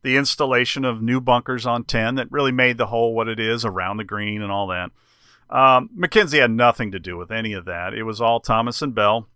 the 0.03 0.17
installation 0.17 0.85
of 0.85 1.03
new 1.03 1.21
bunkers 1.21 1.67
on 1.67 1.85
10 1.85 2.15
that 2.15 2.31
really 2.31 2.53
made 2.53 2.79
the 2.79 2.87
hole 2.87 3.15
what 3.15 3.29
it 3.29 3.39
is 3.39 3.65
around 3.65 3.97
the 3.97 4.05
green 4.05 4.41
and 4.41 4.51
all 4.51 4.67
that. 4.69 4.91
Um, 5.51 5.91
MacKenzie 5.97 6.41
had 6.41 6.51
nothing 6.51 6.91
to 6.93 6.99
do 6.99 7.17
with 7.17 7.31
any 7.31 7.53
of 7.53 7.67
that. 7.67 7.95
It 7.95 8.05
was 8.05 8.21
all 8.21 8.41
Thomas 8.41 8.83
and 8.83 8.95
Bell, 8.95 9.29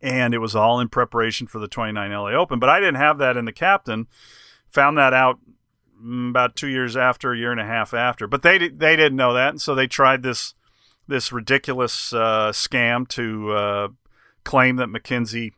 and 0.00 0.34
it 0.34 0.38
was 0.38 0.54
all 0.54 0.80
in 0.80 0.88
preparation 0.88 1.46
for 1.46 1.58
the 1.58 1.68
29 1.68 2.10
LA 2.10 2.30
Open. 2.30 2.58
But 2.58 2.68
I 2.68 2.80
didn't 2.80 2.96
have 2.96 3.18
that 3.18 3.36
in 3.36 3.44
the 3.44 3.52
captain. 3.52 4.08
Found 4.70 4.98
that 4.98 5.14
out 5.14 5.38
about 6.02 6.56
two 6.56 6.68
years 6.68 6.96
after, 6.96 7.32
a 7.32 7.38
year 7.38 7.52
and 7.52 7.60
a 7.60 7.66
half 7.66 7.94
after. 7.94 8.26
But 8.26 8.42
they 8.42 8.58
they 8.58 8.96
didn't 8.96 9.16
know 9.16 9.34
that, 9.34 9.50
and 9.50 9.60
so 9.60 9.74
they 9.74 9.86
tried 9.86 10.22
this 10.22 10.54
this 11.08 11.32
ridiculous 11.32 12.12
uh, 12.12 12.50
scam 12.52 13.08
to 13.08 13.52
uh, 13.52 13.88
claim 14.44 14.76
that 14.76 14.88
MacKenzie 14.88 15.52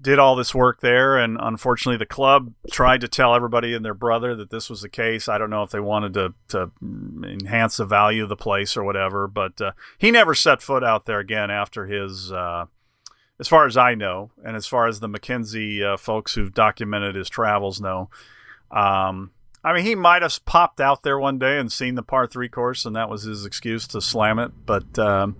did 0.00 0.18
all 0.18 0.36
this 0.36 0.54
work 0.54 0.80
there, 0.80 1.16
and 1.16 1.36
unfortunately, 1.40 1.96
the 1.96 2.06
club 2.06 2.52
tried 2.70 3.00
to 3.00 3.08
tell 3.08 3.34
everybody 3.34 3.74
and 3.74 3.84
their 3.84 3.94
brother 3.94 4.36
that 4.36 4.50
this 4.50 4.70
was 4.70 4.80
the 4.80 4.88
case. 4.88 5.28
I 5.28 5.38
don't 5.38 5.50
know 5.50 5.64
if 5.64 5.70
they 5.70 5.80
wanted 5.80 6.14
to, 6.14 6.34
to 6.48 6.70
enhance 6.80 7.78
the 7.78 7.84
value 7.84 8.22
of 8.22 8.28
the 8.28 8.36
place 8.36 8.76
or 8.76 8.84
whatever, 8.84 9.26
but 9.26 9.60
uh, 9.60 9.72
he 9.98 10.12
never 10.12 10.34
set 10.34 10.62
foot 10.62 10.84
out 10.84 11.06
there 11.06 11.18
again 11.18 11.50
after 11.50 11.86
his, 11.86 12.30
uh, 12.30 12.66
as 13.40 13.48
far 13.48 13.66
as 13.66 13.76
I 13.76 13.96
know, 13.96 14.30
and 14.44 14.56
as 14.56 14.66
far 14.66 14.86
as 14.86 15.00
the 15.00 15.08
MacKenzie 15.08 15.82
uh, 15.82 15.96
folks 15.96 16.34
who've 16.34 16.54
documented 16.54 17.16
his 17.16 17.28
travels 17.28 17.80
know. 17.80 18.08
Um, 18.70 19.32
I 19.64 19.72
mean, 19.72 19.84
he 19.84 19.94
might 19.94 20.22
have 20.22 20.44
popped 20.44 20.80
out 20.80 21.02
there 21.02 21.18
one 21.18 21.38
day 21.38 21.58
and 21.58 21.70
seen 21.70 21.94
the 21.94 22.02
par 22.02 22.26
three 22.26 22.48
course, 22.48 22.84
and 22.84 22.94
that 22.96 23.10
was 23.10 23.22
his 23.22 23.44
excuse 23.44 23.86
to 23.88 24.00
slam 24.00 24.38
it, 24.38 24.52
but. 24.66 24.98
Um, 24.98 25.36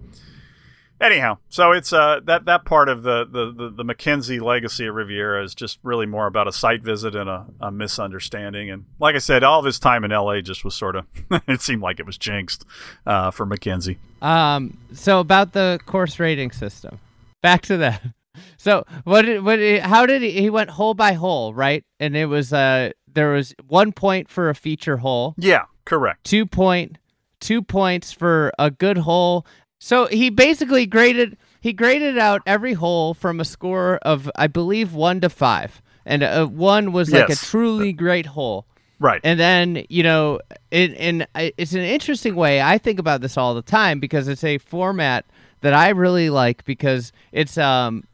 anyhow, 1.00 1.38
so 1.48 1.72
it's 1.72 1.92
uh 1.92 2.20
that 2.24 2.44
that 2.46 2.64
part 2.64 2.88
of 2.88 3.02
the 3.02 3.24
the 3.24 3.52
the, 3.52 3.70
the 3.70 3.84
MacKenzie 3.84 4.40
legacy 4.40 4.86
at 4.86 4.92
Riviera 4.92 5.42
is 5.44 5.54
just 5.54 5.78
really 5.82 6.06
more 6.06 6.26
about 6.26 6.48
a 6.48 6.52
site 6.52 6.82
visit 6.82 7.14
and 7.14 7.28
a, 7.28 7.46
a 7.60 7.70
misunderstanding. 7.70 8.70
And 8.70 8.86
like 8.98 9.14
I 9.14 9.18
said, 9.18 9.42
all 9.42 9.60
of 9.60 9.64
his 9.64 9.78
time 9.78 10.04
in 10.04 10.12
L.A. 10.12 10.42
just 10.42 10.64
was 10.64 10.74
sort 10.74 10.96
of 10.96 11.06
it 11.48 11.60
seemed 11.60 11.82
like 11.82 12.00
it 12.00 12.06
was 12.06 12.18
jinxed 12.18 12.64
uh, 13.06 13.30
for 13.30 13.46
MacKenzie. 13.46 13.98
Um. 14.22 14.78
So 14.92 15.20
about 15.20 15.52
the 15.52 15.78
course 15.86 16.18
rating 16.18 16.50
system, 16.50 16.98
back 17.42 17.62
to 17.62 17.76
that. 17.78 18.02
So 18.56 18.84
what? 19.02 19.22
Did, 19.22 19.42
what? 19.44 19.58
How 19.80 20.06
did 20.06 20.22
he? 20.22 20.30
He 20.30 20.48
went 20.48 20.70
hole 20.70 20.94
by 20.94 21.14
hole, 21.14 21.52
right? 21.52 21.84
And 21.98 22.16
it 22.16 22.26
was 22.26 22.52
uh 22.52 22.90
there 23.18 23.32
was 23.32 23.54
one 23.66 23.92
point 23.92 24.28
for 24.28 24.48
a 24.48 24.54
feature 24.54 24.98
hole. 24.98 25.34
Yeah, 25.36 25.64
correct. 25.84 26.24
Two 26.24 26.46
point 26.46 26.98
two 27.40 27.62
points 27.62 28.10
for 28.12 28.52
a 28.58 28.68
good 28.68 28.98
hole 28.98 29.46
so 29.78 30.06
he 30.06 30.30
basically 30.30 30.86
graded 30.86 31.36
he 31.60 31.72
graded 31.72 32.18
out 32.18 32.42
every 32.46 32.74
hole 32.74 33.14
from 33.14 33.40
a 33.40 33.44
score 33.44 33.96
of 34.02 34.30
I 34.36 34.46
believe 34.46 34.94
one 34.94 35.20
to 35.20 35.28
five, 35.28 35.82
and 36.04 36.22
uh, 36.22 36.46
one 36.46 36.92
was 36.92 37.10
like 37.10 37.28
yes. 37.28 37.42
a 37.42 37.46
truly 37.46 37.92
great 37.92 38.26
hole. 38.26 38.66
Right. 39.00 39.20
And 39.22 39.38
then 39.38 39.84
you 39.88 40.02
know, 40.02 40.40
it, 40.70 40.94
and 40.98 41.26
it's 41.34 41.72
an 41.72 41.80
interesting 41.80 42.34
way. 42.34 42.60
I 42.60 42.78
think 42.78 42.98
about 42.98 43.20
this 43.20 43.36
all 43.36 43.54
the 43.54 43.62
time 43.62 44.00
because 44.00 44.28
it's 44.28 44.44
a 44.44 44.58
format 44.58 45.24
that 45.60 45.74
I 45.74 45.90
really 45.90 46.30
like 46.30 46.64
because 46.64 47.12
it's 47.32 47.56
um. 47.58 48.04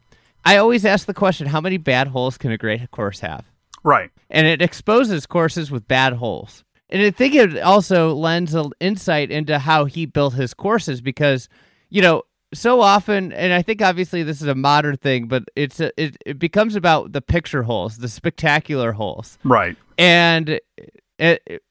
I 0.47 0.59
always 0.59 0.85
ask 0.85 1.07
the 1.07 1.15
question: 1.15 1.47
How 1.47 1.63
many 1.63 1.79
bad 1.79 2.09
holes 2.09 2.37
can 2.37 2.51
a 2.51 2.59
great 2.59 2.91
course 2.91 3.21
have? 3.21 3.47
Right. 3.85 4.11
And 4.31 4.47
it 4.47 4.61
exposes 4.61 5.27
courses 5.27 5.71
with 5.71 5.87
bad 5.87 6.15
holes. 6.15 6.65
And 6.89 7.03
I 7.03 7.11
think 7.11 7.35
it 7.35 7.59
also 7.61 8.15
lends 8.15 8.55
an 8.55 8.71
insight 8.81 9.31
into 9.31 9.59
how 9.59 9.85
he 9.85 10.07
built 10.07 10.35
his 10.35 10.55
courses 10.55 11.01
because, 11.01 11.49
you 11.91 12.03
know, 12.03 12.23
so 12.53 12.81
often, 12.81 13.33
and 13.33 13.53
I 13.53 13.63
think 13.63 13.83
obviously 13.83 14.23
this 14.23 14.41
is 14.41 14.49
a 14.49 14.55
modern 14.55 14.97
thing, 14.97 15.27
but 15.27 15.45
it's 15.57 15.81
a, 15.81 15.91
it 16.01 16.17
it 16.25 16.39
becomes 16.39 16.77
about 16.77 17.13
the 17.13 17.21
picture 17.21 17.65
holes, 17.65 17.99
the 17.99 18.09
spectacular 18.09 18.93
holes, 18.93 19.39
right? 19.45 19.77
And 19.99 20.49
it 20.49 20.63
it, 21.19 21.63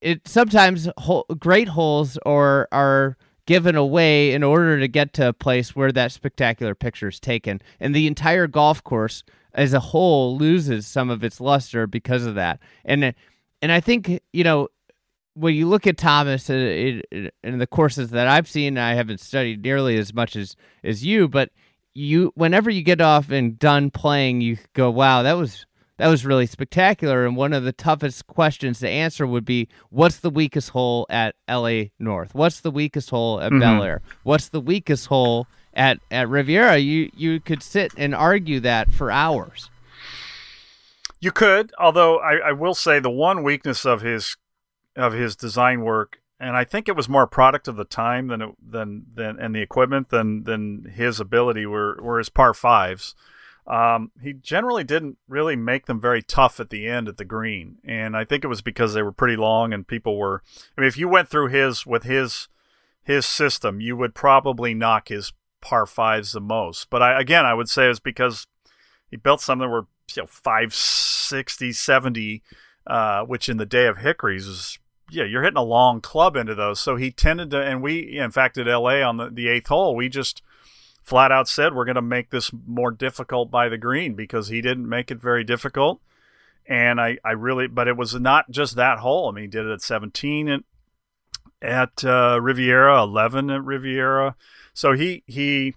it 0.00 0.28
sometimes 0.28 0.88
ho- 0.98 1.24
great 1.38 1.68
holes 1.68 2.18
or 2.26 2.68
are 2.72 3.16
given 3.46 3.76
away 3.76 4.32
in 4.32 4.42
order 4.42 4.80
to 4.80 4.88
get 4.88 5.12
to 5.14 5.28
a 5.28 5.32
place 5.32 5.76
where 5.76 5.92
that 5.92 6.12
spectacular 6.12 6.74
picture 6.74 7.08
is 7.08 7.20
taken, 7.20 7.60
and 7.80 7.94
the 7.94 8.06
entire 8.06 8.46
golf 8.46 8.82
course 8.82 9.24
as 9.52 9.72
a 9.72 9.80
whole 9.80 10.36
loses 10.36 10.86
some 10.86 11.10
of 11.10 11.22
its 11.22 11.40
luster 11.40 11.86
because 11.86 12.24
of 12.24 12.34
that, 12.34 12.60
and 12.84 13.14
and 13.62 13.72
I 13.72 13.80
think 13.80 14.20
you 14.32 14.44
know 14.44 14.68
when 15.34 15.54
you 15.54 15.68
look 15.68 15.86
at 15.86 15.98
Thomas 15.98 16.48
uh, 16.48 16.54
in, 16.54 17.30
in 17.42 17.58
the 17.58 17.66
courses 17.66 18.10
that 18.10 18.28
I've 18.28 18.48
seen, 18.48 18.78
I 18.78 18.94
haven't 18.94 19.20
studied 19.20 19.62
nearly 19.62 19.98
as 19.98 20.14
much 20.14 20.36
as 20.36 20.56
as 20.82 21.04
you, 21.04 21.28
but 21.28 21.50
you 21.92 22.32
whenever 22.34 22.70
you 22.70 22.82
get 22.82 23.00
off 23.00 23.30
and 23.30 23.58
done 23.58 23.90
playing, 23.90 24.40
you 24.40 24.58
go, 24.72 24.90
"Wow, 24.90 25.22
that 25.22 25.34
was." 25.34 25.66
That 25.96 26.08
was 26.08 26.26
really 26.26 26.46
spectacular. 26.46 27.24
And 27.24 27.36
one 27.36 27.52
of 27.52 27.62
the 27.62 27.72
toughest 27.72 28.26
questions 28.26 28.80
to 28.80 28.88
answer 28.88 29.26
would 29.26 29.44
be 29.44 29.68
what's 29.90 30.16
the 30.16 30.30
weakest 30.30 30.70
hole 30.70 31.06
at 31.08 31.36
LA 31.48 31.84
North? 31.98 32.34
What's 32.34 32.60
the 32.60 32.70
weakest 32.70 33.10
hole 33.10 33.40
at 33.40 33.50
mm-hmm. 33.50 33.60
Bel 33.60 33.82
Air? 33.82 34.02
What's 34.24 34.48
the 34.48 34.60
weakest 34.60 35.06
hole 35.06 35.46
at, 35.72 36.00
at 36.10 36.28
Riviera? 36.28 36.78
You 36.78 37.10
you 37.16 37.40
could 37.40 37.62
sit 37.62 37.92
and 37.96 38.14
argue 38.14 38.60
that 38.60 38.92
for 38.92 39.10
hours. 39.10 39.70
You 41.20 41.32
could, 41.32 41.72
although 41.78 42.18
I, 42.18 42.48
I 42.48 42.52
will 42.52 42.74
say 42.74 42.98
the 42.98 43.10
one 43.10 43.42
weakness 43.42 43.86
of 43.86 44.02
his 44.02 44.36
of 44.96 45.12
his 45.12 45.36
design 45.36 45.82
work, 45.82 46.20
and 46.38 46.56
I 46.56 46.64
think 46.64 46.88
it 46.88 46.96
was 46.96 47.08
more 47.08 47.22
a 47.22 47.28
product 47.28 47.68
of 47.68 47.76
the 47.76 47.84
time 47.84 48.28
than 48.28 48.42
it, 48.42 48.50
than 48.60 49.06
than 49.14 49.38
and 49.38 49.54
the 49.54 49.62
equipment 49.62 50.10
than 50.10 50.42
than 50.42 50.92
his 50.94 51.20
ability 51.20 51.66
were 51.66 51.98
were 52.02 52.18
his 52.18 52.28
par 52.28 52.52
fives. 52.52 53.14
Um, 53.66 54.10
he 54.22 54.34
generally 54.34 54.84
didn't 54.84 55.16
really 55.26 55.56
make 55.56 55.86
them 55.86 56.00
very 56.00 56.22
tough 56.22 56.60
at 56.60 56.68
the 56.68 56.86
end 56.86 57.08
at 57.08 57.16
the 57.16 57.24
green, 57.24 57.78
and 57.82 58.16
I 58.16 58.24
think 58.24 58.44
it 58.44 58.48
was 58.48 58.60
because 58.60 58.92
they 58.92 59.02
were 59.02 59.12
pretty 59.12 59.36
long 59.36 59.72
and 59.72 59.88
people 59.88 60.18
were. 60.18 60.42
I 60.76 60.82
mean, 60.82 60.88
if 60.88 60.98
you 60.98 61.08
went 61.08 61.30
through 61.30 61.48
his 61.48 61.86
with 61.86 62.02
his 62.02 62.48
his 63.02 63.24
system, 63.24 63.80
you 63.80 63.96
would 63.96 64.14
probably 64.14 64.74
knock 64.74 65.08
his 65.08 65.32
par 65.62 65.86
fives 65.86 66.32
the 66.32 66.40
most. 66.40 66.90
But 66.90 67.02
I, 67.02 67.20
again, 67.20 67.46
I 67.46 67.54
would 67.54 67.70
say 67.70 67.88
it's 67.88 68.00
because 68.00 68.46
he 69.10 69.16
built 69.16 69.40
some 69.40 69.60
that 69.60 69.68
were 69.68 69.86
you 70.14 70.22
know 70.22 70.26
560 70.26 71.72
70 71.72 72.42
uh, 72.86 73.22
which 73.22 73.48
in 73.48 73.56
the 73.56 73.66
day 73.66 73.86
of 73.86 73.98
hickories 73.98 74.46
is 74.46 74.78
yeah 75.10 75.24
you're 75.24 75.42
hitting 75.42 75.56
a 75.56 75.62
long 75.62 76.00
club 76.00 76.36
into 76.36 76.54
those 76.54 76.80
so 76.80 76.96
he 76.96 77.10
tended 77.10 77.50
to 77.50 77.62
and 77.62 77.82
we 77.82 78.18
in 78.18 78.30
fact 78.30 78.58
at 78.58 78.66
la 78.66 79.08
on 79.08 79.16
the, 79.16 79.30
the 79.30 79.48
eighth 79.48 79.68
hole 79.68 79.94
we 79.96 80.08
just 80.08 80.42
flat 81.04 81.30
out 81.30 81.48
said 81.48 81.74
we're 81.74 81.84
going 81.84 81.94
to 81.94 82.02
make 82.02 82.30
this 82.30 82.50
more 82.66 82.90
difficult 82.90 83.50
by 83.50 83.68
the 83.68 83.78
green 83.78 84.14
because 84.14 84.48
he 84.48 84.60
didn't 84.60 84.88
make 84.88 85.10
it 85.10 85.20
very 85.20 85.44
difficult 85.44 86.00
and 86.66 87.00
i 87.00 87.18
i 87.24 87.30
really 87.30 87.66
but 87.66 87.86
it 87.86 87.96
was 87.96 88.14
not 88.14 88.50
just 88.50 88.74
that 88.74 88.98
hole 88.98 89.28
i 89.28 89.32
mean 89.32 89.44
he 89.44 89.48
did 89.48 89.66
it 89.66 89.72
at 89.72 89.82
17 89.82 90.48
at 90.48 90.60
at 91.62 92.04
uh, 92.04 92.38
riviera 92.40 93.02
11 93.02 93.50
at 93.50 93.62
riviera 93.62 94.34
so 94.72 94.92
he 94.92 95.22
he 95.26 95.74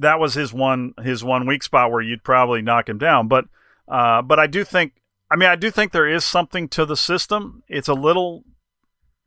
that 0.00 0.18
was 0.18 0.34
his 0.34 0.52
one 0.52 0.94
his 1.02 1.22
one 1.22 1.46
weak 1.46 1.62
spot 1.62 1.92
where 1.92 2.00
you'd 2.00 2.24
probably 2.24 2.62
knock 2.62 2.88
him 2.88 2.98
down. 2.98 3.28
But 3.28 3.46
uh, 3.86 4.22
but 4.22 4.38
I 4.38 4.46
do 4.46 4.64
think 4.64 4.94
I 5.30 5.36
mean 5.36 5.48
I 5.48 5.56
do 5.56 5.70
think 5.70 5.92
there 5.92 6.08
is 6.08 6.24
something 6.24 6.68
to 6.70 6.84
the 6.84 6.96
system. 6.96 7.62
It's 7.68 7.88
a 7.88 7.94
little 7.94 8.44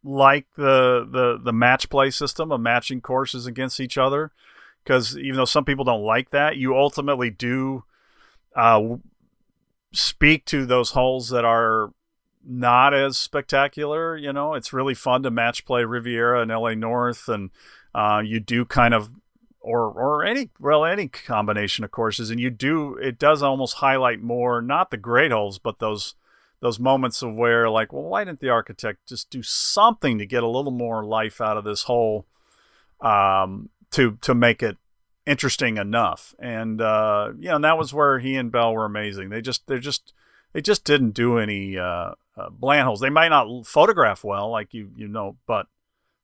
like 0.03 0.47
the 0.57 1.07
the 1.09 1.39
the 1.41 1.53
match 1.53 1.89
play 1.89 2.09
system 2.09 2.51
of 2.51 2.59
matching 2.59 3.01
courses 3.01 3.45
against 3.45 3.80
each 3.80 3.97
other 3.97 4.31
because 4.84 5.18
even 5.18 5.35
though 5.35 5.45
some 5.45 5.65
people 5.65 5.85
don't 5.85 6.03
like 6.03 6.30
that, 6.31 6.57
you 6.57 6.76
ultimately 6.76 7.30
do 7.30 7.84
uh, 8.55 8.81
speak 9.93 10.45
to 10.45 10.65
those 10.65 10.91
holes 10.91 11.30
that 11.30 11.45
are 11.45 11.91
not 12.45 12.93
as 12.93 13.18
spectacular. 13.18 14.18
You 14.18 14.34
know, 14.34 14.53
it's 14.53 14.73
really 14.73 14.93
fun 14.93 15.23
to 15.23 15.31
match 15.31 15.65
play 15.65 15.84
Riviera 15.85 16.41
and 16.41 16.51
LA 16.51 16.73
North, 16.73 17.27
and 17.27 17.51
uh, 17.95 18.22
you 18.23 18.39
do 18.39 18.65
kind 18.65 18.93
of 18.93 19.11
or 19.64 19.89
or 19.91 20.26
any 20.26 20.49
well 20.60 20.84
any 20.84 21.07
combination 21.07 21.85
of 21.85 21.91
courses 21.91 22.30
and 22.30 22.39
you 22.39 22.49
do 22.49 22.95
it 22.95 23.18
does 23.18 23.41
almost 23.41 23.76
highlight 23.76 24.22
more 24.22 24.61
not 24.61 24.91
the 24.91 24.97
great 24.97 25.31
holes 25.31 25.57
but 25.57 25.80
those 25.80 26.15
those 26.60 26.80
moments 26.80 27.22
of 27.22 27.34
where 27.34 27.69
like 27.69 27.93
well 27.93 28.03
why 28.03 28.26
didn't 28.26 28.41
the 28.41 28.49
architect 28.49 28.99
just 29.07 29.30
do 29.30 29.41
something 29.41 30.18
to 30.18 30.26
get 30.26 30.43
a 30.43 30.47
little 30.47 30.72
more 30.72 31.03
life 31.05 31.39
out 31.39 31.57
of 31.57 31.64
this 31.64 31.84
hole 31.84 32.27
um, 32.99 33.69
to 33.93 34.17
to 34.21 34.35
make 34.35 34.61
it 34.61 34.77
interesting 35.25 35.77
enough 35.77 36.35
and 36.39 36.81
uh, 36.81 37.31
you 37.39 37.47
know 37.49 37.59
that 37.59 37.77
was 37.77 37.93
where 37.93 38.19
he 38.19 38.35
and 38.35 38.51
Bell 38.51 38.73
were 38.73 38.85
amazing 38.85 39.29
they 39.29 39.41
just 39.41 39.65
they're 39.67 39.79
just 39.79 40.13
they 40.53 40.61
just 40.61 40.83
didn't 40.83 41.11
do 41.11 41.37
any 41.39 41.77
uh, 41.77 42.11
uh, 42.37 42.49
bland 42.49 42.85
holes. 42.85 42.99
They 42.99 43.09
might 43.09 43.29
not 43.29 43.65
photograph 43.65 44.23
well, 44.23 44.49
like 44.49 44.73
you 44.73 44.91
you 44.95 45.07
know, 45.07 45.37
but 45.45 45.67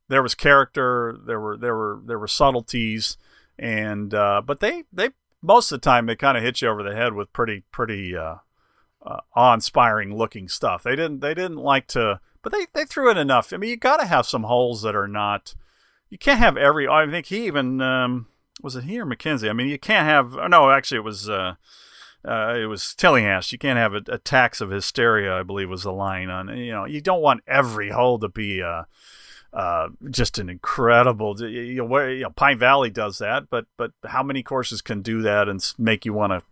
there 0.07 0.23
was 0.23 0.35
character, 0.35 1.17
there 1.25 1.39
were 1.39 1.57
there 1.57 1.75
were 1.75 2.01
there 2.05 2.19
were 2.19 2.27
subtleties, 2.27 3.17
and 3.57 4.13
uh, 4.13 4.41
but 4.45 4.59
they 4.59 4.83
they 4.93 5.09
most 5.41 5.71
of 5.71 5.81
the 5.81 5.85
time 5.85 6.05
they 6.05 6.15
kind 6.15 6.37
of 6.37 6.43
hit 6.43 6.61
you 6.61 6.69
over 6.69 6.83
the 6.83 6.95
head 6.95 7.13
with 7.13 7.33
pretty 7.33 7.63
pretty 7.71 8.15
uh, 8.15 8.35
uh, 9.05 9.19
awe-inspiring 9.35 10.15
looking 10.15 10.47
stuff. 10.47 10.83
They 10.83 10.95
didn't 10.95 11.19
they 11.19 11.33
didn't 11.33 11.57
like 11.57 11.87
to, 11.87 12.19
but 12.43 12.51
they 12.51 12.67
they 12.73 12.85
threw 12.85 13.09
in 13.09 13.17
enough. 13.17 13.51
I 13.51 13.57
mean, 13.57 13.71
you 13.71 13.77
got 13.77 13.97
to 13.97 14.05
have 14.05 14.25
some 14.25 14.43
holes 14.43 14.83
that 14.83 14.95
are 14.95 15.07
not. 15.07 15.55
You 16.10 16.18
can't 16.18 16.40
have 16.40 16.57
every. 16.57 16.88
I 16.88 17.07
think 17.07 17.27
he 17.27 17.45
even 17.45 17.81
um, 17.81 18.27
was 18.61 18.76
it 18.76 18.86
he 18.86 18.99
or 18.99 19.06
MacKenzie. 19.06 19.49
I 19.49 19.53
mean, 19.53 19.68
you 19.68 19.80
can't 19.80 20.07
have. 20.07 20.49
No, 20.49 20.72
actually, 20.72 20.98
it 20.98 21.03
was. 21.03 21.30
Uh, 21.30 21.56
uh, 22.27 22.53
it 22.57 22.65
was 22.65 22.94
Tillinghast. 22.95 23.52
You 23.52 23.57
can't 23.57 23.77
have 23.77 23.94
a, 23.94 24.02
attacks 24.10 24.60
of 24.60 24.72
hysteria. 24.72 25.40
I 25.40 25.44
believe 25.44 25.69
was 25.69 25.84
the 25.84 25.94
line 25.94 26.30
on. 26.30 26.49
You 26.57 26.72
know, 26.72 26.86
you 26.86 26.99
don't 26.99 27.22
want 27.22 27.44
every 27.48 27.91
hole 27.91 28.19
to 28.19 28.27
be 28.27 28.61
uh, 28.61 28.84
uh, 29.53 29.90
just 30.10 30.38
an 30.38 30.49
incredible. 30.49 31.40
You 31.40 31.76
know, 31.76 31.86
where, 31.86 32.11
you 32.11 32.23
know, 32.23 32.30
Pine 32.31 32.57
Valley 32.57 32.90
does 32.90 33.19
that, 33.19 33.49
but 33.49 33.65
but 33.77 33.91
how 34.06 34.23
many 34.23 34.44
courses 34.44 34.81
can 34.81 35.02
do 35.02 35.22
that 35.22 35.48
and 35.48 35.64
make 35.77 36.06
you 36.06 36.14
want 36.14 36.34
to 36.34 36.44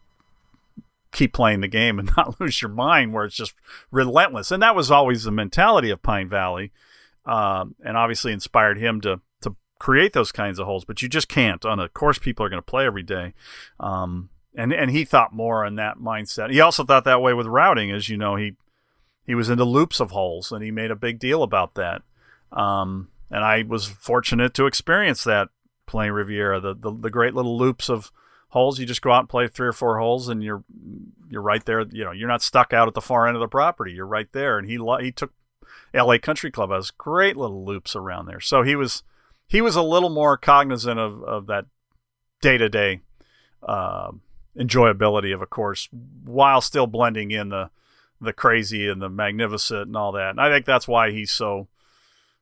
keep 1.12 1.34
playing 1.34 1.62
the 1.62 1.68
game 1.68 2.00
and 2.00 2.12
not 2.18 2.40
lose 2.40 2.62
your 2.62 2.72
mind? 2.72 3.14
Where 3.14 3.26
it's 3.26 3.36
just 3.36 3.54
relentless, 3.92 4.52
and 4.52 4.64
that 4.64 4.76
was 4.76 4.90
always 4.90 5.24
the 5.24 5.32
mentality 5.32 5.90
of 5.90 6.02
Pine 6.02 6.30
Valley, 6.30 6.72
um, 7.26 7.76
and 7.84 7.98
obviously 7.98 8.32
inspired 8.32 8.78
him 8.78 9.02
to 9.02 9.20
create 9.80 10.14
those 10.14 10.32
kinds 10.32 10.60
of 10.60 10.66
holes. 10.66 10.86
But 10.86 11.02
you 11.02 11.10
just 11.10 11.28
can't 11.28 11.66
on 11.66 11.80
a 11.80 11.90
course 11.90 12.20
people 12.20 12.46
are 12.46 12.50
going 12.50 12.62
to 12.62 12.66
play 12.66 12.86
every 12.86 13.04
day. 13.04 13.34
Um, 13.80 14.30
and 14.56 14.74
and 14.74 14.92
he 14.92 15.06
thought 15.06 15.34
more 15.34 15.66
in 15.66 15.76
that 15.76 15.98
mindset. 15.98 16.52
He 16.52 16.60
also 16.60 16.84
thought 16.84 17.04
that 17.06 17.22
way 17.22 17.34
with 17.34 17.48
routing, 17.48 17.92
as 17.92 18.10
you 18.10 18.18
know. 18.18 18.36
He 18.36 18.56
he 19.26 19.36
was 19.36 19.50
into 19.50 19.66
loops 19.66 20.00
of 20.00 20.12
holes, 20.12 20.52
and 20.52 20.64
he 20.64 20.72
made 20.72 20.92
a 20.92 20.96
big 20.96 21.20
deal 21.20 21.44
about 21.44 21.76
that. 21.76 22.02
Um, 22.52 23.10
and 23.30 23.44
I 23.44 23.64
was 23.64 23.86
fortunate 23.86 24.54
to 24.56 24.66
experience 24.66 25.24
that 25.26 25.50
playing 25.86 26.14
Riviera, 26.14 26.60
the, 26.60 26.74
the, 26.74 26.92
the 26.92 27.10
great 27.10 27.34
little 27.34 27.58
loops 27.58 27.90
of 27.90 28.12
holes. 28.50 28.80
You 28.80 28.86
just 28.86 29.02
go 29.02 29.12
out 29.12 29.22
and 29.22 29.30
play 29.30 29.48
three 29.48 29.68
or 29.68 29.74
four 29.74 30.00
holes, 30.00 30.30
and 30.30 30.44
you're 30.44 30.64
you're 31.30 31.42
right 31.42 31.64
there. 31.66 31.82
You 31.82 32.06
know, 32.06 32.12
you're 32.12 32.28
not 32.28 32.42
stuck 32.42 32.74
out 32.74 32.88
at 32.88 32.94
the 32.94 33.02
far 33.02 33.28
end 33.28 33.36
of 33.36 33.42
the 33.42 33.48
property. 33.48 33.92
You're 33.92 34.06
right 34.06 34.32
there. 34.32 34.58
And 34.58 34.68
he 34.68 34.80
he 35.02 35.12
took 35.12 35.34
L.A. 35.94 36.20
Country 36.20 36.52
Club 36.52 36.72
has 36.72 36.92
great 36.92 37.38
little 37.38 37.66
loops 37.66 37.96
around 37.96 38.26
there. 38.26 38.40
So 38.40 38.64
he 38.64 38.76
was 38.76 39.04
he 39.48 39.62
was 39.62 39.76
a 39.76 39.82
little 39.82 40.10
more 40.10 40.38
cognizant 40.38 41.00
of 41.00 41.24
of 41.24 41.48
that 41.48 41.66
day 42.42 42.58
to 42.58 42.70
day 42.70 43.02
enjoyability 44.58 45.34
of 45.34 45.42
a 45.42 45.46
course 45.46 45.88
while 46.24 46.62
still 46.62 46.88
blending 46.88 47.32
in 47.32 47.50
the 47.50 47.70
the 48.20 48.34
crazy 48.34 48.88
and 48.88 49.02
the 49.02 49.10
magnificent 49.10 49.88
and 49.88 49.96
all 49.96 50.12
that. 50.12 50.32
And 50.32 50.42
I 50.42 50.50
think 50.50 50.66
that's 50.66 50.88
why 50.88 51.12
he's 51.12 51.32
so 51.32 51.68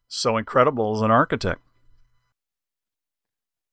so 0.07 0.37
incredible 0.37 0.95
as 0.95 1.01
an 1.01 1.11
architect. 1.11 1.61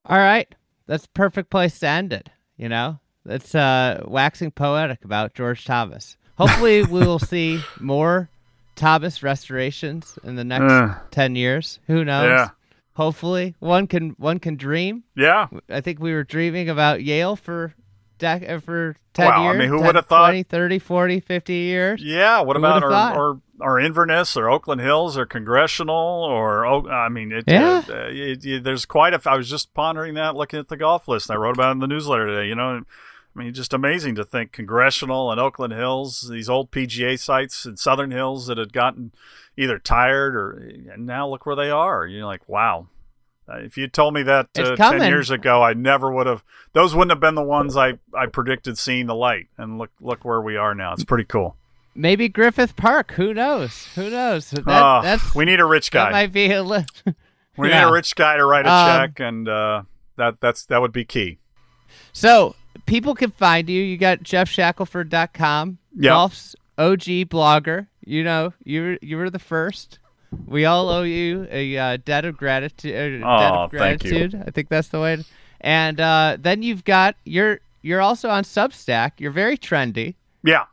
All 0.07 0.19
right. 0.19 0.53
That's 0.87 1.07
perfect 1.07 1.51
place 1.51 1.79
to 1.79 1.89
end 1.89 2.13
it, 2.13 2.31
you 2.57 2.69
know? 2.69 2.99
That's 3.25 3.55
uh 3.55 4.03
waxing 4.05 4.51
poetic 4.51 5.05
about 5.05 5.35
George 5.35 5.65
Thomas. 5.65 6.17
Hopefully 6.39 6.83
we 6.83 7.01
will 7.01 7.19
see 7.21 7.61
more 7.79 8.29
Thomas 8.75 9.23
restorations 9.23 10.19
in 10.25 10.35
the 10.35 10.45
next 10.45 10.73
uh, 10.73 10.99
10 11.13 11.37
years. 11.37 11.79
Who 11.87 12.05
knows? 12.05 12.31
Yeah. 12.31 12.49
Hopefully 12.95 13.55
one 13.59 13.87
can 13.87 14.11
one 14.19 14.39
can 14.39 14.57
dream. 14.57 15.05
Yeah. 15.17 15.49
I 15.69 15.81
think 15.81 15.99
we 15.99 16.13
were 16.13 16.25
dreaming 16.25 16.69
about 16.69 17.03
Yale 17.03 17.37
for 17.37 17.75
dec- 18.19 18.49
uh, 18.49 18.61
for 18.61 18.97
10 19.15 19.27
wow, 19.27 19.45
years. 19.45 19.55
I 19.55 19.59
mean, 19.59 19.69
who 19.69 19.83
would 19.83 19.95
have 19.95 20.07
thought 20.07 20.29
20, 20.29 20.43
30, 20.45 20.79
40, 20.79 21.21
50 21.21 21.53
years? 21.53 22.03
Yeah, 22.03 22.41
what 22.41 22.57
who 22.57 22.63
about 22.63 22.83
our, 22.83 22.93
our, 22.93 23.41
our 23.61 23.81
Inverness 23.81 24.37
or 24.37 24.51
Oakland 24.51 24.81
Hills 24.81 25.17
or 25.17 25.27
Congressional 25.27 25.95
or 25.95 26.67
I 26.91 27.09
mean, 27.09 27.33
it, 27.33 27.45
yeah. 27.47 27.83
Uh, 27.89 28.09
it, 28.09 28.45
it, 28.45 28.65
there's 28.65 28.87
quite 28.87 29.15
a 29.15 29.21
I 29.31 29.37
was 29.37 29.49
just 29.49 29.75
pondering 29.75 30.15
that 30.15 30.37
looking 30.37 30.59
at 30.59 30.69
the 30.69 30.77
golf 30.77 31.09
list. 31.09 31.31
I 31.31 31.37
wrote 31.37 31.57
about 31.57 31.69
it 31.69 31.73
in 31.73 31.79
the 31.81 31.87
newsletter 31.87 32.27
today, 32.27 32.49
you 32.49 32.55
know. 32.55 32.83
I 33.35 33.39
mean, 33.39 33.55
just 33.55 33.73
amazing 33.73 34.15
to 34.17 34.25
think 34.25 34.53
Congressional 34.53 35.31
and 35.31 35.41
Oakland 35.41 35.73
Hills, 35.73 36.29
these 36.31 36.49
old 36.49 36.71
PGA 36.71 37.19
sites 37.19 37.65
in 37.65 37.77
Southern 37.77 38.11
Hills 38.11 38.47
that 38.47 38.59
had 38.59 38.73
gotten 38.73 39.13
either 39.57 39.79
tired 39.79 40.37
or 40.37 40.53
and 40.93 41.07
now 41.07 41.29
look 41.29 41.47
where 41.47 41.57
they 41.57 41.71
are. 41.71 42.07
You're 42.07 42.27
like, 42.27 42.47
wow, 42.49 42.89
uh, 43.49 43.59
if 43.59 43.77
you 43.77 43.89
told 43.89 44.15
me 44.15 44.23
that 44.23 44.49
uh, 44.57 44.77
10 44.77 45.03
years 45.09 45.31
ago, 45.31 45.63
I 45.63 45.73
never 45.73 46.13
would 46.13 46.27
have. 46.27 46.45
Those 46.73 46.95
wouldn't 46.95 47.11
have 47.11 47.21
been 47.21 47.35
the 47.35 47.43
ones 47.43 47.77
I, 47.77 47.99
I 48.15 48.27
predicted 48.27 48.79
seeing 48.79 49.07
the 49.07 49.15
light. 49.15 49.49
And 49.57 49.79
look 49.79 49.91
look 50.01 50.25
where 50.25 50.41
we 50.41 50.57
are 50.57 50.75
now. 50.75 50.93
It's 50.93 51.05
pretty 51.05 51.25
cool. 51.25 51.57
Maybe 51.95 52.29
Griffith 52.29 52.77
Park. 52.77 53.13
Who 53.13 53.35
knows? 53.35 53.87
Who 53.95 54.09
knows? 54.09 54.51
That, 54.51 54.69
uh, 54.69 55.03
that's 55.03 55.35
we 55.35 55.45
need 55.45 55.61
a 55.61 55.65
rich 55.67 55.91
guy. 55.91 56.05
That 56.07 56.13
might 56.13 56.33
be 56.33 56.51
a 56.53 56.63
li- 56.63 56.85
We 57.57 57.69
yeah. 57.69 57.85
need 57.85 57.91
a 57.91 57.93
rich 57.93 58.15
guy 58.15 58.37
to 58.37 58.47
write 58.47 58.67
a 58.67 58.73
um, 58.73 58.89
check, 58.89 59.21
and 59.21 59.49
uh, 59.49 59.83
that 60.17 60.41
that's 60.41 60.65
that 60.67 60.81
would 60.81 60.93
be 60.93 61.05
key. 61.05 61.39
So 62.13 62.55
people 62.87 63.15
can 63.15 63.31
find 63.31 63.69
you. 63.69 63.83
You 63.83 63.97
got 63.97 64.21
GeoffShackelford.com, 64.21 65.79
yep. 65.97 66.11
golf's 66.11 66.57
OG 66.79 67.29
blogger. 67.29 67.89
You 68.05 68.25
know, 68.25 68.53
you 68.65 68.83
were, 68.83 68.99
you 69.03 69.17
were 69.17 69.31
the 69.31 69.39
first. 69.39 69.99
We 70.47 70.65
all 70.65 70.89
owe 70.89 71.03
you 71.03 71.47
a 71.51 71.77
uh, 71.77 71.99
debt 72.05 72.25
of 72.25 72.37
gratitude. 72.37 73.23
Uh, 73.23 73.27
oh, 73.27 73.39
debt 73.39 73.53
of 73.53 73.71
gratitude. 73.71 74.33
Thank 74.33 74.45
you. 74.45 74.45
I 74.47 74.51
think 74.51 74.69
that's 74.69 74.89
the 74.89 75.01
way. 75.01 75.25
And 75.61 76.01
uh, 76.01 76.37
then 76.41 76.63
you've 76.63 76.85
got 76.85 77.17
you're 77.25 77.61
you're 77.83 78.01
also 78.01 78.29
on 78.29 78.45
Substack. 78.45 79.13
You're 79.19 79.31
very 79.31 79.57
trendy. 79.57 80.15
Yeah. 80.43 80.65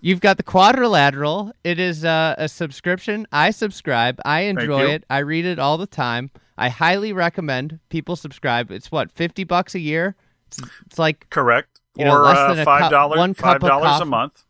You've 0.00 0.20
got 0.20 0.36
the 0.36 0.42
Quadrilateral. 0.42 1.52
It 1.64 1.80
is 1.80 2.04
uh, 2.04 2.34
a 2.38 2.48
subscription. 2.48 3.26
I 3.32 3.50
subscribe. 3.50 4.20
I 4.24 4.42
enjoy 4.42 4.84
it. 4.90 5.04
I 5.08 5.18
read 5.18 5.46
it 5.46 5.58
all 5.58 5.78
the 5.78 5.86
time. 5.86 6.30
I 6.58 6.68
highly 6.68 7.12
recommend 7.12 7.80
people 7.88 8.14
subscribe. 8.14 8.70
It's 8.70 8.92
what 8.92 9.10
fifty 9.10 9.44
bucks 9.44 9.74
a 9.74 9.80
year. 9.80 10.14
It's, 10.48 10.60
it's 10.86 10.98
like 10.98 11.28
correct. 11.30 11.80
You 11.96 12.04
know, 12.04 12.16
or 12.16 12.22
less 12.22 12.38
uh, 12.38 12.54
than 12.54 12.64
five 12.64 12.90
dollars. 12.90 13.18
one 13.18 13.34
five 13.34 13.60
dollars 13.60 14.00
a 14.00 14.04
month. 14.04 14.42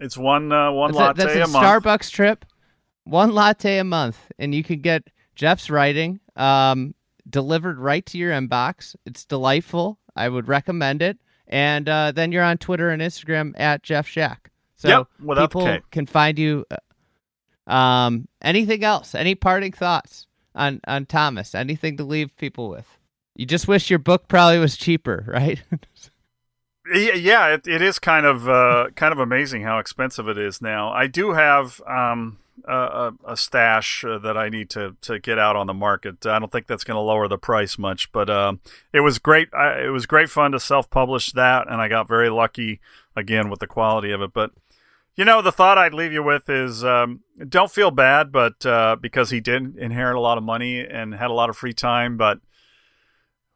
It's 0.00 0.16
one 0.16 0.52
uh, 0.52 0.72
one 0.72 0.92
that's 0.92 0.98
latte 0.98 1.22
a, 1.22 1.26
that's 1.26 1.36
a, 1.36 1.42
a 1.44 1.48
month. 1.48 1.84
Starbucks 1.84 2.10
trip 2.10 2.44
one 3.04 3.34
latte 3.34 3.78
a 3.78 3.84
month, 3.84 4.30
and 4.38 4.54
you 4.54 4.64
can 4.64 4.80
get 4.80 5.10
Geoff's 5.34 5.70
writing 5.70 6.20
um, 6.36 6.94
delivered 7.28 7.78
right 7.78 8.04
to 8.06 8.18
your 8.18 8.32
inbox. 8.32 8.96
It's 9.06 9.24
delightful. 9.24 9.98
I 10.16 10.28
would 10.28 10.48
recommend 10.48 11.02
it. 11.02 11.18
And 11.46 11.88
uh, 11.88 12.12
then 12.12 12.32
you're 12.32 12.42
on 12.42 12.58
Twitter 12.58 12.90
and 12.90 13.02
Instagram 13.02 13.52
at 13.56 13.82
Geoff 13.82 14.08
Shack. 14.08 14.50
So 14.76 15.06
yep, 15.20 15.38
people 15.38 15.78
can 15.90 16.06
find 16.06 16.38
you. 16.38 16.64
Uh, 16.70 17.70
um, 17.70 18.28
anything 18.42 18.82
else? 18.82 19.14
Any 19.14 19.34
parting 19.34 19.72
thoughts 19.72 20.26
on 20.54 20.80
on 20.86 21.06
Thomas? 21.06 21.54
Anything 21.54 21.96
to 21.98 22.04
leave 22.04 22.36
people 22.36 22.68
with? 22.68 22.86
You 23.34 23.46
just 23.46 23.66
wish 23.66 23.90
your 23.90 23.98
book 23.98 24.28
probably 24.28 24.58
was 24.58 24.76
cheaper, 24.76 25.24
right? 25.28 25.62
yeah, 26.92 27.54
it, 27.54 27.66
it 27.66 27.82
is 27.82 27.98
kind 27.98 28.26
of 28.26 28.48
uh, 28.48 28.88
kind 28.94 29.12
of 29.12 29.18
amazing 29.18 29.62
how 29.62 29.78
expensive 29.78 30.28
it 30.28 30.38
is 30.38 30.60
now. 30.60 30.90
I 30.90 31.06
do 31.06 31.32
have 31.32 31.80
um, 31.86 32.38
a, 32.64 33.12
a, 33.26 33.36
stash 33.36 34.04
uh, 34.04 34.18
that 34.18 34.36
I 34.36 34.48
need 34.48 34.70
to, 34.70 34.96
to 35.02 35.18
get 35.18 35.38
out 35.38 35.56
on 35.56 35.66
the 35.66 35.74
market. 35.74 36.26
I 36.26 36.38
don't 36.38 36.52
think 36.52 36.66
that's 36.66 36.84
going 36.84 36.96
to 36.96 37.00
lower 37.00 37.26
the 37.26 37.38
price 37.38 37.78
much, 37.78 38.12
but 38.12 38.30
uh, 38.30 38.54
it 38.92 39.00
was 39.00 39.18
great. 39.18 39.48
I, 39.54 39.84
it 39.84 39.88
was 39.88 40.06
great 40.06 40.30
fun 40.30 40.52
to 40.52 40.60
self 40.60 40.88
publish 40.90 41.32
that, 41.32 41.66
and 41.68 41.80
I 41.80 41.88
got 41.88 42.08
very 42.08 42.30
lucky 42.30 42.80
again 43.16 43.50
with 43.50 43.60
the 43.60 43.66
quality 43.66 44.12
of 44.12 44.20
it. 44.22 44.32
But 44.32 44.52
you 45.16 45.24
know, 45.24 45.42
the 45.42 45.52
thought 45.52 45.78
I'd 45.78 45.94
leave 45.94 46.12
you 46.12 46.22
with 46.22 46.48
is 46.48 46.84
um, 46.84 47.20
don't 47.48 47.70
feel 47.70 47.90
bad, 47.90 48.32
but 48.32 48.64
uh, 48.66 48.96
because 49.00 49.30
he 49.30 49.40
did 49.40 49.76
inherit 49.76 50.16
a 50.16 50.20
lot 50.20 50.38
of 50.38 50.44
money 50.44 50.80
and 50.80 51.14
had 51.14 51.30
a 51.30 51.34
lot 51.34 51.50
of 51.50 51.56
free 51.56 51.72
time, 51.72 52.16
but 52.16 52.40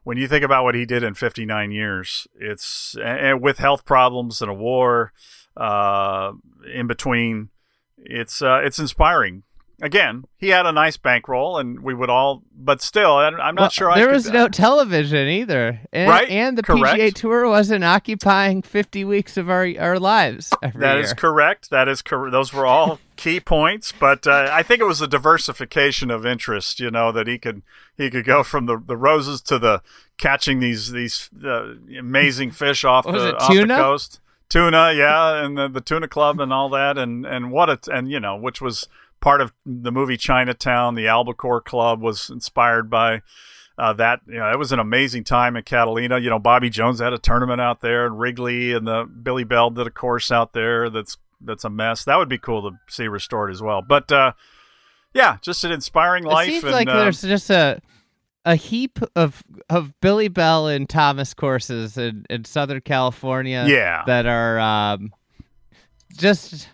when 0.08 0.16
you 0.16 0.26
think 0.26 0.42
about 0.42 0.64
what 0.64 0.74
he 0.74 0.86
did 0.86 1.02
in 1.02 1.12
59 1.12 1.70
years, 1.70 2.26
it's 2.34 2.96
and 3.04 3.42
with 3.42 3.58
health 3.58 3.84
problems 3.84 4.40
and 4.40 4.50
a 4.50 4.54
war 4.54 5.12
uh, 5.54 6.32
in 6.72 6.86
between 6.86 7.50
it's 7.98 8.40
uh, 8.40 8.62
it's 8.64 8.78
inspiring. 8.78 9.42
Again, 9.80 10.24
he 10.36 10.48
had 10.48 10.66
a 10.66 10.72
nice 10.72 10.96
bankroll, 10.96 11.56
and 11.56 11.80
we 11.80 11.94
would 11.94 12.10
all, 12.10 12.42
but 12.52 12.82
still, 12.82 13.16
I'm 13.16 13.54
not 13.54 13.56
well, 13.56 13.70
sure. 13.70 13.94
There 13.94 14.10
I 14.10 14.12
was 14.12 14.24
could, 14.24 14.34
no 14.34 14.48
television 14.48 15.28
either, 15.28 15.80
and, 15.92 16.10
right? 16.10 16.28
And 16.28 16.58
the 16.58 16.64
correct. 16.64 16.98
PGA 16.98 17.14
Tour 17.14 17.48
wasn't 17.48 17.84
occupying 17.84 18.62
50 18.62 19.04
weeks 19.04 19.36
of 19.36 19.48
our 19.48 19.68
our 19.78 20.00
lives. 20.00 20.52
That 20.62 20.74
year. 20.74 20.98
is 20.98 21.12
correct. 21.12 21.70
That 21.70 21.86
is 21.86 22.02
correct. 22.02 22.32
Those 22.32 22.52
were 22.52 22.66
all 22.66 22.98
key 23.16 23.38
points, 23.38 23.92
but 23.92 24.26
uh, 24.26 24.48
I 24.50 24.64
think 24.64 24.80
it 24.80 24.84
was 24.84 24.98
the 24.98 25.06
diversification 25.06 26.10
of 26.10 26.26
interest. 26.26 26.80
You 26.80 26.90
know 26.90 27.12
that 27.12 27.28
he 27.28 27.38
could 27.38 27.62
he 27.96 28.10
could 28.10 28.24
go 28.24 28.42
from 28.42 28.66
the, 28.66 28.82
the 28.84 28.96
roses 28.96 29.40
to 29.42 29.60
the 29.60 29.82
catching 30.16 30.58
these 30.58 30.90
these 30.90 31.30
uh, 31.44 31.74
amazing 31.96 32.50
fish 32.50 32.82
off 32.82 33.06
the 33.06 33.36
off 33.36 33.48
the 33.48 33.66
coast 33.66 34.20
tuna, 34.48 34.92
yeah, 34.94 35.44
and 35.44 35.56
the, 35.56 35.68
the 35.68 35.80
tuna 35.80 36.08
club 36.08 36.40
and 36.40 36.52
all 36.52 36.68
that, 36.70 36.98
and 36.98 37.26
and 37.26 37.50
what 37.50 37.68
it 37.68 37.88
and 37.88 38.10
you 38.10 38.20
know 38.20 38.36
which 38.36 38.60
was 38.60 38.88
part 39.20 39.40
of 39.40 39.52
the 39.64 39.92
movie 39.92 40.16
Chinatown. 40.16 40.94
The 40.94 41.06
Albacore 41.08 41.60
Club 41.60 42.00
was 42.00 42.30
inspired 42.30 42.90
by. 42.90 43.22
Uh, 43.76 43.92
that 43.92 44.18
you 44.26 44.34
know, 44.34 44.50
it 44.50 44.58
was 44.58 44.72
an 44.72 44.80
amazing 44.80 45.22
time 45.22 45.56
in 45.56 45.62
Catalina. 45.62 46.18
You 46.18 46.30
know, 46.30 46.40
Bobby 46.40 46.68
Jones 46.68 46.98
had 46.98 47.12
a 47.12 47.18
tournament 47.18 47.60
out 47.60 47.80
there, 47.80 48.06
and 48.06 48.18
Wrigley 48.18 48.72
and 48.72 48.88
the 48.88 49.04
Billy 49.04 49.44
Bell 49.44 49.70
did 49.70 49.86
a 49.86 49.90
course 49.90 50.32
out 50.32 50.52
there. 50.52 50.90
That's 50.90 51.16
that's 51.40 51.62
a 51.62 51.70
mess. 51.70 52.04
That 52.04 52.16
would 52.16 52.28
be 52.28 52.38
cool 52.38 52.68
to 52.68 52.76
see 52.88 53.06
restored 53.06 53.52
as 53.52 53.62
well. 53.62 53.80
But 53.80 54.10
uh, 54.10 54.32
yeah, 55.14 55.36
just 55.42 55.62
an 55.62 55.70
inspiring 55.70 56.24
life. 56.24 56.48
It 56.48 56.52
seems 56.52 56.64
and, 56.64 56.72
like 56.72 56.88
uh, 56.88 56.98
there's 56.98 57.20
just 57.22 57.50
a 57.50 57.80
a 58.44 58.56
heap 58.56 58.98
of 59.14 59.44
of 59.70 59.92
Billy 60.00 60.26
Bell 60.26 60.66
and 60.66 60.88
Thomas 60.88 61.32
courses 61.32 61.96
in, 61.96 62.26
in 62.28 62.44
Southern 62.46 62.80
California. 62.80 63.64
Yeah. 63.68 64.02
that 64.06 64.26
are 64.26 64.58
um, 64.58 65.12
just 66.16 66.68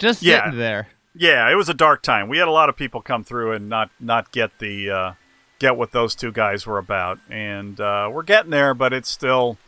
just 0.00 0.22
Yeah. 0.22 0.46
sitting 0.46 0.58
there. 0.58 0.88
Yeah, 1.18 1.50
it 1.50 1.54
was 1.56 1.68
a 1.68 1.74
dark 1.74 2.02
time. 2.02 2.28
We 2.28 2.38
had 2.38 2.48
a 2.48 2.52
lot 2.52 2.68
of 2.68 2.76
people 2.76 3.02
come 3.02 3.24
through 3.24 3.52
and 3.52 3.68
not 3.68 3.90
not 4.00 4.32
get 4.32 4.58
the 4.60 4.90
uh, 4.90 5.12
get 5.58 5.76
what 5.76 5.92
those 5.92 6.14
two 6.14 6.32
guys 6.32 6.66
were 6.66 6.78
about, 6.78 7.18
and 7.28 7.80
uh, 7.80 8.08
we're 8.12 8.22
getting 8.22 8.50
there, 8.50 8.72
but 8.72 8.92
it's 8.92 9.10
still 9.10 9.58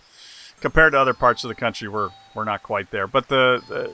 compared 0.60 0.92
to 0.92 0.98
other 0.98 1.14
parts 1.14 1.44
of 1.44 1.48
the 1.48 1.54
country, 1.54 1.88
we're 1.88 2.10
we're 2.34 2.44
not 2.44 2.62
quite 2.62 2.90
there. 2.90 3.06
But 3.06 3.28
the, 3.28 3.62
the 3.68 3.92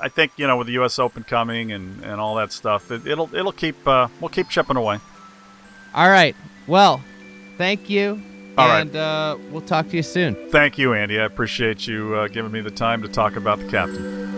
I 0.00 0.08
think 0.08 0.32
you 0.36 0.46
know 0.46 0.56
with 0.56 0.66
the 0.66 0.74
U.S. 0.74 0.98
Open 0.98 1.24
coming 1.24 1.72
and, 1.72 2.02
and 2.04 2.20
all 2.20 2.36
that 2.36 2.52
stuff, 2.52 2.90
it, 2.90 3.06
it'll 3.06 3.32
it'll 3.34 3.52
keep 3.52 3.86
uh, 3.86 4.08
we'll 4.20 4.30
keep 4.30 4.48
chipping 4.48 4.76
away. 4.76 4.98
All 5.94 6.08
right. 6.08 6.34
Well, 6.66 7.02
thank 7.58 7.90
you. 7.90 8.22
All 8.56 8.68
right. 8.68 8.82
and 8.82 8.94
uh, 8.94 9.36
we'll 9.50 9.62
talk 9.62 9.88
to 9.88 9.96
you 9.96 10.02
soon. 10.02 10.36
Thank 10.50 10.78
you, 10.78 10.94
Andy. 10.94 11.18
I 11.18 11.24
appreciate 11.24 11.86
you 11.88 12.14
uh, 12.14 12.28
giving 12.28 12.52
me 12.52 12.60
the 12.60 12.70
time 12.70 13.02
to 13.02 13.08
talk 13.08 13.36
about 13.36 13.58
the 13.58 13.68
captain. 13.68 14.33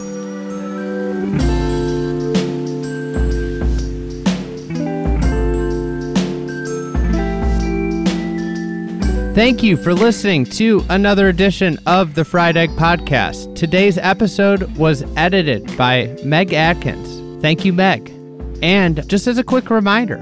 Thank 9.37 9.63
you 9.63 9.77
for 9.77 9.93
listening 9.93 10.47
to 10.47 10.83
another 10.89 11.29
edition 11.29 11.79
of 11.85 12.15
the 12.15 12.25
Fried 12.25 12.57
Egg 12.57 12.71
Podcast. 12.71 13.55
Today's 13.55 13.99
episode 13.99 14.75
was 14.79 15.05
edited 15.15 15.77
by 15.77 16.07
Meg 16.25 16.55
Atkins. 16.55 17.43
Thank 17.43 17.63
you, 17.63 17.75
Meg. 17.75 18.09
And 18.63 19.07
just 19.07 19.27
as 19.27 19.37
a 19.37 19.45
quick 19.45 19.69
reminder, 19.69 20.17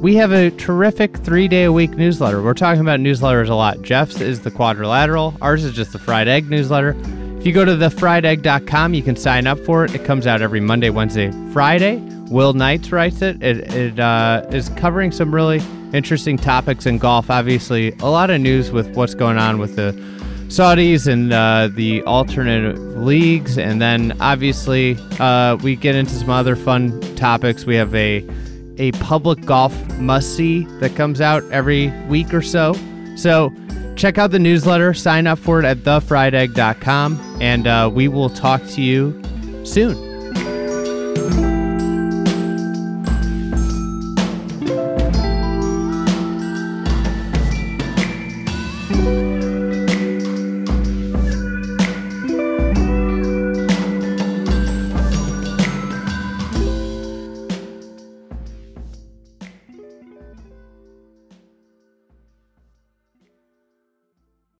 we 0.00 0.16
have 0.16 0.32
a 0.32 0.50
terrific 0.52 1.18
three 1.18 1.46
day 1.46 1.64
a 1.64 1.72
week 1.72 1.90
newsletter. 1.90 2.40
We're 2.40 2.54
talking 2.54 2.80
about 2.80 3.00
newsletters 3.00 3.50
a 3.50 3.54
lot. 3.54 3.82
Geoff's 3.82 4.22
is 4.22 4.40
the 4.40 4.50
quadrilateral, 4.50 5.34
ours 5.42 5.62
is 5.62 5.74
just 5.74 5.92
the 5.92 5.98
fried 5.98 6.26
egg 6.26 6.48
newsletter. 6.48 6.96
If 7.36 7.44
you 7.44 7.52
go 7.52 7.66
to 7.66 7.72
thefriedegg.com, 7.72 8.94
you 8.94 9.02
can 9.02 9.14
sign 9.14 9.46
up 9.46 9.58
for 9.58 9.84
it. 9.84 9.94
It 9.94 10.06
comes 10.06 10.26
out 10.26 10.40
every 10.40 10.60
Monday, 10.60 10.88
Wednesday, 10.88 11.30
Friday. 11.52 11.98
Will 12.30 12.54
Knights 12.54 12.92
writes 12.92 13.20
it. 13.20 13.42
It, 13.42 13.74
it 13.74 14.00
uh, 14.00 14.46
is 14.50 14.70
covering 14.70 15.12
some 15.12 15.34
really 15.34 15.60
interesting 15.92 16.36
topics 16.36 16.86
in 16.86 16.98
golf. 16.98 17.30
Obviously, 17.30 17.92
a 18.00 18.10
lot 18.10 18.30
of 18.30 18.40
news 18.40 18.70
with 18.70 18.94
what's 18.96 19.14
going 19.14 19.38
on 19.38 19.58
with 19.58 19.76
the 19.76 19.92
Saudis 20.48 21.10
and 21.10 21.32
uh, 21.32 21.68
the 21.72 22.02
alternate 22.02 22.78
leagues. 22.98 23.58
And 23.58 23.80
then 23.80 24.16
obviously, 24.20 24.96
uh, 25.18 25.56
we 25.62 25.76
get 25.76 25.94
into 25.94 26.12
some 26.12 26.30
other 26.30 26.56
fun 26.56 27.00
topics. 27.16 27.64
We 27.64 27.76
have 27.76 27.94
a 27.94 28.26
a 28.78 28.92
public 28.92 29.44
golf 29.44 29.74
must 29.98 30.34
see 30.34 30.64
that 30.80 30.96
comes 30.96 31.20
out 31.20 31.42
every 31.50 31.88
week 32.08 32.32
or 32.32 32.42
so. 32.42 32.74
So 33.16 33.52
check 33.96 34.18
out 34.18 34.30
the 34.30 34.38
newsletter, 34.38 34.94
sign 34.94 35.26
up 35.26 35.38
for 35.38 35.58
it 35.60 35.64
at 35.64 35.78
thefriedegg.com, 35.78 37.38
and 37.40 37.66
uh, 37.66 37.90
we 37.92 38.08
will 38.08 38.30
talk 38.30 38.64
to 38.68 38.82
you 38.82 39.22
soon. 39.64 40.11